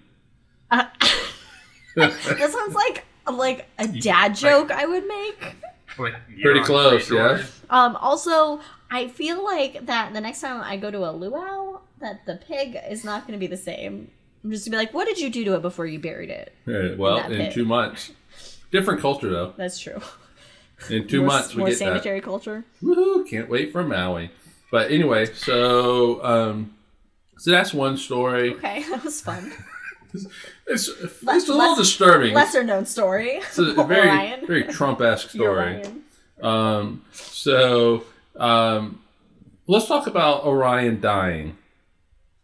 Uh, 0.70 0.84
that 1.96 2.50
sounds 2.52 2.74
like 2.74 3.04
like 3.30 3.66
a 3.78 3.86
dad 4.00 4.34
joke 4.34 4.70
I 4.70 4.86
would 4.86 5.06
make. 5.06 5.56
Like, 5.98 6.14
Pretty 6.40 6.60
close, 6.60 7.08
corridor. 7.08 7.38
yeah. 7.40 7.46
Um, 7.68 7.96
also, 7.96 8.60
I 8.90 9.08
feel 9.08 9.44
like 9.44 9.86
that 9.86 10.12
the 10.12 10.20
next 10.20 10.40
time 10.40 10.60
I 10.62 10.76
go 10.76 10.90
to 10.90 10.98
a 10.98 11.12
luau, 11.12 11.80
that 12.00 12.24
the 12.26 12.36
pig 12.36 12.78
is 12.88 13.04
not 13.04 13.26
going 13.26 13.38
to 13.38 13.40
be 13.40 13.48
the 13.48 13.56
same. 13.56 14.10
I'm 14.42 14.50
just 14.50 14.64
gonna 14.64 14.76
be 14.78 14.86
like, 14.86 14.94
"What 14.94 15.06
did 15.06 15.18
you 15.18 15.28
do 15.28 15.44
to 15.44 15.54
it 15.56 15.62
before 15.62 15.84
you 15.86 15.98
buried 15.98 16.30
it?" 16.30 16.54
Uh, 16.66 16.96
Well, 16.96 17.16
that 17.18 17.32
in 17.32 17.52
two 17.52 17.64
months. 17.66 18.12
Different 18.72 19.00
culture 19.00 19.28
though. 19.28 19.52
That's 19.56 19.78
true. 19.78 20.00
In 20.88 21.06
two 21.06 21.18
more, 21.20 21.26
months 21.28 21.54
we 21.54 21.58
more 21.60 21.68
get 21.68 21.78
sanitary 21.78 22.20
culture. 22.20 22.64
that. 22.80 22.86
Woohoo! 22.86 23.28
Can't 23.28 23.48
wait 23.48 23.72
for 23.72 23.82
Maui. 23.82 24.30
But 24.70 24.90
anyway, 24.90 25.26
so 25.26 26.24
um, 26.24 26.74
so 27.38 27.50
that's 27.50 27.74
one 27.74 27.96
story. 27.96 28.54
Okay, 28.54 28.82
that 28.90 29.04
was 29.04 29.20
fun. 29.20 29.52
It's 30.66 30.88
it's 30.88 31.22
Less- 31.22 31.44
a 31.48 31.52
little 31.52 31.68
less- 31.68 31.78
disturbing. 31.78 32.34
Lesser 32.34 32.64
known 32.64 32.84
story. 32.84 33.34
It's 33.34 33.58
a 33.58 33.72
very 33.84 34.08
Orion. 34.08 34.44
very 34.46 34.64
Trump 34.64 35.00
esque 35.00 35.30
story. 35.30 35.82
Um, 36.42 37.04
so 37.12 38.02
um, 38.36 39.00
let's 39.68 39.86
talk 39.86 40.08
about 40.08 40.44
Orion 40.44 41.00
dying. 41.00 41.56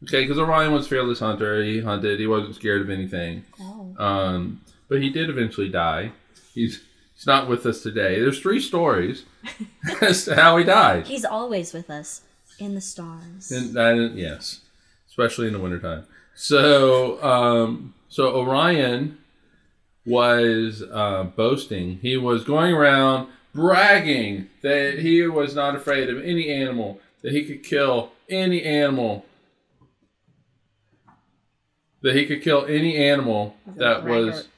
Okay, 0.05 0.23
because 0.23 0.39
Orion 0.39 0.73
was 0.73 0.87
fearless 0.87 1.19
hunter. 1.19 1.61
He 1.65 1.81
hunted. 1.81 2.21
He 2.21 2.29
wasn't 2.29 2.55
scared 2.55 2.83
of 2.83 2.91
anything. 2.91 3.45
Oh. 3.61 3.95
Um, 3.99 4.61
but 4.89 5.03
he 5.03 5.11
did 5.11 5.29
eventually 5.29 5.69
die. 5.69 6.13
He's 6.55 6.83
he's 7.17 7.27
not 7.27 7.49
with 7.49 7.67
us 7.67 7.83
today. 7.83 8.21
There's 8.21 8.39
three 8.39 8.61
stories 8.61 9.25
as 10.01 10.25
to 10.27 10.37
how 10.37 10.57
he 10.59 10.65
died. 10.65 11.07
He's 11.07 11.25
always 11.25 11.73
with 11.73 11.91
us 11.91 12.23
in 12.59 12.75
the 12.75 12.81
stars. 12.81 13.51
And 13.51 13.77
yes, 14.17 14.61
especially 15.09 15.49
in 15.49 15.55
the 15.55 15.59
wintertime. 15.59 16.07
So, 16.35 17.23
um, 17.25 17.95
so 18.09 18.37
Orion 18.37 19.19
was 20.05 20.83
uh, 20.93 21.25
boasting. 21.25 21.99
He 22.03 22.17
was 22.17 22.45
going 22.45 22.75
around 22.75 23.29
bragging 23.55 24.49
that 24.63 24.99
he 24.99 25.27
was 25.27 25.55
not 25.55 25.75
afraid 25.75 26.11
of 26.11 26.23
any 26.23 26.51
animal, 26.53 27.01
that 27.23 27.33
he 27.33 27.45
could 27.45 27.63
kill 27.65 28.13
any 28.29 28.63
animal, 28.63 29.25
that 32.03 32.15
he 32.15 32.27
could 32.27 32.43
kill 32.43 32.67
any 32.67 32.97
animal 32.97 33.57
that 33.67 34.05
was 34.05 34.49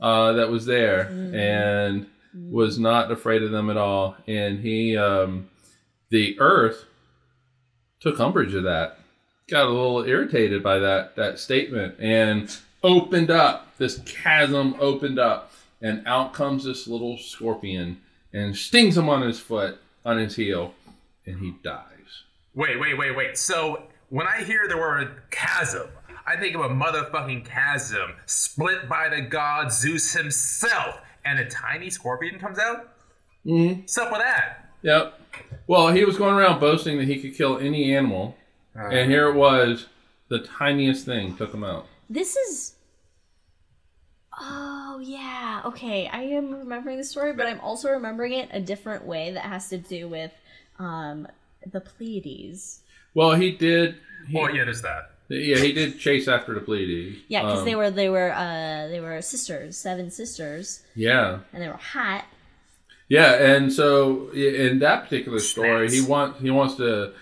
uh, 0.00 0.32
that 0.32 0.50
was 0.50 0.66
there, 0.66 1.08
and 1.32 2.06
was 2.34 2.78
not 2.78 3.10
afraid 3.10 3.42
of 3.42 3.50
them 3.50 3.70
at 3.70 3.76
all. 3.76 4.16
And 4.26 4.60
he, 4.60 4.96
um, 4.96 5.48
the 6.10 6.38
Earth, 6.38 6.84
took 8.00 8.20
umbrage 8.20 8.54
of 8.54 8.64
that, 8.64 8.98
got 9.48 9.66
a 9.66 9.70
little 9.70 10.04
irritated 10.04 10.62
by 10.62 10.78
that 10.78 11.16
that 11.16 11.38
statement, 11.38 11.96
and 11.98 12.54
opened 12.82 13.30
up. 13.30 13.76
This 13.78 14.00
chasm 14.06 14.76
opened 14.80 15.18
up, 15.18 15.52
and 15.82 16.06
out 16.06 16.32
comes 16.32 16.64
this 16.64 16.86
little 16.86 17.18
scorpion 17.18 18.00
and 18.32 18.56
stings 18.56 18.96
him 18.96 19.08
on 19.08 19.22
his 19.22 19.40
foot, 19.40 19.78
on 20.04 20.18
his 20.18 20.36
heel, 20.36 20.74
and 21.24 21.40
he 21.40 21.54
dies. 21.62 21.82
Wait, 22.54 22.78
wait, 22.78 22.96
wait, 22.96 23.16
wait. 23.16 23.38
So 23.38 23.82
when 24.10 24.26
I 24.26 24.44
hear 24.44 24.68
the 24.68 24.76
word 24.76 25.22
chasm, 25.30 25.88
I 26.26 26.36
think 26.36 26.56
of 26.56 26.62
a 26.62 26.68
motherfucking 26.68 27.44
chasm 27.44 28.14
split 28.26 28.88
by 28.88 29.08
the 29.08 29.20
god 29.20 29.72
Zeus 29.72 30.12
himself, 30.12 31.00
and 31.24 31.38
a 31.38 31.48
tiny 31.48 31.90
scorpion 31.90 32.38
comes 32.38 32.58
out. 32.58 32.88
Mm-hmm. 33.44 33.80
What's 33.82 33.96
up 33.98 34.10
with 34.10 34.20
that? 34.20 34.70
Yep. 34.82 35.20
Well, 35.66 35.88
he 35.88 36.04
was 36.04 36.18
going 36.18 36.34
around 36.34 36.60
boasting 36.60 36.98
that 36.98 37.06
he 37.06 37.20
could 37.20 37.36
kill 37.36 37.58
any 37.58 37.94
animal, 37.94 38.36
and 38.74 39.10
here 39.10 39.28
it 39.28 39.34
was, 39.34 39.86
the 40.28 40.40
tiniest 40.40 41.06
thing 41.06 41.36
took 41.36 41.54
him 41.54 41.62
out. 41.64 41.86
This 42.10 42.36
is. 42.36 42.74
Oh 44.38 45.00
yeah. 45.02 45.62
Okay, 45.64 46.08
I 46.08 46.22
am 46.22 46.52
remembering 46.52 46.98
the 46.98 47.04
story, 47.04 47.32
but 47.32 47.46
I'm 47.46 47.60
also 47.60 47.90
remembering 47.90 48.32
it 48.32 48.48
a 48.52 48.60
different 48.60 49.06
way 49.06 49.30
that 49.30 49.44
has 49.44 49.68
to 49.70 49.78
do 49.78 50.08
with 50.08 50.32
um 50.78 51.26
the 51.72 51.80
Pleiades. 51.80 52.80
Well, 53.14 53.34
he 53.34 53.52
did. 53.52 53.96
He, 54.28 54.36
Well, 54.36 54.54
yeah, 54.54 54.64
there's 54.64 54.82
that. 54.82 55.15
Yeah, 55.28 55.58
he 55.58 55.72
did 55.72 55.98
chase 55.98 56.28
after 56.28 56.54
the 56.54 56.60
Pleiades. 56.60 57.18
Yeah, 57.28 57.42
because 57.42 57.60
Um, 57.60 57.64
they 57.64 57.74
were 57.74 57.90
they 57.90 58.08
were 58.08 58.32
uh 58.32 58.88
they 58.88 59.00
were 59.00 59.20
sisters, 59.22 59.76
seven 59.76 60.10
sisters, 60.10 60.82
Yeah, 60.94 61.40
and 61.52 61.62
they 61.62 61.68
were 61.68 61.74
hot. 61.74 62.24
yeah, 63.08 63.34
and 63.54 63.72
so 63.72 64.28
in 64.30 64.78
that 64.80 65.04
particular 65.04 65.38
story, 65.40 65.90
he 65.90 66.00
wants 66.00 66.40
he 66.40 66.50
wants 66.50 66.74
to 66.76 67.12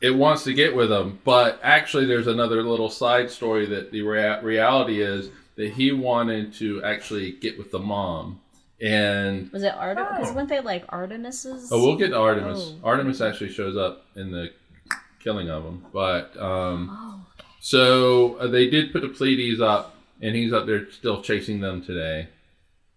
it 0.00 0.10
wants 0.14 0.44
to 0.44 0.52
get 0.52 0.76
with 0.76 0.92
him, 0.92 1.18
but 1.24 1.58
actually, 1.62 2.04
there's 2.04 2.26
another 2.26 2.62
little 2.62 2.90
side 2.90 3.30
story 3.30 3.64
that 3.66 3.90
the 3.90 4.02
rea- 4.02 4.40
reality 4.42 5.00
is 5.00 5.30
that 5.56 5.72
he 5.72 5.92
wanted 5.92 6.52
to 6.54 6.82
actually 6.82 7.32
get 7.32 7.56
with 7.56 7.70
the 7.70 7.78
mom, 7.78 8.40
and 8.82 9.50
Was 9.52 9.62
it 9.62 9.72
Artemis? 9.74 10.10
Because 10.18 10.30
Oh. 10.30 10.34
weren't 10.34 10.48
they 10.50 10.60
like 10.60 10.84
Artemis's? 10.90 11.70
oh, 11.72 11.80
we'll 11.82 11.96
get 11.96 12.08
to 12.10 12.18
Artemis. 12.18 12.58
Oh. 12.74 12.78
Artemis 12.84 13.20
actually 13.22 13.50
shows 13.50 13.76
up 13.76 14.04
in 14.16 14.30
the 14.30 14.50
killing 15.20 15.48
of 15.48 15.64
him, 15.64 15.86
but 15.92 16.36
um, 16.38 16.90
Oh, 16.92 17.14
okay. 17.14 17.23
So 17.64 18.34
uh, 18.36 18.46
they 18.48 18.68
did 18.68 18.92
put 18.92 19.00
the 19.00 19.08
Pleiades 19.08 19.58
up, 19.58 19.96
and 20.20 20.36
he's 20.36 20.52
up 20.52 20.66
there 20.66 20.90
still 20.90 21.22
chasing 21.22 21.60
them 21.60 21.82
today, 21.82 22.28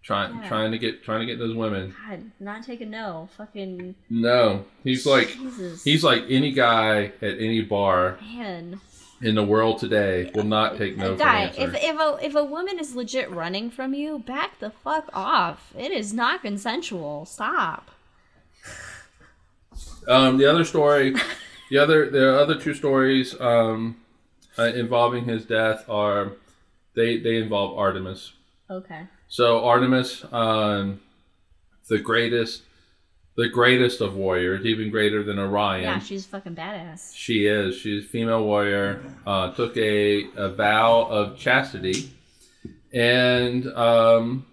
trying 0.02 0.34
Yeah. 0.42 0.46
trying 0.46 0.72
to 0.72 0.78
get 0.78 1.02
trying 1.02 1.20
to 1.20 1.26
get 1.26 1.38
those 1.38 1.56
women. 1.56 1.94
God, 2.06 2.30
not 2.38 2.64
take 2.66 2.82
a 2.82 2.84
no. 2.84 3.30
Fucking 3.38 3.94
No, 4.10 4.66
he's 4.84 5.06
like 5.06 5.28
Jesus. 5.28 5.84
he's 5.84 6.04
like 6.04 6.24
any 6.28 6.52
guy 6.52 7.12
at 7.22 7.38
any 7.40 7.62
bar 7.62 8.18
man. 8.20 8.78
in 9.22 9.36
the 9.36 9.42
world 9.42 9.78
today 9.78 10.30
will 10.34 10.44
not 10.44 10.76
take 10.76 10.98
no 10.98 11.16
Guy, 11.16 11.44
if 11.56 11.74
if 11.74 11.98
a 11.98 12.18
if 12.22 12.34
a 12.34 12.44
woman 12.44 12.78
is 12.78 12.94
legit 12.94 13.30
running 13.30 13.70
from 13.70 13.94
you, 13.94 14.18
back 14.18 14.58
the 14.60 14.68
fuck 14.68 15.08
off. 15.14 15.72
It 15.78 15.92
is 15.92 16.12
not 16.12 16.42
consensual. 16.42 17.24
Stop. 17.24 17.90
Um, 20.06 20.36
the 20.36 20.44
other 20.44 20.64
story, 20.66 21.14
the 21.70 21.78
other 21.78 22.10
the 22.10 22.38
other 22.38 22.60
two 22.60 22.74
stories 22.74 23.34
um, 23.40 23.96
uh, 24.58 24.64
involving 24.64 25.24
his 25.24 25.44
death 25.44 25.88
are 25.88 26.32
they 26.94 27.18
they 27.18 27.36
involve 27.36 27.78
Artemis. 27.78 28.32
Okay. 28.70 29.02
So 29.28 29.64
Artemis, 29.64 30.24
um, 30.32 31.00
the 31.88 31.98
greatest, 31.98 32.62
the 33.36 33.48
greatest 33.48 34.00
of 34.00 34.14
warriors, 34.14 34.64
even 34.66 34.90
greater 34.90 35.22
than 35.22 35.38
Orion. 35.38 35.82
Yeah, 35.82 35.98
she's 35.98 36.26
fucking 36.26 36.54
badass. 36.54 37.14
She 37.14 37.46
is. 37.46 37.76
She's 37.76 38.04
a 38.04 38.08
female 38.08 38.44
warrior. 38.44 39.02
Uh, 39.26 39.52
took 39.52 39.76
a, 39.76 40.24
a 40.36 40.48
vow 40.50 41.02
of 41.02 41.38
chastity, 41.38 42.10
and 42.92 43.66
um, 43.68 44.46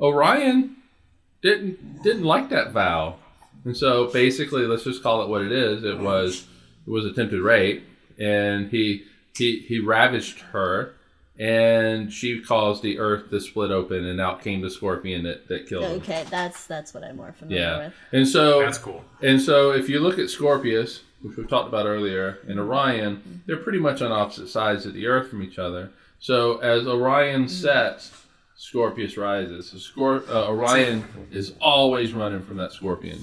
Orion 0.00 0.76
didn't 1.42 2.02
didn't 2.02 2.24
like 2.24 2.50
that 2.50 2.72
vow, 2.72 3.16
and 3.64 3.76
so 3.76 4.10
basically, 4.12 4.66
let's 4.66 4.84
just 4.84 5.02
call 5.02 5.22
it 5.22 5.28
what 5.28 5.42
it 5.42 5.52
is. 5.52 5.84
It 5.84 5.98
was 5.98 6.46
it 6.86 6.90
was 6.90 7.06
attempted 7.06 7.40
rape, 7.40 7.84
and 8.18 8.70
he 8.70 9.04
he 9.36 9.60
he 9.60 9.80
ravished 9.80 10.40
her, 10.52 10.94
and 11.38 12.12
she 12.12 12.40
caused 12.40 12.82
the 12.82 12.98
earth 12.98 13.30
to 13.30 13.40
split 13.40 13.70
open, 13.70 14.04
and 14.04 14.20
out 14.20 14.42
came 14.42 14.60
the 14.60 14.70
scorpion 14.70 15.24
that 15.24 15.48
that 15.48 15.66
killed 15.68 15.84
him. 15.84 15.96
Okay, 15.98 16.24
that's 16.30 16.66
that's 16.66 16.94
what 16.94 17.04
I'm 17.04 17.16
more 17.16 17.32
familiar 17.32 17.60
Yeah, 17.62 17.78
with. 17.86 17.94
and 18.12 18.28
so 18.28 18.60
That's 18.60 18.78
cool. 18.78 19.04
and 19.22 19.40
so, 19.40 19.72
if 19.72 19.88
you 19.88 20.00
look 20.00 20.18
at 20.18 20.30
Scorpius, 20.30 21.02
which 21.22 21.36
we 21.36 21.44
talked 21.44 21.68
about 21.68 21.86
earlier, 21.86 22.38
and 22.48 22.58
Orion, 22.60 23.42
they're 23.46 23.56
pretty 23.56 23.78
much 23.80 24.02
on 24.02 24.12
opposite 24.12 24.48
sides 24.48 24.86
of 24.86 24.94
the 24.94 25.06
Earth 25.06 25.28
from 25.28 25.42
each 25.42 25.58
other. 25.58 25.90
So, 26.20 26.58
as 26.58 26.86
Orion 26.86 27.48
sets, 27.48 28.12
Scorpius 28.56 29.16
rises. 29.16 29.70
So 29.70 29.76
Scor- 29.78 30.26
uh, 30.28 30.48
Orion 30.48 31.04
is 31.32 31.52
always 31.60 32.12
running 32.12 32.40
from 32.42 32.56
that 32.58 32.72
scorpion. 32.72 33.18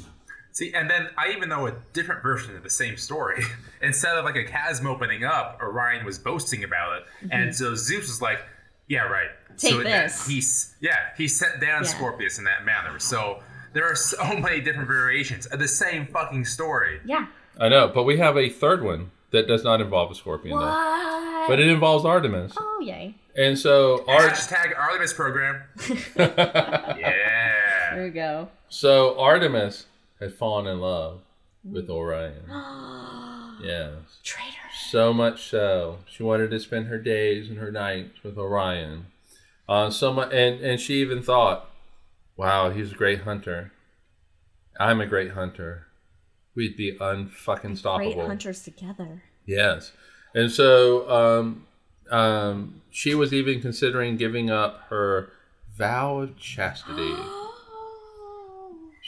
See, 0.53 0.73
and 0.73 0.90
then 0.90 1.07
I 1.18 1.32
even 1.32 1.48
know 1.49 1.68
a 1.68 1.73
different 1.94 2.22
version 2.23 2.56
of 2.57 2.64
the 2.64 2.69
same 2.69 2.98
story. 2.98 3.44
Instead 3.82 4.18
of 4.18 4.26
like 4.26 4.36
a 4.36 4.44
chasm 4.44 4.86
opening 4.88 5.23
up, 5.23 5.60
Orion 5.61 6.06
was 6.06 6.19
boasting 6.19 6.64
about 6.64 6.98
it, 6.98 7.03
and 7.32 7.56
so 7.56 7.73
Zeus 7.76 8.07
was 8.07 8.22
like, 8.22 8.40
"Yeah, 8.88 9.03
right." 9.03 9.30
Mm-hmm. 9.30 9.56
Take 9.57 9.72
so 9.72 9.78
that- 9.84 10.03
this. 10.03 10.28
he's 10.28 10.76
yeah, 10.82 10.98
he 11.18 11.28
set 11.28 11.60
down 11.61 11.84
Yeah. 11.84 11.90
Scorpius 11.90 12.38
in 12.38 12.44
that 12.45 12.65
manner. 12.65 12.99
So 12.99 13.41
there 13.73 13.86
are 13.90 13.95
so 13.95 14.22
many 14.40 14.60
different 14.61 14.88
variations 14.88 15.45
of 15.45 15.60
the 15.60 15.68
same 15.68 16.06
fucking 16.07 16.45
story. 16.45 16.99
Yeah. 17.06 17.28
I 17.60 17.69
know, 17.69 17.88
but 17.94 18.03
we 18.03 18.18
have 18.18 18.38
a 18.38 18.49
third 18.49 18.84
one 18.84 19.11
that 19.32 19.48
does 19.48 19.64
not 19.64 19.80
involve 19.82 20.11
a 20.11 20.15
scorpion, 20.15 20.57
though. 20.57 20.65
What? 20.65 21.48
But 21.49 21.60
it 21.60 21.68
involves 21.68 22.03
Artemis. 22.06 22.53
oh 22.57 22.80
yay. 22.84 23.15
And 23.38 23.57
so, 23.57 24.03
Art- 24.07 24.34
Hashtag 24.34 24.78
Artemis 24.78 25.14
program. 25.14 25.64
Yeah. 26.18 27.95
There 27.95 28.03
we 28.03 28.10
go. 28.10 28.49
so 28.69 29.18
Artemis 29.19 29.86
had 30.22 30.34
fallen 30.34 30.68
in 30.68 30.80
love 30.80 31.22
with 31.69 31.89
Orion. 31.89 32.45
Yes. 33.61 33.93
Traitor. 34.23 34.57
So 34.89 35.14
much 35.14 35.48
so, 35.48 35.99
she 36.07 36.23
wanted 36.23 36.49
to 36.49 36.60
spend 36.60 36.88
her 36.88 36.98
days 36.98 37.48
and 37.48 37.60
her 37.60 37.72
nights 37.72 38.23
with 38.23 38.35
Orion. 38.35 39.06
Uh, 39.69 39.91
so 39.91 40.11
much, 40.11 40.34
and 40.34 40.60
and 40.61 40.80
she 40.80 40.95
even 40.95 41.22
thought, 41.22 41.69
"Wow, 42.35 42.72
he's 42.72 42.91
a 42.91 42.95
great 42.95 43.22
hunter. 43.22 43.72
I'm 44.80 44.99
a 44.99 45.06
great 45.06 45.34
hunter. 45.34 45.85
We'd 46.56 46.76
be 46.76 46.98
unfucking 46.98 47.80
stoppable." 47.80 48.15
Great 48.15 48.27
hunters 48.27 48.64
together. 48.64 49.22
Yes, 49.45 49.91
and 50.34 50.49
so 50.49 51.07
um, 51.07 51.68
um, 52.10 52.81
she 52.89 53.14
was 53.14 53.31
even 53.31 53.61
considering 53.61 54.18
giving 54.18 54.49
up 54.49 54.85
her 54.89 55.34
vow 55.77 56.18
of 56.18 56.35
chastity. 56.39 57.14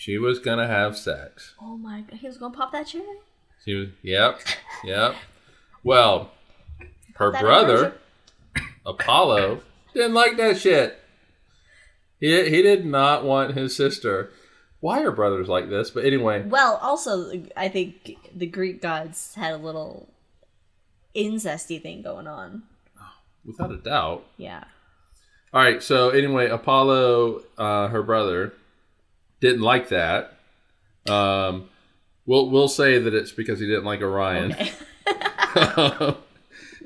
she 0.04 0.18
was 0.18 0.40
gonna 0.40 0.68
have 0.68 0.98
sex. 0.98 1.56
Oh 1.62 1.78
my 1.78 2.02
god, 2.02 2.20
he 2.20 2.28
was 2.28 2.38
gonna 2.38 2.54
pop 2.54 2.74
that 2.74 2.88
cherry? 2.88 3.06
She 3.64 3.74
was, 3.76 3.88
yep, 4.02 4.42
yep. 4.84 5.16
Well, 5.82 6.32
her 7.16 7.32
That 7.32 7.42
brother, 7.42 7.94
Apollo, 8.86 9.62
didn't 9.94 10.14
like 10.14 10.36
that 10.36 10.58
shit. 10.58 11.00
He, 12.20 12.50
he 12.50 12.62
did 12.62 12.86
not 12.86 13.24
want 13.24 13.56
his 13.56 13.76
sister. 13.78 14.32
Why 14.82 15.04
are 15.04 15.12
brothers 15.12 15.48
like 15.48 15.70
this? 15.70 15.90
But 15.92 16.04
anyway, 16.04 16.44
Well, 16.44 16.78
also, 16.82 17.32
I 17.56 17.70
think 17.70 18.18
the 18.36 18.46
Greek 18.48 18.82
gods 18.82 19.36
had 19.36 19.54
a 19.54 19.58
little 19.58 20.10
incesty 21.16 21.82
thing 21.82 22.02
going 22.02 22.28
on. 22.28 22.64
without 23.46 23.72
a 23.72 23.78
doubt. 23.78 24.26
Yeah. 24.36 24.66
All 25.54 25.62
right, 25.62 25.82
so 25.82 26.10
anyway, 26.10 26.50
Apollo, 26.50 27.44
uh, 27.58 27.88
her 27.88 28.04
brother, 28.04 28.54
didn't 29.44 29.62
like 29.62 29.90
that. 29.90 30.38
Um, 31.08 31.70
we'll 32.26 32.50
we'll 32.50 32.70
say 32.70 32.98
that 32.98 33.14
it's 33.14 33.34
because 33.34 33.60
he 33.60 33.68
didn't 33.68 33.84
like 33.84 34.02
Orion. 34.02 34.54
Okay. 34.54 34.72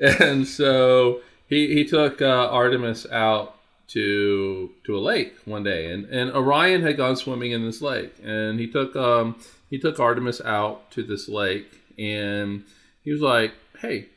and 0.00 0.46
so 0.46 1.20
he 1.46 1.72
he 1.72 1.84
took 1.84 2.20
uh, 2.20 2.48
Artemis 2.50 3.06
out 3.12 3.54
to 3.88 4.70
to 4.84 4.96
a 4.96 4.98
lake 4.98 5.36
one 5.44 5.62
day, 5.62 5.92
and 5.92 6.06
and 6.06 6.32
Orion 6.32 6.82
had 6.82 6.96
gone 6.96 7.14
swimming 7.14 7.52
in 7.52 7.64
this 7.64 7.80
lake, 7.80 8.14
and 8.24 8.58
he 8.58 8.66
took 8.66 8.96
um 8.96 9.40
he 9.70 9.78
took 9.78 10.00
Artemis 10.00 10.40
out 10.40 10.90
to 10.90 11.04
this 11.04 11.28
lake, 11.28 11.80
and 11.96 12.64
he 13.04 13.12
was 13.12 13.20
like, 13.20 13.52
"Hey, 13.78 14.08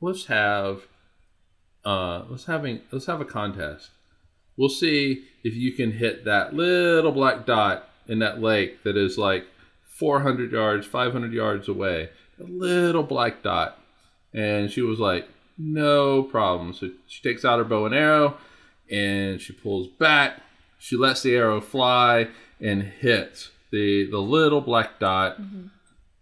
let's 0.00 0.26
have 0.26 0.82
uh 1.84 2.22
let's 2.28 2.44
having 2.44 2.82
let's 2.92 3.06
have 3.06 3.20
a 3.20 3.24
contest. 3.24 3.90
We'll 4.56 4.68
see 4.68 5.24
if 5.44 5.54
you 5.54 5.72
can 5.72 5.92
hit 5.92 6.24
that 6.24 6.54
little 6.54 7.12
black 7.12 7.46
dot 7.46 7.88
in 8.06 8.18
that 8.20 8.40
lake 8.40 8.82
that 8.84 8.96
is 8.96 9.18
like 9.18 9.46
400 9.98 10.52
yards, 10.52 10.86
500 10.86 11.32
yards 11.32 11.68
away." 11.68 12.10
a 12.40 12.44
little 12.44 13.02
black 13.02 13.42
dot. 13.42 13.78
And 14.32 14.70
she 14.70 14.82
was 14.82 14.98
like, 14.98 15.28
no 15.58 16.22
problem. 16.22 16.72
So 16.72 16.90
she 17.06 17.22
takes 17.22 17.44
out 17.44 17.58
her 17.58 17.64
bow 17.64 17.86
and 17.86 17.94
arrow 17.94 18.36
and 18.90 19.40
she 19.40 19.52
pulls 19.52 19.86
back. 19.86 20.40
She 20.78 20.96
lets 20.96 21.22
the 21.22 21.34
arrow 21.34 21.60
fly 21.60 22.28
and 22.60 22.82
hits 22.82 23.50
the, 23.70 24.08
the 24.10 24.18
little 24.18 24.60
black 24.60 24.98
dot 24.98 25.38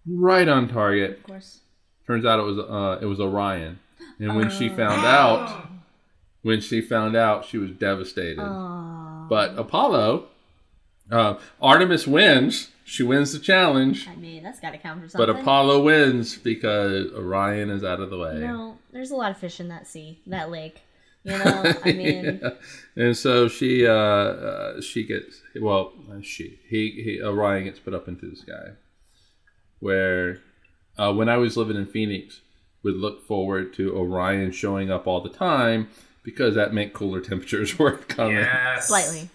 right 0.06 0.48
on 0.48 0.68
target. 0.68 1.18
Of 1.18 1.22
course. 1.22 1.60
Turns 2.06 2.24
out 2.24 2.40
it 2.40 2.42
was 2.42 2.58
uh, 2.58 2.98
it 3.02 3.04
was 3.04 3.20
Orion. 3.20 3.78
And 4.18 4.34
when 4.34 4.50
she 4.50 4.68
found 4.70 5.04
out, 5.04 5.68
when 6.42 6.60
she 6.60 6.80
found 6.80 7.14
out, 7.14 7.44
she 7.44 7.58
was 7.58 7.70
devastated. 7.70 8.40
But 9.28 9.58
Apollo, 9.58 10.26
uh, 11.10 11.34
Artemis 11.60 12.06
wins. 12.06 12.70
She 12.84 13.02
wins 13.02 13.32
the 13.32 13.38
challenge. 13.38 14.08
I 14.08 14.16
mean, 14.16 14.42
that's 14.42 14.60
got 14.60 14.70
to 14.70 14.78
count 14.78 15.02
for 15.02 15.08
something. 15.08 15.34
But. 15.34 15.40
Apollo 15.42 15.82
wins 15.82 16.36
because 16.36 17.12
Orion 17.12 17.68
is 17.70 17.84
out 17.84 18.00
of 18.00 18.08
the 18.08 18.16
way. 18.18 18.38
No, 18.38 18.78
there's 18.92 19.10
a 19.10 19.16
lot 19.16 19.30
of 19.30 19.36
fish 19.36 19.60
in 19.60 19.68
that 19.68 19.86
sea, 19.86 20.20
that 20.26 20.50
lake. 20.50 20.80
You 21.24 21.36
know, 21.36 21.74
I 21.84 21.92
mean, 21.92 22.40
Yeah. 22.42 22.50
and 22.96 23.14
so 23.16 23.48
she 23.48 23.86
uh, 23.86 23.92
uh, 23.92 24.80
she 24.80 25.04
gets 25.04 25.42
well 25.60 25.92
she 26.22 26.58
he, 26.68 26.90
he 27.02 27.22
Orion 27.22 27.64
gets 27.64 27.78
put 27.78 27.92
up 27.92 28.08
into 28.08 28.30
the 28.30 28.36
sky. 28.36 28.70
Where 29.80 30.40
uh, 30.96 31.12
when 31.12 31.28
I 31.28 31.36
was 31.36 31.56
living 31.56 31.76
in 31.76 31.86
Phoenix, 31.86 32.40
would 32.82 32.96
look 32.96 33.26
forward 33.26 33.74
to 33.74 33.94
Orion 33.96 34.50
showing 34.52 34.90
up 34.90 35.06
all 35.06 35.20
the 35.20 35.28
time 35.28 35.88
because 36.22 36.54
that 36.56 36.72
meant 36.74 36.92
cooler 36.92 37.20
temperatures 37.20 37.78
were 37.78 37.92
coming. 37.92 38.36
Yes. 38.36 38.88
slightly, 38.88 39.28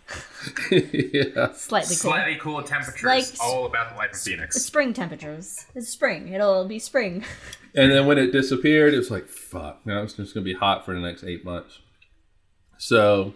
yeah. 0.72 1.51
slightly 1.53 1.95
cool. 1.95 2.11
Slightly 2.11 2.35
cool 2.35 2.61
temperatures. 2.64 3.03
Like- 3.03 3.26
all 3.41 3.65
about 3.65 3.91
the 3.91 3.97
life 3.97 4.11
of 4.14 4.19
Phoenix. 4.19 4.61
Spring 4.61 4.93
temperatures. 4.93 5.65
It's 5.76 5.89
spring. 5.89 6.30
It'll 6.34 6.68
be 6.68 6.80
spring. 6.80 7.23
And 7.76 7.91
then 7.91 8.05
when 8.05 8.19
it 8.19 8.31
disappeared, 8.31 8.93
it 8.93 8.97
was 8.97 9.10
like, 9.10 9.27
fuck, 9.27 9.84
now 9.84 10.03
it's 10.03 10.14
just 10.14 10.35
going 10.35 10.45
to 10.45 10.53
be 10.53 10.53
hot 10.53 10.85
for 10.85 10.93
the 10.93 10.99
next 10.99 11.23
eight 11.23 11.43
months. 11.43 11.80
So, 12.77 13.34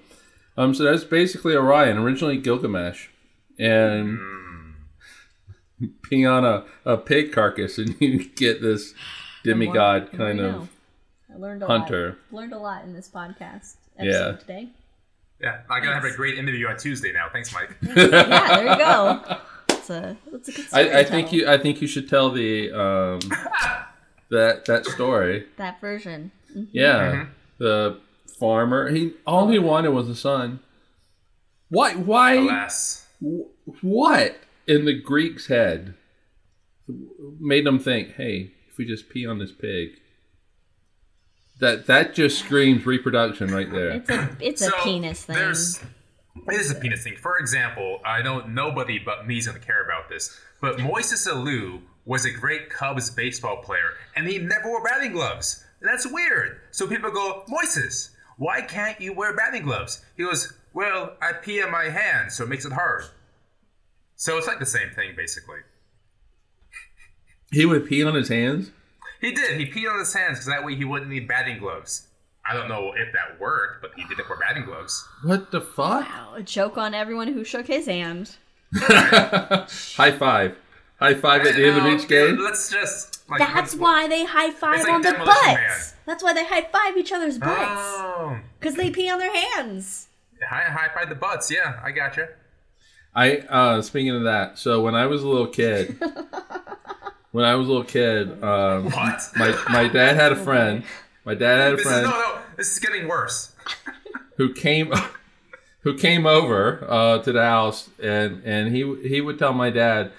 um, 0.56 0.76
so 0.76 0.84
that's 0.84 1.03
basically 1.03 1.56
Orion, 1.56 1.98
originally 1.98 2.38
Gilgamesh. 2.38 3.07
And 3.57 4.19
pee 6.03 6.24
on 6.24 6.45
a, 6.45 6.65
a 6.86 6.98
pig 6.98 7.32
carcass, 7.32 7.80
and 7.80 7.99
you 7.99 8.30
get 8.30 8.61
this 8.61 8.94
demigod 9.44 10.14
more- 10.14 10.28
kind 10.28 10.38
the 10.40 10.52
more 10.52 10.61
of. 10.61 10.69
You 11.38 11.42
know. 11.42 11.46
I 11.46 11.50
learned 11.50 11.64
a 11.64 11.68
hunter. 11.68 12.08
lot. 12.32 12.40
Learned 12.40 12.54
a 12.54 12.58
lot 12.58 12.84
in 12.84 12.94
this 12.94 13.08
podcast 13.10 13.76
episode 13.98 14.32
Yeah. 14.32 14.32
today. 14.38 14.70
Yeah, 15.42 15.60
I'm 15.70 15.84
gonna 15.84 15.94
have 15.96 16.04
a 16.04 16.12
great 16.16 16.38
interview 16.38 16.68
on 16.68 16.78
Tuesday 16.78 17.12
now. 17.12 17.28
Thanks, 17.32 17.54
Mike. 17.54 17.76
Yeah, 17.84 17.94
there 17.96 18.68
you 18.72 18.78
go. 18.78 19.38
It's 19.70 19.90
a, 19.92 20.18
it's 20.34 20.50
a 20.50 20.52
good 20.52 20.66
story 20.68 20.92
I, 20.92 21.00
I 21.00 21.04
think 21.04 21.32
you. 21.32 21.48
I 21.48 21.58
think 21.60 21.80
you 21.82 21.88
should 21.88 22.10
tell 22.10 22.32
the 22.32 22.72
um, 22.72 23.20
that 24.32 24.66
that 24.66 24.86
story. 24.88 25.46
that 25.58 25.80
version. 25.80 26.32
Yeah, 26.72 27.28
the 27.60 28.00
farmer. 28.40 28.90
He 28.90 29.14
all 29.28 29.48
he 29.50 29.60
wanted 29.60 29.90
was 29.90 30.10
a 30.10 30.16
son. 30.16 30.60
Why? 31.70 31.94
Why? 31.94 32.34
Alas. 32.34 33.06
What 33.82 34.38
in 34.68 34.86
the 34.86 35.00
Greek's 35.00 35.48
head 35.48 35.94
made 37.40 37.66
them 37.66 37.78
think, 37.78 38.16
"Hey, 38.16 38.54
if 38.70 38.78
we 38.78 38.86
just 38.86 39.08
pee 39.10 39.28
on 39.28 39.38
this 39.38 39.52
pig," 39.52 40.00
that 41.60 41.88
that 41.88 42.14
just 42.14 42.40
screams 42.40 42.86
reproduction 42.86 43.54
right 43.54 43.72
there. 43.72 43.92
It's 43.92 44.10
a 44.10 44.38
it's 44.40 44.62
a 44.62 44.72
penis 44.84 45.26
thing. 45.26 45.38
It 45.38 46.60
is 46.60 46.72
a 46.72 46.76
penis 46.76 47.04
thing. 47.04 47.16
For 47.18 47.38
example, 47.38 48.00
I 48.06 48.22
know 48.22 48.42
nobody 48.42 49.00
but 49.00 49.28
me 49.28 49.38
is 49.38 49.48
going 49.48 49.60
to 49.60 49.66
care 49.66 49.84
about 49.84 50.08
this, 50.10 50.40
but 50.62 50.78
Moises 50.78 51.28
Alou 51.28 51.82
was 52.06 52.26
a 52.26 52.32
great 52.32 52.70
Cubs 52.70 53.10
baseball 53.10 53.58
player, 53.58 53.94
and 54.16 54.28
he 54.28 54.38
never 54.38 54.70
wore 54.70 54.84
batting 54.84 55.12
gloves. 55.12 55.64
That's 55.82 56.10
weird. 56.10 56.60
So 56.72 56.88
people 56.88 57.12
go, 57.12 57.44
Moises, 57.50 58.12
why 58.38 58.62
can't 58.62 59.00
you 59.02 59.14
wear 59.14 59.36
batting 59.36 59.64
gloves? 59.64 60.04
He 60.16 60.24
goes, 60.24 60.54
Well, 60.74 61.16
I 61.22 61.34
pee 61.34 61.62
on 61.62 61.72
my 61.72 61.86
hands, 61.86 62.36
so 62.36 62.44
it 62.44 62.50
makes 62.50 62.66
it 62.66 62.72
hard. 62.72 63.04
So 64.16 64.38
it's 64.38 64.48
like 64.48 64.60
the 64.60 64.66
same 64.66 64.90
thing, 64.96 65.14
basically. 65.16 65.60
He 67.52 67.66
would 67.66 67.88
pee 67.88 68.04
on 68.04 68.16
his 68.16 68.30
hands. 68.30 68.72
He 69.22 69.31
did. 69.31 69.60
He 69.60 69.65
peed 69.65 69.91
on 69.91 69.99
his 69.99 70.14
hands 70.14 70.38
because 70.38 70.45
that 70.48 70.64
way 70.65 70.76
he 70.76 70.85
wouldn't 70.85 71.10
need 71.10 71.27
batting 71.27 71.60
gloves. 71.60 72.07
I 72.49 72.53
don't 72.53 72.69
know 72.69 72.94
if 72.95 73.11
that 73.14 73.39
worked, 73.39 73.81
but 73.81 73.91
he 73.95 74.03
didn't 74.06 74.30
wear 74.30 74.38
batting 74.39 74.65
gloves. 74.65 75.06
What 75.23 75.52
the 75.52 75.60
fuck? 75.60 76.07
Wow, 76.07 76.34
a 76.35 76.44
joke 76.44 76.77
on 76.77 76.94
everyone 76.94 77.27
who 77.34 77.44
shook 77.44 77.68
his 77.68 77.88
hand. 77.88 78.35
High 78.76 80.11
five. 80.18 80.56
High 80.99 81.14
five 81.14 81.45
at 81.45 81.56
the 81.56 81.68
end 81.68 81.77
of 81.77 81.85
each 81.85 82.07
game. 82.07 82.38
Let's 82.38 82.72
just. 82.72 83.30
Like, 83.30 83.39
That's 83.39 83.56
let's- 83.56 83.76
why 83.76 84.07
they 84.07 84.23
high 84.26 84.52
five 84.52 84.80
like 84.84 84.94
on 84.94 85.02
the 85.02 85.11
butts. 85.14 85.35
Man. 85.45 85.80
That's 86.06 86.23
why 86.23 86.34
they 86.34 86.45
high 86.45 86.61
five 86.72 86.95
each 86.98 87.11
other's 87.11 87.38
butts. 87.38 87.60
Oh. 87.60 88.38
Because 88.60 88.76
they 88.76 88.89
pee 88.89 89.10
on 89.10 89.19
their 89.19 89.35
hands. 89.35 90.07
High, 90.48 90.64
high 90.64 90.89
five 90.94 91.10
the 91.10 91.15
butts. 91.15 91.52
Yeah, 91.52 91.80
I 91.84 91.91
gotcha. 91.91 92.30
I 93.14 93.38
uh 93.39 93.81
speaking 93.81 94.15
of 94.15 94.23
that, 94.23 94.57
so 94.60 94.81
when 94.81 94.95
I 94.95 95.07
was 95.07 95.23
a 95.23 95.27
little 95.27 95.48
kid, 95.48 95.99
when 97.32 97.45
I 97.45 97.56
was 97.56 97.68
a 97.68 97.72
little 97.72 97.84
kid, 97.86 98.32
um, 98.44 98.90
my 98.90 99.66
my 99.70 99.88
dad 99.88 100.16
had 100.16 100.32
a 100.32 100.36
friend. 100.36 100.84
My 101.26 101.34
dad 101.34 101.58
had 101.60 101.74
a 101.74 101.76
This 101.76 101.86
is, 101.86 101.91
friend 101.91 102.04
no, 102.06 102.12
no. 102.12 102.40
This 102.56 102.72
is 102.72 102.80
getting 102.80 103.08
worse. 103.08 103.52
who 104.38 104.54
came 104.54 104.94
who 105.82 105.98
came 105.98 106.26
over 106.26 106.86
uh, 106.90 107.20
to 107.20 107.32
the 107.32 107.41
house, 107.44 107.90
and 108.02 108.41
and 108.45 108.76
he 108.76 108.95
he 109.08 109.22
would 109.22 109.40
tell 109.40 109.54
my 109.54 109.70
dad 109.70 110.12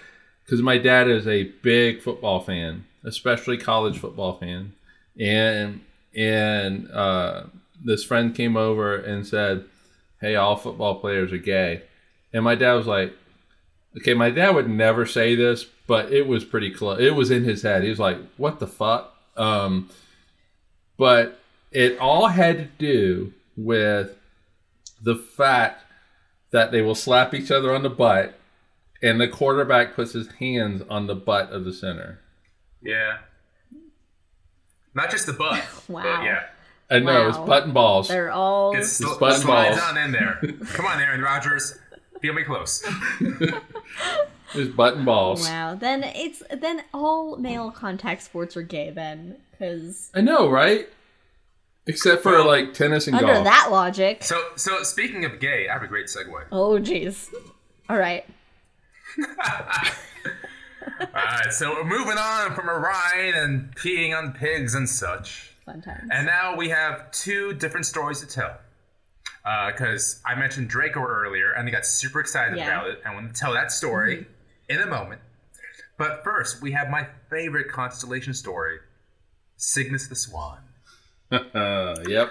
because 0.44 0.62
my 0.62 0.78
dad 0.78 1.08
is 1.08 1.26
a 1.26 1.44
big 1.62 2.00
football 2.02 2.40
fan, 2.40 2.84
especially 3.04 3.58
college 3.58 3.98
football 3.98 4.38
fan, 4.38 4.72
and 5.18 5.80
and 6.16 6.90
uh, 6.90 7.44
this 7.84 8.04
friend 8.04 8.34
came 8.34 8.56
over 8.56 8.96
and 8.96 9.26
said, 9.26 9.64
"Hey, 10.20 10.36
all 10.36 10.56
football 10.56 10.96
players 11.00 11.32
are 11.32 11.38
gay," 11.38 11.82
and 12.32 12.44
my 12.44 12.54
dad 12.54 12.74
was 12.74 12.86
like, 12.86 13.12
"Okay, 13.98 14.14
my 14.14 14.30
dad 14.30 14.54
would 14.54 14.68
never 14.68 15.06
say 15.06 15.34
this, 15.34 15.64
but 15.86 16.12
it 16.12 16.26
was 16.26 16.44
pretty 16.44 16.70
close. 16.70 17.00
It 17.00 17.14
was 17.14 17.30
in 17.30 17.44
his 17.44 17.62
head. 17.62 17.82
He 17.82 17.90
was 17.90 17.98
like, 17.98 18.18
"What 18.36 18.58
the 18.60 18.66
fuck?" 18.66 19.14
Um, 19.36 19.88
but 20.96 21.38
it 21.70 21.98
all 21.98 22.28
had 22.28 22.58
to 22.58 22.64
do 22.78 23.32
with 23.56 24.16
the 25.02 25.14
fact 25.14 25.84
that 26.50 26.72
they 26.72 26.82
will 26.82 26.94
slap 26.94 27.34
each 27.34 27.50
other 27.50 27.74
on 27.74 27.82
the 27.82 27.90
butt 27.90 28.38
and 29.02 29.20
the 29.20 29.28
quarterback 29.28 29.94
puts 29.94 30.12
his 30.12 30.28
hands 30.40 30.82
on 30.90 31.06
the 31.06 31.14
butt 31.14 31.50
of 31.52 31.64
the 31.64 31.72
center. 31.72 32.18
Yeah. 32.82 33.18
Not 34.94 35.10
just 35.10 35.26
the 35.26 35.32
butt. 35.34 35.62
Wow. 35.88 36.02
But 36.02 36.24
yeah. 36.24 36.42
I 36.90 36.98
know 37.00 37.28
it's 37.28 37.38
button 37.38 37.72
balls. 37.72 38.08
They're 38.08 38.30
all 38.30 38.74
It 38.74 38.84
sl- 38.84 39.18
button 39.18 39.40
slides 39.42 39.76
balls. 39.76 39.88
on 39.90 39.98
in 39.98 40.10
there. 40.12 40.40
Come 40.72 40.86
on, 40.86 41.00
Aaron 41.00 41.20
Rodgers. 41.20 41.78
Feel 42.20 42.34
me 42.34 42.42
close. 42.44 42.84
It's 44.54 44.74
button 44.74 45.04
balls. 45.04 45.46
wow. 45.46 45.74
Then 45.74 46.02
it's 46.02 46.42
then 46.50 46.82
all 46.94 47.36
male 47.36 47.70
contact 47.70 48.22
sports 48.22 48.56
are 48.56 48.62
gay 48.62 48.88
then, 48.90 49.36
because 49.50 50.10
I 50.14 50.22
know, 50.22 50.48
right? 50.48 50.88
Except 51.86 52.22
for 52.22 52.42
like 52.42 52.72
tennis 52.72 53.06
and 53.08 53.16
under 53.16 53.34
golf. 53.34 53.44
that 53.44 53.68
logic, 53.70 54.24
So, 54.24 54.42
so 54.56 54.82
speaking 54.84 55.26
of 55.26 55.38
gay, 55.38 55.68
I 55.68 55.72
have 55.74 55.82
a 55.82 55.86
great 55.86 56.06
segue. 56.06 56.44
oh 56.50 56.78
jeez. 56.78 57.28
All 57.90 57.98
right. 57.98 58.24
Alright, 61.00 61.52
so 61.52 61.72
we're 61.74 61.84
moving 61.84 62.16
on 62.18 62.54
from 62.54 62.68
Orion 62.70 63.34
and 63.34 63.76
peeing 63.76 64.16
on 64.16 64.32
pigs 64.32 64.74
and 64.74 64.88
such. 64.88 65.52
Fun 65.66 65.82
times. 65.82 66.08
And 66.10 66.26
now 66.26 66.56
we 66.56 66.70
have 66.70 67.10
two 67.10 67.52
different 67.54 67.84
stories 67.86 68.20
to 68.20 68.26
tell. 68.26 68.56
Because 69.44 70.20
I 70.26 70.34
mentioned 70.34 70.68
Draco 70.68 71.00
earlier, 71.00 71.52
and 71.52 71.68
I 71.68 71.70
got 71.70 71.86
super 71.86 72.20
excited 72.20 72.58
Yeah. 72.58 72.66
about 72.66 72.90
it. 72.90 73.00
I 73.04 73.14
want 73.14 73.34
to 73.34 73.40
tell 73.40 73.52
that 73.54 73.72
story 73.72 74.26
in 74.68 74.80
a 74.80 74.86
moment. 74.86 75.20
But 75.96 76.22
first, 76.22 76.60
we 76.62 76.72
have 76.72 76.90
my 76.90 77.06
favorite 77.30 77.68
constellation 77.70 78.34
story 78.34 78.78
Cygnus 79.56 80.06
the 80.06 80.14
Swan. 80.14 80.58
yep. 81.30 82.30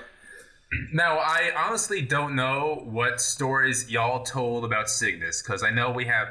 Now, 0.93 1.17
I 1.17 1.51
honestly 1.55 2.01
don't 2.01 2.35
know 2.35 2.81
what 2.85 3.21
stories 3.21 3.89
y'all 3.89 4.23
told 4.23 4.63
about 4.65 4.89
Cygnus, 4.89 5.41
because 5.41 5.63
I 5.63 5.69
know 5.71 5.91
we 5.91 6.05
have 6.05 6.29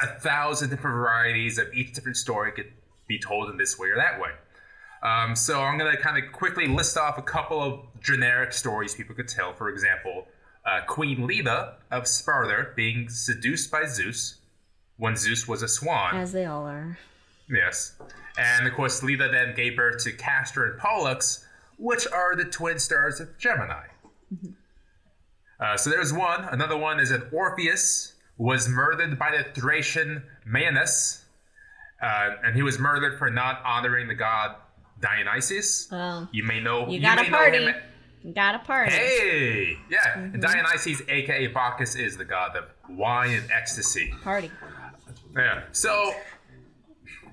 a 0.00 0.06
thousand 0.06 0.70
different 0.70 0.96
varieties 0.96 1.58
of 1.58 1.72
each 1.74 1.92
different 1.92 2.16
story 2.16 2.52
could 2.52 2.72
be 3.08 3.18
told 3.18 3.50
in 3.50 3.56
this 3.56 3.78
way 3.78 3.88
or 3.88 3.96
that 3.96 4.20
way. 4.20 4.30
Um, 5.02 5.34
so 5.36 5.60
I'm 5.60 5.76
going 5.78 5.90
to 5.94 6.00
kind 6.00 6.22
of 6.22 6.32
quickly 6.32 6.66
list 6.68 6.96
off 6.96 7.18
a 7.18 7.22
couple 7.22 7.60
of 7.60 7.80
generic 8.02 8.52
stories 8.52 8.94
people 8.94 9.14
could 9.14 9.28
tell. 9.28 9.52
For 9.52 9.68
example, 9.68 10.26
uh, 10.66 10.80
Queen 10.86 11.26
Leda 11.26 11.74
of 11.90 12.06
Sparta 12.06 12.68
being 12.76 13.08
seduced 13.08 13.70
by 13.70 13.86
Zeus 13.86 14.36
when 14.96 15.16
Zeus 15.16 15.48
was 15.48 15.62
a 15.62 15.68
swan. 15.68 16.16
As 16.16 16.32
they 16.32 16.46
all 16.46 16.66
are. 16.66 16.98
Yes. 17.48 17.94
And 18.38 18.66
of 18.66 18.74
course, 18.74 19.02
Leda 19.02 19.28
then 19.30 19.54
gave 19.54 19.76
birth 19.76 20.02
to 20.04 20.12
Castor 20.12 20.64
and 20.70 20.78
Pollux, 20.80 21.44
which 21.78 22.06
are 22.06 22.34
the 22.36 22.44
twin 22.44 22.78
stars 22.78 23.20
of 23.20 23.36
Gemini. 23.38 23.86
Uh, 25.60 25.76
so 25.76 25.90
there's 25.90 26.12
one. 26.12 26.44
Another 26.50 26.76
one 26.76 26.98
is 26.98 27.10
that 27.10 27.32
Orpheus 27.32 28.14
was 28.38 28.68
murdered 28.68 29.18
by 29.18 29.30
the 29.36 29.60
Thracian 29.60 30.22
Maenads, 30.48 31.22
uh, 32.02 32.30
and 32.44 32.56
he 32.56 32.62
was 32.62 32.78
murdered 32.78 33.18
for 33.18 33.30
not 33.30 33.60
honoring 33.64 34.08
the 34.08 34.14
god 34.14 34.56
Dionysus. 35.00 35.88
Well, 35.90 36.28
You 36.32 36.42
may 36.44 36.60
know. 36.60 36.88
you 36.88 37.00
got 37.00 37.16
may 37.18 37.26
a 37.26 37.30
know 37.30 37.36
party. 37.36 37.58
him- 37.58 37.74
You 37.74 37.80
got 38.34 38.54
a 38.54 38.58
party. 38.60 38.92
Hey, 38.92 39.76
yeah. 39.90 40.18
And 40.18 40.40
Dionysus, 40.40 41.02
aka 41.08 41.48
Bacchus, 41.48 41.96
is 41.96 42.16
the 42.16 42.24
god 42.24 42.56
of 42.56 42.64
wine 42.88 43.30
and 43.30 43.50
ecstasy. 43.50 44.12
Party. 44.22 44.50
Yeah. 45.36 45.62
So, 45.72 46.14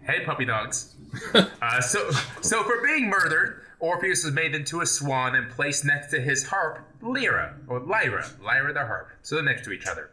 hey, 0.04 0.26
puppy 0.26 0.46
dogs. 0.46 0.96
uh, 1.34 1.82
so, 1.82 2.10
so 2.42 2.64
for 2.64 2.82
being 2.86 3.10
murdered, 3.10 3.64
Orpheus 3.80 4.24
was 4.24 4.34
made 4.34 4.56
into 4.56 4.82
a 4.82 4.86
swan 4.86 5.36
and 5.36 5.50
placed 5.50 5.86
next 5.86 6.12
to 6.12 6.20
his 6.20 6.46
harp, 6.46 6.80
Lyra 7.02 7.56
or 7.68 7.80
Lyra, 7.80 8.26
Lyra 8.44 8.74
the 8.74 8.86
harp. 8.86 9.10
So 9.22 9.36
they're 9.36 9.46
next 9.46 9.64
to 9.66 9.72
each 9.72 9.88
other. 9.88 10.12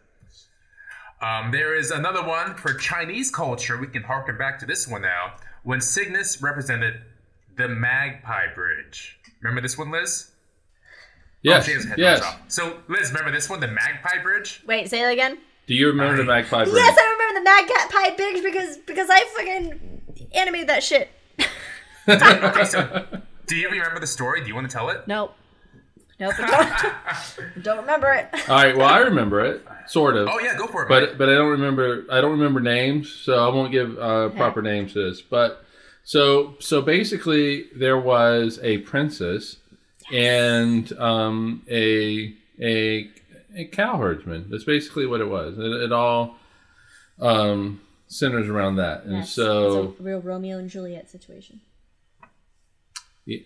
Um, 1.20 1.50
there 1.50 1.74
is 1.74 1.90
another 1.90 2.26
one 2.26 2.54
for 2.54 2.74
Chinese 2.74 3.30
culture. 3.30 3.78
We 3.78 3.86
can 3.86 4.02
harken 4.02 4.36
back 4.36 4.58
to 4.60 4.66
this 4.66 4.86
one 4.86 5.02
now. 5.02 5.36
When 5.62 5.80
Cygnus 5.80 6.42
represented 6.42 7.00
the 7.56 7.68
Magpie 7.68 8.54
Bridge. 8.54 9.18
Remember 9.40 9.62
this 9.62 9.78
one, 9.78 9.90
Liz? 9.90 10.30
Yes. 11.46 11.68
Oh, 11.68 11.80
she 11.94 12.00
yes. 12.00 12.36
So, 12.48 12.78
Liz, 12.88 13.10
remember 13.10 13.30
this 13.30 13.48
one, 13.48 13.60
the 13.60 13.68
Magpie 13.68 14.20
Bridge? 14.20 14.62
Wait, 14.66 14.90
say 14.90 15.00
that 15.02 15.12
again. 15.12 15.38
Do 15.68 15.74
you 15.74 15.86
remember 15.86 16.16
the 16.16 16.24
Magpie 16.24 16.64
Bridge? 16.64 16.74
Yes, 16.74 16.98
I 16.98 17.12
remember 17.12 17.40
the 17.40 17.44
Magpie 17.44 18.16
Bridge 18.16 18.42
because 18.42 18.76
because 18.78 19.08
I 19.10 19.24
fucking 19.36 20.28
animated 20.34 20.68
that 20.68 20.82
shit. 20.82 21.08
Okay, 22.08 22.64
so 22.64 23.04
do 23.48 23.56
you 23.56 23.68
remember 23.68 23.98
the 23.98 24.06
story? 24.06 24.40
Do 24.40 24.46
you 24.46 24.54
want 24.54 24.70
to 24.70 24.72
tell 24.72 24.90
it? 24.90 25.08
Nope. 25.08 25.34
Nope. 26.20 26.34
Don't, 26.36 26.84
don't 27.62 27.78
remember 27.78 28.12
it. 28.12 28.28
All 28.48 28.54
right. 28.54 28.76
Well, 28.76 28.88
I 28.88 28.98
remember 28.98 29.44
it, 29.44 29.66
sort 29.88 30.16
of. 30.16 30.28
Oh 30.30 30.38
yeah, 30.38 30.56
go 30.56 30.68
for 30.68 30.84
it. 30.84 30.88
Mike. 30.88 31.10
but 31.10 31.18
but 31.18 31.28
I 31.28 31.34
don't 31.34 31.50
remember 31.50 32.04
I 32.08 32.20
don't 32.20 32.30
remember 32.30 32.60
names, 32.60 33.10
so 33.10 33.44
I 33.44 33.52
won't 33.52 33.72
give 33.72 33.98
uh, 33.98 34.28
proper 34.30 34.62
names 34.62 34.92
to 34.92 35.08
this. 35.10 35.20
But 35.20 35.64
so 36.04 36.54
so 36.60 36.80
basically, 36.80 37.64
there 37.74 37.98
was 37.98 38.60
a 38.62 38.78
princess 38.78 39.56
and 40.12 40.92
um, 40.98 41.62
a 41.70 42.34
a 42.60 43.10
a 43.56 43.64
cow 43.66 43.96
herdsman. 43.98 44.46
That's 44.50 44.64
basically 44.64 45.06
what 45.06 45.20
it 45.20 45.28
was. 45.28 45.58
It, 45.58 45.64
it 45.84 45.92
all 45.92 46.36
um, 47.20 47.80
centers 48.06 48.48
around 48.48 48.76
that, 48.76 49.04
and 49.04 49.18
Yes, 49.18 49.32
so 49.32 49.90
it's 49.90 50.00
a 50.00 50.02
real 50.02 50.20
Romeo 50.20 50.58
and 50.58 50.68
Juliet 50.68 51.10
situation, 51.10 51.60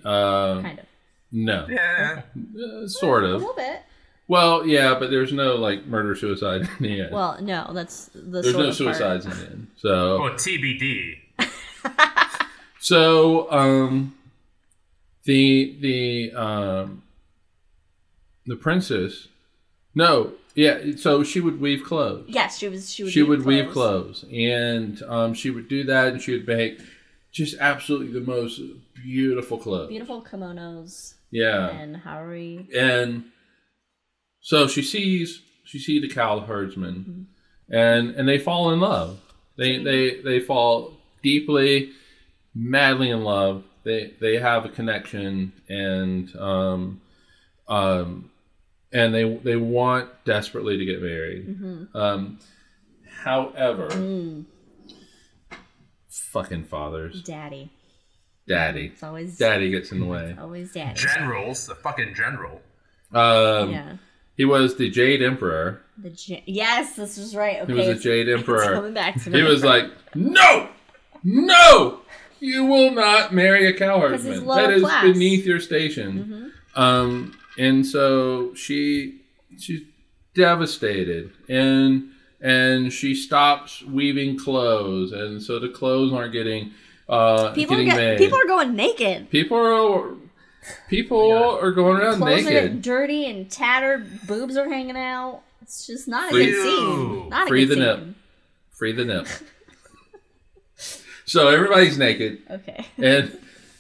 uh, 0.05 0.61
kind 0.63 0.79
of. 0.81 0.87
no, 1.33 1.67
yeah. 1.69 2.23
Uh, 2.37 2.87
sort 2.87 3.25
of. 3.25 3.31
A 3.31 3.39
little 3.39 3.55
bit. 3.55 3.83
Well, 4.29 4.65
yeah, 4.65 4.97
but 4.97 5.11
there's 5.11 5.33
no 5.33 5.57
like 5.57 5.87
murder 5.87 6.15
suicide 6.15 6.61
in 6.79 6.83
the 6.85 7.01
end. 7.01 7.13
Well, 7.13 7.43
no, 7.43 7.73
that's 7.73 8.07
the 8.15 8.21
there's 8.43 8.53
sort 8.53 8.63
no 8.63 8.69
of 8.69 8.75
suicides 8.77 9.25
in 9.27 9.33
the 9.33 9.47
end. 9.47 9.67
So 9.77 10.21
Well, 10.21 10.31
TBD. 10.35 11.17
So 12.83 13.51
um 13.53 14.15
the 15.25 15.77
the 15.81 16.33
um 16.35 17.03
the 18.47 18.57
princess 18.57 19.29
no 19.95 20.33
yeah 20.55 20.79
so 20.97 21.23
she 21.23 21.41
would 21.41 21.61
weave 21.61 21.85
clothes 21.85 22.25
Yes, 22.29 22.59
she 22.59 22.69
was. 22.69 22.93
She 22.93 23.03
would. 23.05 23.13
she 23.13 23.23
weave 23.23 23.29
would 23.29 23.45
weave 23.45 23.71
clothes. 23.71 24.21
clothes 24.21 24.33
and 24.33 25.03
um 25.05 25.35
she 25.35 25.51
would 25.51 25.69
do 25.69 25.85
that 25.85 26.09
and 26.09 26.23
she 26.23 26.33
would 26.33 26.47
make 26.47 26.81
just 27.33 27.57
absolutely 27.61 28.13
the 28.13 28.21
most 28.27 28.61
beautiful 28.95 29.59
clothes 29.59 29.89
Beautiful 29.89 30.23
kimonos 30.23 31.15
yeah 31.31 31.69
and 31.69 31.97
Haori. 31.97 32.67
and 32.77 33.25
so 34.41 34.67
she 34.67 34.83
sees 34.83 35.43
she 35.65 35.79
sees 35.79 36.03
the 36.03 36.09
cow 36.09 36.41
herdsman 36.41 37.27
and 37.69 38.11
and 38.17 38.29
they 38.29 38.39
fall 38.39 38.73
in 38.73 38.81
love 38.81 39.21
they 39.57 39.79
they 39.79 40.21
they 40.23 40.41
fall 40.41 40.95
deeply 41.23 41.91
madly 42.55 43.11
in 43.11 43.23
love 43.23 43.63
they 43.85 44.15
they 44.21 44.39
have 44.39 44.65
a 44.65 44.69
connection 44.69 45.53
and 45.69 46.35
um 46.37 47.01
um 47.69 48.31
and 48.93 49.15
they 49.15 49.35
they 49.37 49.57
want 49.57 50.09
desperately 50.25 50.77
to 50.79 50.85
get 50.85 51.01
married 51.03 51.89
um 51.95 52.39
however 53.25 53.89
Mm, 53.89 54.45
fucking 56.09 56.65
fathers 56.65 57.23
daddy. 57.23 57.71
daddy 58.49 58.87
It's 58.93 59.03
always 59.03 59.37
daddy 59.39 59.71
gets 59.71 59.93
in 59.93 60.01
the 60.01 60.07
way 60.07 60.37
Always 60.41 60.73
daddy. 60.73 60.99
Generals, 60.99 61.67
the 61.67 61.75
fucking 61.75 62.15
general. 62.15 62.61
um 63.13 63.71
yeah. 63.71 63.97
he 64.37 64.45
was 64.45 64.77
the 64.77 64.91
jade 64.91 65.23
emperor 65.23 65.83
The 65.99 66.11
J- 66.11 66.43
yes, 66.47 66.97
this 66.97 67.17
was 67.19 67.35
right. 67.37 67.61
Okay, 67.63 67.73
He 67.73 67.79
was 67.79 67.87
a 67.87 67.91
it's- 67.93 68.03
Jade 68.03 68.29
Emperor. 68.29 68.73
coming 68.75 68.95
back 68.95 69.23
to 69.23 69.31
me. 69.31 69.39
He 69.39 69.45
was 69.45 69.63
like, 69.63 69.85
"No, 70.15 70.69
no, 71.23 72.01
you 72.41 72.65
will 72.65 72.91
not 72.91 73.33
marry 73.33 73.67
a 73.67 73.73
cow 73.73 74.01
'Cause 74.01 74.25
he's 74.25 74.43
That 74.45 74.71
is 74.71 74.83
class." 74.83 75.05
Mm-hmm. 75.05 75.13
beneath 75.13 75.47
your 75.47 75.61
station." 75.61 76.53
Um, 76.75 77.37
and 77.59 77.85
so 77.87 78.55
she 78.55 79.21
she's 79.59 79.83
devastated, 80.35 81.31
and 81.49 82.11
and 82.41 82.93
she 82.93 83.15
stops 83.15 83.83
weaving 83.83 84.39
clothes, 84.39 85.13
and 85.13 85.43
so 85.43 85.59
the 85.59 85.69
clothes 85.69 86.13
aren't 86.13 86.33
getting 86.33 86.73
uh 87.09 87.51
people 87.53 87.75
are 87.75 87.79
getting 87.79 87.89
get, 87.91 87.97
made. 87.97 88.19
people 88.19 88.39
are 88.41 88.47
going 88.47 88.75
naked. 88.77 89.29
people 89.31 89.57
are 89.59 90.15
people 90.89 91.33
are 91.61 91.73
going 91.73 92.01
around 92.01 92.19
Clothes 92.19 92.47
are 92.47 92.69
dirty 92.69 93.27
and 93.29 93.51
tattered. 93.51 94.27
Boobs 94.27 94.57
are 94.57 94.69
hanging 94.69 94.97
out. 94.97 95.43
It's 95.63 95.87
just 95.87 96.07
not 96.09 96.29
a 96.31 96.33
Free- 96.35 96.47
good 96.47 96.63
scene. 96.63 97.29
Not 97.29 97.47
a 97.47 97.49
Free 97.49 97.67
good 97.67 97.79
the 97.79 97.83
nip. 97.97 98.01
Free 98.71 98.93
the 98.93 99.05
nip. 99.05 99.27
so 101.31 101.49
everybody's 101.49 101.97
naked. 101.99 102.43
Okay, 102.51 102.87
and 102.99 103.39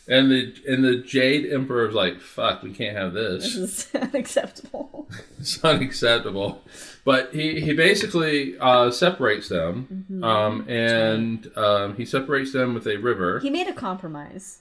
and 0.08 0.30
the 0.30 0.54
and 0.68 0.84
the 0.84 0.96
Jade 0.98 1.52
Emperor's 1.52 1.94
like, 1.94 2.20
"Fuck, 2.20 2.62
we 2.62 2.72
can't 2.72 2.96
have 2.96 3.12
this 3.12 3.54
this. 3.54 3.56
is 3.56 3.94
unacceptable. 3.94 5.08
It's 5.38 5.62
unacceptable." 5.64 6.62
But 7.04 7.32
he 7.34 7.60
he 7.60 7.72
basically 7.72 8.58
uh, 8.58 8.90
separates 8.90 9.48
them, 9.48 9.74
Mm-hmm. 10.12 10.22
um, 10.24 10.68
and 10.68 11.50
um, 11.56 11.96
he 11.96 12.04
separates 12.04 12.52
them 12.52 12.74
with 12.74 12.86
a 12.86 12.96
river, 12.98 13.40
He 13.40 13.50
made 13.50 13.68
a 13.68 13.72
compromise. 13.72 14.58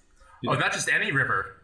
Oh, 0.47 0.53
not 0.53 0.71
just 0.71 0.87
any 0.89 1.11
river. 1.11 1.55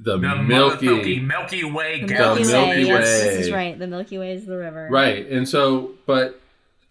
the, 0.00 0.18
The 0.18 0.34
Milky. 0.36 0.86
Milky 0.86 1.20
Milky 1.20 1.64
Way 1.64 2.00
The 2.00 2.06
galaxy. 2.08 2.52
Milky, 2.52 2.66
Milky 2.66 2.84
Way. 2.92 2.98
Yes, 3.00 3.22
this 3.22 3.46
is 3.46 3.52
right. 3.52 3.78
The 3.78 3.86
Milky 3.86 4.18
Way 4.18 4.32
is 4.32 4.46
the 4.46 4.56
river. 4.58 4.88
Right, 4.90 5.24
and 5.30 5.48
so, 5.48 5.92
but 6.06 6.40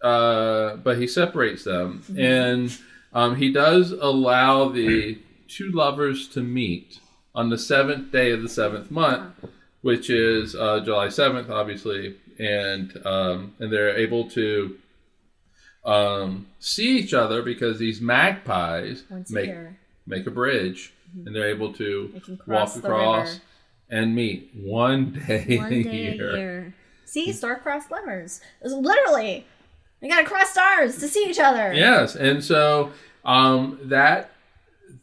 uh, 0.02 0.78
but 0.78 0.98
he 0.98 1.06
separates 1.08 1.64
them, 1.66 2.04
Mm-hmm. 2.10 2.20
and 2.20 2.78
um, 3.16 3.36
he 3.38 3.52
does 3.52 3.92
allow 3.92 4.70
the 4.70 5.18
two 5.48 5.72
lovers 5.72 6.28
to 6.30 6.42
meet 6.42 7.00
on 7.34 7.50
the 7.50 7.58
seventh 7.58 8.12
day 8.12 8.32
of 8.32 8.42
the 8.44 8.50
seventh 8.50 8.92
month, 8.92 9.34
which 9.82 10.10
is 10.10 10.56
uh, 10.56 10.80
July 10.82 11.10
seventh, 11.10 11.50
obviously, 11.50 12.18
and 12.38 12.94
um, 13.06 13.54
and 13.60 13.72
they're 13.74 13.96
able 13.98 14.30
to 14.32 14.78
um, 15.86 16.48
see 16.60 16.98
each 16.98 17.14
other 17.14 17.42
because 17.42 17.78
these 17.80 18.02
magpies 18.02 19.04
Once 19.10 19.32
make 19.32 19.48
year. 19.48 19.78
make 20.08 20.26
a 20.28 20.32
bridge, 20.32 20.94
and 21.26 21.36
they're 21.36 21.50
able 21.50 21.74
to 21.74 22.22
walk 22.48 22.76
across 22.76 23.40
and 23.90 24.16
meet 24.16 24.50
one 24.56 25.12
day, 25.28 25.58
One 25.58 25.72
a 25.74 25.84
day 25.84 25.90
a 25.90 25.94
year. 25.94 26.38
year. 26.38 26.76
See, 27.06 27.32
star-crossed 27.32 27.92
lovers. 27.92 28.42
Literally, 28.64 29.46
they 30.10 30.16
gotta 30.16 30.26
cross 30.28 30.52
stars 30.52 30.98
to 31.00 31.08
see 31.08 31.26
each 31.30 31.40
other. 31.40 31.74
Yes, 31.74 32.16
and 32.16 32.44
so 32.44 32.92
um, 33.24 33.80
that 33.86 34.30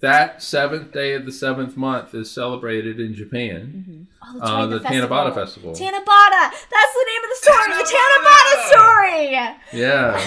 that 0.00 0.42
seventh 0.42 0.92
day 0.92 1.14
of 1.14 1.26
the 1.26 1.32
seventh 1.32 1.76
month 1.76 2.14
is 2.14 2.30
celebrated 2.30 2.98
in 3.00 3.14
Japan. 3.14 4.06
Oh, 4.24 4.38
that's 4.38 4.50
Uh, 4.50 4.54
right, 4.54 4.66
the 4.66 4.80
festival. 4.80 5.08
Tanabata 5.18 5.34
Festival. 5.34 5.72
Tanabata. 5.72 6.50
That's 6.70 6.94
the 6.94 7.06
name 7.10 7.22
of 7.24 7.30
the 7.30 7.38
story. 7.40 7.72
The 7.78 7.96
Tanabata 7.96 8.68
story. 8.68 9.80
Yeah. 9.80 10.26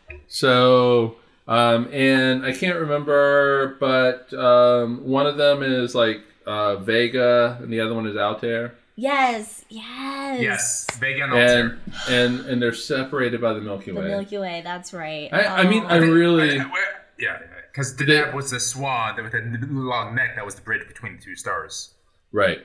so, 0.28 1.16
um, 1.48 1.88
and 1.92 2.44
I 2.44 2.52
can't 2.52 2.78
remember, 2.78 3.76
but 3.80 4.32
um, 4.34 5.04
one 5.06 5.26
of 5.26 5.36
them 5.36 5.62
is 5.62 5.94
like 5.94 6.20
uh, 6.46 6.76
Vega, 6.76 7.58
and 7.60 7.72
the 7.72 7.80
other 7.80 7.94
one 7.94 8.06
is 8.06 8.16
Altair, 8.16 8.74
Yes. 8.96 9.64
Yes. 9.68 10.40
Yes, 10.40 10.86
Vega 10.98 11.24
and 11.24 11.32
Altair. 11.32 11.78
and 12.08 12.40
and 12.40 12.46
and 12.46 12.62
they're 12.62 12.72
separated 12.74 13.40
by 13.40 13.52
the 13.52 13.60
Milky 13.60 13.92
Way. 13.92 14.02
The 14.02 14.08
Way. 14.08 14.08
Milky 14.16 14.38
Way. 14.38 14.60
That's 14.64 14.92
right. 14.94 15.28
I, 15.32 15.44
I 15.62 15.68
mean, 15.68 15.84
Oh. 15.84 15.88
I 15.88 15.96
really. 15.98 16.58
Uh, 16.58 16.64
where- 16.68 17.04
Yeah, 17.18 17.38
because 17.72 17.94
They- 17.96 18.04
Deneb 18.06 18.34
was 18.34 18.50
the 18.50 18.60
swan 18.60 19.22
with 19.22 19.34
a 19.34 19.40
long 19.70 20.14
neck 20.14 20.34
that 20.36 20.44
was 20.44 20.54
the 20.54 20.62
bridge 20.62 20.86
between 20.88 21.16
the 21.16 21.22
two 21.22 21.36
stars. 21.36 21.94
Right. 22.32 22.64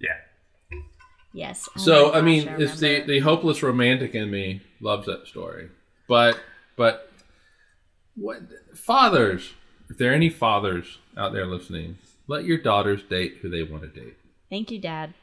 Yeah. 0.00 0.16
Yes. 1.32 1.68
Oh 1.76 1.80
So 1.80 2.12
my 2.12 2.18
I 2.18 2.20
mean, 2.22 2.44
gosh, 2.46 2.60
it's 2.60 2.80
the 2.80 3.00
the 3.02 3.18
hopeless 3.20 3.62
romantic 3.62 4.14
in 4.14 4.30
me 4.30 4.62
loves 4.80 5.06
that 5.06 5.26
story, 5.26 5.70
but 6.08 6.38
but 6.76 7.10
what 8.16 8.42
fathers? 8.76 9.52
If 9.90 9.98
there 9.98 10.10
are 10.12 10.14
any 10.14 10.30
fathers 10.30 10.98
out 11.16 11.32
there 11.32 11.46
listening, 11.46 11.98
let 12.28 12.44
your 12.44 12.58
daughters 12.58 13.02
date 13.02 13.38
who 13.42 13.48
they 13.50 13.62
want 13.64 13.82
to 13.82 13.88
date. 13.88 14.16
Thank 14.50 14.70
you, 14.70 14.78
Dad, 14.80 15.14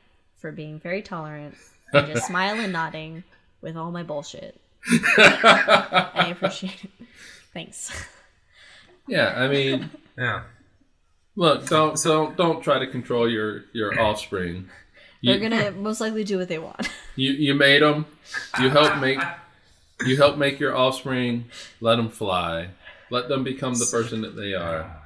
for 0.42 0.52
being 0.52 0.80
very 0.80 1.02
tolerant 1.02 1.56
and 1.94 2.08
just 2.08 2.28
smiling 2.28 2.62
and 2.64 2.74
nodding 2.74 3.24
with 3.62 3.78
all 3.78 3.92
my 3.92 4.04
bullshit. 4.04 4.60
I 5.18 6.30
appreciate 6.32 6.84
it. 6.84 6.92
Thanks. 7.54 7.92
Yeah, 9.08 9.34
I 9.38 9.48
mean, 9.48 9.90
Yeah. 10.18 10.44
look, 11.36 11.68
don't 11.68 12.02
don't 12.02 12.36
don't 12.38 12.62
try 12.64 12.80
to 12.80 12.88
control 12.88 13.30
your 13.30 13.66
your 13.74 14.00
offspring. 14.00 14.70
They're 15.24 15.38
gonna 15.40 15.72
most 15.72 16.02
likely 16.02 16.24
do 16.24 16.38
what 16.40 16.48
they 16.48 16.58
want. 16.58 16.90
you 17.16 17.32
you 17.32 17.54
made 17.54 17.82
them. 17.84 18.06
You 18.60 18.70
help 18.70 19.00
make 19.00 19.20
you 20.06 20.18
help 20.18 20.38
make 20.38 20.60
your 20.60 20.76
offspring. 20.76 21.46
Let 21.80 21.98
them 21.98 22.10
fly. 22.10 22.70
Let 23.12 23.28
them 23.30 23.44
become 23.44 23.74
the 23.76 23.86
person 23.92 24.22
that 24.22 24.36
they 24.36 24.54
are. 24.54 25.01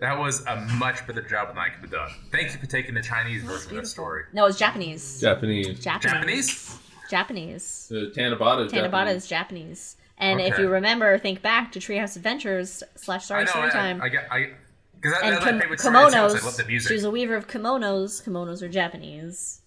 That 0.00 0.18
was 0.18 0.44
a 0.46 0.56
much 0.78 1.06
better 1.06 1.20
job 1.22 1.48
than 1.48 1.58
I 1.58 1.68
could 1.68 1.82
have 1.82 1.90
done. 1.90 2.10
Thank 2.32 2.52
you 2.52 2.58
for 2.58 2.66
taking 2.66 2.94
the 2.94 3.02
Chinese 3.02 3.42
version 3.42 3.70
of 3.72 3.76
that 3.82 3.86
story. 3.86 4.24
No, 4.32 4.46
it's 4.46 4.58
Japanese. 4.58 5.20
Japanese. 5.20 5.78
Japanese. 5.78 6.10
Japanese? 6.10 6.78
Japanese. 7.10 7.86
The 7.90 8.12
Tanabata 8.16 8.66
is 8.66 8.72
Tanabata 8.72 8.90
Japanese. 8.90 9.16
is 9.16 9.26
Japanese. 9.28 9.96
And 10.16 10.40
if 10.40 10.58
you 10.58 10.68
remember, 10.68 11.16
think 11.18 11.42
back 11.42 11.72
to 11.72 11.78
Treehouse 11.80 12.16
Adventures 12.16 12.82
slash 12.96 13.30
I 13.30 13.44
Story 13.44 13.66
I, 13.66 13.70
Time. 13.70 14.00
I, 14.00 14.04
I, 14.04 14.08
get- 14.08 14.28
I, 14.30 14.50
because 14.94 15.12
that, 15.18 15.24
and 15.24 15.32
that's 15.34 15.44
my 15.44 15.50
kim- 15.52 15.60
favorite 15.60 15.80
story. 15.80 15.94
kimonos. 15.96 16.12
I 16.12 16.44
love 16.44 16.56
the 16.56 16.64
music. 16.66 16.92
She's 16.92 17.04
a 17.04 17.10
weaver 17.10 17.34
of 17.34 17.46
kimonos. 17.48 18.22
Kimonos 18.26 18.62
are 18.62 18.68
Japanese. 18.68 19.60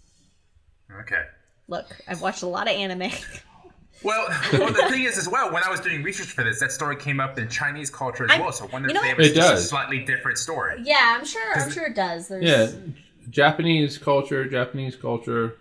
Okay. 1.02 1.24
Look, 1.68 1.96
I've 2.08 2.22
watched 2.22 2.44
a 2.44 2.48
lot 2.48 2.68
of 2.68 2.76
anime. 2.76 3.12
Well, 4.04 4.28
well, 4.54 4.74
the 4.74 4.88
thing 4.90 5.04
is, 5.04 5.18
as 5.18 5.28
well, 5.30 5.52
when 5.54 5.64
I 5.64 5.70
was 5.70 5.80
doing 5.80 6.04
research 6.04 6.28
for 6.28 6.44
this, 6.44 6.60
that 6.60 6.72
story 6.72 6.96
came 6.96 7.20
up 7.20 7.38
in 7.40 7.48
Chinese 7.50 7.90
culture 7.90 8.26
as 8.26 8.32
I- 8.32 8.40
well. 8.42 8.52
So 8.52 8.66
I 8.66 8.68
wonder 8.68 8.88
you 8.90 8.94
know 8.94 9.02
if 9.04 9.18
what? 9.18 9.26
it 9.26 9.30
was 9.30 9.34
just 9.34 9.54
a 9.54 9.58
slightly 9.58 10.00
different 10.04 10.38
story. 10.38 10.82
yeah, 10.84 11.16
I'm 11.18 11.26
sure. 11.26 11.42
I'm 11.56 11.72
sure 11.72 11.86
it 11.86 11.96
does. 11.96 12.28
There's, 12.28 12.44
Yeah, 12.44 12.72
Japanese 13.30 13.98
culture, 13.98 14.46
Japanese 14.46 14.96
culture. 14.96 15.56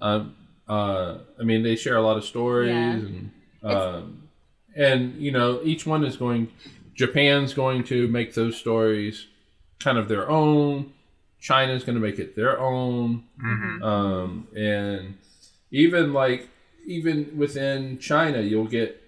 Um, 0.00 0.34
uh, 0.68 1.18
I 1.40 1.42
mean, 1.42 1.62
they 1.62 1.76
share 1.76 1.96
a 1.96 2.02
lot 2.02 2.16
of 2.16 2.24
stories, 2.24 2.70
Yeah. 2.70 2.92
and 2.92 3.30
um, 3.62 4.28
and 4.74 5.14
you 5.20 5.30
know, 5.32 5.60
each 5.64 5.86
one 5.86 6.04
is 6.04 6.16
going. 6.16 6.48
Japan's 6.94 7.54
going 7.54 7.84
to 7.84 8.06
make 8.08 8.34
those 8.34 8.56
stories 8.56 9.26
kind 9.80 9.96
of 9.98 10.08
their 10.08 10.28
own. 10.30 10.92
China's 11.40 11.82
going 11.84 11.94
to 11.96 12.00
make 12.00 12.18
it 12.18 12.36
their 12.36 12.60
own, 12.60 13.24
Mm-hmm. 13.44 13.82
um, 13.82 14.46
and 14.56 15.14
even 15.70 16.12
like 16.12 16.48
even 16.86 17.36
within 17.36 17.98
China, 17.98 18.40
you'll 18.40 18.66
get 18.66 18.98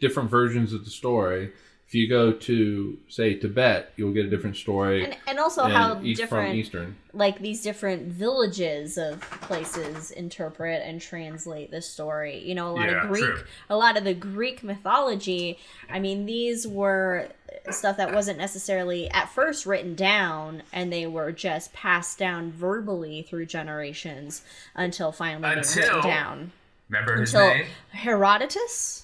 different 0.00 0.30
versions 0.30 0.72
of 0.72 0.84
the 0.84 0.90
story. 0.90 1.52
If 1.92 1.96
you 1.96 2.08
go 2.08 2.32
to 2.32 2.98
say 3.08 3.34
Tibet, 3.34 3.92
you'll 3.98 4.14
get 4.14 4.24
a 4.24 4.30
different 4.30 4.56
story 4.56 5.04
And, 5.04 5.16
and 5.26 5.38
also 5.38 5.64
and 5.64 5.74
how 5.74 6.00
east 6.02 6.22
different, 6.22 6.48
from 6.48 6.56
Eastern. 6.56 6.96
like 7.12 7.38
these 7.40 7.60
different 7.60 8.10
villages 8.10 8.96
of 8.96 9.20
places 9.42 10.10
interpret 10.10 10.80
and 10.86 11.02
translate 11.02 11.70
the 11.70 11.82
story. 11.82 12.38
You 12.48 12.54
know, 12.54 12.70
a 12.70 12.72
lot 12.72 12.88
Yeah, 12.88 13.02
of 13.02 13.08
Greek, 13.10 13.24
true. 13.26 13.44
a 13.68 13.76
lot 13.76 13.98
of 13.98 14.04
the 14.04 14.14
Greek 14.14 14.62
mythology. 14.62 15.58
I 15.90 15.98
mean, 16.00 16.24
these 16.24 16.66
were 16.66 17.28
stuff 17.70 17.98
that 17.98 18.14
wasn't 18.14 18.38
necessarily 18.38 19.10
at 19.10 19.28
first 19.28 19.66
written 19.66 19.94
down, 19.94 20.62
and 20.72 20.90
they 20.90 21.06
were 21.06 21.30
just 21.30 21.74
passed 21.74 22.16
down 22.18 22.52
verbally 22.52 23.20
through 23.28 23.44
generations 23.44 24.40
until 24.74 25.12
finally 25.12 25.42
they 25.42 25.54
were 25.56 25.58
Until- 25.60 25.82
written 25.96 26.02
down. 26.10 26.52
Remember 26.88 27.20
his 27.20 27.34
Until 27.34 27.54
name? 27.54 27.66
Herodotus. 27.90 29.01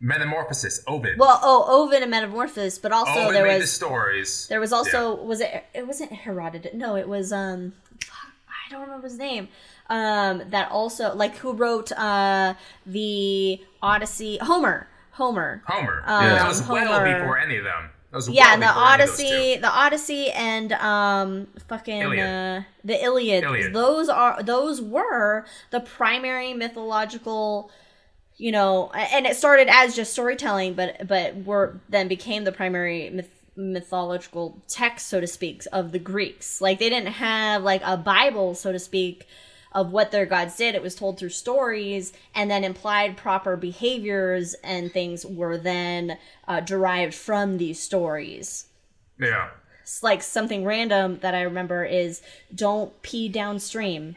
Metamorphosis, 0.00 0.82
Ovid. 0.86 1.18
Well, 1.18 1.40
oh, 1.42 1.82
Ovid 1.84 2.02
and 2.02 2.10
Metamorphosis, 2.10 2.78
but 2.78 2.92
also 2.92 3.20
Ovid 3.20 3.34
there 3.34 3.44
made 3.44 3.54
the 3.56 3.60
was 3.60 3.72
stories. 3.72 4.46
There 4.48 4.60
was 4.60 4.72
also 4.72 5.14
was 5.16 5.40
it 5.40 5.64
it 5.74 5.86
wasn't 5.86 6.12
Herodotus. 6.12 6.72
No, 6.74 6.96
it 6.96 7.08
was 7.08 7.32
um 7.32 7.72
I 8.48 8.70
don't 8.70 8.82
remember 8.82 9.08
his 9.08 9.18
name. 9.18 9.48
Um 9.90 10.42
that 10.50 10.70
also 10.70 11.14
like 11.14 11.36
who 11.38 11.52
wrote 11.52 11.90
uh 11.92 12.54
the 12.86 13.60
Odyssey 13.82 14.38
Homer. 14.40 14.86
Homer. 15.12 15.62
Homer. 15.66 16.04
Um, 16.06 16.24
that 16.30 16.46
was 16.46 16.62
well 16.68 17.02
before 17.04 17.38
any 17.38 17.56
of 17.56 17.64
them. 17.64 17.90
That 18.12 18.16
was 18.18 18.28
Yeah, 18.28 18.44
well 18.44 18.54
and 18.54 18.62
the 18.62 18.66
before 18.68 18.82
any 18.84 19.02
of 19.02 19.08
those 19.08 19.18
Odyssey, 19.20 19.54
two. 19.56 19.60
the 19.62 19.68
Odyssey 19.70 20.30
and 20.30 20.72
um 20.74 21.46
fucking 21.66 22.02
Iliad. 22.02 22.26
uh 22.28 22.62
the 22.84 23.02
Iliad. 23.04 23.42
Iliad. 23.42 23.72
Those 23.74 24.08
are 24.08 24.40
those 24.44 24.80
were 24.80 25.44
the 25.70 25.80
primary 25.80 26.54
mythological 26.54 27.72
you 28.38 28.52
know, 28.52 28.90
and 28.90 29.26
it 29.26 29.36
started 29.36 29.68
as 29.68 29.94
just 29.94 30.12
storytelling, 30.12 30.74
but 30.74 31.06
but 31.06 31.36
were 31.44 31.80
then 31.88 32.08
became 32.08 32.44
the 32.44 32.52
primary 32.52 33.10
myth, 33.10 33.30
mythological 33.56 34.62
text, 34.68 35.08
so 35.08 35.20
to 35.20 35.26
speak, 35.26 35.64
of 35.72 35.90
the 35.90 35.98
Greeks. 35.98 36.60
Like 36.60 36.78
they 36.78 36.88
didn't 36.88 37.14
have 37.14 37.64
like 37.64 37.82
a 37.84 37.96
Bible, 37.96 38.54
so 38.54 38.70
to 38.70 38.78
speak, 38.78 39.26
of 39.72 39.90
what 39.90 40.12
their 40.12 40.24
gods 40.24 40.56
did. 40.56 40.76
It 40.76 40.82
was 40.82 40.94
told 40.94 41.18
through 41.18 41.30
stories, 41.30 42.12
and 42.32 42.48
then 42.48 42.62
implied 42.62 43.16
proper 43.16 43.56
behaviors 43.56 44.54
and 44.62 44.92
things 44.92 45.26
were 45.26 45.58
then 45.58 46.16
uh, 46.46 46.60
derived 46.60 47.14
from 47.14 47.58
these 47.58 47.80
stories. 47.82 48.66
Yeah. 49.20 49.48
It's 49.82 50.02
like 50.02 50.22
something 50.22 50.64
random 50.64 51.18
that 51.22 51.34
I 51.34 51.42
remember 51.42 51.84
is 51.84 52.22
don't 52.54 53.00
pee 53.02 53.28
downstream. 53.28 54.14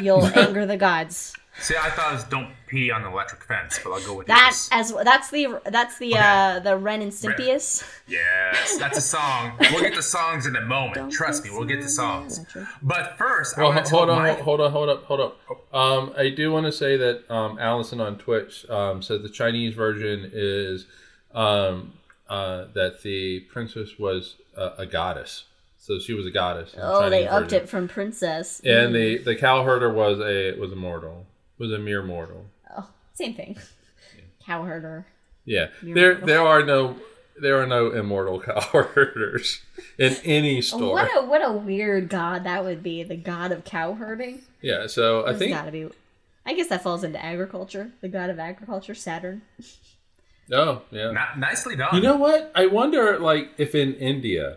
You'll 0.00 0.24
anger 0.34 0.64
the 0.64 0.78
gods. 0.78 1.34
See, 1.60 1.74
I 1.76 1.90
thought 1.90 2.12
it 2.12 2.14
was 2.14 2.24
don't 2.24 2.50
pee 2.68 2.90
on 2.90 3.02
the 3.02 3.08
electric 3.10 3.42
fence, 3.42 3.80
but 3.82 3.90
I'll 3.90 4.04
go 4.06 4.14
with 4.14 4.26
That 4.28 4.50
yours. 4.52 4.68
as 4.70 5.04
that's 5.04 5.30
the 5.30 5.60
that's 5.66 5.98
the 5.98 6.14
uh 6.16 6.60
the 6.60 6.76
Ren 6.76 7.02
and 7.02 7.10
Stimpy's. 7.12 7.82
Yes, 8.06 8.78
that's 8.78 8.96
a 8.98 9.00
song. 9.00 9.52
We'll 9.72 9.80
get 9.82 9.94
the 9.96 10.02
songs 10.02 10.46
in 10.46 10.54
a 10.54 10.60
moment. 10.60 11.10
Trust 11.12 11.44
me, 11.44 11.50
we'll 11.50 11.64
get 11.66 11.82
the 11.82 11.88
songs. 11.88 12.44
But 12.82 13.18
first, 13.18 13.58
I 13.58 13.62
Well, 13.62 13.72
want 13.72 13.86
to 13.86 13.90
hold 13.90 14.08
tell 14.08 14.16
on, 14.16 14.22
my... 14.22 14.32
hold 14.34 14.60
on, 14.60 14.70
hold 14.70 14.88
up, 14.88 15.04
hold 15.04 15.20
up. 15.20 15.40
Um, 15.74 16.12
I 16.16 16.30
do 16.30 16.52
want 16.52 16.66
to 16.66 16.72
say 16.72 16.96
that 16.96 17.30
um, 17.30 17.58
Allison 17.58 18.00
on 18.00 18.18
Twitch 18.18 18.68
um, 18.70 19.02
said 19.02 19.22
the 19.22 19.28
Chinese 19.28 19.74
version 19.74 20.30
is 20.32 20.86
um, 21.34 21.94
uh, 22.28 22.66
that 22.74 23.02
the 23.02 23.40
princess 23.40 23.98
was 23.98 24.36
a, 24.56 24.74
a 24.78 24.86
goddess, 24.86 25.44
so 25.76 25.98
she 25.98 26.14
was 26.14 26.24
a 26.26 26.30
goddess. 26.30 26.72
in 26.74 26.80
the 26.80 26.86
Oh, 26.86 27.10
they 27.10 27.24
Chinese 27.24 27.28
upped 27.32 27.50
version. 27.50 27.62
it 27.64 27.68
from 27.68 27.88
princess. 27.88 28.60
And 28.64 28.94
the 28.94 29.18
the 29.18 29.34
cowherder 29.34 29.92
was 29.92 30.20
a 30.20 30.52
was 30.58 30.72
a 30.72 30.76
mortal, 30.76 31.26
was 31.58 31.72
a 31.72 31.78
mere 31.78 32.02
mortal. 32.02 32.46
Oh, 32.76 32.88
same 33.14 33.34
thing. 33.34 33.56
Cowherder. 34.46 35.04
Yeah, 35.44 35.68
Mere 35.82 35.94
there 35.94 36.10
mortal. 36.12 36.26
there 36.26 36.42
are 36.42 36.64
no 36.64 36.96
there 37.40 37.60
are 37.62 37.66
no 37.66 37.90
immortal 37.90 38.40
cowherders 38.42 39.60
in 39.98 40.14
any 40.24 40.60
story. 40.62 40.90
What 40.90 41.10
a 41.16 41.26
what 41.26 41.40
a 41.46 41.52
weird 41.52 42.08
god 42.08 42.44
that 42.44 42.64
would 42.64 42.82
be. 42.82 43.02
The 43.02 43.16
god 43.16 43.52
of 43.52 43.64
cow 43.64 43.94
herding. 43.94 44.42
Yeah, 44.62 44.86
so 44.86 45.26
I 45.26 45.34
think 45.34 45.52
gotta 45.52 45.70
be. 45.70 45.88
I 46.46 46.54
guess 46.54 46.68
that 46.68 46.82
falls 46.82 47.04
into 47.04 47.22
agriculture. 47.22 47.90
The 48.00 48.08
god 48.08 48.30
of 48.30 48.38
agriculture, 48.38 48.94
Saturn. 48.94 49.42
Oh, 50.50 50.80
yeah. 50.90 51.10
Not, 51.10 51.38
nicely 51.38 51.76
done. 51.76 51.94
You 51.94 52.00
know 52.00 52.16
what? 52.16 52.50
I 52.54 52.64
wonder, 52.66 53.18
like, 53.18 53.50
if 53.58 53.74
in 53.74 53.92
India, 53.96 54.56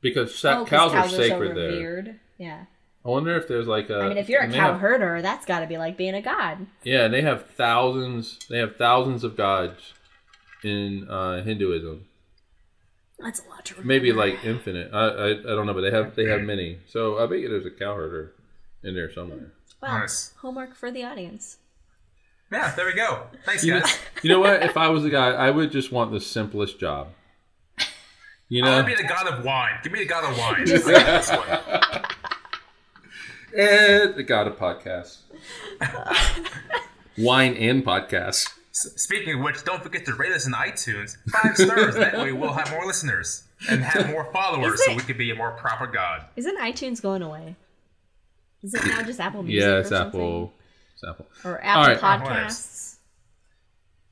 because 0.00 0.32
sa- 0.38 0.60
Oh, 0.60 0.64
'cause 0.64 0.92
cows, 0.92 0.94
are 0.94 1.08
so 1.08 1.16
sacred 1.16 1.56
there. 1.56 1.70
revered. 1.72 2.20
Yeah. 2.38 2.66
I 3.04 3.08
wonder 3.10 3.36
if 3.36 3.46
there's 3.48 3.66
like 3.66 3.90
a. 3.90 3.98
I 4.00 4.08
mean, 4.08 4.16
if 4.18 4.28
you're 4.28 4.40
a 4.40 4.44
and 4.44 4.54
cow 4.54 4.72
have- 4.72 4.80
herder, 4.80 5.20
that's 5.22 5.44
got 5.46 5.60
to 5.60 5.66
be 5.66 5.76
like 5.78 5.96
being 5.96 6.14
a 6.14 6.22
god. 6.22 6.66
Yeah, 6.84 7.04
and 7.04 7.12
they 7.12 7.20
have 7.22 7.50
thousands. 7.50 8.38
They 8.48 8.58
have 8.58 8.76
thousands 8.76 9.24
of 9.24 9.36
gods 9.36 9.92
in 10.62 11.06
uh, 11.10 11.42
Hinduism. 11.42 12.06
That's 13.18 13.40
a 13.44 13.48
lot 13.48 13.64
to 13.66 13.74
remember. 13.74 13.88
Maybe 13.92 14.12
like 14.12 14.44
infinite. 14.44 14.90
I, 14.92 15.06
I 15.06 15.30
I 15.32 15.34
don't 15.54 15.66
know, 15.66 15.74
but 15.74 15.82
they 15.82 15.90
have 15.90 16.14
they 16.16 16.26
have 16.26 16.40
many. 16.42 16.78
So 16.88 17.18
I 17.22 17.26
bet 17.26 17.40
you 17.40 17.48
there's 17.48 17.66
a 17.66 17.70
cow 17.70 17.94
herder 17.94 18.32
in 18.82 18.94
there 18.94 19.12
somewhere. 19.12 19.52
Well, 19.82 19.98
Nice. 19.98 20.32
homework 20.40 20.74
for 20.74 20.90
the 20.90 21.04
audience. 21.04 21.58
Yeah, 22.50 22.74
there 22.74 22.86
we 22.86 22.94
go. 22.94 23.26
Thanks, 23.44 23.64
You 23.64 23.74
know, 23.74 23.80
guys. 23.80 23.98
you 24.22 24.30
know 24.30 24.40
what? 24.40 24.62
If 24.62 24.76
I 24.76 24.88
was 24.88 25.04
a 25.04 25.10
guy, 25.10 25.28
I 25.32 25.50
would 25.50 25.72
just 25.72 25.90
want 25.92 26.10
the 26.12 26.20
simplest 26.20 26.78
job. 26.80 27.08
You 28.48 28.62
know, 28.62 28.70
want 28.72 28.88
to 28.88 28.96
be 28.96 29.02
the 29.02 29.08
god 29.08 29.26
of 29.26 29.44
wine. 29.44 29.72
Give 29.82 29.92
me 29.92 29.98
the 30.00 30.06
god 30.06 30.24
of 30.30 30.38
wine. 30.38 32.04
This 33.54 33.98
one. 34.00 34.08
and 34.08 34.14
the 34.16 34.22
god 34.22 34.46
of 34.46 34.56
podcasts, 34.58 35.18
wine 37.18 37.54
and 37.54 37.84
podcasts. 37.84 38.48
Speaking 38.72 39.34
of 39.36 39.40
which, 39.40 39.62
don't 39.64 39.82
forget 39.82 40.04
to 40.06 40.14
rate 40.14 40.32
us 40.32 40.46
in 40.46 40.52
iTunes. 40.52 41.16
Five 41.30 41.56
stars. 41.56 41.94
that 41.94 42.14
way 42.18 42.32
we'll 42.32 42.52
have 42.52 42.70
more 42.72 42.84
listeners 42.86 43.44
and 43.70 43.82
have 43.82 44.10
more 44.10 44.28
followers 44.32 44.74
Is 44.80 44.84
so 44.86 44.92
it- 44.92 44.96
we 44.96 45.02
can 45.04 45.16
be 45.16 45.30
a 45.30 45.34
more 45.36 45.52
proper 45.52 45.86
god. 45.86 46.24
Isn't 46.36 46.58
iTunes 46.58 47.00
going 47.00 47.22
away? 47.22 47.54
Is 48.64 48.74
it 48.74 48.84
now 48.86 49.02
just 49.02 49.20
Apple 49.20 49.42
Music? 49.42 49.60
Yeah, 49.62 49.74
or 49.74 49.78
it's 49.80 49.90
something? 49.90 50.20
Apple. 50.20 50.52
It's 50.94 51.04
Apple. 51.06 51.26
Or 51.44 51.62
Apple 51.62 51.94
right. 51.94 52.20
Podcasts. 52.20 52.96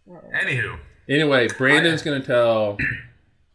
Anywho, 0.08 0.78
Anyway, 1.08 1.48
Brandon's 1.58 2.02
gonna 2.02 2.20
tell 2.22 2.76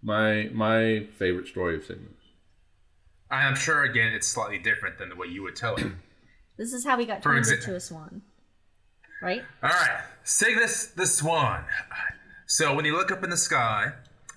my 0.01 0.49
my 0.53 1.05
favorite 1.17 1.47
story 1.47 1.75
of 1.77 1.83
Cygnus. 1.85 2.16
I'm 3.29 3.55
sure 3.55 3.83
again 3.83 4.13
it's 4.13 4.27
slightly 4.27 4.59
different 4.59 4.97
than 4.97 5.09
the 5.09 5.15
way 5.15 5.27
you 5.27 5.43
would 5.43 5.55
tell 5.55 5.75
it. 5.75 5.87
This 6.57 6.73
is 6.73 6.83
how 6.83 6.97
we 6.97 7.05
got 7.05 7.21
For 7.21 7.33
turned 7.33 7.45
exa- 7.45 7.57
into 7.59 7.75
a 7.75 7.79
swan. 7.79 8.23
Right? 9.21 9.43
All 9.61 9.69
right, 9.69 10.01
Cygnus 10.23 10.87
the 10.87 11.05
Swan. 11.05 11.63
So 12.47 12.73
when 12.73 12.83
you 12.83 12.97
look 12.97 13.11
up 13.11 13.23
in 13.23 13.29
the 13.29 13.37
sky 13.37 13.91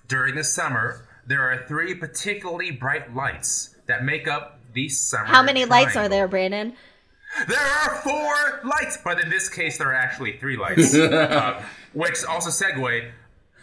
during 0.07 0.35
the 0.35 0.43
summer, 0.43 1.07
there 1.25 1.41
are 1.51 1.65
three 1.67 1.95
particularly 1.95 2.69
bright 2.69 3.15
lights 3.15 3.75
that 3.87 4.03
make 4.03 4.27
up 4.27 4.59
the 4.73 4.87
summer. 4.87 5.25
How 5.25 5.41
many 5.41 5.65
lights 5.65 5.95
are 5.95 6.07
there, 6.09 6.27
Brandon? 6.27 6.75
There 7.47 7.57
are 7.57 7.95
four 8.03 8.61
lights, 8.69 8.97
but 9.03 9.19
in 9.19 9.29
this 9.29 9.49
case, 9.49 9.77
there 9.79 9.87
are 9.87 9.95
actually 9.95 10.37
three 10.37 10.57
lights. 10.57 10.93
uh, 10.95 11.63
which 11.93 12.23
also 12.25 12.49
segue. 12.49 13.09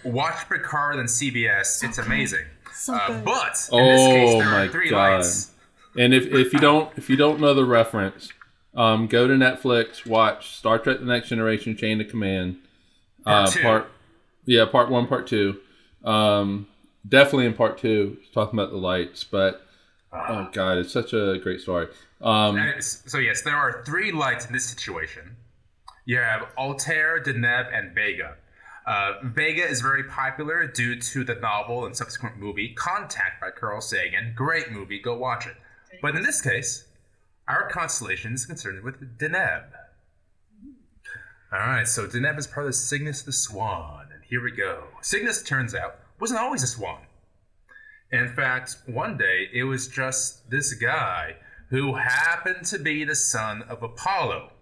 Watch 0.04 0.48
Picard 0.48 0.96
on 0.96 1.04
CBS. 1.06 1.84
it's 1.84 1.98
amazing. 1.98 2.44
So 2.78 2.94
Uh, 2.94 3.08
but 3.08 3.68
in 3.72 3.86
this 3.86 4.06
case, 4.06 4.34
Oh 4.34 4.38
there 4.38 4.50
my 4.50 4.64
are 4.64 4.68
three 4.68 4.90
God. 4.90 5.16
lights. 5.16 5.50
And 5.96 6.14
if, 6.14 6.26
if 6.26 6.52
you 6.52 6.60
don't 6.60 6.96
if 6.96 7.10
you 7.10 7.16
don't 7.16 7.40
know 7.40 7.52
the 7.52 7.64
reference, 7.64 8.32
um, 8.74 9.08
go 9.08 9.26
to 9.26 9.34
Netflix, 9.34 10.06
watch 10.06 10.54
Star 10.56 10.78
Trek: 10.78 11.00
The 11.00 11.06
Next 11.06 11.28
Generation: 11.28 11.76
Chain 11.76 12.00
of 12.00 12.08
Command. 12.08 12.58
Part 13.24 13.48
uh, 13.48 13.50
two. 13.50 13.62
part 13.62 13.90
yeah, 14.44 14.64
part 14.64 14.90
one, 14.90 15.06
part 15.08 15.26
two. 15.26 15.60
Um, 16.04 16.68
definitely 17.06 17.46
in 17.46 17.54
part 17.54 17.78
two, 17.78 18.18
talking 18.32 18.58
about 18.58 18.70
the 18.70 18.78
lights. 18.78 19.24
But 19.24 19.66
oh 20.12 20.48
god, 20.52 20.78
it's 20.78 20.92
such 20.92 21.12
a 21.12 21.38
great 21.42 21.60
story. 21.60 21.88
Um, 22.20 22.58
so 22.80 23.18
yes, 23.18 23.42
there 23.42 23.56
are 23.56 23.82
three 23.84 24.12
lights 24.12 24.46
in 24.46 24.52
this 24.52 24.66
situation. 24.66 25.36
You 26.04 26.18
have 26.18 26.48
Altair, 26.56 27.20
Deneb, 27.22 27.74
and 27.76 27.94
Vega. 27.94 28.36
Uh, 28.88 29.18
Vega 29.22 29.68
is 29.68 29.82
very 29.82 30.02
popular 30.04 30.66
due 30.66 30.98
to 30.98 31.22
the 31.22 31.34
novel 31.34 31.84
and 31.84 31.94
subsequent 31.94 32.38
movie 32.38 32.72
Contact 32.72 33.38
by 33.38 33.50
Carl 33.50 33.82
Sagan. 33.82 34.32
Great 34.34 34.72
movie, 34.72 34.98
go 34.98 35.14
watch 35.14 35.46
it. 35.46 35.56
But 36.00 36.16
in 36.16 36.22
this 36.22 36.40
case, 36.40 36.86
our 37.46 37.68
constellation 37.68 38.32
is 38.32 38.46
concerned 38.46 38.82
with 38.82 39.18
Deneb. 39.18 39.64
All 41.52 41.58
right, 41.58 41.86
so 41.86 42.06
Deneb 42.06 42.38
is 42.38 42.46
part 42.46 42.66
of 42.66 42.74
Cygnus 42.74 43.20
the 43.20 43.32
Swan, 43.32 44.06
and 44.10 44.24
here 44.24 44.42
we 44.42 44.52
go. 44.52 44.84
Cygnus 45.02 45.42
turns 45.42 45.74
out 45.74 45.96
wasn't 46.18 46.40
always 46.40 46.62
a 46.62 46.66
swan. 46.66 47.00
In 48.10 48.28
fact, 48.28 48.74
one 48.86 49.18
day 49.18 49.50
it 49.52 49.64
was 49.64 49.88
just 49.88 50.48
this 50.50 50.72
guy 50.72 51.36
who 51.68 51.96
happened 51.96 52.64
to 52.66 52.78
be 52.78 53.04
the 53.04 53.14
son 53.14 53.64
of 53.68 53.82
Apollo. 53.82 54.52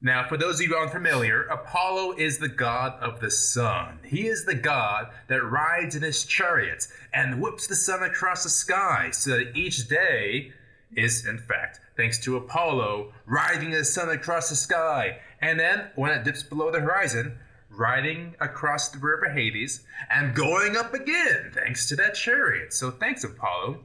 Now, 0.00 0.28
for 0.28 0.36
those 0.36 0.60
of 0.60 0.68
you 0.68 0.76
unfamiliar, 0.76 1.42
Apollo 1.42 2.12
is 2.18 2.38
the 2.38 2.48
god 2.48 2.92
of 3.02 3.18
the 3.18 3.32
sun. 3.32 3.98
He 4.04 4.28
is 4.28 4.44
the 4.44 4.54
god 4.54 5.08
that 5.26 5.42
rides 5.42 5.96
in 5.96 6.02
his 6.02 6.24
chariot 6.24 6.86
and 7.12 7.42
whips 7.42 7.66
the 7.66 7.74
sun 7.74 8.04
across 8.04 8.44
the 8.44 8.48
sky 8.48 9.10
so 9.10 9.30
that 9.30 9.56
each 9.56 9.88
day 9.88 10.52
is, 10.94 11.26
in 11.26 11.38
fact, 11.38 11.80
thanks 11.96 12.16
to 12.20 12.36
Apollo 12.36 13.12
riding 13.26 13.72
the 13.72 13.84
sun 13.84 14.08
across 14.08 14.50
the 14.50 14.56
sky. 14.56 15.18
And 15.40 15.58
then, 15.58 15.90
when 15.96 16.12
it 16.12 16.22
dips 16.22 16.44
below 16.44 16.70
the 16.70 16.80
horizon, 16.80 17.36
riding 17.68 18.36
across 18.40 18.90
the 18.90 18.98
river 18.98 19.30
Hades 19.30 19.84
and 20.10 20.34
going 20.34 20.76
up 20.76 20.94
again 20.94 21.50
thanks 21.52 21.88
to 21.88 21.96
that 21.96 22.14
chariot. 22.14 22.72
So, 22.72 22.92
thanks, 22.92 23.24
Apollo. 23.24 23.80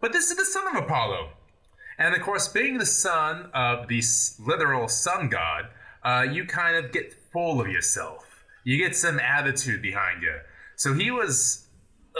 But 0.00 0.12
this 0.12 0.30
is 0.30 0.36
the 0.36 0.44
son 0.44 0.76
of 0.76 0.84
Apollo. 0.84 1.30
And 2.00 2.14
of 2.14 2.22
course, 2.22 2.48
being 2.48 2.78
the 2.78 2.86
son 2.86 3.50
of 3.54 3.86
the 3.86 4.02
literal 4.40 4.88
sun 4.88 5.28
god, 5.28 5.66
uh, 6.02 6.26
you 6.30 6.46
kind 6.46 6.76
of 6.82 6.92
get 6.92 7.12
full 7.32 7.60
of 7.60 7.68
yourself. 7.68 8.42
You 8.64 8.78
get 8.78 8.96
some 8.96 9.20
attitude 9.20 9.82
behind 9.82 10.22
you. 10.22 10.34
So 10.76 10.94
he 10.94 11.10
was 11.10 11.66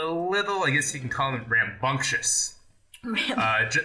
a 0.01 0.05
little, 0.05 0.63
I 0.63 0.69
guess 0.69 0.93
you 0.93 0.99
can 0.99 1.09
call 1.09 1.33
him 1.33 1.45
rambunctious. 1.49 2.55
Uh, 3.35 3.67
j- 3.67 3.79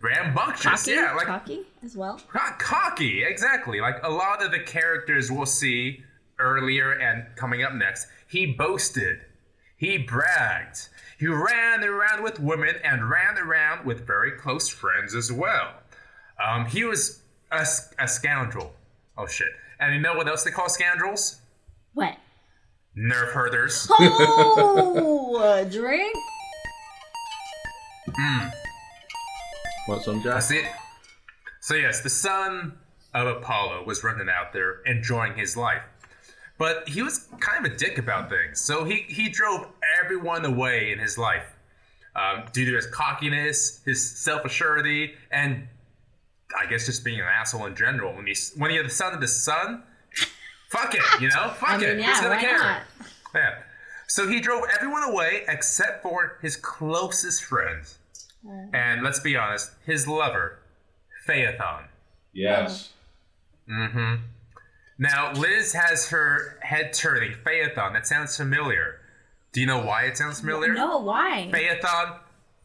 rambunctious, 0.00 0.84
Cocky? 0.84 0.90
yeah, 0.92 1.12
like 1.14 1.26
Cocky 1.26 1.62
as 1.82 1.96
well? 1.96 2.20
Co- 2.32 2.54
cocky, 2.58 3.24
exactly. 3.24 3.80
Like 3.80 3.96
a 4.04 4.10
lot 4.10 4.44
of 4.44 4.52
the 4.52 4.60
characters 4.60 5.28
we'll 5.32 5.46
see 5.46 6.04
earlier 6.38 6.92
and 6.92 7.26
coming 7.34 7.64
up 7.64 7.74
next, 7.74 8.06
he 8.28 8.46
boasted, 8.46 9.18
he 9.80 9.96
bragged, 9.96 10.88
he 11.18 11.26
ran 11.26 11.82
around 11.82 12.22
with 12.22 12.38
women 12.38 12.74
and 12.84 13.08
ran 13.08 13.38
around 13.38 13.86
with 13.86 14.06
very 14.06 14.30
close 14.32 14.68
friends 14.68 15.14
as 15.14 15.32
well. 15.32 15.72
Um, 16.38 16.66
he 16.66 16.84
was 16.84 17.22
a 17.50 17.64
scoundrel. 18.06 18.74
Oh 19.16 19.26
shit! 19.26 19.48
And 19.78 19.94
you 19.94 20.00
know 20.00 20.14
what 20.14 20.28
else 20.28 20.44
they 20.44 20.50
call 20.50 20.68
scoundrels? 20.68 21.40
What? 21.94 22.18
Nerf 22.94 23.32
herders. 23.32 23.90
Oh, 23.98 25.40
a 25.42 25.64
drink? 25.64 26.14
want 29.88 30.02
some, 30.04 30.16
Jack? 30.22 30.34
That's 30.34 30.50
it. 30.50 30.66
So 31.60 31.74
yes, 31.74 32.00
the 32.02 32.10
son 32.10 32.78
of 33.14 33.26
Apollo 33.26 33.84
was 33.86 34.04
running 34.04 34.28
out 34.28 34.52
there 34.52 34.82
enjoying 34.82 35.36
his 35.36 35.56
life. 35.56 35.82
But 36.60 36.86
he 36.86 37.00
was 37.02 37.26
kind 37.40 37.64
of 37.64 37.72
a 37.72 37.74
dick 37.74 37.96
about 37.96 38.28
things. 38.28 38.60
So 38.60 38.84
he, 38.84 38.96
he 39.08 39.30
drove 39.30 39.66
everyone 40.04 40.44
away 40.44 40.92
in 40.92 40.98
his 40.98 41.16
life. 41.16 41.56
Um, 42.14 42.44
due 42.52 42.66
to 42.66 42.76
his 42.76 42.86
cockiness, 42.86 43.82
his 43.84 44.10
self-assurity, 44.18 45.12
and 45.30 45.66
I 46.60 46.66
guess 46.66 46.84
just 46.84 47.02
being 47.02 47.18
an 47.20 47.26
asshole 47.26 47.64
in 47.66 47.74
general. 47.74 48.14
When 48.14 48.26
he's 48.26 48.52
when 48.56 48.70
you're 48.72 48.82
the 48.84 48.90
son 48.90 49.14
of 49.14 49.20
the 49.20 49.28
sun, 49.28 49.84
fuck 50.70 50.94
it, 50.94 51.02
you 51.20 51.28
know? 51.28 51.54
Fuck 51.56 51.68
I 51.70 51.74
it. 51.76 51.80
mean, 51.80 52.04
Who's 52.04 52.06
yeah, 52.06 52.22
gonna 52.22 52.40
care? 52.40 52.58
not? 52.58 52.82
Yeah. 53.34 53.54
So 54.08 54.28
he 54.28 54.40
drove 54.40 54.64
everyone 54.76 55.04
away 55.04 55.44
except 55.48 56.02
for 56.02 56.38
his 56.42 56.56
closest 56.56 57.44
friends. 57.44 57.96
And 58.74 59.02
let's 59.02 59.20
be 59.20 59.36
honest, 59.36 59.70
his 59.86 60.06
lover, 60.08 60.58
Phaethon. 61.26 61.84
Yes. 62.34 62.92
Mm-hmm. 63.70 64.16
Now, 65.00 65.32
Liz 65.32 65.72
has 65.72 66.10
her 66.10 66.58
head 66.60 66.92
turning. 66.92 67.32
Phaethon, 67.32 67.94
that 67.94 68.06
sounds 68.06 68.36
familiar. 68.36 69.00
Do 69.52 69.60
you 69.62 69.66
know 69.66 69.80
why 69.82 70.04
it 70.04 70.18
sounds 70.18 70.40
familiar? 70.40 70.74
No, 70.74 70.98
why? 70.98 71.48
Phaethon 71.50 72.18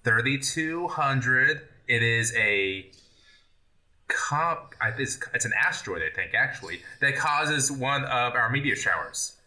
3200. 0.04 1.62
It 1.88 2.04
is 2.04 2.36
a 2.36 2.88
comp. 4.10 4.76
It's, 5.00 5.18
it's 5.34 5.46
an 5.46 5.54
asteroid, 5.58 6.02
I 6.02 6.14
think, 6.14 6.34
actually, 6.34 6.82
that 7.00 7.16
causes 7.16 7.72
one 7.72 8.04
of 8.04 8.34
our 8.34 8.50
meteor 8.50 8.76
showers. 8.76 9.38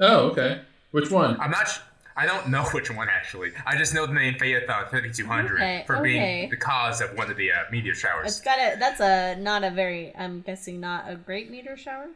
Oh, 0.00 0.30
okay. 0.30 0.62
Which 0.92 1.10
one? 1.10 1.38
I'm 1.40 1.50
not. 1.50 1.68
Sh- 1.68 1.80
I 2.16 2.24
don't 2.26 2.48
know 2.48 2.64
which 2.72 2.90
one 2.90 3.08
actually. 3.10 3.52
I 3.66 3.76
just 3.76 3.92
know 3.94 4.06
the 4.06 4.14
name 4.14 4.34
Phaethon 4.34 4.88
3200 4.90 5.54
Okay, 5.54 5.84
for 5.86 5.96
okay. 5.98 6.02
being 6.02 6.50
the 6.50 6.56
cause 6.56 7.00
of 7.00 7.16
one 7.16 7.30
of 7.30 7.36
the 7.36 7.52
uh, 7.52 7.56
meteor 7.70 7.92
It's 7.92 8.00
showers. 8.00 8.40
got 8.40 8.58
a. 8.58 8.76
That's 8.78 9.00
a 9.00 9.36
not 9.40 9.64
a 9.64 9.70
very. 9.70 10.14
I'm 10.16 10.40
guessing 10.40 10.80
not 10.80 11.04
a 11.10 11.14
great 11.16 11.50
meteor 11.50 11.76
shower. 11.76 12.06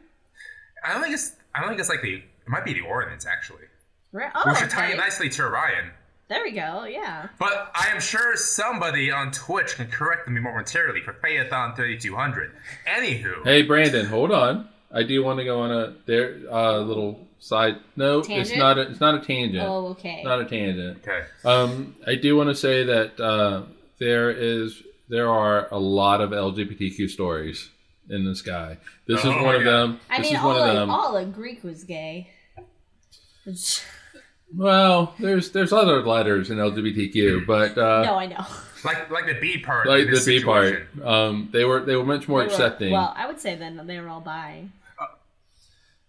I 0.83 0.93
don't 0.93 1.01
think 1.01 1.13
it's. 1.13 1.33
I 1.55 1.59
don't 1.59 1.69
think 1.69 1.79
it's 1.79 1.89
like 1.89 2.01
the. 2.01 2.15
It 2.15 2.49
might 2.49 2.65
be 2.65 2.73
the 2.73 2.81
Orionids 2.81 3.25
actually, 3.25 3.63
Right. 4.11 4.31
Oh, 4.35 4.43
which 4.45 4.59
should 4.59 4.69
tie 4.69 4.83
okay. 4.83 4.91
in 4.93 4.97
nicely 4.97 5.29
to 5.29 5.43
Orion. 5.43 5.91
There 6.29 6.41
we 6.43 6.51
go. 6.51 6.85
Yeah. 6.85 7.27
But 7.39 7.71
I 7.75 7.87
am 7.93 7.99
sure 7.99 8.35
somebody 8.35 9.11
on 9.11 9.31
Twitch 9.31 9.75
can 9.75 9.87
correct 9.87 10.27
me 10.27 10.39
momentarily 10.39 11.01
for 11.01 11.13
Phaethon 11.13 11.75
3200. 11.75 12.51
Anywho, 12.87 13.43
Hey, 13.43 13.61
Brandon, 13.61 14.05
hold 14.05 14.31
on. 14.31 14.69
I 14.91 15.03
do 15.03 15.23
want 15.23 15.39
to 15.39 15.45
go 15.45 15.61
on 15.61 15.71
a 15.71 15.95
there 16.05 16.39
uh, 16.51 16.79
little 16.79 17.27
side 17.39 17.77
note. 17.95 18.29
It's 18.29 18.55
not 18.55 18.77
a, 18.77 18.81
it's 18.81 18.99
not 18.99 19.15
a 19.15 19.19
tangent. 19.19 19.63
Oh, 19.67 19.87
okay. 19.87 20.23
Not 20.23 20.39
a 20.41 20.45
tangent. 20.45 20.99
Okay. 21.05 21.25
Um, 21.43 21.95
I 22.07 22.15
do 22.15 22.35
want 22.37 22.49
to 22.49 22.55
say 22.55 22.83
that 22.85 23.19
uh, 23.19 23.63
there 23.99 24.29
is 24.29 24.81
there 25.09 25.29
are 25.29 25.67
a 25.71 25.79
lot 25.79 26.21
of 26.21 26.29
LGBTQ 26.31 27.09
stories 27.09 27.69
in 28.09 28.25
the 28.25 28.35
sky. 28.35 28.77
This 29.07 29.23
Oh 29.25 29.31
is 29.37 29.43
one 29.43 29.55
of 29.55 29.63
them. 29.63 29.99
I 30.09 30.17
this 30.17 30.27
mean, 30.27 30.35
is 30.37 30.43
one 30.43 30.55
all 30.55 30.61
of 30.63 30.69
of, 30.69 30.75
them. 30.75 30.89
all 30.89 31.17
of 31.17 31.33
Greek 31.33 31.63
was 31.63 31.83
gay. 31.83 32.29
Well, 34.55 35.15
there's 35.19 35.51
there's 35.51 35.73
other 35.73 36.03
letters 36.03 36.49
in 36.51 36.57
LGBTQ, 36.57 37.45
but 37.47 37.77
uh, 37.77 38.03
no, 38.03 38.15
I 38.15 38.27
know. 38.27 38.45
Like 38.85 39.09
like 39.09 39.25
the 39.25 39.39
B 39.39 39.57
part. 39.59 39.87
like 39.87 40.05
the 40.05 40.11
this 40.11 40.25
B 40.25 40.43
part, 40.43 40.87
um, 41.03 41.49
they 41.51 41.63
were 41.65 41.79
they 41.85 41.95
were 41.95 42.05
much 42.05 42.27
more 42.27 42.39
They 42.41 42.47
were- 42.47 42.51
accepting. 42.51 42.91
well, 42.91 43.13
I 43.15 43.25
would 43.27 43.39
say 43.39 43.55
then 43.55 43.87
they 43.87 43.99
were 43.99 44.09
all 44.09 44.21
bi. 44.21 44.65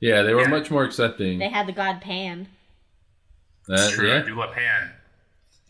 yeah, 0.00 0.22
they 0.22 0.34
were 0.34 0.42
Yeah. 0.42 0.48
much 0.48 0.70
more 0.70 0.82
accepting. 0.84 1.38
They 1.38 1.48
had 1.48 1.66
the 1.66 1.72
god 1.72 2.00
Pan. 2.02 2.48
Uh, 3.70 3.74
It's 3.74 3.92
true. 3.92 4.10
I 4.12 4.16
yeah. 4.16 4.22
do 4.24 4.34
love 4.34 4.52
Pan. 4.54 4.90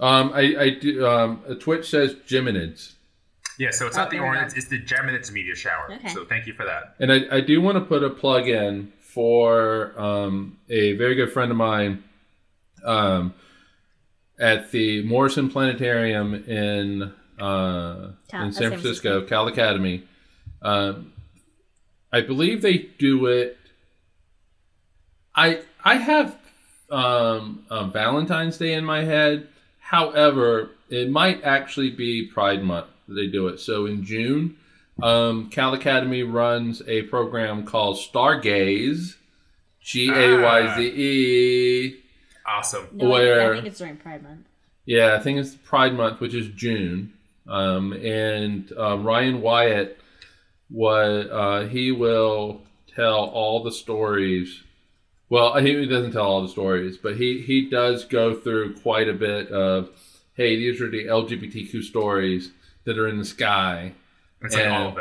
Um, 0.01 0.33
I 0.35 0.41
I 0.59 0.71
do. 0.71 1.07
Um, 1.07 1.43
Twitch 1.61 1.89
says 1.89 2.15
Geminids. 2.27 2.94
Yeah, 3.59 3.71
so 3.71 3.87
it's 3.87 3.97
Oh, 3.97 4.01
not 4.01 4.11
the 4.11 4.19
there 4.19 4.29
we 4.31 4.37
go. 4.37 4.43
Orionids, 4.43 4.57
it's 4.57 4.69
the 4.69 4.81
Geminids 4.81 5.31
meteor 5.31 5.55
shower. 5.55 5.93
Okay. 5.93 6.09
So 6.09 6.25
thank 6.25 6.47
you 6.47 6.53
for 6.55 6.65
that. 6.65 6.95
And 6.99 7.13
I, 7.13 7.37
I 7.37 7.41
do 7.41 7.61
want 7.61 7.77
to 7.79 7.85
put 7.85 8.03
a 8.03 8.11
plug 8.11 8.49
in 8.49 8.93
for 9.01 9.99
um, 10.01 10.59
a 10.69 10.95
very 10.95 11.15
good 11.15 11.33
friend 11.33 11.51
of 11.51 11.57
mine 11.57 12.03
um, 12.85 13.35
at 14.39 14.71
the 14.73 15.05
Morrison 15.05 15.49
Planetarium 15.51 16.35
in 16.35 17.03
uh, 17.39 18.13
Cal- 18.29 18.43
in 18.43 18.49
uh, 18.49 18.51
San 18.51 18.53
San 18.53 18.71
Francisco, 18.71 19.25
Cal 19.25 19.47
Academy. 19.47 20.03
Um, 20.63 21.13
I 22.13 22.21
believe 22.23 22.63
they 22.63 22.79
do 22.99 23.27
it. 23.27 23.57
I 25.35 25.63
I 25.85 25.97
have 25.97 26.37
um, 26.91 27.65
Valentine's 27.93 28.59
Day 28.59 28.75
in 28.75 28.85
my 28.85 29.05
head. 29.05 29.49
However, 29.81 30.71
it 30.91 31.11
might 31.11 31.43
actually 31.45 31.91
be 31.91 32.27
Pride 32.27 32.63
Month 32.63 32.87
that 32.87 32.94
they 33.09 33.27
do 33.27 33.49
it. 33.49 33.61
So 33.61 33.87
in 33.87 34.05
June, 34.05 34.57
um, 35.03 35.51
Cal 35.51 35.75
Academy 35.75 36.23
runs 36.23 36.83
a 36.87 37.03
program 37.03 37.67
called 37.67 37.97
Stargaze, 37.97 39.17
G 39.81 40.11
A 40.11 40.41
Y 40.41 40.77
Z 40.77 40.83
E. 40.83 42.01
Awesome. 42.47 42.89
No, 42.93 43.13
I- 43.13 43.51
I, 43.51 43.55
think 43.55 43.67
it's 43.67 43.79
during 43.79 43.97
Pride 43.97 44.23
Month. 44.23 44.47
Yeah, 44.87 45.15
I 45.15 45.19
think 45.21 45.39
it's 45.39 45.55
Pride 45.55 45.95
Month, 45.95 46.21
which 46.21 46.35
is 46.35 46.49
June. 46.49 47.13
Um, 47.47 47.93
and 47.93 48.71
um, 48.77 49.05
Ryan 49.05 49.41
Wyatt, 49.41 49.99
what 50.69 50.95
uh, 50.95 51.67
he 51.67 51.93
will 51.93 52.63
tell 52.95 53.17
all 53.17 53.63
the 53.63 53.73
stories. 53.73 54.63
Well, 55.29 55.57
he 55.57 55.87
doesn't 55.87 56.13
tell 56.13 56.25
all 56.25 56.43
the 56.43 56.49
stories, 56.49 56.97
but 56.97 57.17
he 57.17 57.41
he 57.41 57.69
does 57.69 58.05
go 58.05 58.35
through 58.35 58.77
quite 58.77 59.09
a 59.09 59.15
bit 59.15 59.49
of, 59.51 59.91
hey, 60.35 60.57
these 60.57 60.81
are 60.81 60.91
the 60.91 61.07
LGBTQ 61.07 61.83
stories 61.83 62.53
that 62.85 62.99
are 62.99 63.09
in 63.09 63.19
the 63.19 63.25
sky. 63.25 63.93
It's 64.43 64.55
like 64.55 64.65
And- 64.65 64.75
all 64.75 64.89
of 64.89 64.95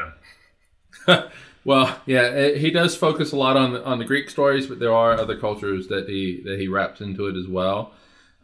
them. 1.08 1.30
Well, 1.66 1.96
yeah, 2.06 2.24
eh, 2.24 2.58
he 2.58 2.72
does 2.72 2.94
focus 2.94 3.32
a 3.32 3.38
lot 3.38 3.56
on 3.56 3.72
the, 3.72 3.86
on 3.86 3.98
the 3.98 4.04
Greek 4.04 4.30
stories, 4.30 4.68
but 4.68 4.80
there 4.80 4.94
are 4.94 5.14
other 5.14 5.38
cultures 5.38 5.88
that 5.88 6.10
he 6.10 6.42
that 6.44 6.60
he 6.60 6.68
wraps 6.68 7.00
into 7.00 7.28
it 7.28 7.38
as 7.38 7.48
well. 7.48 7.94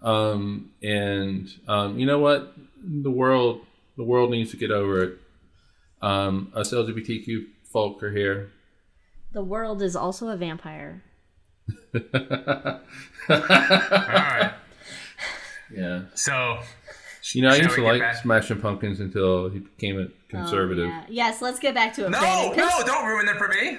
Um, 0.01 0.71
and 0.81 1.49
um, 1.67 1.99
you 1.99 2.05
know 2.05 2.19
what, 2.19 2.53
the 2.81 3.11
world 3.11 3.65
the 3.97 4.05
world 4.05 4.31
needs 4.31 4.51
to 4.51 4.57
get 4.57 4.71
over 4.71 5.03
it. 5.03 5.17
Um, 6.01 6.53
us 6.55 6.71
LGBTQ 6.71 7.47
folk 7.65 8.01
are 8.03 8.11
here. 8.13 8.51
The 9.33 9.43
world 9.43 9.81
is 9.81 9.97
also 9.97 10.29
a 10.29 10.37
vampire. 10.37 11.03
All 11.93 12.79
right. 13.29 14.53
yeah, 15.75 16.03
So, 16.15 16.59
you 17.33 17.41
know, 17.41 17.49
I 17.49 17.55
used 17.55 17.71
to 17.75 17.83
like 17.83 18.01
back- 18.01 18.15
Smashing 18.17 18.59
Pumpkins 18.61 18.99
until 18.99 19.49
he 19.49 19.59
became 19.59 19.99
a 19.99 20.07
conservative. 20.29 20.87
Oh, 20.89 21.03
yeah. 21.07 21.27
Yes, 21.27 21.41
let's 21.41 21.59
get 21.59 21.73
back 21.75 21.93
to 21.95 22.05
it. 22.05 22.09
no, 22.09 22.19
Brandon. 22.19 22.57
no, 22.57 22.83
don't 22.85 23.05
ruin 23.05 23.27
it 23.27 23.35
for 23.37 23.47
me. 23.47 23.77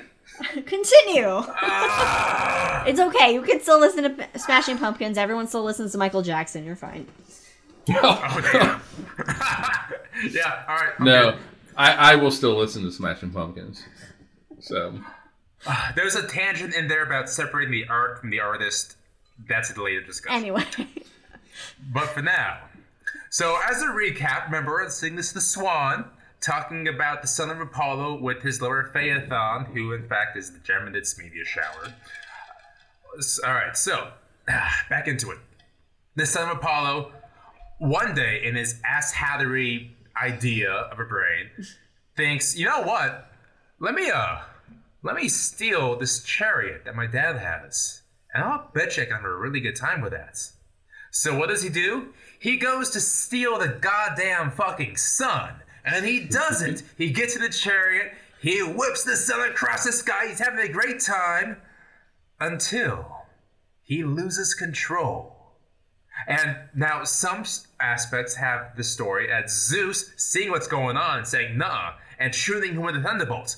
Continue. 0.63 1.27
Ah! 1.27 2.85
It's 2.85 3.01
okay. 3.01 3.35
You 3.35 3.43
can 3.43 3.61
still 3.61 3.81
listen 3.81 4.05
to 4.17 4.39
Smashing 4.39 4.79
Pumpkins. 4.79 5.19
Everyone 5.19 5.47
still 5.47 5.65
listens 5.65 5.93
to 5.93 5.99
Michael 5.99 6.23
Jackson. 6.23 6.65
You're 6.65 6.77
fine. 6.77 7.07
oh, 7.91 8.51
damn. 8.53 8.81
yeah, 10.33 10.65
all 10.69 10.77
right. 10.77 11.01
no, 11.01 11.29
okay. 11.31 11.39
I, 11.77 12.13
I 12.13 12.17
will 12.17 12.31
still 12.31 12.57
listen 12.57 12.83
to 12.85 12.93
Smashing 12.93 13.31
Pumpkins. 13.31 13.83
So 14.61 15.01
There's 15.97 16.15
a 16.15 16.27
tangent 16.27 16.75
in 16.75 16.89
there 16.89 17.05
about 17.05 17.29
separating 17.29 17.73
the 17.73 17.87
art 17.89 18.21
from 18.21 18.31
the 18.31 18.41
artist. 18.41 18.97
That's 19.49 19.75
a 19.77 19.83
later 19.83 20.03
discussion. 20.03 20.39
Anyway. 20.39 20.65
But 21.93 22.07
for 22.07 22.23
now, 22.23 22.59
so 23.31 23.59
as 23.69 23.81
a 23.83 23.87
recap, 23.87 24.47
remember 24.47 24.85
seeing 24.89 25.17
this 25.17 25.33
the 25.33 25.41
Swan 25.41 26.05
talking 26.41 26.89
about 26.89 27.23
the 27.23 27.29
son 27.29 27.51
of 27.51 27.61
Apollo 27.61 28.21
with 28.21 28.43
his 28.43 28.61
lover 28.61 28.91
Phaethon, 28.95 29.73
who 29.73 29.93
in 29.93 30.09
fact 30.09 30.37
is 30.37 30.51
the 30.51 30.59
German 30.59 30.93
Geminids 30.93 31.19
meteor 31.19 31.45
shower. 31.45 31.95
All 33.45 33.55
right, 33.55 33.77
so 33.77 34.11
back 34.91 35.07
into 35.07 35.31
it. 35.31 35.39
The 36.17 36.27
son 36.27 36.51
of 36.51 36.57
Apollo, 36.57 37.13
one 37.79 38.15
day 38.15 38.43
in 38.45 38.57
his 38.57 38.81
ass 38.85 39.13
hattery 39.13 39.91
idea 40.21 40.71
of 40.71 40.99
a 40.99 41.05
brain, 41.05 41.51
thinks, 42.17 42.57
you 42.57 42.67
know 42.67 42.83
what? 42.83 43.31
Let 43.79 43.95
me 43.95 44.11
uh, 44.11 44.41
let 45.03 45.15
me 45.15 45.29
steal 45.29 45.97
this 45.97 46.23
chariot 46.23 46.85
that 46.85 46.95
my 46.95 47.07
dad 47.07 47.39
has, 47.39 48.03
and 48.35 48.45
I'll 48.45 48.71
bet 48.75 48.97
you 48.97 49.05
I 49.05 49.07
can 49.07 49.17
have 49.17 49.25
a 49.25 49.37
really 49.37 49.61
good 49.61 49.77
time 49.77 50.01
with 50.03 50.13
that. 50.13 50.39
So 51.11 51.37
what 51.37 51.49
does 51.49 51.63
he 51.63 51.69
do? 51.69 52.13
He 52.41 52.57
goes 52.57 52.91
to 52.91 53.01
steal 53.01 53.59
the 53.59 53.69
goddamn 53.69 54.51
fucking 54.51 54.97
sun. 54.97 55.55
And 55.85 56.05
he 56.05 56.21
does 56.21 56.63
it. 56.63 56.83
He 56.99 57.11
gets 57.11 57.37
in 57.37 57.43
the 57.43 57.51
chariot. 57.51 58.13
He 58.41 58.63
whips 58.63 59.05
the 59.05 59.15
sun 59.15 59.49
across 59.49 59.85
the 59.85 59.93
sky. 59.93 60.27
He's 60.29 60.39
having 60.39 60.61
a 60.61 60.73
great 60.73 61.01
time 61.01 61.59
until 62.41 63.27
he 63.83 64.03
loses 64.03 64.55
control. 64.55 65.37
And 66.27 66.57
now 66.75 67.05
some 67.05 67.45
aspects 67.79 68.35
have 68.37 68.75
the 68.77 68.85
story 68.85 69.31
as 69.31 69.53
Zeus 69.53 70.13
seeing 70.17 70.51
what's 70.51 70.67
going 70.67 70.97
on 70.97 71.19
and 71.19 71.27
saying 71.27 71.59
nah 71.59 71.93
and 72.19 72.35
shooting 72.35 72.73
him 72.73 72.83
with 72.83 72.97
a 72.97 73.03
thunderbolt. 73.03 73.57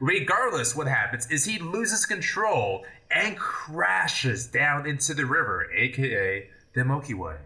Regardless, 0.00 0.74
what 0.74 0.88
happens 0.88 1.30
is 1.30 1.44
he 1.44 1.58
loses 1.58 2.06
control 2.06 2.84
and 3.10 3.36
crashes 3.36 4.46
down 4.46 4.86
into 4.86 5.12
the 5.12 5.26
river, 5.26 5.70
aka 5.74 6.48
the 6.74 6.84
Milky 6.84 7.14
Way, 7.14 7.36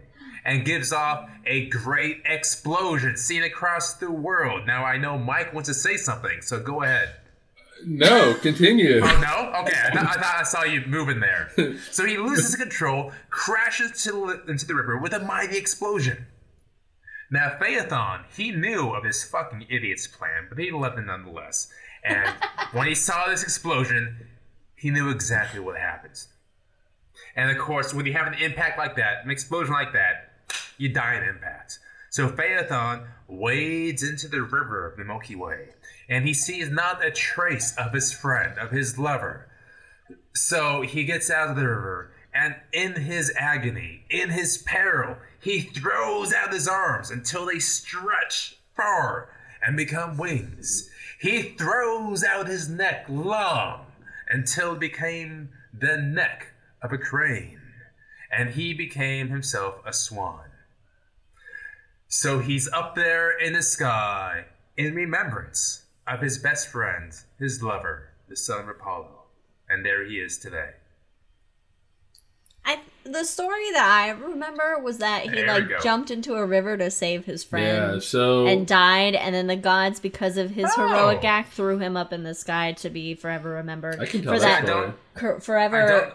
and 0.47 0.63
gives 0.63 0.93
off 0.93 1.29
a 1.45 1.67
great 1.67 2.21
explosion 2.25 3.17
seen 3.17 3.43
across 3.43 3.95
the 3.95 4.09
world. 4.09 4.65
Now 4.65 4.85
I 4.85 4.97
know 4.97 5.17
Mike 5.17 5.53
wants 5.53 5.67
to 5.67 5.73
say 5.73 5.97
something, 5.97 6.41
so 6.41 6.59
go 6.59 6.83
ahead. 6.83 7.09
no, 7.85 8.33
continue. 8.35 9.01
Oh 9.03 9.21
no? 9.21 9.61
Okay, 9.61 9.77
I, 9.77 9.91
thought 9.91 10.07
I 10.07 10.21
thought 10.21 10.35
I 10.39 10.43
saw 10.43 10.63
you 10.63 10.81
moving 10.87 11.19
there. 11.19 11.51
So 11.91 12.05
he 12.05 12.17
loses 12.17 12.55
control, 12.55 13.11
crashes 13.29 14.03
to 14.03 14.11
the, 14.45 14.49
into 14.49 14.65
the 14.65 14.73
river 14.73 14.97
with 14.97 15.13
a 15.13 15.19
mighty 15.19 15.57
explosion. 15.57 16.25
Now 17.29 17.57
Phaethon, 17.59 18.23
he 18.35 18.51
knew 18.51 18.91
of 18.91 19.03
his 19.03 19.23
fucking 19.25 19.65
idiot's 19.69 20.07
plan, 20.07 20.47
but 20.47 20.57
he 20.57 20.71
loved 20.71 20.97
it 20.97 21.05
nonetheless. 21.05 21.67
And 22.05 22.33
when 22.71 22.87
he 22.87 22.95
saw 22.95 23.27
this 23.27 23.43
explosion, 23.43 24.27
he 24.75 24.91
knew 24.91 25.09
exactly 25.09 25.59
what 25.59 25.77
happens. 25.77 26.29
And 27.35 27.51
of 27.51 27.57
course, 27.57 27.93
when 27.93 28.05
you 28.05 28.13
have 28.13 28.27
an 28.27 28.35
impact 28.35 28.77
like 28.77 28.95
that, 28.95 29.25
an 29.25 29.29
explosion 29.29 29.73
like 29.73 29.91
that, 29.91 30.26
you 30.77 30.89
die 30.89 31.15
in 31.15 31.23
impact. 31.23 31.79
So 32.09 32.29
Phaethon 32.29 33.07
wades 33.27 34.03
into 34.03 34.27
the 34.27 34.41
river 34.41 34.87
of 34.87 34.97
the 34.97 35.03
Milky 35.03 35.35
Way, 35.35 35.69
and 36.09 36.25
he 36.25 36.33
sees 36.33 36.69
not 36.69 37.05
a 37.05 37.11
trace 37.11 37.75
of 37.77 37.93
his 37.93 38.13
friend, 38.13 38.57
of 38.57 38.71
his 38.71 38.97
lover. 38.97 39.47
So 40.33 40.81
he 40.81 41.03
gets 41.03 41.29
out 41.29 41.49
of 41.49 41.55
the 41.55 41.67
river, 41.67 42.11
and 42.33 42.55
in 42.71 42.93
his 42.93 43.33
agony, 43.37 44.05
in 44.09 44.29
his 44.29 44.57
peril, 44.59 45.17
he 45.39 45.61
throws 45.61 46.33
out 46.33 46.53
his 46.53 46.67
arms 46.67 47.11
until 47.11 47.45
they 47.45 47.59
stretch 47.59 48.57
far 48.75 49.29
and 49.65 49.75
become 49.75 50.17
wings. 50.17 50.89
He 51.19 51.41
throws 51.41 52.23
out 52.23 52.47
his 52.47 52.69
neck 52.69 53.05
long 53.09 53.87
until 54.29 54.73
it 54.73 54.79
became 54.79 55.49
the 55.73 55.97
neck 55.97 56.47
of 56.81 56.93
a 56.93 56.97
crane, 56.97 57.59
and 58.31 58.51
he 58.51 58.73
became 58.73 59.29
himself 59.29 59.75
a 59.85 59.93
swan. 59.93 60.46
So 62.07 62.39
he's 62.39 62.69
up 62.71 62.95
there 62.95 63.37
in 63.37 63.53
the 63.53 63.61
sky 63.61 64.45
in 64.77 64.95
remembrance 64.95 65.83
of 66.07 66.21
his 66.21 66.37
best 66.37 66.69
friend, 66.69 67.11
his 67.39 67.61
lover, 67.61 68.09
the 68.29 68.35
son 68.35 68.61
of 68.61 68.69
Apollo. 68.69 69.23
And 69.69 69.85
there 69.85 70.05
he 70.05 70.15
is 70.15 70.37
today. 70.37 70.69
I 72.63 72.79
the 73.03 73.23
story 73.23 73.71
that 73.73 73.83
I 73.83 74.09
remember 74.11 74.79
was 74.79 74.97
that 74.97 75.23
he 75.23 75.29
There 75.29 75.47
like 75.47 75.81
jumped 75.81 76.11
into 76.11 76.35
a 76.35 76.45
river 76.45 76.75
to 76.77 76.91
save 76.91 77.25
his 77.25 77.43
friend. 77.43 77.93
Yeah. 77.95 77.99
So 77.99 78.45
and 78.47 78.65
died, 78.67 79.15
and 79.15 79.33
then 79.35 79.47
the 79.47 79.55
gods, 79.55 79.99
because 80.01 80.37
of 80.37 80.51
his 80.51 80.69
Oh. 80.77 80.87
heroic 80.87 81.23
act, 81.23 81.53
threw 81.53 81.77
him 81.77 81.95
up 81.95 82.11
in 82.11 82.23
the 82.23 82.33
sky 82.33 82.73
to 82.73 82.89
be 82.89 83.15
forever 83.15 83.51
remembered. 83.51 83.99
I 84.01 84.05
can 84.05 84.21
tell 84.23 84.33
for 84.33 84.39
that 84.39 84.65
that, 84.65 84.67
story. 84.67 84.87
don't- 84.87 84.95
cur- 85.13 85.35
I 85.37 85.39
forever. 85.39 86.13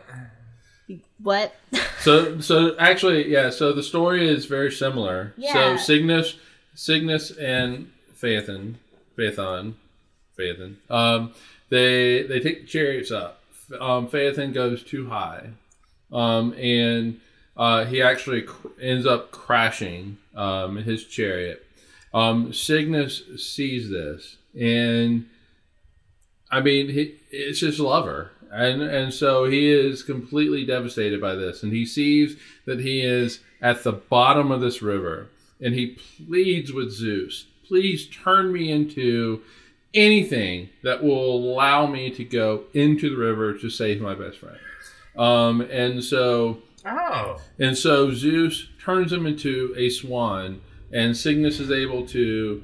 What? 1.19 1.55
So 2.01 2.40
so 2.40 2.77
actually, 2.78 3.31
yeah. 3.31 3.51
So 3.51 3.73
the 3.73 3.82
story 3.82 4.28
is 4.28 4.47
very 4.47 4.73
similar. 4.73 5.35
Yeah. 5.36 5.52
So 5.52 5.77
Cygnus, 5.77 6.35
Cygnus 6.74 7.31
and 7.31 7.93
Phaethon, 8.20 8.74
Phaethon, 9.16 9.74
Phaethon. 10.39 10.77
Um, 10.90 11.32
they 11.69 12.24
they 12.24 12.40
take 12.40 12.62
the 12.62 12.66
chariots 12.66 13.10
up. 13.10 13.43
Um, 13.81 14.09
Phaethon 14.09 14.52
goes 14.52 14.82
too 14.82 15.09
high, 15.09 15.51
um, 16.12 16.52
and 16.55 17.20
uh, 17.56 17.85
he 17.85 18.02
actually 18.02 18.43
cr- 18.43 18.69
ends 18.81 19.06
up 19.06 19.31
crashing 19.31 20.19
um, 20.35 20.77
his 20.77 21.05
chariot. 21.05 21.64
Um, 22.12 22.52
Cygnus 22.52 23.23
sees 23.39 23.89
this, 23.90 24.36
and 24.59 25.27
I 26.51 26.60
mean, 26.60 26.90
he, 26.90 27.14
it's 27.31 27.60
his 27.60 27.81
lover, 27.81 28.31
and 28.53 28.83
and 28.83 29.12
so 29.12 29.45
he 29.45 29.70
is 29.70 30.03
completely 30.03 30.65
devastated 30.65 31.20
by 31.20 31.35
this, 31.35 31.62
and 31.62 31.73
he 31.73 31.87
sees 31.87 32.37
that 32.66 32.81
he 32.81 33.01
is 33.01 33.41
at 33.61 33.83
the 33.83 33.93
bottom 33.93 34.51
of 34.51 34.61
this 34.61 34.83
river, 34.83 35.29
and 35.61 35.74
he 35.74 35.99
pleads 36.27 36.73
with 36.73 36.93
Zeus, 36.93 37.47
"Please 37.66 38.07
turn 38.07 38.53
me 38.53 38.70
into 38.70 39.43
anything 39.95 40.70
that 40.83 41.03
will 41.03 41.35
allow 41.37 41.87
me 41.87 42.11
to 42.11 42.24
go 42.24 42.65
into 42.74 43.11
the 43.11 43.16
river 43.16 43.55
to 43.59 43.70
save 43.70 44.01
my 44.01 44.15
best 44.15 44.39
friend." 44.39 44.59
Um, 45.16 45.61
and 45.62 46.03
so 46.05 46.59
oh, 46.85 47.39
and 47.59 47.77
so 47.77 48.12
Zeus 48.12 48.69
turns 48.83 49.12
him 49.12 49.27
into 49.27 49.74
a 49.77 49.89
swan, 49.89 50.61
and 50.93 51.16
Cygnus 51.16 51.59
is 51.59 51.70
able 51.70 52.07
to 52.09 52.62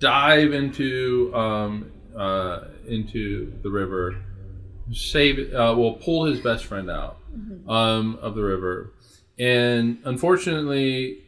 dive 0.00 0.52
into 0.52 1.32
um, 1.34 1.92
uh, 2.16 2.64
into 2.86 3.52
the 3.62 3.70
river, 3.70 4.16
save 4.92 5.52
uh, 5.54 5.74
will 5.76 5.94
pull 5.94 6.24
his 6.24 6.40
best 6.40 6.64
friend 6.64 6.90
out 6.90 7.18
um, 7.68 8.18
of 8.20 8.34
the 8.34 8.42
river, 8.42 8.92
and 9.38 9.98
unfortunately, 10.04 11.18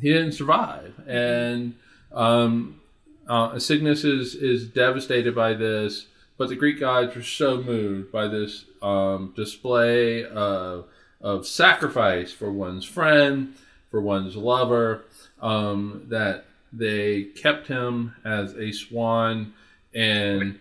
he 0.00 0.12
didn't 0.12 0.32
survive, 0.32 0.94
and 1.06 1.74
um, 2.12 2.80
uh, 3.28 3.58
Cygnus 3.58 4.04
is 4.04 4.34
is 4.34 4.68
devastated 4.68 5.34
by 5.34 5.54
this. 5.54 6.06
But 6.38 6.48
the 6.48 6.56
Greek 6.56 6.80
gods 6.80 7.14
are 7.16 7.22
so 7.22 7.62
moved 7.62 8.10
by 8.10 8.26
this 8.26 8.64
um, 8.80 9.32
display 9.36 10.24
of 10.24 10.86
of 11.20 11.46
sacrifice 11.46 12.32
for 12.32 12.50
one's 12.50 12.84
friend, 12.84 13.54
for 13.90 14.00
one's 14.00 14.34
lover, 14.34 15.04
um, 15.40 16.06
that 16.08 16.46
they 16.72 17.24
kept 17.24 17.68
him 17.68 18.14
as 18.24 18.54
a 18.54 18.72
swan 18.72 19.52
and 19.94 20.58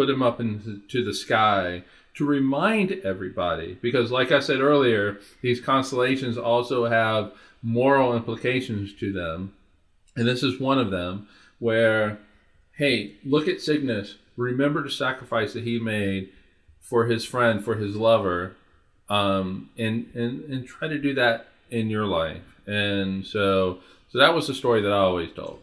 put 0.00 0.08
him 0.08 0.22
up 0.22 0.40
into 0.40 1.04
the 1.04 1.12
sky 1.12 1.82
to 2.14 2.24
remind 2.24 2.90
everybody. 3.04 3.76
Because, 3.82 4.10
like 4.10 4.32
I 4.32 4.40
said 4.40 4.60
earlier, 4.60 5.18
these 5.42 5.60
constellations 5.60 6.38
also 6.38 6.86
have 6.86 7.32
moral 7.62 8.16
implications 8.16 8.94
to 8.94 9.12
them. 9.12 9.52
And 10.16 10.26
this 10.26 10.42
is 10.42 10.58
one 10.58 10.78
of 10.78 10.90
them 10.90 11.28
where, 11.58 12.18
hey, 12.78 13.16
look 13.26 13.46
at 13.46 13.60
Cygnus. 13.60 14.14
Remember 14.38 14.82
the 14.82 14.90
sacrifice 14.90 15.52
that 15.52 15.64
he 15.64 15.78
made 15.78 16.30
for 16.80 17.04
his 17.04 17.26
friend, 17.26 17.62
for 17.62 17.74
his 17.74 17.94
lover, 17.94 18.56
um, 19.10 19.68
and, 19.76 20.06
and 20.14 20.44
and 20.44 20.66
try 20.66 20.88
to 20.88 20.98
do 20.98 21.12
that 21.12 21.48
in 21.68 21.90
your 21.90 22.06
life. 22.06 22.56
And 22.66 23.26
so, 23.26 23.80
so 24.08 24.18
that 24.18 24.34
was 24.34 24.46
the 24.46 24.54
story 24.54 24.80
that 24.80 24.92
I 24.92 24.96
always 24.96 25.30
told. 25.32 25.60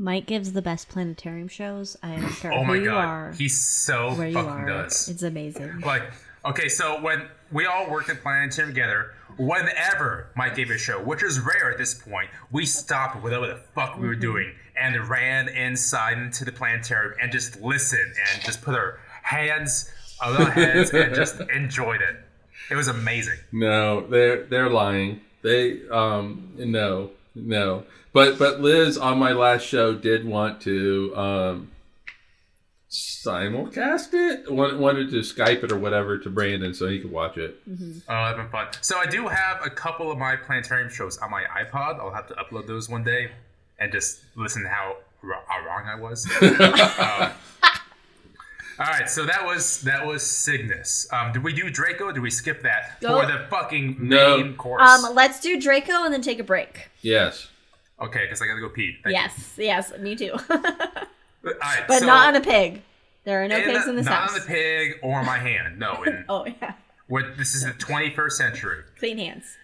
Mike 0.00 0.24
gives 0.26 0.52
the 0.54 0.62
best 0.62 0.88
planetarium 0.88 1.46
shows. 1.48 1.96
I 2.02 2.16
don't 2.16 2.30
care 2.32 2.52
oh 2.52 2.60
who 2.62 2.68
my 2.68 2.74
you 2.76 2.84
god, 2.86 3.04
are, 3.04 3.32
he 3.32 3.48
so 3.48 4.14
where 4.14 4.28
you 4.28 4.34
fucking 4.34 4.50
are. 4.50 4.66
does. 4.66 5.08
It's 5.10 5.22
amazing. 5.22 5.80
Like, 5.80 6.04
okay, 6.44 6.68
so 6.68 7.00
when 7.02 7.28
we 7.52 7.66
all 7.66 7.90
worked 7.90 8.08
at 8.08 8.22
Planetarium 8.22 8.74
together, 8.74 9.12
whenever 9.36 10.28
Mike 10.36 10.56
gave 10.56 10.70
a 10.70 10.78
show, 10.78 11.02
which 11.02 11.22
is 11.22 11.38
rare 11.40 11.70
at 11.70 11.76
this 11.78 11.92
point, 11.94 12.30
we 12.50 12.64
stopped 12.64 13.22
whatever 13.22 13.46
the 13.46 13.56
fuck 13.74 13.98
we 13.98 14.06
were 14.06 14.14
Mm-hmm. 14.14 14.20
doing 14.22 14.52
and 14.74 15.08
ran 15.08 15.48
inside 15.48 16.16
into 16.16 16.44
the 16.46 16.52
planetarium 16.52 17.12
and 17.20 17.30
just 17.30 17.60
listened 17.60 18.14
and 18.32 18.42
just 18.42 18.62
put 18.62 18.74
our 18.74 18.98
hands 19.22 19.90
on 20.22 20.34
our 20.36 20.50
heads 20.50 20.90
and 20.94 21.14
just 21.22 21.38
enjoyed 21.54 22.00
it. 22.00 22.16
It 22.70 22.74
was 22.76 22.88
amazing. 22.88 23.38
No, 23.52 24.06
they're 24.06 24.44
they're 24.44 24.70
lying. 24.70 25.20
They 25.42 25.86
um 25.90 26.52
no 26.56 27.10
no. 27.34 27.84
But 28.12 28.38
but 28.38 28.60
Liz 28.60 28.98
on 28.98 29.18
my 29.18 29.32
last 29.32 29.64
show 29.66 29.94
did 29.94 30.24
want 30.26 30.60
to 30.62 31.16
um 31.16 31.70
simulcast 32.90 34.08
it. 34.14 34.50
Wanted, 34.50 34.78
wanted 34.80 35.10
to 35.10 35.20
Skype 35.20 35.62
it 35.62 35.70
or 35.70 35.78
whatever 35.78 36.18
to 36.18 36.28
Brandon 36.30 36.74
so 36.74 36.88
he 36.88 36.98
could 37.00 37.12
watch 37.12 37.36
it. 37.36 37.60
Oh, 37.68 37.94
that's 38.08 38.36
been 38.36 38.48
fun. 38.48 38.68
So 38.80 38.98
I 38.98 39.06
do 39.06 39.28
have 39.28 39.64
a 39.64 39.70
couple 39.70 40.10
of 40.10 40.18
my 40.18 40.34
planetarium 40.36 40.90
shows 40.90 41.18
on 41.18 41.30
my 41.30 41.44
iPod. 41.44 42.00
I'll 42.00 42.10
have 42.12 42.26
to 42.28 42.34
upload 42.34 42.66
those 42.66 42.88
one 42.88 43.04
day 43.04 43.30
and 43.78 43.92
just 43.92 44.20
listen 44.34 44.62
to 44.64 44.68
how, 44.68 44.96
how 45.46 45.64
wrong 45.66 45.84
I 45.86 45.94
was. 45.94 46.28
Um, 48.80 48.86
all 48.86 48.92
right, 48.98 49.10
so 49.10 49.26
that 49.26 49.44
was 49.44 49.82
that 49.82 50.06
was 50.06 50.22
Cygnus. 50.22 51.06
Um, 51.12 51.32
did 51.32 51.44
we 51.44 51.52
do 51.52 51.68
Draco? 51.68 52.12
Did 52.12 52.22
we 52.22 52.30
skip 52.30 52.62
that 52.62 52.98
Go- 53.02 53.20
for 53.20 53.26
the 53.26 53.44
fucking 53.50 53.98
No. 54.00 54.38
main 54.38 54.56
course? 54.56 54.80
Um, 54.82 55.14
let's 55.14 55.38
do 55.40 55.60
Draco 55.60 56.04
and 56.04 56.14
then 56.14 56.22
take 56.22 56.38
a 56.38 56.42
break. 56.44 56.88
Yes. 57.02 57.48
Okay, 58.00 58.20
because 58.22 58.40
I 58.42 58.46
gotta 58.46 58.60
go 58.60 58.68
pee. 58.68 58.96
Thank 59.02 59.14
Yes, 59.14 59.54
yes, 59.56 59.92
me 59.98 60.16
too. 60.16 60.24
you. 60.26 60.38
Right, 61.42 61.84
but 61.88 62.00
so 62.00 62.06
not 62.06 62.28
on 62.28 62.36
a 62.36 62.40
pig. 62.40 62.82
There 63.24 63.42
are 63.42 63.48
no 63.48 63.56
in- 63.58 63.64
pigs 63.64 63.86
in 63.86 63.96
this 63.96 64.06
not 64.06 64.14
house. 64.28 64.34
on 64.34 64.40
the 64.40 64.46
pig 64.46 64.94
or 65.02 65.22
my 65.24 65.38
hand. 65.38 65.78
No, 65.78 66.02
in, 66.04 66.24
oh 66.28 66.46
yeah, 66.46 66.72
what 67.08 67.36
this 67.38 67.54
is 67.54 67.64
the 67.64 67.72
21st 67.72 68.32
century. 68.32 68.82
clean 68.98 69.18
hands. 69.18 69.56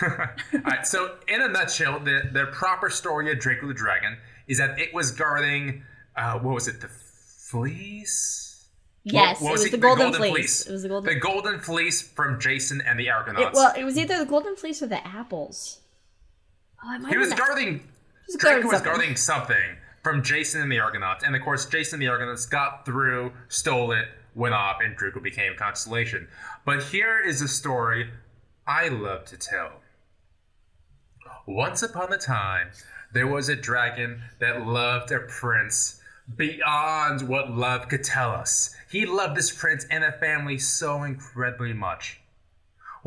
All 0.02 0.60
right, 0.64 0.86
so 0.86 1.16
in 1.28 1.42
a 1.42 1.48
nutshell, 1.48 2.00
the, 2.00 2.22
the 2.32 2.46
proper 2.46 2.90
story 2.90 3.30
of 3.30 3.38
Draco 3.38 3.68
the 3.68 3.74
Dragon 3.74 4.16
is 4.48 4.58
that 4.58 4.78
it 4.80 4.92
was 4.94 5.10
guarding, 5.12 5.82
uh, 6.16 6.38
what 6.38 6.54
was 6.54 6.66
it, 6.68 6.80
the 6.80 6.88
fleece? 6.88 8.66
Yes, 9.04 9.40
What- 9.40 9.44
what 9.44 9.48
it 9.50 9.52
was 9.52 9.64
it? 9.66 9.70
the 9.72 9.78
golden, 9.78 10.12
fleece. 10.12 10.66
It 10.66 10.72
was 10.72 10.82
the 10.82 10.88
golden. 10.88 11.14
The 11.14 11.20
golden 11.20 11.60
fleece 11.60 12.02
from 12.02 12.40
Jason 12.40 12.80
and 12.80 12.98
the 12.98 13.10
Argonauts. 13.10 13.46
It, 13.48 13.52
well, 13.54 13.72
it 13.76 13.84
was 13.84 13.96
either 13.96 14.18
the 14.18 14.24
golden 14.24 14.56
fleece 14.56 14.82
or 14.82 14.86
the 14.88 15.06
apples. 15.06 15.80
Oh, 16.84 17.06
he 17.08 17.16
was 17.16 17.32
guarding, 17.32 17.82
guarding 18.38 18.66
was 18.66 18.76
something. 18.76 18.92
guarding 18.92 19.16
something 19.16 19.76
from 20.02 20.22
Jason 20.22 20.62
and 20.62 20.70
the 20.70 20.78
Argonauts. 20.78 21.24
And 21.24 21.34
of 21.34 21.42
course, 21.42 21.66
Jason 21.66 21.96
and 21.96 22.02
the 22.02 22.08
Argonauts 22.08 22.46
got 22.46 22.84
through, 22.84 23.32
stole 23.48 23.92
it, 23.92 24.06
went 24.34 24.54
off, 24.54 24.78
and 24.84 24.96
Draco 24.96 25.20
became 25.20 25.56
Constellation. 25.56 26.28
But 26.64 26.82
here 26.84 27.20
is 27.20 27.42
a 27.42 27.48
story 27.48 28.10
I 28.66 28.88
love 28.88 29.24
to 29.26 29.36
tell. 29.36 29.80
Once 31.46 31.82
upon 31.82 32.12
a 32.12 32.18
time, 32.18 32.70
there 33.12 33.26
was 33.26 33.48
a 33.48 33.56
dragon 33.56 34.20
that 34.40 34.66
loved 34.66 35.10
a 35.12 35.20
prince 35.20 36.00
beyond 36.36 37.28
what 37.28 37.50
love 37.50 37.88
could 37.88 38.02
tell 38.02 38.30
us. 38.32 38.74
He 38.90 39.06
loved 39.06 39.36
this 39.36 39.50
prince 39.50 39.86
and 39.90 40.02
the 40.02 40.12
family 40.12 40.58
so 40.58 41.04
incredibly 41.04 41.72
much. 41.72 42.20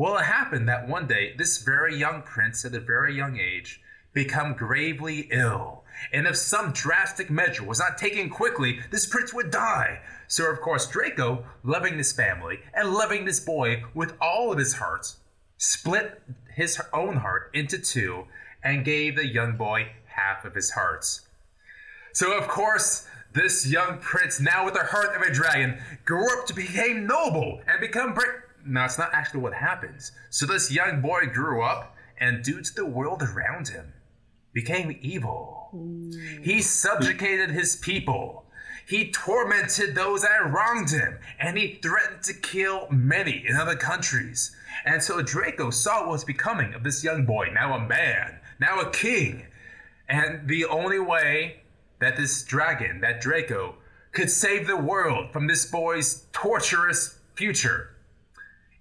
Well, 0.00 0.16
it 0.16 0.24
happened 0.24 0.66
that 0.66 0.88
one 0.88 1.06
day, 1.06 1.34
this 1.36 1.58
very 1.58 1.94
young 1.94 2.22
prince 2.22 2.64
at 2.64 2.72
a 2.72 2.80
very 2.80 3.14
young 3.14 3.38
age 3.38 3.82
become 4.14 4.54
gravely 4.54 5.28
ill. 5.30 5.84
And 6.10 6.26
if 6.26 6.38
some 6.38 6.72
drastic 6.72 7.28
measure 7.28 7.64
was 7.64 7.80
not 7.80 7.98
taken 7.98 8.30
quickly, 8.30 8.80
this 8.90 9.04
prince 9.04 9.34
would 9.34 9.50
die. 9.50 10.00
So, 10.26 10.50
of 10.50 10.62
course, 10.62 10.88
Draco, 10.88 11.44
loving 11.62 11.98
this 11.98 12.14
family 12.14 12.60
and 12.72 12.94
loving 12.94 13.26
this 13.26 13.40
boy 13.40 13.82
with 13.92 14.14
all 14.22 14.50
of 14.50 14.56
his 14.58 14.72
heart, 14.72 15.16
split 15.58 16.22
his 16.54 16.80
own 16.94 17.16
heart 17.16 17.50
into 17.52 17.76
two 17.76 18.24
and 18.64 18.86
gave 18.86 19.16
the 19.16 19.26
young 19.26 19.58
boy 19.58 19.88
half 20.06 20.46
of 20.46 20.54
his 20.54 20.70
hearts. 20.70 21.28
So, 22.14 22.32
of 22.38 22.48
course, 22.48 23.06
this 23.34 23.66
young 23.66 23.98
prince, 23.98 24.40
now 24.40 24.64
with 24.64 24.72
the 24.72 24.84
heart 24.84 25.14
of 25.14 25.20
a 25.20 25.30
dragon, 25.30 25.78
grew 26.06 26.26
up 26.38 26.46
to 26.46 26.54
become 26.54 27.06
noble 27.06 27.60
and 27.68 27.78
become 27.82 28.14
great. 28.14 28.30
No, 28.64 28.84
it's 28.84 28.98
not 28.98 29.10
actually 29.12 29.40
what 29.40 29.54
happens. 29.54 30.12
So, 30.30 30.46
this 30.46 30.70
young 30.70 31.00
boy 31.00 31.26
grew 31.26 31.62
up 31.62 31.96
and, 32.18 32.42
due 32.42 32.60
to 32.60 32.74
the 32.74 32.86
world 32.86 33.22
around 33.22 33.68
him, 33.68 33.92
became 34.52 34.98
evil. 35.00 35.56
He 36.42 36.60
subjugated 36.62 37.50
his 37.50 37.76
people. 37.76 38.44
He 38.86 39.12
tormented 39.12 39.94
those 39.94 40.22
that 40.22 40.50
wronged 40.50 40.90
him, 40.90 41.18
and 41.38 41.56
he 41.56 41.78
threatened 41.80 42.24
to 42.24 42.34
kill 42.34 42.88
many 42.90 43.44
in 43.46 43.56
other 43.56 43.76
countries. 43.76 44.54
And 44.84 45.02
so 45.02 45.22
Draco 45.22 45.70
saw 45.70 46.00
what 46.00 46.10
was 46.10 46.24
becoming 46.24 46.74
of 46.74 46.82
this 46.82 47.04
young 47.04 47.24
boy, 47.24 47.50
now 47.52 47.74
a 47.74 47.86
man, 47.86 48.40
now 48.58 48.80
a 48.80 48.90
king. 48.90 49.46
And 50.08 50.48
the 50.48 50.64
only 50.64 50.98
way 50.98 51.60
that 52.00 52.16
this 52.16 52.42
dragon, 52.42 53.00
that 53.00 53.20
Draco, 53.20 53.76
could 54.12 54.30
save 54.30 54.66
the 54.66 54.76
world 54.76 55.32
from 55.32 55.46
this 55.46 55.66
boy's 55.66 56.26
torturous 56.32 57.18
future 57.36 57.94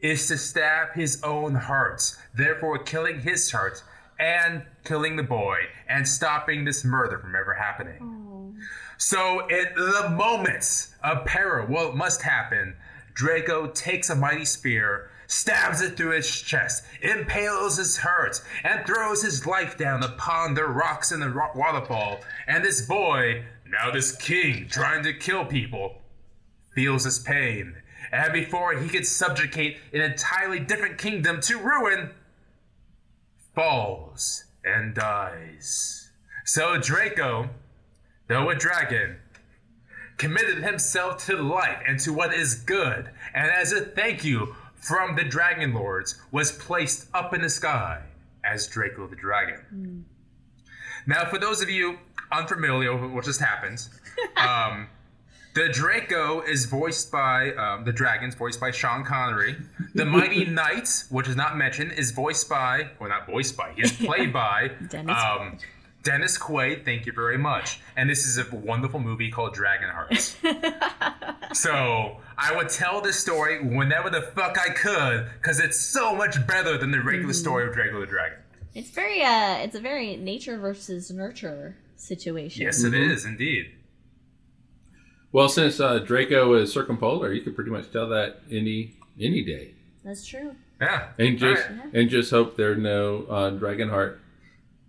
is 0.01 0.27
to 0.27 0.37
stab 0.37 0.93
his 0.93 1.21
own 1.23 1.55
heart, 1.55 2.15
therefore 2.33 2.79
killing 2.79 3.21
his 3.21 3.51
heart 3.51 3.83
and 4.19 4.63
killing 4.83 5.15
the 5.15 5.23
boy 5.23 5.57
and 5.87 6.07
stopping 6.07 6.65
this 6.65 6.83
murder 6.83 7.19
from 7.19 7.35
ever 7.35 7.53
happening. 7.53 7.99
Oh. 8.01 8.53
So, 8.97 9.47
in 9.47 9.67
the 9.75 10.09
moments 10.09 10.93
of 11.03 11.25
peril, 11.25 11.67
what 11.67 11.95
must 11.95 12.21
happen, 12.21 12.75
Draco 13.13 13.67
takes 13.67 14.09
a 14.09 14.15
mighty 14.15 14.43
spear, 14.43 15.09
stabs 15.27 15.81
it 15.81 15.95
through 15.95 16.15
his 16.15 16.41
chest, 16.41 16.83
impales 17.01 17.77
his 17.77 17.97
heart, 17.97 18.41
and 18.63 18.85
throws 18.85 19.21
his 19.21 19.45
life 19.45 19.77
down 19.77 20.03
upon 20.03 20.53
the 20.53 20.65
rocks 20.65 21.11
in 21.11 21.21
the 21.21 21.29
ro- 21.29 21.51
waterfall. 21.55 22.19
And 22.47 22.63
this 22.63 22.81
boy, 22.81 23.45
now 23.65 23.91
this 23.91 24.15
king 24.15 24.67
trying 24.69 25.03
to 25.03 25.13
kill 25.13 25.45
people, 25.45 26.01
feels 26.75 27.05
his 27.05 27.19
pain. 27.19 27.75
And 28.11 28.33
before 28.33 28.73
he 28.73 28.89
could 28.89 29.05
subjugate 29.05 29.77
an 29.93 30.01
entirely 30.01 30.59
different 30.59 30.97
kingdom 30.97 31.41
to 31.41 31.57
ruin, 31.57 32.11
falls 33.53 34.45
and 34.63 34.95
dies. 34.95 36.09
So 36.45 36.79
Draco, 36.79 37.49
though 38.27 38.49
a 38.49 38.55
dragon, 38.55 39.17
committed 40.17 40.63
himself 40.63 41.25
to 41.25 41.37
life 41.37 41.81
and 41.87 41.99
to 42.01 42.11
what 42.13 42.33
is 42.33 42.55
good, 42.55 43.09
and 43.33 43.51
as 43.51 43.71
a 43.71 43.81
thank 43.81 44.23
you 44.23 44.55
from 44.75 45.15
the 45.15 45.23
Dragon 45.23 45.73
Lords, 45.73 46.19
was 46.31 46.51
placed 46.51 47.07
up 47.13 47.33
in 47.33 47.41
the 47.41 47.49
sky 47.49 48.01
as 48.43 48.67
Draco 48.67 49.07
the 49.07 49.15
Dragon. 49.15 50.05
Now, 51.07 51.25
for 51.25 51.37
those 51.39 51.61
of 51.61 51.69
you 51.69 51.97
unfamiliar 52.31 52.95
with 52.95 53.11
what 53.11 53.25
just 53.25 53.39
happened, 53.39 53.87
um, 54.37 54.87
the 55.53 55.69
Draco 55.69 56.41
is 56.41 56.65
voiced 56.65 57.11
by 57.11 57.51
um, 57.53 57.83
the 57.83 57.91
dragons, 57.91 58.35
voiced 58.35 58.59
by 58.59 58.71
Sean 58.71 59.03
Connery. 59.03 59.55
The 59.95 60.05
Mighty 60.05 60.45
Knight, 60.59 61.03
which 61.09 61.27
is 61.27 61.35
not 61.35 61.57
mentioned, 61.57 61.93
is 61.93 62.11
voiced 62.11 62.49
by, 62.49 62.89
well, 62.99 63.09
not 63.09 63.25
voiced 63.25 63.57
by, 63.57 63.71
he 63.73 63.81
is 63.81 63.91
played 64.05 64.31
by 64.31 64.71
Dennis 64.89 65.17
um, 65.23 65.57
Dennis 66.03 66.37
Quaid. 66.37 66.85
Thank 66.85 67.05
you 67.05 67.11
very 67.11 67.37
much. 67.37 67.81
And 67.97 68.09
this 68.09 68.25
is 68.25 68.37
a 68.37 68.55
wonderful 68.55 68.99
movie 68.99 69.29
called 69.29 69.53
Dragon 69.53 69.89
Hearts. 69.89 70.37
so 71.59 72.17
I 72.37 72.55
would 72.55 72.69
tell 72.69 73.01
this 73.01 73.19
story 73.19 73.61
whenever 73.61 74.09
the 74.09 74.21
fuck 74.21 74.57
I 74.57 74.69
could, 74.69 75.29
because 75.41 75.59
it's 75.59 75.79
so 75.79 76.15
much 76.15 76.45
better 76.47 76.77
than 76.77 76.91
the 76.91 77.01
regular 77.01 77.33
story 77.33 77.67
of 77.67 77.73
Draco 77.73 77.99
the 77.99 78.05
Dragon. 78.05 78.37
It's 78.75 78.91
very 78.91 79.23
uh 79.23 79.57
it's 79.57 79.75
a 79.75 79.81
very 79.81 80.15
nature 80.15 80.57
versus 80.57 81.11
nurture 81.11 81.75
situation. 81.95 82.63
Yes, 82.63 82.83
it 82.83 82.93
is 82.93 83.25
indeed. 83.25 83.71
Well, 85.31 85.49
since 85.49 85.79
uh, 85.79 85.99
Draco 85.99 86.53
is 86.55 86.73
circumpolar, 86.73 87.31
you 87.33 87.41
could 87.41 87.55
pretty 87.55 87.71
much 87.71 87.91
tell 87.91 88.09
that 88.09 88.41
any 88.51 88.93
any 89.21 89.43
day, 89.43 89.71
That's 90.03 90.25
true. 90.25 90.55
Yeah. 90.81 91.09
and 91.19 91.37
just 91.37 91.69
Alright. 91.69 91.93
and 91.93 92.09
just 92.09 92.31
hope 92.31 92.55
there 92.57 92.71
are 92.71 92.75
no 92.75 93.25
uh, 93.29 93.51
Dragonheart 93.51 94.17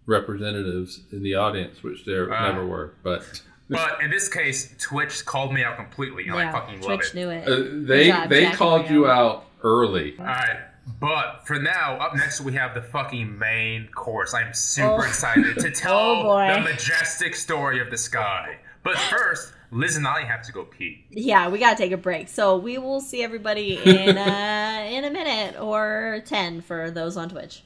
representatives 0.07 1.01
in 1.13 1.23
the 1.23 1.35
audience, 1.35 1.83
which 1.83 2.05
there 2.05 2.33
Ah. 2.33 2.49
never 2.49 2.67
were. 2.67 2.95
But 3.03 3.43
But 3.69 4.03
in 4.03 4.11
this 4.11 4.29
case, 4.29 4.75
Twitch 4.81 5.25
called 5.25 5.53
me 5.55 5.63
out 5.63 5.77
completely, 5.77 6.25
and 6.27 6.35
I 6.35 6.43
yeah. 6.45 6.53
fucking 6.53 6.81
love 6.81 6.87
Twitch 6.99 7.11
it. 7.11 7.15
knew 7.15 7.31
it. 7.31 7.47
uh, 7.49 7.87
they 7.87 8.09
job, 8.09 8.29
they 8.29 8.43
Jack 8.43 8.55
called 8.57 8.91
you 8.91 9.07
out 9.07 9.45
early. 9.63 10.17
All 10.19 10.25
right, 10.25 10.59
but 10.99 11.47
for 11.47 11.57
now, 11.61 11.97
up 12.01 12.17
next 12.17 12.41
we 12.41 12.53
have 12.55 12.75
the 12.75 12.83
fucking 12.83 13.39
main 13.39 13.87
course. 13.95 14.35
I'm 14.35 14.53
super 14.55 14.95
Oh. 14.95 15.03
excited 15.03 15.59
to 15.61 15.71
tell 15.85 15.97
Oh, 16.27 16.55
the 16.55 16.61
majestic 16.63 17.37
story 17.37 17.81
of 17.81 17.91
the 17.93 17.97
sky. 17.99 18.57
But 18.83 18.99
first, 18.99 19.53
Liz 19.73 19.97
and 19.97 20.07
I 20.07 20.25
have 20.25 20.43
to 20.47 20.53
go 20.53 20.65
pee. 20.65 21.05
yeah, 21.11 21.49
we 21.49 21.61
gotta 21.61 21.77
take 21.77 21.93
a 21.93 21.97
break. 21.97 22.29
So 22.29 22.57
we 22.57 22.79
will 22.79 23.01
see 23.01 23.23
everybody 23.23 23.77
in 23.77 24.19
uh 24.19 24.87
in 24.91 25.05
a 25.05 25.11
minute 25.11 25.61
or 25.61 26.23
ten 26.27 26.61
for 26.61 26.91
those 26.91 27.17
on 27.17 27.29
Twitch. 27.29 27.63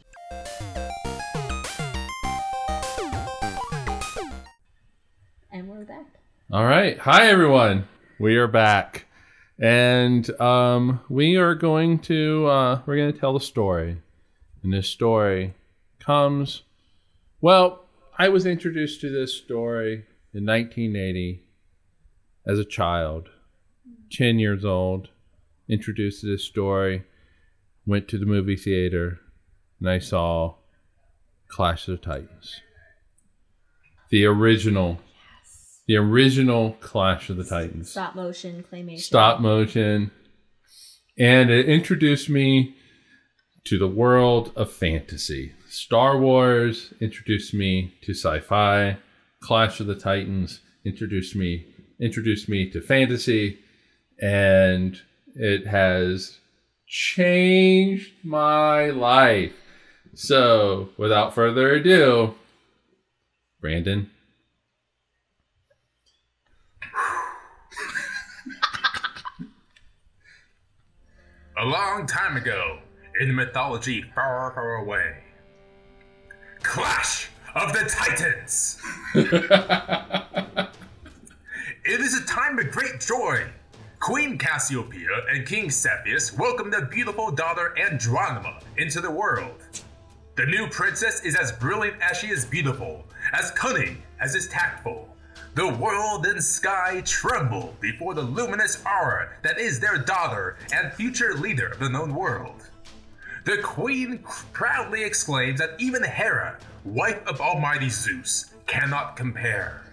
And 5.50 5.68
we're 5.68 5.84
back. 5.84 6.04
All 6.52 6.66
right. 6.66 6.98
Hi, 6.98 7.28
everyone. 7.28 7.88
We 8.20 8.36
are 8.36 8.48
back. 8.48 9.06
And 9.58 10.28
um, 10.40 11.00
we 11.08 11.36
are 11.36 11.54
going 11.54 12.00
to 12.00 12.46
uh, 12.46 12.80
we're 12.84 12.96
going 12.96 13.14
to 13.14 13.18
tell 13.18 13.32
the 13.32 13.40
story. 13.40 13.96
And 14.62 14.74
this 14.74 14.88
story 14.88 15.54
comes 16.00 16.64
well, 17.40 17.86
I 18.18 18.28
was 18.28 18.44
introduced 18.44 19.00
to 19.02 19.10
this 19.10 19.32
story 19.34 20.04
in 20.34 20.44
1980 20.44 21.43
as 22.46 22.58
a 22.58 22.64
child, 22.64 23.28
10 24.12 24.38
years 24.38 24.64
old, 24.64 25.08
introduced 25.68 26.20
to 26.20 26.26
this 26.26 26.44
story, 26.44 27.04
went 27.86 28.08
to 28.08 28.18
the 28.18 28.26
movie 28.26 28.56
theater, 28.56 29.20
and 29.80 29.88
I 29.88 29.98
saw 29.98 30.56
Clash 31.48 31.88
of 31.88 32.00
the 32.00 32.06
Titans. 32.06 32.60
The 34.10 34.24
original 34.26 35.00
the 35.86 35.96
original 35.96 36.76
Clash 36.80 37.28
of 37.28 37.36
the 37.36 37.44
Titans. 37.44 37.90
Stop 37.90 38.14
motion 38.14 38.64
claymation. 38.72 39.00
Stop 39.00 39.40
motion. 39.40 40.10
And 41.18 41.50
it 41.50 41.68
introduced 41.68 42.30
me 42.30 42.74
to 43.64 43.78
the 43.78 43.88
world 43.88 44.52
of 44.56 44.72
fantasy. 44.72 45.52
Star 45.68 46.18
Wars 46.18 46.94
introduced 47.00 47.52
me 47.52 47.94
to 48.02 48.12
sci-fi. 48.12 48.96
Clash 49.40 49.80
of 49.80 49.86
the 49.86 49.94
Titans 49.94 50.60
introduced 50.84 51.36
me 51.36 51.66
introduced 52.00 52.48
me 52.48 52.70
to 52.70 52.80
fantasy 52.80 53.58
and 54.20 55.00
it 55.34 55.66
has 55.66 56.38
changed 56.86 58.12
my 58.22 58.90
life. 58.90 59.52
So, 60.14 60.90
without 60.96 61.34
further 61.34 61.72
ado, 61.74 62.34
Brandon, 63.60 64.10
A 71.56 71.64
long 71.64 72.04
time 72.06 72.36
ago, 72.36 72.80
in 73.20 73.28
the 73.28 73.32
mythology 73.32 74.02
far, 74.14 74.52
far 74.54 74.74
away, 74.74 75.14
Clash 76.62 77.30
of 77.54 77.72
the 77.72 77.84
Titans. 77.88 78.82
It 81.86 82.00
is 82.00 82.14
a 82.14 82.24
time 82.24 82.58
of 82.58 82.70
great 82.70 82.98
joy. 82.98 83.46
Queen 84.00 84.38
Cassiopeia 84.38 85.26
and 85.28 85.46
King 85.46 85.68
Cepheus 85.68 86.32
welcome 86.32 86.70
their 86.70 86.86
beautiful 86.86 87.30
daughter 87.30 87.74
Andromeda 87.78 88.60
into 88.78 89.02
the 89.02 89.10
world. 89.10 89.62
The 90.36 90.46
new 90.46 90.66
princess 90.68 91.22
is 91.26 91.36
as 91.36 91.52
brilliant 91.52 92.00
as 92.00 92.16
she 92.16 92.28
is 92.28 92.46
beautiful, 92.46 93.04
as 93.34 93.50
cunning 93.50 94.02
as 94.18 94.34
is 94.34 94.48
tactful. 94.48 95.14
The 95.56 95.68
world 95.74 96.24
and 96.24 96.42
sky 96.42 97.02
tremble 97.04 97.76
before 97.80 98.14
the 98.14 98.22
luminous 98.22 98.82
aura 98.86 99.32
that 99.42 99.58
is 99.58 99.78
their 99.78 99.98
daughter 99.98 100.56
and 100.72 100.90
future 100.94 101.34
leader 101.34 101.66
of 101.66 101.80
the 101.80 101.90
known 101.90 102.14
world. 102.14 102.62
The 103.44 103.58
queen 103.58 104.24
proudly 104.54 105.04
exclaims 105.04 105.60
that 105.60 105.78
even 105.78 106.02
Hera, 106.02 106.56
wife 106.82 107.20
of 107.26 107.42
Almighty 107.42 107.90
Zeus, 107.90 108.54
cannot 108.66 109.16
compare. 109.16 109.83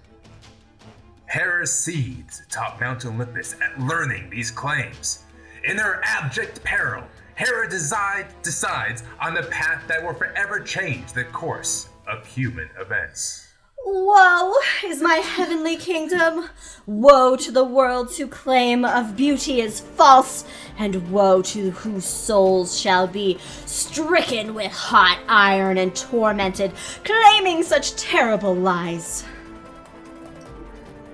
Hera 1.31 1.65
seeds 1.65 2.41
atop 2.41 2.81
Mount 2.81 3.05
Olympus 3.05 3.55
at 3.61 3.79
learning 3.79 4.29
these 4.29 4.51
claims. 4.51 5.19
In 5.63 5.77
her 5.77 6.01
abject 6.03 6.61
peril, 6.61 7.05
Hera 7.35 7.69
decide, 7.69 8.27
decides 8.43 9.03
on 9.21 9.33
the 9.33 9.43
path 9.43 9.81
that 9.87 10.03
will 10.03 10.13
forever 10.13 10.59
change 10.59 11.13
the 11.13 11.23
course 11.23 11.87
of 12.05 12.25
human 12.25 12.67
events. 12.77 13.47
Woe 13.85 14.53
is 14.83 15.01
my 15.01 15.15
heavenly 15.15 15.77
kingdom. 15.77 16.49
Woe 16.85 17.37
to 17.37 17.51
the 17.53 17.63
world 17.63 18.13
whose 18.13 18.27
claim 18.27 18.83
of 18.83 19.15
beauty 19.15 19.61
is 19.61 19.79
false, 19.79 20.43
and 20.77 21.13
woe 21.13 21.41
to 21.43 21.71
whose 21.71 22.03
souls 22.03 22.77
shall 22.77 23.07
be 23.07 23.39
stricken 23.65 24.53
with 24.53 24.73
hot 24.73 25.19
iron 25.29 25.77
and 25.77 25.95
tormented, 25.95 26.73
claiming 27.05 27.63
such 27.63 27.95
terrible 27.95 28.53
lies. 28.53 29.23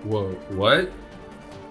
Whoa, 0.03 0.33
what? 0.49 0.91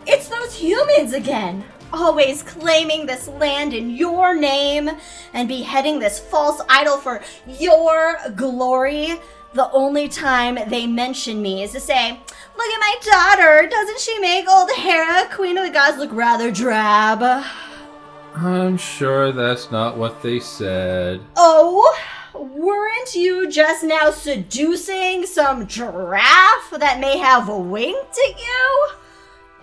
It's 0.06 0.28
those 0.28 0.54
humans 0.54 1.12
again! 1.12 1.64
Always 1.92 2.42
claiming 2.42 3.06
this 3.06 3.28
land 3.28 3.72
in 3.72 3.90
your 3.90 4.34
name 4.34 4.90
and 5.32 5.48
beheading 5.48 5.98
this 5.98 6.18
false 6.18 6.60
idol 6.68 6.96
for 6.98 7.22
your 7.46 8.18
glory. 8.34 9.20
The 9.54 9.70
only 9.70 10.08
time 10.08 10.58
they 10.68 10.86
mention 10.86 11.40
me 11.40 11.62
is 11.62 11.72
to 11.72 11.80
say, 11.80 12.10
Look 12.10 12.66
at 12.66 12.80
my 12.80 12.96
daughter! 13.02 13.68
Doesn't 13.68 14.00
she 14.00 14.18
make 14.18 14.48
old 14.48 14.70
Hera, 14.70 15.28
Queen 15.32 15.56
of 15.58 15.64
the 15.64 15.72
Gods, 15.72 15.98
look 15.98 16.12
rather 16.12 16.50
drab? 16.50 17.22
I'm 18.34 18.76
sure 18.76 19.32
that's 19.32 19.70
not 19.70 19.96
what 19.96 20.22
they 20.22 20.40
said. 20.40 21.20
Oh, 21.36 21.96
weren't 22.40 23.14
you 23.14 23.50
just 23.50 23.84
now 23.84 24.10
seducing 24.10 25.26
some 25.26 25.66
giraffe 25.66 26.70
that 26.78 27.00
may 27.00 27.18
have 27.18 27.48
winked 27.48 28.18
at 28.28 28.38
you? 28.38 28.88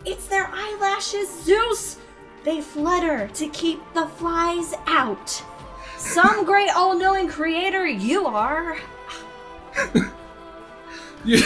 It's 0.06 0.28
their 0.28 0.50
eyelashes, 0.54 1.30
Zeus! 1.44 1.98
they 2.44 2.62
flutter 2.62 3.30
to 3.30 3.48
keep 3.50 3.82
the 3.94 4.06
flies 4.06 4.74
out. 4.86 5.44
Some 5.98 6.46
great 6.46 6.70
all 6.76 6.98
knowing 6.98 7.28
creator 7.28 7.86
you 7.88 8.26
are. 8.26 8.78
You, 11.26 11.42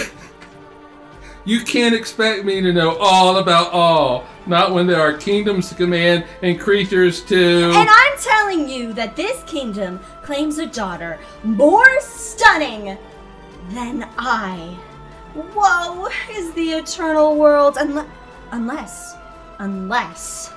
you 1.45 1.61
can't 1.61 1.93
expect 1.93 2.43
me 2.43 2.61
to 2.61 2.73
know 2.73 2.97
all 2.97 3.37
about 3.37 3.71
all. 3.71 4.25
Not 4.47 4.73
when 4.73 4.87
there 4.87 5.01
are 5.01 5.13
kingdoms 5.13 5.69
to 5.69 5.75
command 5.75 6.25
and 6.41 6.59
creatures 6.59 7.21
to. 7.25 7.71
And 7.75 7.89
I'm 7.89 8.17
telling 8.17 8.69
you 8.69 8.93
that 8.93 9.15
this 9.15 9.43
kingdom 9.43 9.99
claims 10.23 10.57
a 10.57 10.67
daughter 10.67 11.19
more 11.43 11.99
stunning 11.99 12.97
than 13.71 14.07
I. 14.17 14.77
Woe 15.35 16.07
is 16.31 16.53
the 16.53 16.71
eternal 16.71 17.35
world 17.35 17.75
unle- 17.75 18.09
unless, 18.51 19.15
unless 19.59 20.53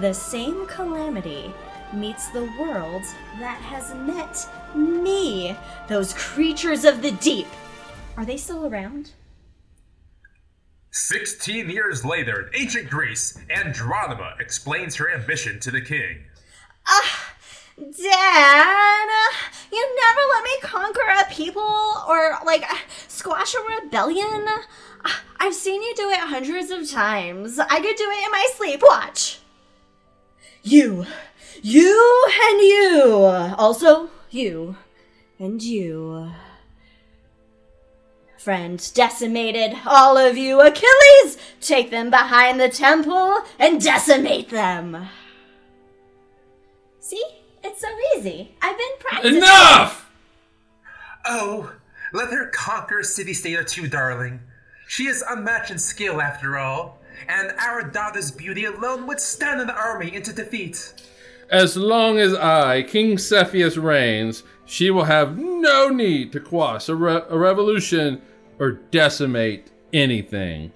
the 0.00 0.12
same 0.12 0.66
calamity 0.66 1.54
meets 1.92 2.28
the 2.30 2.50
world 2.58 3.02
that 3.38 3.60
has 3.60 3.94
met 3.94 4.46
me. 4.74 5.56
Those 5.88 6.14
creatures 6.14 6.84
of 6.84 7.02
the 7.02 7.12
deep. 7.12 7.46
Are 8.16 8.24
they 8.24 8.36
still 8.36 8.66
around? 8.66 9.12
16 10.92 11.70
years 11.70 12.04
later, 12.04 12.50
in 12.52 12.62
ancient 12.62 12.90
Greece, 12.90 13.38
Andronima 13.48 14.38
explains 14.40 14.96
her 14.96 15.12
ambition 15.12 15.60
to 15.60 15.70
the 15.70 15.80
king. 15.80 16.24
Ah, 16.88 17.34
Dad, 17.78 19.08
you 19.72 19.96
never 19.96 20.20
let 20.34 20.44
me 20.44 20.58
conquer 20.62 21.00
a 21.20 21.32
people 21.32 21.62
or 22.08 22.38
like 22.44 22.64
squash 23.06 23.54
a 23.54 23.82
rebellion. 23.82 24.46
Ah, 25.04 25.22
I've 25.38 25.54
seen 25.54 25.80
you 25.80 25.94
do 25.94 26.10
it 26.10 26.18
hundreds 26.18 26.70
of 26.70 26.90
times. 26.90 27.58
I 27.58 27.80
could 27.80 27.96
do 27.96 28.10
it 28.10 28.24
in 28.24 28.32
my 28.32 28.48
sleep. 28.56 28.82
Watch. 28.82 29.38
You, 30.62 31.06
you, 31.62 32.28
and 32.50 32.60
you. 32.60 33.14
Also, 33.56 34.10
you, 34.30 34.76
and 35.38 35.62
you. 35.62 36.32
Friend 38.40 38.90
decimated, 38.94 39.76
all 39.84 40.16
of 40.16 40.38
you. 40.38 40.62
Achilles, 40.62 41.36
take 41.60 41.90
them 41.90 42.08
behind 42.08 42.58
the 42.58 42.70
temple 42.70 43.42
and 43.58 43.78
decimate 43.78 44.48
them. 44.48 45.08
See? 47.00 47.22
It's 47.62 47.82
so 47.82 47.88
easy. 48.16 48.54
I've 48.62 48.78
been 48.78 48.92
practicing. 48.98 49.36
Enough! 49.36 50.10
Oh, 51.26 51.70
let 52.14 52.30
her 52.30 52.46
conquer 52.46 53.02
city 53.02 53.34
state 53.34 53.58
or 53.58 53.62
two, 53.62 53.86
darling. 53.86 54.40
She 54.88 55.06
is 55.06 55.22
unmatched 55.28 55.70
in 55.70 55.78
skill, 55.78 56.22
after 56.22 56.56
all, 56.56 56.98
and 57.28 57.52
our 57.60 57.82
daughter's 57.82 58.30
beauty 58.30 58.64
alone 58.64 59.06
would 59.06 59.20
stand 59.20 59.60
an 59.60 59.68
army 59.68 60.14
into 60.14 60.32
defeat. 60.32 60.94
As 61.50 61.76
long 61.76 62.18
as 62.18 62.32
I, 62.32 62.84
King 62.84 63.18
Cepheus, 63.18 63.76
reigns, 63.76 64.44
she 64.64 64.88
will 64.88 65.04
have 65.04 65.36
no 65.36 65.90
need 65.90 66.32
to 66.32 66.40
quash 66.40 66.88
a, 66.88 66.94
re- 66.94 67.22
a 67.28 67.36
revolution 67.36 68.22
or 68.60 68.72
decimate 68.72 69.72
anything. 69.92 70.70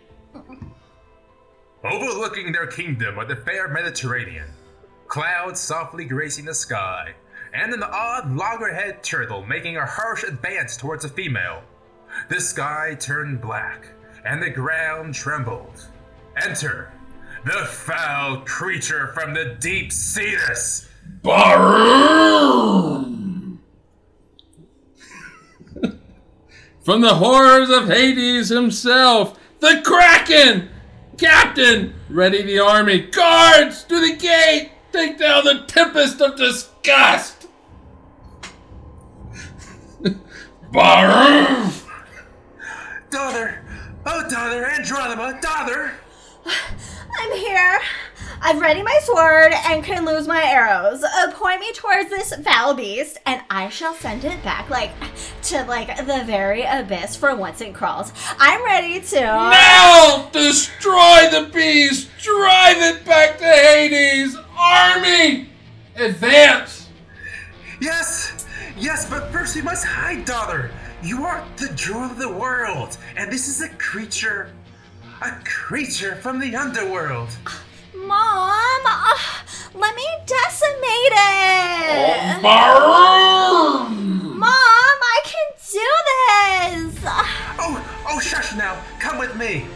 Overlooking 1.84 2.50
their 2.50 2.66
kingdom 2.66 3.18
are 3.18 3.26
the 3.26 3.36
fair 3.36 3.68
Mediterranean, 3.68 4.48
clouds 5.06 5.60
softly 5.60 6.06
gracing 6.06 6.46
the 6.46 6.54
sky, 6.54 7.12
and 7.52 7.72
an 7.72 7.84
odd 7.84 8.34
loggerhead 8.34 9.02
turtle 9.02 9.44
making 9.44 9.76
a 9.76 9.86
harsh 9.86 10.24
advance 10.24 10.76
towards 10.76 11.04
a 11.04 11.10
female. 11.10 11.62
The 12.30 12.40
sky 12.40 12.96
turned 12.98 13.42
black, 13.42 13.86
and 14.24 14.42
the 14.42 14.50
ground 14.50 15.14
trembled. 15.14 15.86
Enter 16.42 16.90
the 17.44 17.66
foul 17.66 18.38
creature 18.46 19.08
from 19.08 19.34
the 19.34 19.56
deep 19.60 19.92
Cetus. 19.92 20.88
Barum! 21.22 23.23
From 26.84 27.00
the 27.00 27.14
horrors 27.14 27.70
of 27.70 27.88
Hades 27.88 28.50
himself, 28.50 29.40
the 29.60 29.80
Kraken! 29.82 30.68
Captain, 31.16 31.94
ready 32.10 32.42
the 32.42 32.58
army. 32.58 32.98
Guards, 32.98 33.84
to 33.84 33.98
the 34.00 34.14
gate! 34.16 34.70
Take 34.92 35.18
down 35.18 35.44
the 35.44 35.64
tempest 35.66 36.20
of 36.20 36.36
disgust! 36.36 37.46
Barum! 40.70 41.72
Daughter! 43.10 43.64
Oh, 44.04 44.28
daughter, 44.28 44.64
Andronima, 44.66 45.40
daughter! 45.40 45.92
I'm 46.46 47.32
here. 47.32 47.80
I've 48.40 48.60
ready 48.60 48.82
my 48.82 48.98
sword 49.02 49.52
and 49.52 49.82
can 49.82 50.04
lose 50.04 50.26
my 50.26 50.42
arrows. 50.44 51.02
Uh, 51.02 51.32
point 51.32 51.60
me 51.60 51.72
towards 51.72 52.10
this 52.10 52.34
foul 52.36 52.74
beast, 52.74 53.18
and 53.26 53.42
I 53.50 53.68
shall 53.68 53.94
send 53.94 54.24
it 54.24 54.42
back, 54.42 54.68
like 54.70 54.92
to 55.44 55.64
like 55.64 55.96
the 55.96 56.22
very 56.24 56.62
abyss 56.62 57.16
for 57.16 57.34
once 57.34 57.60
it 57.60 57.74
crawls. 57.74 58.12
I'm 58.38 58.64
ready 58.64 59.00
to. 59.00 59.20
Now! 59.20 60.28
Destroy 60.32 61.28
the 61.30 61.50
beast! 61.52 62.10
Drive 62.20 62.78
it 62.78 63.04
back 63.04 63.38
to 63.38 63.44
Hades! 63.44 64.36
Army! 64.58 65.48
Advance! 65.96 66.88
Yes! 67.80 68.46
Yes, 68.76 69.08
but 69.08 69.30
first 69.30 69.54
we 69.54 69.62
must 69.62 69.84
hide, 69.84 70.24
daughter! 70.24 70.70
You 71.02 71.24
are 71.24 71.44
the 71.56 71.68
jewel 71.74 72.02
of 72.02 72.18
the 72.18 72.32
world, 72.32 72.96
and 73.16 73.30
this 73.30 73.48
is 73.48 73.62
a 73.62 73.68
creature. 73.76 74.50
A 75.20 75.32
creature 75.44 76.16
from 76.16 76.40
the 76.40 76.56
underworld. 76.56 77.28
Mom, 77.96 78.82
uh, 78.86 79.18
let 79.74 79.94
me 79.94 80.06
decimate 80.26 81.14
it. 81.14 82.42
Barum! 82.42 84.36
Mom, 84.36 84.48
I 84.50 85.20
can 85.24 85.48
do 85.70 85.90
this. 86.90 87.04
Oh, 87.58 88.04
oh, 88.08 88.20
shush 88.20 88.54
now! 88.56 88.82
Come 88.98 89.18
with 89.18 89.36
me! 89.36 89.66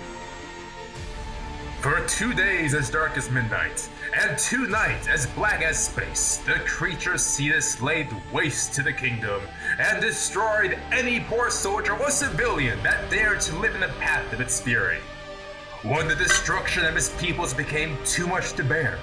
For 1.81 2.05
two 2.09 2.35
days 2.35 2.75
as 2.75 2.91
dark 2.91 3.17
as 3.17 3.31
midnight, 3.31 3.89
and 4.17 4.37
two 4.37 4.67
nights 4.67 5.07
as 5.07 5.29
black 5.29 5.63
as 5.63 5.79
space, 5.79 6.39
the 6.39 6.55
creature 6.67 7.17
Cetus 7.17 7.81
laid 7.81 8.09
waste 8.33 8.75
to 8.75 8.83
the 8.83 8.93
kingdom 8.93 9.43
and 9.79 10.01
destroyed 10.01 10.77
any 10.91 11.21
poor 11.21 11.51
soldier 11.51 11.97
or 11.97 12.11
civilian 12.11 12.83
that 12.83 13.09
dared 13.11 13.41
to 13.43 13.57
live 13.59 13.77
in 13.77 13.81
the 13.81 13.95
path 14.01 14.33
of 14.33 14.41
its 14.41 14.61
fury. 14.61 14.99
When 15.85 16.09
the 16.09 16.17
destruction 16.17 16.85
of 16.85 16.97
his 16.97 17.11
peoples 17.11 17.55
became 17.55 17.97
too 18.05 18.27
much 18.27 18.55
to 18.55 18.65
bear, 18.65 18.99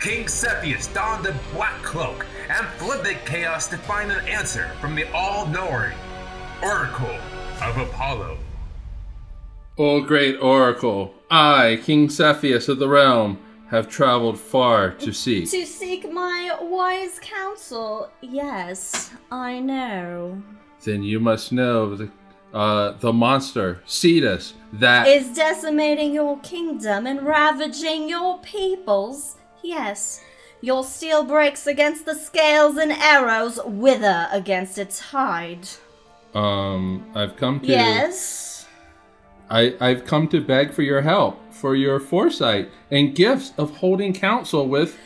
King 0.00 0.28
Cepheus 0.28 0.86
donned 0.86 1.26
a 1.26 1.38
black 1.52 1.82
cloak 1.82 2.24
and 2.48 2.66
fled 2.78 3.04
the 3.04 3.14
chaos 3.26 3.66
to 3.68 3.76
find 3.76 4.10
an 4.10 4.26
answer 4.26 4.70
from 4.80 4.94
the 4.94 5.12
all-knowing 5.12 5.92
Oracle 6.62 7.18
of 7.60 7.76
Apollo. 7.76 8.38
O 9.76 10.00
great 10.00 10.38
oracle, 10.40 11.12
I, 11.30 11.80
King 11.84 12.08
Cepheus 12.08 12.68
of 12.68 12.78
the 12.78 12.88
realm, 12.88 13.38
have 13.68 13.86
traveled 13.86 14.40
far 14.40 14.92
to 14.92 15.12
seek. 15.12 15.50
To 15.50 15.66
seek 15.66 16.10
my 16.10 16.56
wise 16.62 17.18
counsel. 17.18 18.10
Yes, 18.22 19.10
I 19.30 19.60
know. 19.60 20.40
Then 20.82 21.02
you 21.02 21.20
must 21.20 21.52
know 21.52 21.94
the, 21.94 22.10
uh, 22.56 22.92
the 23.00 23.12
monster, 23.12 23.82
Cetus, 23.84 24.54
that 24.72 25.06
Is 25.06 25.34
decimating 25.34 26.14
your 26.14 26.38
kingdom 26.40 27.06
and 27.06 27.20
ravaging 27.22 28.08
your 28.08 28.38
peoples. 28.38 29.36
Yes, 29.62 30.22
your 30.62 30.82
steel 30.82 31.22
breaks 31.22 31.66
against 31.66 32.06
the 32.06 32.14
scales 32.14 32.76
and 32.78 32.92
arrows 32.92 33.60
wither 33.66 34.26
against 34.32 34.78
its 34.78 34.98
hide. 35.12 35.68
um 36.34 37.04
I've 37.14 37.36
come 37.36 37.60
to 37.60 37.66
Yes. 37.66 38.66
I, 39.48 39.76
I've 39.80 40.04
come 40.04 40.26
to 40.28 40.40
beg 40.40 40.72
for 40.72 40.82
your 40.82 41.02
help, 41.02 41.34
for 41.52 41.76
your 41.76 42.00
foresight 42.00 42.68
and 42.90 43.14
gifts 43.14 43.52
of 43.58 43.76
holding 43.76 44.12
counsel 44.12 44.66
with 44.66 44.98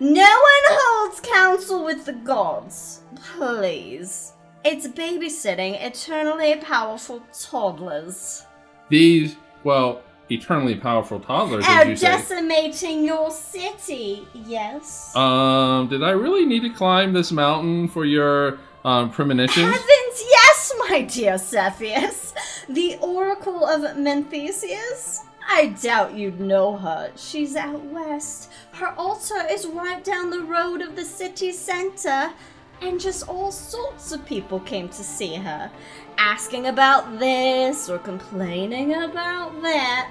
No 0.00 0.32
one 0.52 0.66
holds 0.82 1.20
counsel 1.20 1.84
with 1.84 2.04
the 2.04 2.12
gods. 2.12 3.02
Please. 3.36 4.32
It's 4.64 4.86
babysitting 4.86 5.80
eternally 5.82 6.56
powerful 6.56 7.22
toddlers. 7.32 8.44
these 8.88 9.36
well, 9.64 10.02
eternally 10.30 10.74
powerful 10.74 11.20
toddlers, 11.20 11.66
Are 11.66 11.84
you 11.86 11.96
say. 11.96 12.06
decimating 12.12 13.04
your 13.04 13.30
city. 13.30 14.26
Yes. 14.32 15.14
Um, 15.16 15.88
did 15.88 16.02
I 16.02 16.10
really 16.10 16.46
need 16.46 16.60
to 16.60 16.70
climb 16.70 17.12
this 17.12 17.30
mountain 17.32 17.88
for 17.88 18.04
your 18.04 18.58
um, 18.84 19.10
premonitions? 19.10 19.66
Heavens, 19.66 20.22
yes, 20.30 20.72
my 20.88 21.02
dear 21.02 21.36
Cepheus. 21.38 22.32
The 22.68 22.96
Oracle 23.00 23.66
of 23.66 23.96
Menthesius? 23.96 25.20
I 25.48 25.74
doubt 25.82 26.14
you'd 26.14 26.38
know 26.38 26.76
her. 26.76 27.10
She's 27.16 27.56
out 27.56 27.82
west. 27.86 28.50
Her 28.72 28.94
altar 28.96 29.42
is 29.50 29.66
right 29.66 30.02
down 30.04 30.30
the 30.30 30.42
road 30.42 30.80
of 30.80 30.94
the 30.94 31.04
city 31.04 31.50
center. 31.52 32.30
And 32.82 32.98
just 32.98 33.28
all 33.28 33.52
sorts 33.52 34.12
of 34.12 34.24
people 34.24 34.60
came 34.60 34.88
to 34.88 35.04
see 35.04 35.34
her, 35.34 35.70
asking 36.16 36.66
about 36.66 37.18
this 37.18 37.90
or 37.90 37.98
complaining 37.98 38.94
about 38.94 39.60
that. 39.62 40.10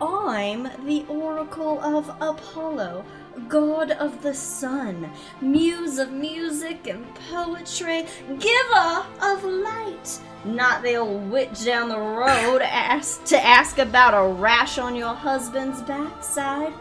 I'm 0.00 0.64
the 0.86 1.04
oracle 1.08 1.78
of 1.80 2.08
Apollo, 2.20 3.04
god 3.48 3.90
of 3.92 4.22
the 4.22 4.34
sun, 4.34 5.10
muse 5.40 5.98
of 5.98 6.10
music 6.10 6.86
and 6.86 7.06
poetry, 7.30 8.06
giver 8.38 9.06
of 9.22 9.44
light. 9.44 10.20
Not 10.44 10.82
the 10.82 10.96
old 10.96 11.30
witch 11.30 11.64
down 11.64 11.90
the 11.90 11.98
road 11.98 12.62
ask, 12.62 13.24
to 13.24 13.44
ask 13.44 13.78
about 13.78 14.14
a 14.14 14.32
rash 14.32 14.78
on 14.78 14.96
your 14.96 15.14
husband's 15.14 15.82
backside. 15.82 16.72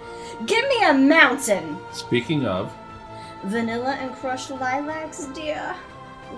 Give 0.46 0.66
me 0.70 0.86
a 0.86 0.94
mountain. 0.94 1.78
Speaking 1.92 2.46
of, 2.46 2.74
Vanilla 3.44 3.92
and 4.00 4.14
crushed 4.16 4.50
lilacs, 4.52 5.26
dear. 5.28 5.76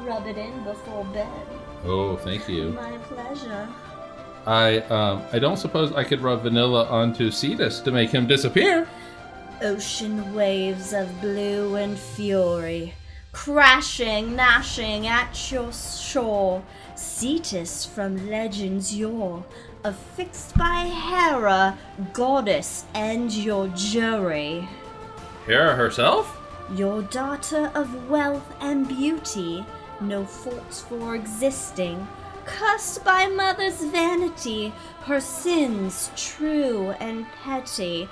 Rub 0.03 0.27
it 0.27 0.37
in 0.37 0.63
before 0.63 1.03
bed. 1.05 1.27
oh, 1.85 2.15
thank 2.17 2.47
you. 2.47 2.71
My 2.71 2.97
pleasure. 3.09 3.67
I 4.45 4.77
um, 4.89 5.23
I 5.31 5.39
don't 5.39 5.57
suppose 5.57 5.91
I 5.93 6.03
could 6.03 6.21
rub 6.21 6.41
vanilla 6.43 6.85
onto 6.85 7.29
Cetus 7.29 7.79
to 7.81 7.91
make 7.91 8.09
him 8.09 8.25
disappear. 8.27 8.87
Ocean 9.61 10.33
waves 10.33 10.93
of 10.93 11.21
blue 11.21 11.75
and 11.75 11.97
fury, 11.97 12.95
crashing, 13.31 14.35
gnashing 14.35 15.05
at 15.07 15.51
your 15.51 15.71
shore. 15.71 16.63
Cetus 16.95 17.85
from 17.85 18.29
legends 18.29 18.95
yore, 18.95 19.43
affixed 19.83 20.57
by 20.57 20.85
Hera, 20.85 21.77
goddess 22.13 22.85
and 22.95 23.31
your 23.31 23.67
jury. 23.69 24.67
Hera 25.45 25.75
herself? 25.75 26.40
Your 26.75 27.01
daughter 27.01 27.69
of 27.75 28.09
wealth 28.09 28.55
and 28.61 28.87
beauty, 28.87 29.65
no 29.99 30.25
faults 30.25 30.81
for 30.81 31.15
existing, 31.15 32.07
cursed 32.45 33.03
by 33.03 33.27
mother's 33.27 33.83
vanity, 33.83 34.73
her 35.01 35.19
sins 35.19 36.11
true 36.15 36.91
and 37.01 37.25
petty. 37.43 38.07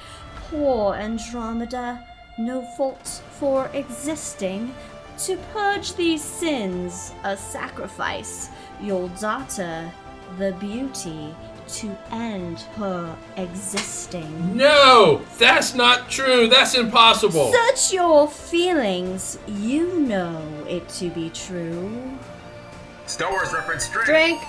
Poor 0.50 0.94
Andromeda, 0.96 2.06
no 2.38 2.62
faults 2.76 3.22
for 3.40 3.68
existing. 3.74 4.74
To 5.20 5.38
purge 5.54 5.94
these 5.94 6.24
sins, 6.24 7.14
a 7.24 7.38
sacrifice, 7.38 8.50
your 8.82 9.08
daughter, 9.22 9.90
the 10.38 10.52
beauty, 10.60 11.34
to 11.74 11.98
end 12.12 12.60
her 12.76 13.18
existing. 13.38 14.56
No, 14.56 15.22
that's 15.38 15.74
not 15.76 16.10
true. 16.10 16.48
That's 16.48 16.76
impossible. 16.76 17.52
Search 17.52 17.94
your 17.94 18.28
feelings, 18.28 19.38
you 19.48 20.00
know 20.00 20.42
it 20.68 20.88
to 20.90 21.10
be 21.10 21.30
true. 21.30 22.18
Star 23.06 23.32
Wars 23.32 23.54
reference 23.54 23.88
drink. 23.90 24.06
Drink. 24.06 24.42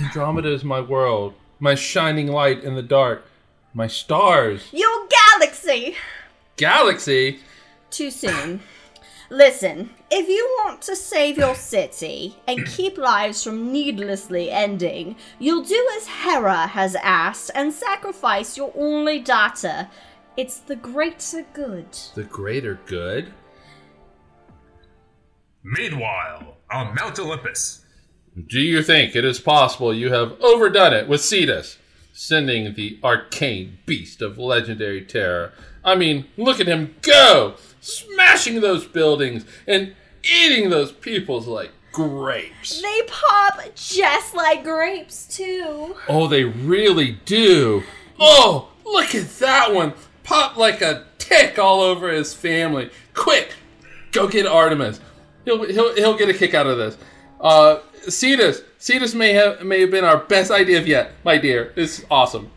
Andromeda 0.00 0.52
is 0.52 0.64
my 0.64 0.80
world, 0.80 1.34
my 1.58 1.74
shining 1.74 2.28
light 2.28 2.64
in 2.64 2.74
the 2.74 2.82
dark, 2.82 3.26
my 3.74 3.86
stars. 3.86 4.68
Your 4.72 5.08
galaxy! 5.38 5.96
Galaxy? 6.56 7.40
Too 7.90 8.10
soon. 8.10 8.60
Listen, 9.28 9.90
if 10.10 10.28
you 10.28 10.44
want 10.64 10.82
to 10.82 10.96
save 10.96 11.38
your 11.38 11.54
city 11.54 12.36
and 12.48 12.66
keep 12.66 12.98
lives 12.98 13.44
from 13.44 13.72
needlessly 13.72 14.50
ending, 14.50 15.16
you'll 15.38 15.62
do 15.62 15.88
as 15.96 16.06
Hera 16.08 16.66
has 16.66 16.96
asked 16.96 17.50
and 17.54 17.72
sacrifice 17.72 18.56
your 18.56 18.72
only 18.76 19.20
daughter. 19.20 19.88
It's 20.36 20.58
the 20.58 20.76
greater 20.76 21.46
good. 21.52 21.92
The 22.14 22.24
greater 22.24 22.80
good? 22.86 23.32
Meanwhile, 25.62 26.56
on 26.70 26.94
Mount 26.94 27.18
Olympus, 27.18 27.84
Do 28.48 28.60
you 28.60 28.82
think 28.82 29.14
it 29.14 29.24
is 29.24 29.40
possible 29.40 29.92
you 29.92 30.12
have 30.12 30.40
overdone 30.40 30.92
it 30.92 31.08
with 31.08 31.20
Cetus? 31.20 31.78
Sending 32.12 32.74
the 32.74 32.98
arcane 33.04 33.78
beast 33.86 34.22
of 34.22 34.38
legendary 34.38 35.04
terror. 35.04 35.52
I 35.84 35.94
mean, 35.94 36.26
look 36.36 36.60
at 36.60 36.66
him 36.66 36.96
go! 37.02 37.54
Smashing 37.80 38.60
those 38.60 38.86
buildings 38.86 39.44
and 39.66 39.94
eating 40.22 40.70
those 40.70 40.92
peoples 40.92 41.46
like 41.46 41.70
grapes. 41.92 42.80
They 42.80 43.02
pop 43.06 43.60
just 43.74 44.34
like 44.34 44.64
grapes, 44.64 45.26
too. 45.26 45.96
Oh, 46.08 46.26
they 46.28 46.44
really 46.44 47.18
do. 47.24 47.82
Oh, 48.18 48.70
look 48.84 49.14
at 49.14 49.28
that 49.38 49.74
one. 49.74 49.94
Pop 50.22 50.56
like 50.56 50.82
a 50.82 51.06
tick 51.18 51.58
all 51.58 51.80
over 51.80 52.10
his 52.10 52.34
family. 52.34 52.90
Quick, 53.14 53.54
go 54.12 54.28
get 54.28 54.46
Artemis. 54.46 55.00
He'll 55.44 55.64
he'll 55.64 55.94
he'll 55.94 56.16
get 56.16 56.28
a 56.28 56.34
kick 56.34 56.54
out 56.54 56.66
of 56.66 56.78
this. 56.78 56.98
Uh, 57.40 57.78
Cetus, 58.08 58.62
Cetus 58.78 59.14
may 59.14 59.32
have 59.32 59.62
may 59.62 59.80
have 59.80 59.90
been 59.90 60.04
our 60.04 60.18
best 60.18 60.50
idea 60.50 60.78
of 60.78 60.86
yet, 60.86 61.12
my 61.24 61.38
dear. 61.38 61.72
It's 61.76 62.04
awesome. 62.10 62.50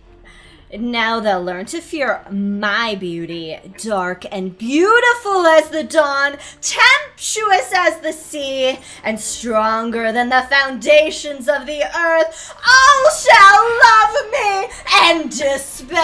Now 0.76 1.20
they'll 1.20 1.44
learn 1.44 1.68
to 1.68 1.82
fear 1.82 2.26
my 2.32 2.95
beauty, 2.95 3.60
dark 3.78 4.26
and 4.32 4.58
beautiful 4.58 5.45
as 5.45 5.70
the 5.70 5.84
dawn, 5.84 6.38
tempestuous 6.62 7.72
as 7.76 8.00
the 8.00 8.12
sea, 8.12 8.80
and 9.04 9.20
stronger 9.20 10.12
than 10.12 10.30
the 10.30 10.48
foundations 10.50 11.48
of 11.48 11.68
the 11.68 11.84
earth. 11.84 12.56
All 12.56 13.12
shall 13.12 13.64
love 13.86 14.32
me 14.32 14.68
and 14.95 15.30
despair. 15.30 16.00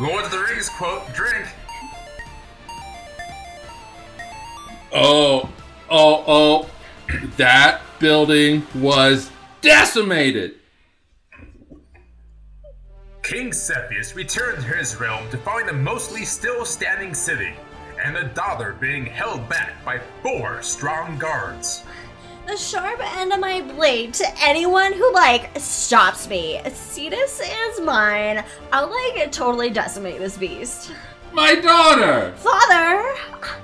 Lord 0.00 0.24
of 0.24 0.32
the 0.32 0.38
Rings 0.38 0.68
quote 0.68 1.14
drink. 1.14 1.46
Oh, 4.92 5.48
oh, 5.88 6.24
oh! 6.26 6.68
That 7.36 7.82
building 8.00 8.66
was 8.74 9.30
decimated. 9.60 10.59
King 13.22 13.52
Cepheus 13.52 14.16
returned 14.16 14.62
to 14.62 14.68
his 14.68 14.98
realm 14.98 15.28
to 15.30 15.36
find 15.38 15.68
a 15.68 15.72
mostly 15.72 16.24
still 16.24 16.64
standing 16.64 17.14
city, 17.14 17.52
and 18.02 18.16
the 18.16 18.24
daughter 18.34 18.76
being 18.80 19.04
held 19.06 19.48
back 19.48 19.84
by 19.84 20.00
four 20.22 20.62
strong 20.62 21.18
guards. 21.18 21.84
The 22.46 22.56
sharp 22.56 22.98
end 23.18 23.32
of 23.32 23.38
my 23.38 23.60
blade 23.60 24.14
to 24.14 24.26
anyone 24.40 24.92
who 24.92 25.12
like 25.12 25.50
stops 25.58 26.28
me. 26.28 26.60
Cetus 26.72 27.40
is 27.40 27.80
mine. 27.80 28.42
I'll 28.72 28.90
like 28.90 29.30
totally 29.30 29.70
decimate 29.70 30.18
this 30.18 30.36
beast. 30.36 30.92
My 31.32 31.54
daughter. 31.54 32.32
Father, 32.36 33.14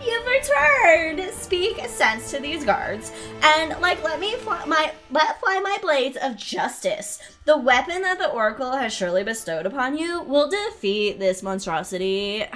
you've 0.05 0.27
returned. 0.27 1.33
Speak 1.35 1.79
sense 1.87 2.31
to 2.31 2.41
these 2.41 2.65
guards, 2.65 3.13
and 3.43 3.81
like 3.81 4.03
let 4.05 4.21
me 4.21 4.35
fly 4.37 4.65
my 4.67 4.93
let 5.11 5.41
fly 5.41 5.61
my 5.61 5.77
blades 5.83 6.17
of 6.23 6.37
justice. 6.37 7.21
The 7.45 7.57
weapon 7.57 8.03
that 8.03 8.19
the 8.19 8.31
oracle 8.31 8.73
has 8.73 8.93
surely 8.93 9.25
bestowed 9.25 9.67
upon 9.67 9.99
you 9.99 10.23
will 10.23 10.49
defeat 10.49 11.19
this 11.19 11.43
monstrosity. 11.43 12.45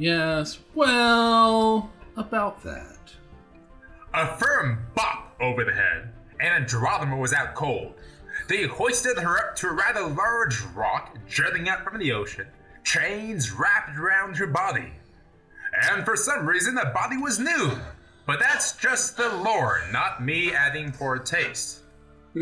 Yes. 0.00 0.60
Well, 0.76 1.90
about 2.16 2.62
that. 2.62 2.98
A 4.14 4.28
firm 4.36 4.86
bop 4.94 5.34
over 5.40 5.64
the 5.64 5.72
head, 5.72 6.12
and 6.38 6.54
Andromeda 6.54 7.16
was 7.16 7.32
out 7.32 7.56
cold. 7.56 7.94
They 8.48 8.62
hoisted 8.68 9.18
her 9.18 9.38
up 9.38 9.56
to 9.56 9.66
a 9.66 9.72
rather 9.72 10.06
large 10.06 10.62
rock 10.76 11.18
jutting 11.28 11.68
out 11.68 11.82
from 11.82 11.98
the 11.98 12.12
ocean, 12.12 12.46
chains 12.84 13.52
wrapped 13.52 13.96
around 13.96 14.36
her 14.36 14.46
body. 14.46 14.92
And 15.90 16.04
for 16.04 16.16
some 16.16 16.46
reason, 16.46 16.74
the 16.74 16.90
body 16.94 17.16
was 17.16 17.38
nude. 17.38 17.78
But 18.26 18.40
that's 18.40 18.76
just 18.76 19.16
the 19.16 19.28
lore, 19.28 19.80
not 19.90 20.22
me 20.22 20.52
adding 20.52 20.92
poor 20.92 21.18
taste. 21.18 21.80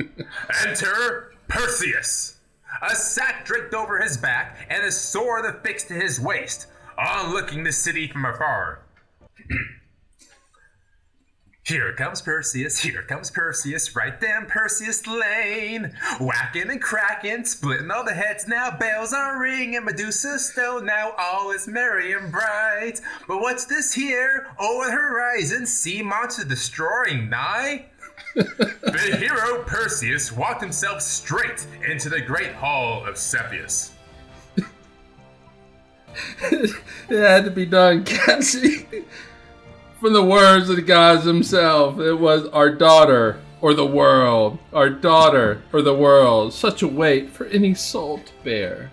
Enter 0.66 1.32
Perseus, 1.48 2.38
a 2.82 2.94
sack 2.94 3.44
draped 3.44 3.72
over 3.72 4.00
his 4.00 4.16
back 4.16 4.66
and 4.68 4.84
a 4.84 4.90
sword 4.90 5.44
affixed 5.44 5.88
to 5.88 5.94
his 5.94 6.20
waist, 6.20 6.66
on 6.98 7.32
looking 7.32 7.62
the 7.62 7.72
city 7.72 8.08
from 8.08 8.24
afar. 8.24 8.80
Here 11.66 11.92
comes 11.94 12.22
Perseus, 12.22 12.78
here 12.78 13.02
comes 13.02 13.28
Perseus, 13.28 13.96
right 13.96 14.20
down 14.20 14.46
Perseus 14.46 15.04
Lane. 15.04 15.92
Whacking 16.20 16.70
and 16.70 16.80
cracking, 16.80 17.44
splitting 17.44 17.90
all 17.90 18.04
the 18.04 18.14
heads 18.14 18.46
now, 18.46 18.70
bells 18.70 19.12
are 19.12 19.40
ringing, 19.40 19.84
Medusa 19.84 20.38
stone 20.38 20.86
now, 20.86 21.12
all 21.18 21.50
is 21.50 21.66
merry 21.66 22.12
and 22.12 22.30
bright. 22.30 23.00
But 23.26 23.40
what's 23.40 23.64
this 23.64 23.92
here? 23.92 24.46
Over 24.60 24.84
the 24.84 24.92
horizon, 24.92 25.66
sea 25.66 26.02
monster 26.02 26.44
destroying 26.44 27.28
nigh? 27.28 27.86
the 28.36 29.16
hero 29.18 29.64
Perseus 29.64 30.30
walked 30.30 30.62
himself 30.62 31.02
straight 31.02 31.66
into 31.84 32.08
the 32.08 32.20
great 32.20 32.52
hall 32.52 33.04
of 33.04 33.18
Cepheus. 33.18 33.90
It 37.08 37.22
had 37.22 37.44
to 37.44 37.50
be 37.50 37.66
done, 37.66 38.04
Cassie 38.04 38.86
from 40.00 40.12
the 40.12 40.22
words 40.22 40.68
of 40.68 40.76
the 40.76 40.82
gods 40.82 41.24
themselves. 41.24 41.98
It 42.00 42.18
was 42.18 42.46
our 42.48 42.70
daughter 42.70 43.40
or 43.60 43.74
the 43.74 43.86
world, 43.86 44.58
our 44.72 44.90
daughter 44.90 45.62
or 45.72 45.82
the 45.82 45.94
world, 45.94 46.52
such 46.52 46.82
a 46.82 46.88
weight 46.88 47.30
for 47.30 47.46
any 47.46 47.74
soul 47.74 48.18
to 48.18 48.32
bear. 48.44 48.90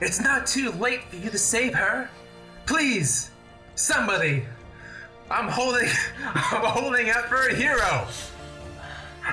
It's 0.00 0.20
not 0.20 0.46
too 0.46 0.70
late 0.72 1.04
for 1.04 1.16
you 1.16 1.30
to 1.30 1.38
save 1.38 1.74
her. 1.74 2.08
Please, 2.66 3.30
somebody. 3.74 4.44
I'm 5.30 5.48
holding 5.48 5.88
I'm 6.24 6.64
holding 6.64 7.10
out 7.10 7.26
for 7.26 7.48
a 7.48 7.54
hero. 7.54 8.06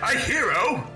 A 0.02 0.18
hero? 0.18 0.88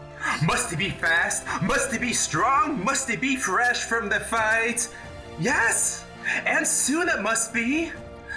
Must 0.43 0.69
he 0.69 0.75
be 0.75 0.89
fast? 0.89 1.45
Must 1.61 1.91
he 1.91 1.97
be 1.97 2.13
strong? 2.13 2.83
Must 2.83 3.09
he 3.09 3.15
be 3.15 3.35
fresh 3.35 3.83
from 3.83 4.09
the 4.09 4.19
fight? 4.19 4.93
Yes! 5.39 6.05
And 6.45 6.67
soon 6.67 7.07
it 7.07 7.21
must 7.21 7.53
be. 7.53 7.91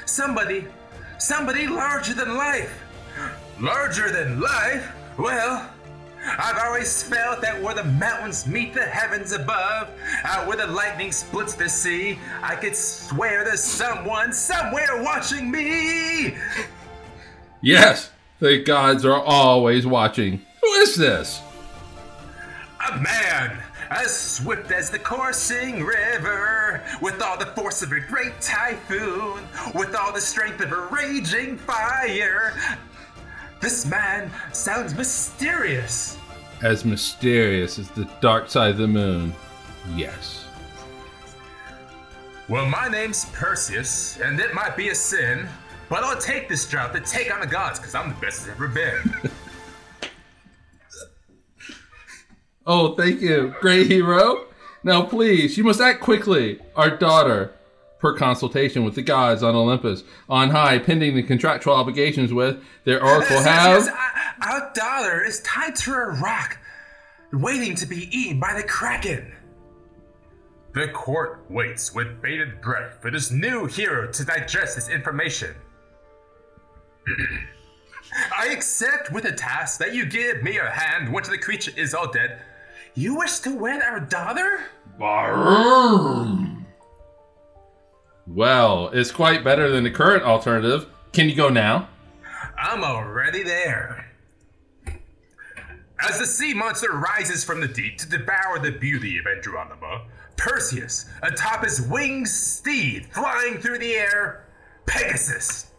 Somebody, 0.07 0.67
somebody 1.23 1.67
larger 1.69 2.15
than 2.15 2.37
life. 2.37 2.83
Larger 3.61 4.11
than 4.11 4.41
life? 4.41 4.91
Well, 5.19 5.71
I've 6.25 6.59
always 6.59 7.03
felt 7.03 7.41
that 7.43 7.61
where 7.61 7.75
the 7.75 7.85
mountains 7.85 8.47
meet 8.47 8.75
the 8.75 8.85
heavens 8.85 9.33
above, 9.33 9.89
out 10.25 10.47
where 10.47 10.57
the 10.57 10.67
lightning 10.67 11.13
splits 11.13 11.55
the 11.55 11.69
sea, 11.69 12.19
I 12.43 12.57
could 12.57 12.77
swear 12.77 13.45
there's 13.45 13.63
someone 13.63 14.33
somewhere 14.33 15.03
watching 15.03 15.51
me. 15.51 16.37
Yes, 17.61 18.11
the 18.41 18.63
gods 18.63 19.05
are 19.05 19.21
always 19.21 19.87
watching. 19.87 20.43
Who 20.61 20.69
is 20.75 20.97
this? 20.97 21.41
A 22.91 22.99
man. 22.99 23.63
As 23.95 24.19
swift 24.19 24.73
as 24.73 24.89
the 24.89 24.99
coursing 24.99 25.85
river, 25.85 26.83
with 27.03 27.21
all 27.21 27.37
the 27.37 27.45
force 27.45 27.83
of 27.83 27.93
a 27.93 28.01
great 28.01 28.41
typhoon, 28.41 29.47
with 29.75 29.95
all 29.95 30.15
the 30.15 30.21
strength 30.21 30.63
of 30.63 30.73
a 30.73 30.87
raging 30.87 31.59
fire, 31.59 32.55
this 33.61 33.85
man 33.85 34.31
sounds 34.51 34.95
mysterious. 34.95 36.17
As 36.63 36.87
mysterious 36.87 37.79
as 37.79 37.91
the 37.91 38.09
dark 38.23 38.49
side 38.49 38.71
of 38.71 38.79
the 38.79 38.89
moon, 38.89 39.35
yes. 39.95 40.47
Well, 42.49 42.65
my 42.65 42.89
name's 42.89 43.27
Perseus, 43.27 44.19
and 44.23 44.41
it 44.41 44.55
might 44.55 44.75
be 44.75 44.89
a 44.89 44.95
sin, 44.95 45.47
but 45.91 46.03
I'll 46.03 46.19
take 46.19 46.49
this 46.49 46.67
job 46.67 46.95
to 46.95 47.01
take 47.01 47.33
on 47.33 47.41
the 47.41 47.47
gods, 47.47 47.79
because 47.79 47.95
I'm 47.95 48.09
the 48.09 48.15
best 48.15 48.47
it's 48.47 48.49
ever 48.49 48.69
been. 48.69 49.31
Oh, 52.67 52.95
thank 52.95 53.21
you, 53.21 53.55
great 53.61 53.89
hero. 53.89 54.47
Now, 54.85 55.03
please, 55.03 55.59
you 55.59 55.65
must 55.65 55.81
act 55.81 56.01
quickly, 56.01 56.61
our 56.77 56.97
daughter, 56.97 57.53
per 57.99 58.17
consultation 58.17 58.85
with 58.85 58.95
the 58.95 59.03
gods 59.03 59.43
on 59.43 59.55
Olympus, 59.55 60.05
on 60.29 60.51
high, 60.51 60.79
pending 60.79 61.17
the 61.17 61.23
contractual 61.23 61.75
obligations 61.75 62.33
with 62.33 62.63
their 62.85 63.03
oracle 63.05 63.43
house. 63.43 63.89
our 64.43 64.73
daughter 64.75 65.25
is 65.25 65.41
tied 65.41 65.75
to 65.77 65.93
a 65.93 66.21
rock, 66.21 66.59
waiting 67.33 67.75
to 67.77 67.87
be 67.87 68.09
eaten 68.17 68.39
by 68.39 68.55
the 68.55 68.63
kraken. 68.63 69.33
The 70.75 70.89
court 70.89 71.45
waits 71.49 71.95
with 71.95 72.23
bated 72.23 72.61
breath 72.61 72.99
for 73.01 73.11
this 73.11 73.31
new 73.31 73.67
hero 73.67 74.11
to 74.11 74.25
digest 74.25 74.77
this 74.77 74.89
information. 74.89 75.55
I 78.39 78.49
accept 78.49 79.11
with 79.11 79.25
the 79.25 79.33
task 79.33 79.79
that 79.81 79.95
you 79.95 80.07
give 80.07 80.43
me 80.43 80.59
a 80.59 80.71
hand 80.71 81.13
once 81.13 81.29
the 81.29 81.39
creature 81.39 81.73
is 81.77 81.95
all 81.95 82.11
dead 82.11 82.41
you 82.95 83.17
wish 83.17 83.39
to 83.41 83.57
wed 83.57 83.83
our 83.83 84.01
daughter? 84.01 84.61
Barum. 85.01 86.65
Well, 88.27 88.91
it's 88.93 89.11
quite 89.11 89.43
better 89.43 89.71
than 89.71 89.85
the 89.85 89.91
current 89.91 90.25
alternative. 90.25 90.87
Can 91.13 91.29
you 91.29 91.35
go 91.35 91.49
now? 91.49 91.89
I'm 92.59 92.85
already 92.85 93.43
there. 93.43 94.11
As 96.01 96.19
the 96.19 96.27
sea 96.27 96.53
monster 96.53 96.93
rises 96.93 97.45
from 97.45 97.61
the 97.61 97.69
deep 97.69 97.97
to 97.99 98.09
devour 98.09 98.59
the 98.59 98.73
beauty 98.73 99.19
of 99.19 99.27
Andromeda, 99.27 100.03
Perseus, 100.37 101.07
atop 101.23 101.65
his 101.65 101.81
winged 101.81 102.29
steed, 102.29 103.07
flying 103.07 103.59
through 103.59 103.79
the 103.79 103.95
air, 103.95 104.47
Pegasus 104.85 105.72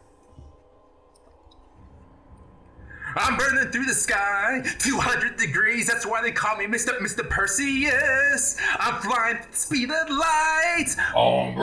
I'm 3.15 3.37
burning 3.37 3.71
through 3.71 3.85
the 3.85 3.93
sky, 3.93 4.61
200 4.79 5.37
degrees. 5.37 5.87
That's 5.87 6.05
why 6.05 6.21
they 6.21 6.31
call 6.31 6.57
me 6.57 6.65
Mr. 6.65 6.97
Mr. 6.99 7.27
Perseus. 7.29 8.57
I'm 8.79 9.01
flying 9.01 9.37
at 9.37 9.51
the 9.51 9.57
speed 9.57 9.89
of 9.91 10.09
light. 10.09 10.95
Um, 11.15 11.55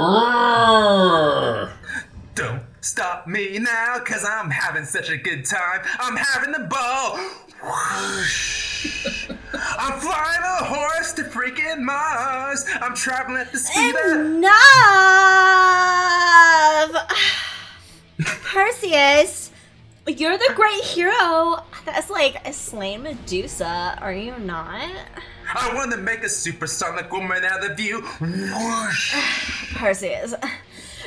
Don't 2.35 2.62
stop 2.81 3.27
me 3.27 3.59
now, 3.59 3.98
cause 4.01 4.24
I'm 4.24 4.51
having 4.51 4.85
such 4.85 5.10
a 5.10 5.16
good 5.16 5.44
time. 5.44 5.81
I'm 5.98 6.16
having 6.16 6.52
the 6.52 6.60
ball. 6.70 7.18
I'm 7.62 8.24
flying 10.01 10.43
a 10.43 10.64
horse 10.64 11.12
to 11.14 11.24
freaking 11.24 11.81
Mars. 11.81 12.64
I'm 12.81 12.94
traveling 12.94 13.39
at 13.39 13.51
the 13.52 13.59
speed 13.59 13.94
Enough! 14.06 14.51
of. 16.90 16.97
Perseus! 18.43 19.49
You're 20.16 20.37
the 20.37 20.53
great 20.57 20.82
hero 20.82 21.62
that's 21.85 22.11
like 22.11 22.45
a 22.45 22.53
slain 22.53 23.05
Medusa, 23.05 23.97
are 24.01 24.12
you 24.12 24.37
not? 24.41 24.91
I 25.55 25.73
want 25.73 25.93
to 25.93 25.99
make 25.99 26.24
a 26.24 26.28
supersonic 26.28 27.12
woman 27.12 27.45
out 27.45 27.65
of 27.65 27.78
you. 27.78 28.03
Perseus, 29.74 30.35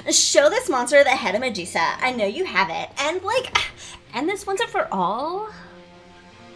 show 0.09 0.49
this 0.49 0.69
monster 0.69 1.03
the 1.03 1.09
head 1.09 1.35
of 1.35 1.41
Medusa. 1.41 1.81
I 1.81 2.13
know 2.13 2.25
you 2.25 2.45
have 2.45 2.69
it. 2.69 2.91
And 2.97 3.21
like, 3.23 3.57
and 4.13 4.29
this 4.29 4.47
once 4.47 4.61
and 4.61 4.69
for 4.69 4.87
all. 4.89 5.49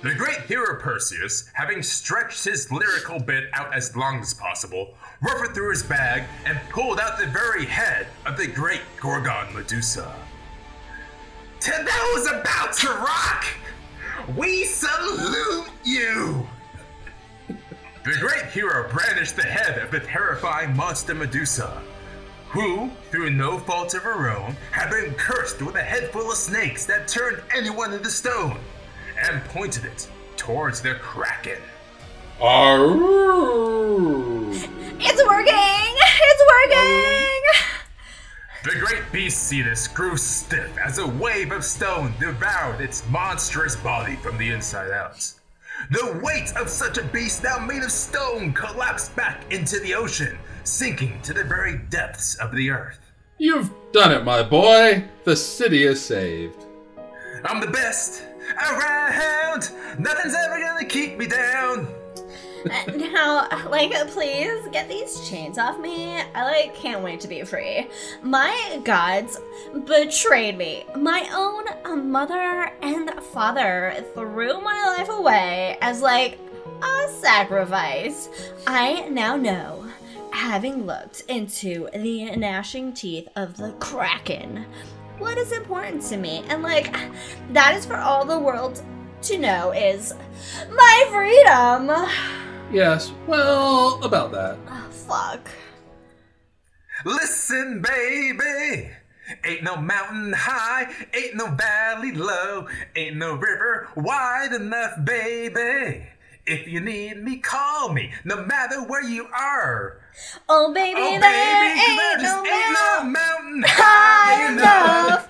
The 0.02 0.16
great 0.16 0.40
hero 0.44 0.80
Perseus, 0.80 1.50
having 1.54 1.84
stretched 1.84 2.46
his 2.46 2.72
lyrical 2.72 3.20
bit 3.20 3.50
out 3.54 3.76
as 3.76 3.94
long 3.94 4.22
as 4.22 4.34
possible, 4.34 4.96
ruffled 5.22 5.54
through 5.54 5.72
his 5.72 5.84
bag 5.84 6.24
and 6.46 6.58
pulled 6.70 7.02
out 7.02 7.20
the 7.20 7.28
very 7.28 7.66
head 7.66 8.08
of 8.26 8.38
the 8.38 8.48
great 8.48 8.82
Gorgon 9.02 9.54
Medusa. 9.54 10.16
To 11.60 11.72
those 11.72 12.28
about 12.28 12.74
to 12.74 12.88
rock, 12.88 13.46
we 14.36 14.64
salute 14.64 15.68
you! 15.84 16.48
The 17.48 18.18
great 18.20 18.46
hero 18.46 18.90
brandished 18.90 19.36
the 19.36 19.44
head 19.44 19.80
of 19.80 19.92
the 19.92 20.00
terrifying 20.00 20.76
monster 20.76 21.14
Medusa, 21.14 21.82
who, 22.50 22.90
through 23.12 23.32
no 23.32 23.58
fault 23.58 23.94
of 23.96 24.04
her 24.04 24.30
own, 24.30 24.56
had 24.72 24.90
been 24.90 25.14
cursed 25.16 25.62
with 25.62 25.76
a 25.76 25.82
head 25.82 26.12
full 26.12 26.32
of 26.32 26.38
snakes 26.38 26.86
that 26.86 27.08
turned 27.08 27.42
anyone 27.54 27.92
into 27.92 28.10
stone, 28.10 28.60
and 29.28 29.44
pointed 29.46 29.84
it 29.84 30.08
towards 30.38 30.82
the 30.82 30.96
Kraken. 30.96 31.62
Arroo! 32.40 34.54
It's 35.00 35.28
working! 35.28 35.96
It's 36.30 36.44
working! 36.54 37.42
The 38.64 38.80
great 38.80 39.12
beast 39.12 39.48
Cetus 39.48 39.88
grew 39.88 40.18
stiff 40.18 40.78
as 40.78 40.98
a 40.98 41.08
wave 41.08 41.52
of 41.52 41.64
stone 41.64 42.14
devoured 42.20 42.82
its 42.82 43.08
monstrous 43.10 43.76
body 43.76 44.16
from 44.16 44.38
the 44.38 44.50
inside 44.50 44.92
out. 44.92 45.32
The 45.92 46.20
weight 46.24 46.56
of 46.58 46.68
such 46.68 46.98
a 46.98 47.04
beast 47.04 47.44
now 47.44 47.60
made 47.60 47.84
of 47.84 47.92
stone 47.92 48.52
collapsed 48.54 49.16
back 49.16 49.52
into 49.54 49.80
the 49.80 49.94
ocean, 49.94 50.38
sinking 50.64 51.22
to 51.22 51.34
the 51.34 51.44
very 51.44 51.78
depths 51.90 52.36
of 52.36 52.52
the 52.56 52.72
earth. 52.72 53.00
You've 53.38 53.72
done 53.92 54.12
it, 54.12 54.24
my 54.24 54.42
boy. 54.42 55.06
The 55.24 55.36
city 55.36 55.84
is 55.84 56.04
saved. 56.04 56.66
I'm 57.46 57.62
the 57.62 57.68
best 57.68 58.24
around. 58.72 59.70
Nothing's 60.00 60.34
ever 60.34 60.60
gonna 60.60 60.86
keep 60.86 61.18
me 61.18 61.28
down. 61.28 61.94
Now, 62.96 63.48
like, 63.70 63.92
please 64.10 64.68
get 64.72 64.88
these 64.88 65.28
chains 65.28 65.58
off 65.58 65.80
me. 65.80 66.20
I 66.36 66.44
like 66.44 66.76
can't 66.76 67.04
wait 67.04 67.20
to 67.22 67.28
be 67.28 67.44
free. 67.44 67.88
My 68.22 68.82
gods 68.84 69.40
betrayed 69.86 70.58
me. 70.58 70.86
My 70.96 71.30
own 71.34 72.12
mother 72.12 72.72
and 72.82 73.12
father 73.22 74.04
threw 74.14 74.62
my 74.62 74.96
life 74.98 75.10
away 75.10 75.78
as 75.82 76.02
like 76.02 76.40
a 76.82 77.10
sacrifice. 77.20 78.30
I 78.66 79.08
now 79.10 79.36
know, 79.36 79.86
having 80.32 80.86
looked 80.86 81.22
into 81.22 81.90
the 81.94 82.36
gnashing 82.36 82.94
teeth 82.94 83.28
of 83.36 83.58
the 83.58 83.72
Kraken, 83.80 84.66
what 85.18 85.38
is 85.38 85.52
important 85.52 86.04
to 86.04 86.18
me. 86.18 86.44
And 86.50 86.62
like 86.62 86.96
that 87.54 87.76
is 87.76 87.86
for 87.86 87.98
all 87.98 88.26
the 88.26 88.40
world 88.40 88.84
to 89.24 89.38
know 89.38 89.72
is 89.72 90.14
my 90.70 91.08
freedom. 91.10 91.88
Yes, 92.72 93.14
well, 93.28 94.04
about 94.04 94.32
that. 94.32 94.58
Oh, 94.68 94.88
fuck. 94.92 95.50
Listen, 97.06 97.82
baby. 97.82 98.92
Ain't 99.44 99.64
no 99.64 99.76
mountain 99.76 100.32
high, 100.34 100.88
ain't 101.14 101.36
no 101.36 101.48
valley 101.48 102.14
low, 102.14 102.68
ain't 102.96 103.18
no 103.18 103.36
river 103.36 103.90
wide 103.98 104.54
enough, 104.54 105.04
baby. 105.04 106.08
If 106.48 106.66
you 106.66 106.80
need 106.80 107.22
me, 107.22 107.40
call 107.40 107.92
me, 107.92 108.14
no 108.24 108.46
matter 108.46 108.82
where 108.82 109.04
you 109.04 109.28
are. 109.38 110.00
Oh 110.48 110.74
baby, 110.74 110.98
Oh, 110.98 111.20
there 111.20 111.20
baby, 111.20 111.82
ain't, 111.82 112.00
there 112.00 112.18
just 112.20 112.44
no 112.44 112.50
ain't 112.50 112.72
no 112.72 113.04
mountain 113.04 113.38
mountain 113.60 113.64
high 113.68 114.54
enough. 114.54 115.28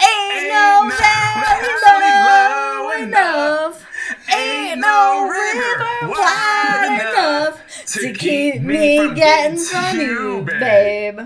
Ain't 0.00 0.48
no 0.48 0.90
valley 0.96 2.14
low 2.30 2.90
enough. 3.02 3.86
Ain't 4.32 4.80
no 4.80 5.28
river 5.28 6.08
wide 6.08 7.00
enough 7.00 7.84
to 7.86 8.12
keep 8.12 8.62
me 8.62 9.12
getting 9.14 9.58
from 9.58 10.00
you, 10.00 10.42
babe. 10.46 11.18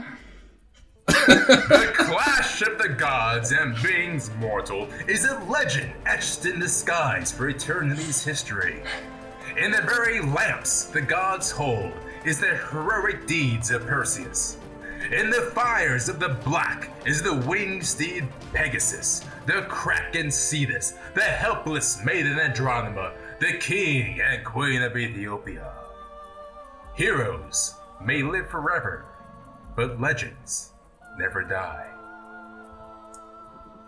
the 1.06 1.92
clash 1.94 2.62
of 2.62 2.78
the 2.78 2.88
gods 2.88 3.52
and 3.52 3.76
beings 3.82 4.30
mortal 4.38 4.88
is 5.06 5.26
a 5.26 5.38
legend 5.44 5.92
etched 6.06 6.46
in 6.46 6.58
the 6.58 6.68
skies 6.68 7.30
for 7.30 7.48
eternity's 7.48 8.24
history. 8.24 8.82
In 9.56 9.70
the 9.70 9.82
very 9.82 10.20
lamps 10.20 10.84
the 10.84 11.00
gods 11.00 11.52
hold 11.52 11.92
is 12.24 12.40
the 12.40 12.56
heroic 12.56 13.24
deeds 13.28 13.70
of 13.70 13.86
Perseus. 13.86 14.56
In 15.12 15.30
the 15.30 15.52
fires 15.54 16.08
of 16.08 16.18
the 16.18 16.30
black 16.44 16.90
is 17.06 17.22
the 17.22 17.34
winged 17.34 17.86
steed 17.86 18.26
Pegasus, 18.52 19.24
the 19.46 19.64
kraken 19.68 20.32
Cetus, 20.32 20.94
the 21.14 21.22
helpless 21.22 22.04
maiden 22.04 22.40
Andromeda, 22.40 23.12
the 23.38 23.52
king 23.58 24.20
and 24.20 24.44
queen 24.44 24.82
of 24.82 24.96
Ethiopia. 24.96 25.72
Heroes 26.96 27.74
may 28.02 28.22
live 28.22 28.48
forever, 28.50 29.04
but 29.76 30.00
legends 30.00 30.72
never 31.16 31.44
die. 31.44 31.86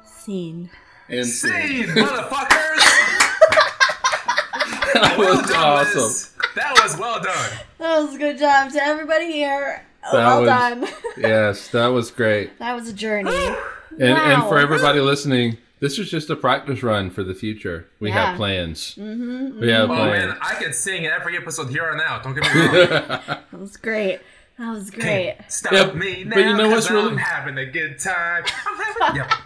Scene. 0.05 0.71
And 1.09 1.27
Scene, 1.27 1.87
motherfuckers! 1.89 3.23
that 4.95 5.17
Well 5.19 5.37
was 5.39 5.49
done, 5.51 5.57
awesome. 5.63 6.03
Liz. 6.03 6.33
That 6.55 6.81
was 6.83 6.97
well 6.99 7.21
done. 7.23 7.51
That 7.79 7.99
was 8.03 8.15
a 8.15 8.19
good 8.19 8.39
job 8.39 8.73
to 8.73 8.83
everybody 8.83 9.33
here. 9.33 9.85
That 10.03 10.13
well 10.13 10.41
was- 10.43 10.49
done. 10.49 10.89
Yes, 11.19 11.69
that 11.69 11.87
was 11.89 12.11
great. 12.11 12.59
that 12.59 12.75
was 12.75 12.89
a 12.89 12.93
journey. 12.93 13.31
And, 13.99 14.03
and 14.19 14.43
for 14.45 14.59
everybody 14.59 15.01
listening, 15.01 15.57
this 15.81 15.99
is 15.99 16.11
just 16.11 16.29
a 16.31 16.37
practice 16.37 16.83
run 16.83 17.11
for 17.11 17.23
the 17.25 17.35
future. 17.35 17.87
We 18.01 18.11
Yeah. 18.11 18.27
have 18.31 18.37
plans. 18.37 18.95
Mm-hmm, 18.99 19.61
We 19.61 19.71
have 19.71 19.91
Oh 19.91 19.95
plans. 19.95 20.27
man, 20.29 20.39
I 20.43 20.55
can 20.55 20.73
sing 20.73 21.07
every 21.07 21.37
episode 21.37 21.71
here 21.71 21.85
on 21.91 22.01
out. 22.01 22.23
Don't 22.23 22.35
get 22.35 22.45
me 22.55 22.61
wrong. 22.61 23.21
That 23.27 23.45
was 23.53 23.77
great. 23.77 24.21
That 24.59 24.71
was 24.73 24.91
great. 24.91 25.03
Can't 25.39 25.53
Stop 25.53 25.73
Yeah, 25.73 25.93
me 25.93 26.25
now, 26.25 26.35
but 26.35 26.41
you 26.45 26.57
know 26.57 26.69
what's 26.71 26.87
'cause 26.87 26.95
really- 26.95 27.11
I'm 27.13 27.17
having 27.19 27.59
a 27.59 27.67
good 27.67 27.99
time. 27.99 28.45
I'm 28.67 28.77
having, 29.03 29.17
yeah. 29.17 29.37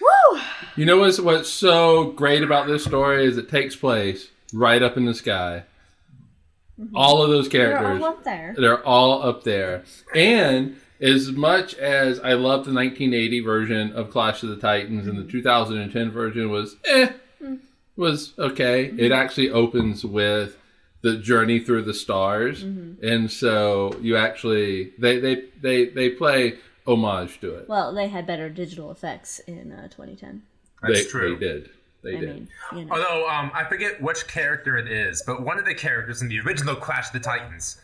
Woo! 0.00 0.40
You 0.78 0.86
know 0.86 0.98
what's 0.98 1.18
what's 1.18 1.48
so 1.48 2.12
great 2.12 2.44
about 2.44 2.68
this 2.68 2.84
story 2.84 3.26
is 3.26 3.36
it 3.36 3.48
takes 3.48 3.74
place 3.74 4.30
right 4.52 4.80
up 4.80 4.96
in 4.96 5.06
the 5.06 5.14
sky. 5.14 5.64
Mm-hmm. 6.80 6.96
All 6.96 7.20
of 7.20 7.30
those 7.30 7.48
They're 7.48 7.72
characters, 7.72 8.00
all 8.00 8.08
up 8.08 8.22
there. 8.22 8.54
they're 8.56 8.86
all 8.86 9.22
up 9.24 9.42
there. 9.42 9.82
And 10.14 10.76
as 11.00 11.32
much 11.32 11.74
as 11.74 12.20
I 12.20 12.34
love 12.34 12.64
the 12.64 12.72
1980 12.72 13.40
version 13.40 13.92
of 13.92 14.12
Clash 14.12 14.44
of 14.44 14.50
the 14.50 14.56
Titans 14.56 15.08
and 15.08 15.18
the 15.18 15.22
mm-hmm. 15.22 15.32
2010 15.32 16.12
version 16.12 16.48
was 16.48 16.76
eh, 16.84 17.10
mm. 17.42 17.58
was 17.96 18.34
okay. 18.38 18.86
Mm-hmm. 18.86 19.00
It 19.00 19.10
actually 19.10 19.50
opens 19.50 20.04
with 20.04 20.56
the 21.02 21.16
journey 21.16 21.58
through 21.58 21.82
the 21.82 21.94
stars, 21.94 22.62
and 22.62 23.28
so 23.28 23.98
you 24.00 24.16
actually 24.16 24.92
they 24.96 25.18
they 25.18 25.42
they 25.60 25.86
they 25.86 26.10
play 26.10 26.58
homage 26.86 27.40
to 27.40 27.52
it. 27.56 27.68
Well, 27.68 27.92
they 27.92 28.06
had 28.06 28.28
better 28.28 28.48
digital 28.48 28.92
effects 28.92 29.40
in 29.40 29.72
uh, 29.72 29.88
2010. 29.88 30.42
That's 30.82 31.04
they, 31.04 31.10
true. 31.10 31.34
They 31.36 31.46
did. 31.46 31.70
They 32.02 32.16
I 32.16 32.20
did. 32.20 32.28
mean, 32.34 32.48
you 32.76 32.84
know. 32.84 32.92
Although 32.94 33.28
um, 33.28 33.50
I 33.54 33.64
forget 33.64 34.00
which 34.00 34.26
character 34.28 34.76
it 34.76 34.90
is, 34.90 35.22
but 35.26 35.42
one 35.42 35.58
of 35.58 35.64
the 35.64 35.74
characters 35.74 36.22
in 36.22 36.28
the 36.28 36.38
original 36.40 36.76
Clash 36.76 37.08
of 37.08 37.12
the 37.14 37.20
Titans, 37.20 37.80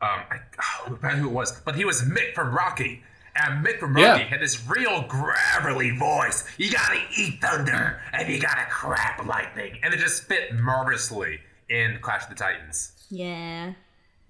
um, 0.00 0.20
I, 0.30 0.36
oh, 0.58 0.84
I 0.86 0.88
forgot 0.90 1.14
who 1.14 1.28
it 1.28 1.32
was, 1.32 1.60
but 1.64 1.74
he 1.74 1.84
was 1.84 2.02
Mick 2.02 2.34
from 2.34 2.54
Rocky. 2.54 3.02
And 3.38 3.62
Mick 3.66 3.78
from 3.80 3.94
Rocky 3.94 4.02
Yeah. 4.22 4.28
had 4.28 4.40
this 4.40 4.66
real 4.66 5.02
gravelly 5.08 5.90
voice. 5.90 6.44
You 6.56 6.70
gotta 6.70 7.00
eat 7.18 7.40
thunder, 7.42 8.00
and 8.12 8.32
you 8.32 8.40
gotta 8.40 8.64
crap 8.70 9.26
lightning, 9.26 9.78
and 9.82 9.92
it 9.92 9.98
just 9.98 10.24
fit 10.24 10.54
marvelously 10.54 11.40
in 11.68 11.98
Clash 12.00 12.22
of 12.24 12.30
the 12.30 12.34
Titans. 12.36 12.92
Yeah. 13.10 13.72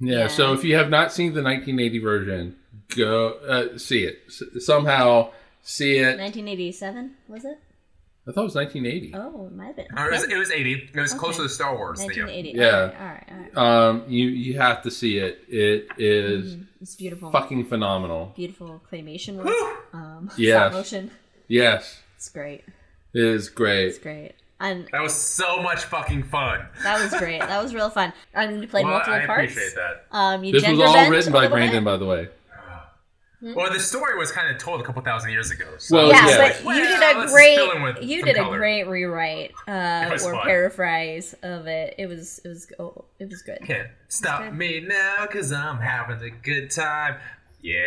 Yeah, 0.00 0.18
Yeah. 0.20 0.26
So 0.28 0.54
if 0.54 0.64
you 0.64 0.74
have 0.76 0.88
not 0.90 1.12
seen 1.12 1.34
the 1.34 1.42
1980 1.42 1.98
version, 2.00 2.56
go 2.96 3.34
uh, 3.46 3.78
see 3.78 4.04
it. 4.04 4.22
S- 4.26 4.42
somehow 4.64 5.30
see 5.62 5.98
it. 5.98 6.18
1987, 6.18 7.12
was 7.28 7.44
it? 7.44 7.58
I 8.28 8.32
thought 8.32 8.40
it 8.40 8.44
was 8.44 8.54
1980. 8.56 9.14
Oh, 9.14 9.46
it 9.46 9.54
might 9.54 9.66
have 9.66 9.76
been. 9.76 9.86
Or 9.96 10.06
it, 10.08 10.12
was, 10.12 10.24
it 10.24 10.36
was 10.36 10.50
80. 10.50 10.90
It 10.94 11.00
was 11.00 11.14
close 11.14 11.36
to 11.36 11.42
the 11.42 11.48
Star 11.48 11.76
Wars. 11.76 12.00
yeah. 12.00 12.06
1980. 12.24 12.58
Yeah. 12.58 12.66
All 12.66 12.80
right, 12.80 12.94
all 12.98 13.06
right, 13.06 13.50
all 13.56 13.64
right. 13.64 13.88
Um, 13.88 14.04
you 14.08 14.26
you 14.28 14.58
have 14.58 14.82
to 14.82 14.90
see 14.90 15.18
it. 15.18 15.42
It 15.48 15.88
is 15.96 16.56
It's 16.80 16.96
beautiful. 16.96 17.30
fucking 17.30 17.66
phenomenal. 17.66 18.32
Beautiful 18.34 18.82
claymation 18.92 19.36
work. 19.36 19.46
Whew. 19.46 19.76
Um, 19.92 20.30
Yes. 20.36 20.56
Stop 20.62 20.72
motion. 20.72 21.10
Yes, 21.48 22.00
It's 22.16 22.28
great. 22.28 22.64
it 23.14 23.22
is 23.22 23.48
great. 23.48 23.86
It's 23.90 23.98
great. 23.98 24.14
great. 24.14 24.32
And 24.58 24.88
That 24.90 25.02
was 25.02 25.14
so 25.14 25.62
much 25.62 25.84
fucking 25.84 26.24
fun. 26.24 26.66
that 26.82 26.98
was 27.00 27.14
great. 27.20 27.40
That 27.40 27.62
was 27.62 27.74
real 27.74 27.90
fun. 27.90 28.12
I 28.34 28.46
mean, 28.48 28.62
you 28.62 28.66
played 28.66 28.84
Well, 28.86 28.94
multiple 28.94 29.14
I 29.14 29.26
parts. 29.26 29.52
appreciate 29.52 29.74
that. 29.76 30.06
Um, 30.10 30.42
you 30.42 30.50
This 30.52 30.66
was 30.66 30.80
all 30.80 31.10
written 31.10 31.32
by 31.32 31.46
Brandon, 31.46 31.84
bit. 31.84 31.90
by 31.92 31.96
the 31.98 32.06
way. 32.06 32.28
Well, 33.42 33.70
the 33.72 33.78
story 33.80 34.16
was 34.16 34.32
kind 34.32 34.50
of 34.54 34.60
told 34.60 34.80
a 34.80 34.84
couple 34.84 35.02
thousand 35.02 35.30
years 35.30 35.50
ago. 35.50 35.66
So 35.78 35.96
Well, 35.96 36.08
Yeah, 36.08 36.26
yeah. 36.28 36.36
but 36.54 36.64
Well, 36.64 36.76
you 36.78 36.84
did 36.86 36.96
a 37.02 37.12
just 37.22 37.34
great 37.34 37.56
fill 37.56 37.72
in 37.72 37.82
with 37.82 38.02
you 38.02 38.20
some 38.20 38.28
did 38.28 38.38
a 38.38 38.44
great 38.44 38.84
rewrite 38.88 39.52
uh, 39.68 40.08
or 40.10 40.18
fun. 40.18 40.40
paraphrase 40.42 41.34
of 41.42 41.66
it. 41.66 41.94
It 41.98 42.06
was 42.06 42.40
it 42.44 42.48
was 42.48 42.66
oh, 42.78 43.04
it 43.18 43.28
was 43.28 43.42
good. 43.42 43.58
Can't 43.64 43.88
stop 44.08 44.42
good. 44.42 44.54
me 44.54 44.80
now, 44.80 45.26
cause 45.26 45.52
I'm 45.52 45.78
having 45.80 46.22
a 46.22 46.30
good 46.30 46.70
time. 46.70 47.16
Yeah. 47.60 47.82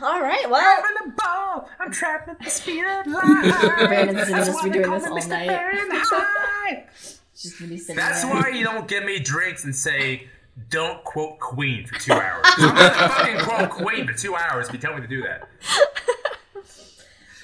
All 0.00 0.20
right, 0.20 0.48
well, 0.50 0.60
Having 0.60 1.12
a 1.12 1.22
ball. 1.22 1.68
I'm 1.78 1.92
trapped 1.92 2.28
at 2.28 2.40
the 2.42 2.48
speed 2.50 2.84
of 2.84 3.06
light. 3.12 3.86
Brandon's 3.86 4.28
gonna 4.30 4.44
just 4.44 4.64
be 4.64 4.70
doing 4.70 4.90
this 4.90 5.04
all 5.06 5.18
Mr. 5.18 5.28
night. 5.28 5.48
Fahrenheit. 5.48 6.88
just 7.36 7.58
gonna 7.58 7.70
be 7.70 7.78
sitting 7.78 7.96
That's 7.96 8.22
there. 8.22 8.32
why 8.34 8.48
you 8.48 8.64
don't 8.64 8.88
give 8.88 9.04
me 9.04 9.18
drinks 9.18 9.64
and 9.64 9.74
say, 9.76 10.28
don't 10.70 11.02
quote 11.04 11.38
Queen 11.38 11.86
for 11.86 11.98
two 11.98 12.12
hours. 12.12 12.44
I'm 12.58 12.74
gonna 12.74 13.08
fucking 13.08 13.38
quote 13.40 13.70
Queen 13.70 14.06
for 14.06 14.12
two 14.12 14.34
hours 14.36 14.66
if 14.68 14.72
you 14.74 14.78
tell 14.78 14.94
me 14.94 15.00
to 15.00 15.06
do 15.06 15.22
that. 15.22 15.48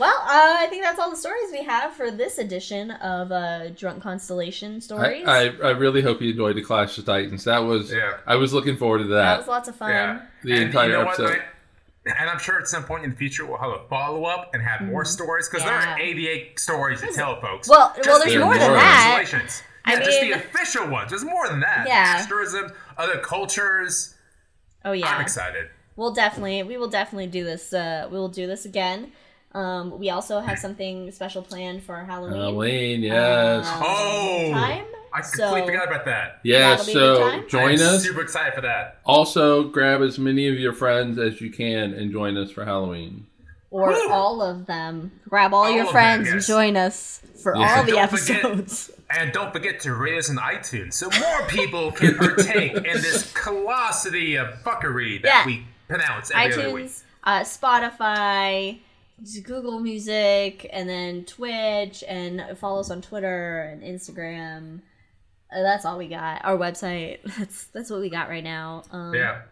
Well, 0.01 0.13
uh, 0.23 0.57
I 0.59 0.67
think 0.71 0.83
that's 0.83 0.99
all 0.99 1.09
the 1.09 1.17
stories 1.17 1.53
we 1.53 1.63
have 1.63 1.95
for 1.95 2.11
this 2.11 2.39
edition 2.39 2.91
of 2.91 3.31
uh, 3.31 3.69
Drunk 3.71 4.03
Constellation 4.03 4.81
Stories. 4.81 5.25
I, 5.25 5.51
I 5.63 5.71
really 5.71 6.03
hope 6.03 6.21
you 6.21 6.31
enjoyed 6.33 6.57
the 6.57 6.63
Clash 6.63 6.99
of 6.99 7.05
Titans. 7.07 7.45
That 7.45 7.61
was 7.61 7.93
Yeah. 7.93 8.19
I 8.27 8.35
was 8.35 8.53
looking 8.53 8.77
forward 8.77 8.99
to 8.99 9.05
that 9.05 9.15
that. 9.15 9.39
was 9.39 9.47
lots 9.47 9.69
of 9.69 9.77
fun. 9.77 9.91
Yeah. 9.91 10.23
The 10.43 10.53
and 10.55 10.63
entire 10.65 10.89
you 10.89 10.93
know 10.95 11.03
episode. 11.03 11.23
What, 11.25 11.39
Mike? 12.07 12.17
and 12.19 12.29
I'm 12.29 12.41
sure 12.41 12.59
at 12.59 12.67
some 12.67 12.83
point 12.85 13.05
in 13.05 13.11
the 13.11 13.17
future 13.17 13.47
we'll 13.47 13.57
have 13.59 13.71
a 13.71 13.89
follow 13.89 14.25
up 14.25 14.51
and 14.53 14.61
have 14.65 14.81
more 14.83 15.05
stories 15.05 15.49
because 15.49 15.65
there 15.65 15.73
Mm-hmm. 15.79 15.93
Are 15.93 16.01
88 16.01 16.59
stories 16.61 17.01
to 17.01 17.13
tell 17.13 17.41
folks. 17.41 17.69
Well- 17.69 17.95
well, 18.05 18.19
there's 18.19 18.33
the 18.35 18.41
more 18.41 18.59
than 18.59 18.73
that. 18.73 19.63
Translations. 19.85 19.87
I 19.87 19.93
Yeah, 19.93 20.05
just 20.05 20.21
the 20.21 20.33
official 20.59 20.89
ones. 20.91 21.11
There's 21.11 21.25
more 21.25 21.49
than 21.49 21.61
that. 21.61 21.85
Yeah. 21.87 22.17
Asterism, 22.19 22.73
other 22.99 23.19
cultures. 23.19 24.15
Oh 24.85 24.93
yeah. 24.93 25.09
I'm 25.09 25.21
excited. 25.21 25.69
We'll 25.97 26.13
definitely 26.15 26.63
we 26.63 26.77
will 26.77 26.89
definitely 26.89 27.27
do 27.29 27.45
this. 27.45 27.73
Uh, 27.73 28.09
we 28.11 28.19
will 28.19 28.29
do 28.29 28.47
this 28.47 28.65
again. 28.65 29.13
Um, 29.53 29.99
we 30.01 30.11
also 30.11 30.41
have 30.41 30.59
something 30.59 31.13
special 31.13 31.41
planned 31.43 31.85
for 31.85 32.05
Halloween. 32.05 32.35
Halloween, 32.41 33.03
yes. 33.03 33.67
Um, 33.69 33.83
Oh, 33.87 34.51
time. 34.53 34.85
I 35.13 35.21
completely 35.21 35.61
So- 35.61 35.67
forgot 35.67 35.87
about 35.87 36.05
that. 36.07 36.41
yes, 36.43 36.87
that'll 36.87 36.87
be 36.87 36.91
a 36.91 36.95
good 36.95 37.17
so 37.17 37.31
time. 37.31 37.49
join 37.49 37.81
I'm 37.81 37.95
us. 37.95 38.03
Super 38.03 38.21
excited 38.23 38.53
for 38.55 38.63
that. 38.63 38.99
Also, 39.07 39.63
grab 39.63 40.03
as 40.03 40.19
many 40.19 40.49
of 40.49 40.59
your 40.59 40.73
friends 40.73 41.21
as 41.21 41.41
you 41.41 41.51
can 41.51 41.95
and 41.95 42.11
join 42.11 42.37
us 42.37 42.51
for 42.51 42.65
Halloween. 42.65 43.27
or 43.71 43.89
Woo! 43.91 44.09
all 44.11 44.41
of 44.43 44.67
them. 44.67 45.11
Grab 45.29 45.53
all, 45.55 45.65
All 45.65 45.71
your 45.71 45.81
of 45.81 45.87
them, 45.87 45.93
friends 45.93 46.29
and 46.31 46.41
join 46.43 46.77
us 46.77 47.21
for 47.43 47.57
Yeah. 47.57 47.77
all 47.79 47.85
the 47.85 47.93
Don't 47.93 48.11
forget- 48.11 48.37
episodes. 48.45 48.91
And 49.17 49.33
don't 49.33 49.53
forget 49.53 49.81
to 49.81 49.95
rate 49.95 50.19
us 50.19 50.29
on 50.31 50.37
iTunes 50.37 50.95
so 50.95 51.09
more 51.21 51.47
people 51.49 51.93
can 51.93 52.15
partake 52.19 52.75
in 52.75 52.83
this 52.83 53.33
colossity 53.33 54.41
of 54.41 54.63
fuckery 54.63 55.23
that 55.23 55.29
Yeah. 55.29 55.47
we 55.47 55.67
pronounce 55.89 56.31
every 56.35 56.53
other 56.55 56.73
week. 56.73 56.87
iTunes, 56.87 57.03
uh, 57.23 57.41
Spotify, 57.41 58.81
Google 59.45 59.79
Music, 59.81 60.69
and 60.73 60.89
then 60.89 61.25
Twitch, 61.25 62.03
and 62.09 62.43
follow 62.59 62.81
us 62.81 62.91
on 62.91 63.03
Twitter 63.03 63.63
and 63.63 63.83
Instagram. 63.83 64.81
Uh, 65.55 65.63
that's 65.63 65.85
all 65.85 65.97
we 65.97 66.09
got. 66.09 66.45
Our 66.45 66.57
website. 66.59 67.19
That's 67.39 67.67
that's 67.67 67.89
what 67.89 68.01
we 68.01 68.11
got 68.11 68.29
right 68.29 68.43
now. 68.43 68.83
Um, 68.91 69.15
Yeah. 69.15 69.43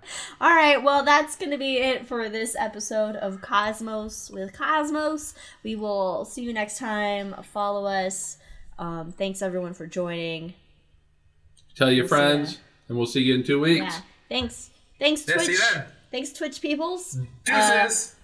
All 0.40 0.50
right. 0.50 0.82
Well, 0.82 1.04
that's 1.04 1.36
gonna 1.36 1.58
be 1.58 1.76
it 1.76 2.08
for 2.08 2.28
this 2.28 2.56
episode 2.58 3.14
of 3.14 3.40
Cosmos 3.40 4.28
with 4.28 4.52
Cosmos. 4.52 5.34
We 5.62 5.76
will 5.76 6.24
see 6.24 6.42
you 6.42 6.52
next 6.52 6.78
time. 6.78 7.36
Follow 7.52 7.84
us. 7.86 8.38
Um, 8.78 9.12
thanks 9.12 9.42
everyone 9.42 9.74
for 9.74 9.86
joining. 9.86 10.54
Tell 11.74 11.90
your 11.90 12.04
We'll 12.04 12.08
friends, 12.08 12.54
ya. 12.54 12.58
and 12.88 12.98
we'll 12.98 13.06
see 13.06 13.20
you 13.22 13.34
in 13.34 13.44
two 13.44 13.60
weeks. 13.60 13.80
Yeah. 13.94 14.00
Thanks. 14.28 14.70
Thanks 14.98 15.26
Yeah, 15.26 15.34
Twitch. 15.34 15.46
see 15.46 15.52
you 15.52 15.58
then. 15.74 15.84
Thanks 16.10 16.32
Twitch 16.32 16.60
peoples. 16.60 17.18
Uh, 17.18 17.24
Deuces. 17.84 18.16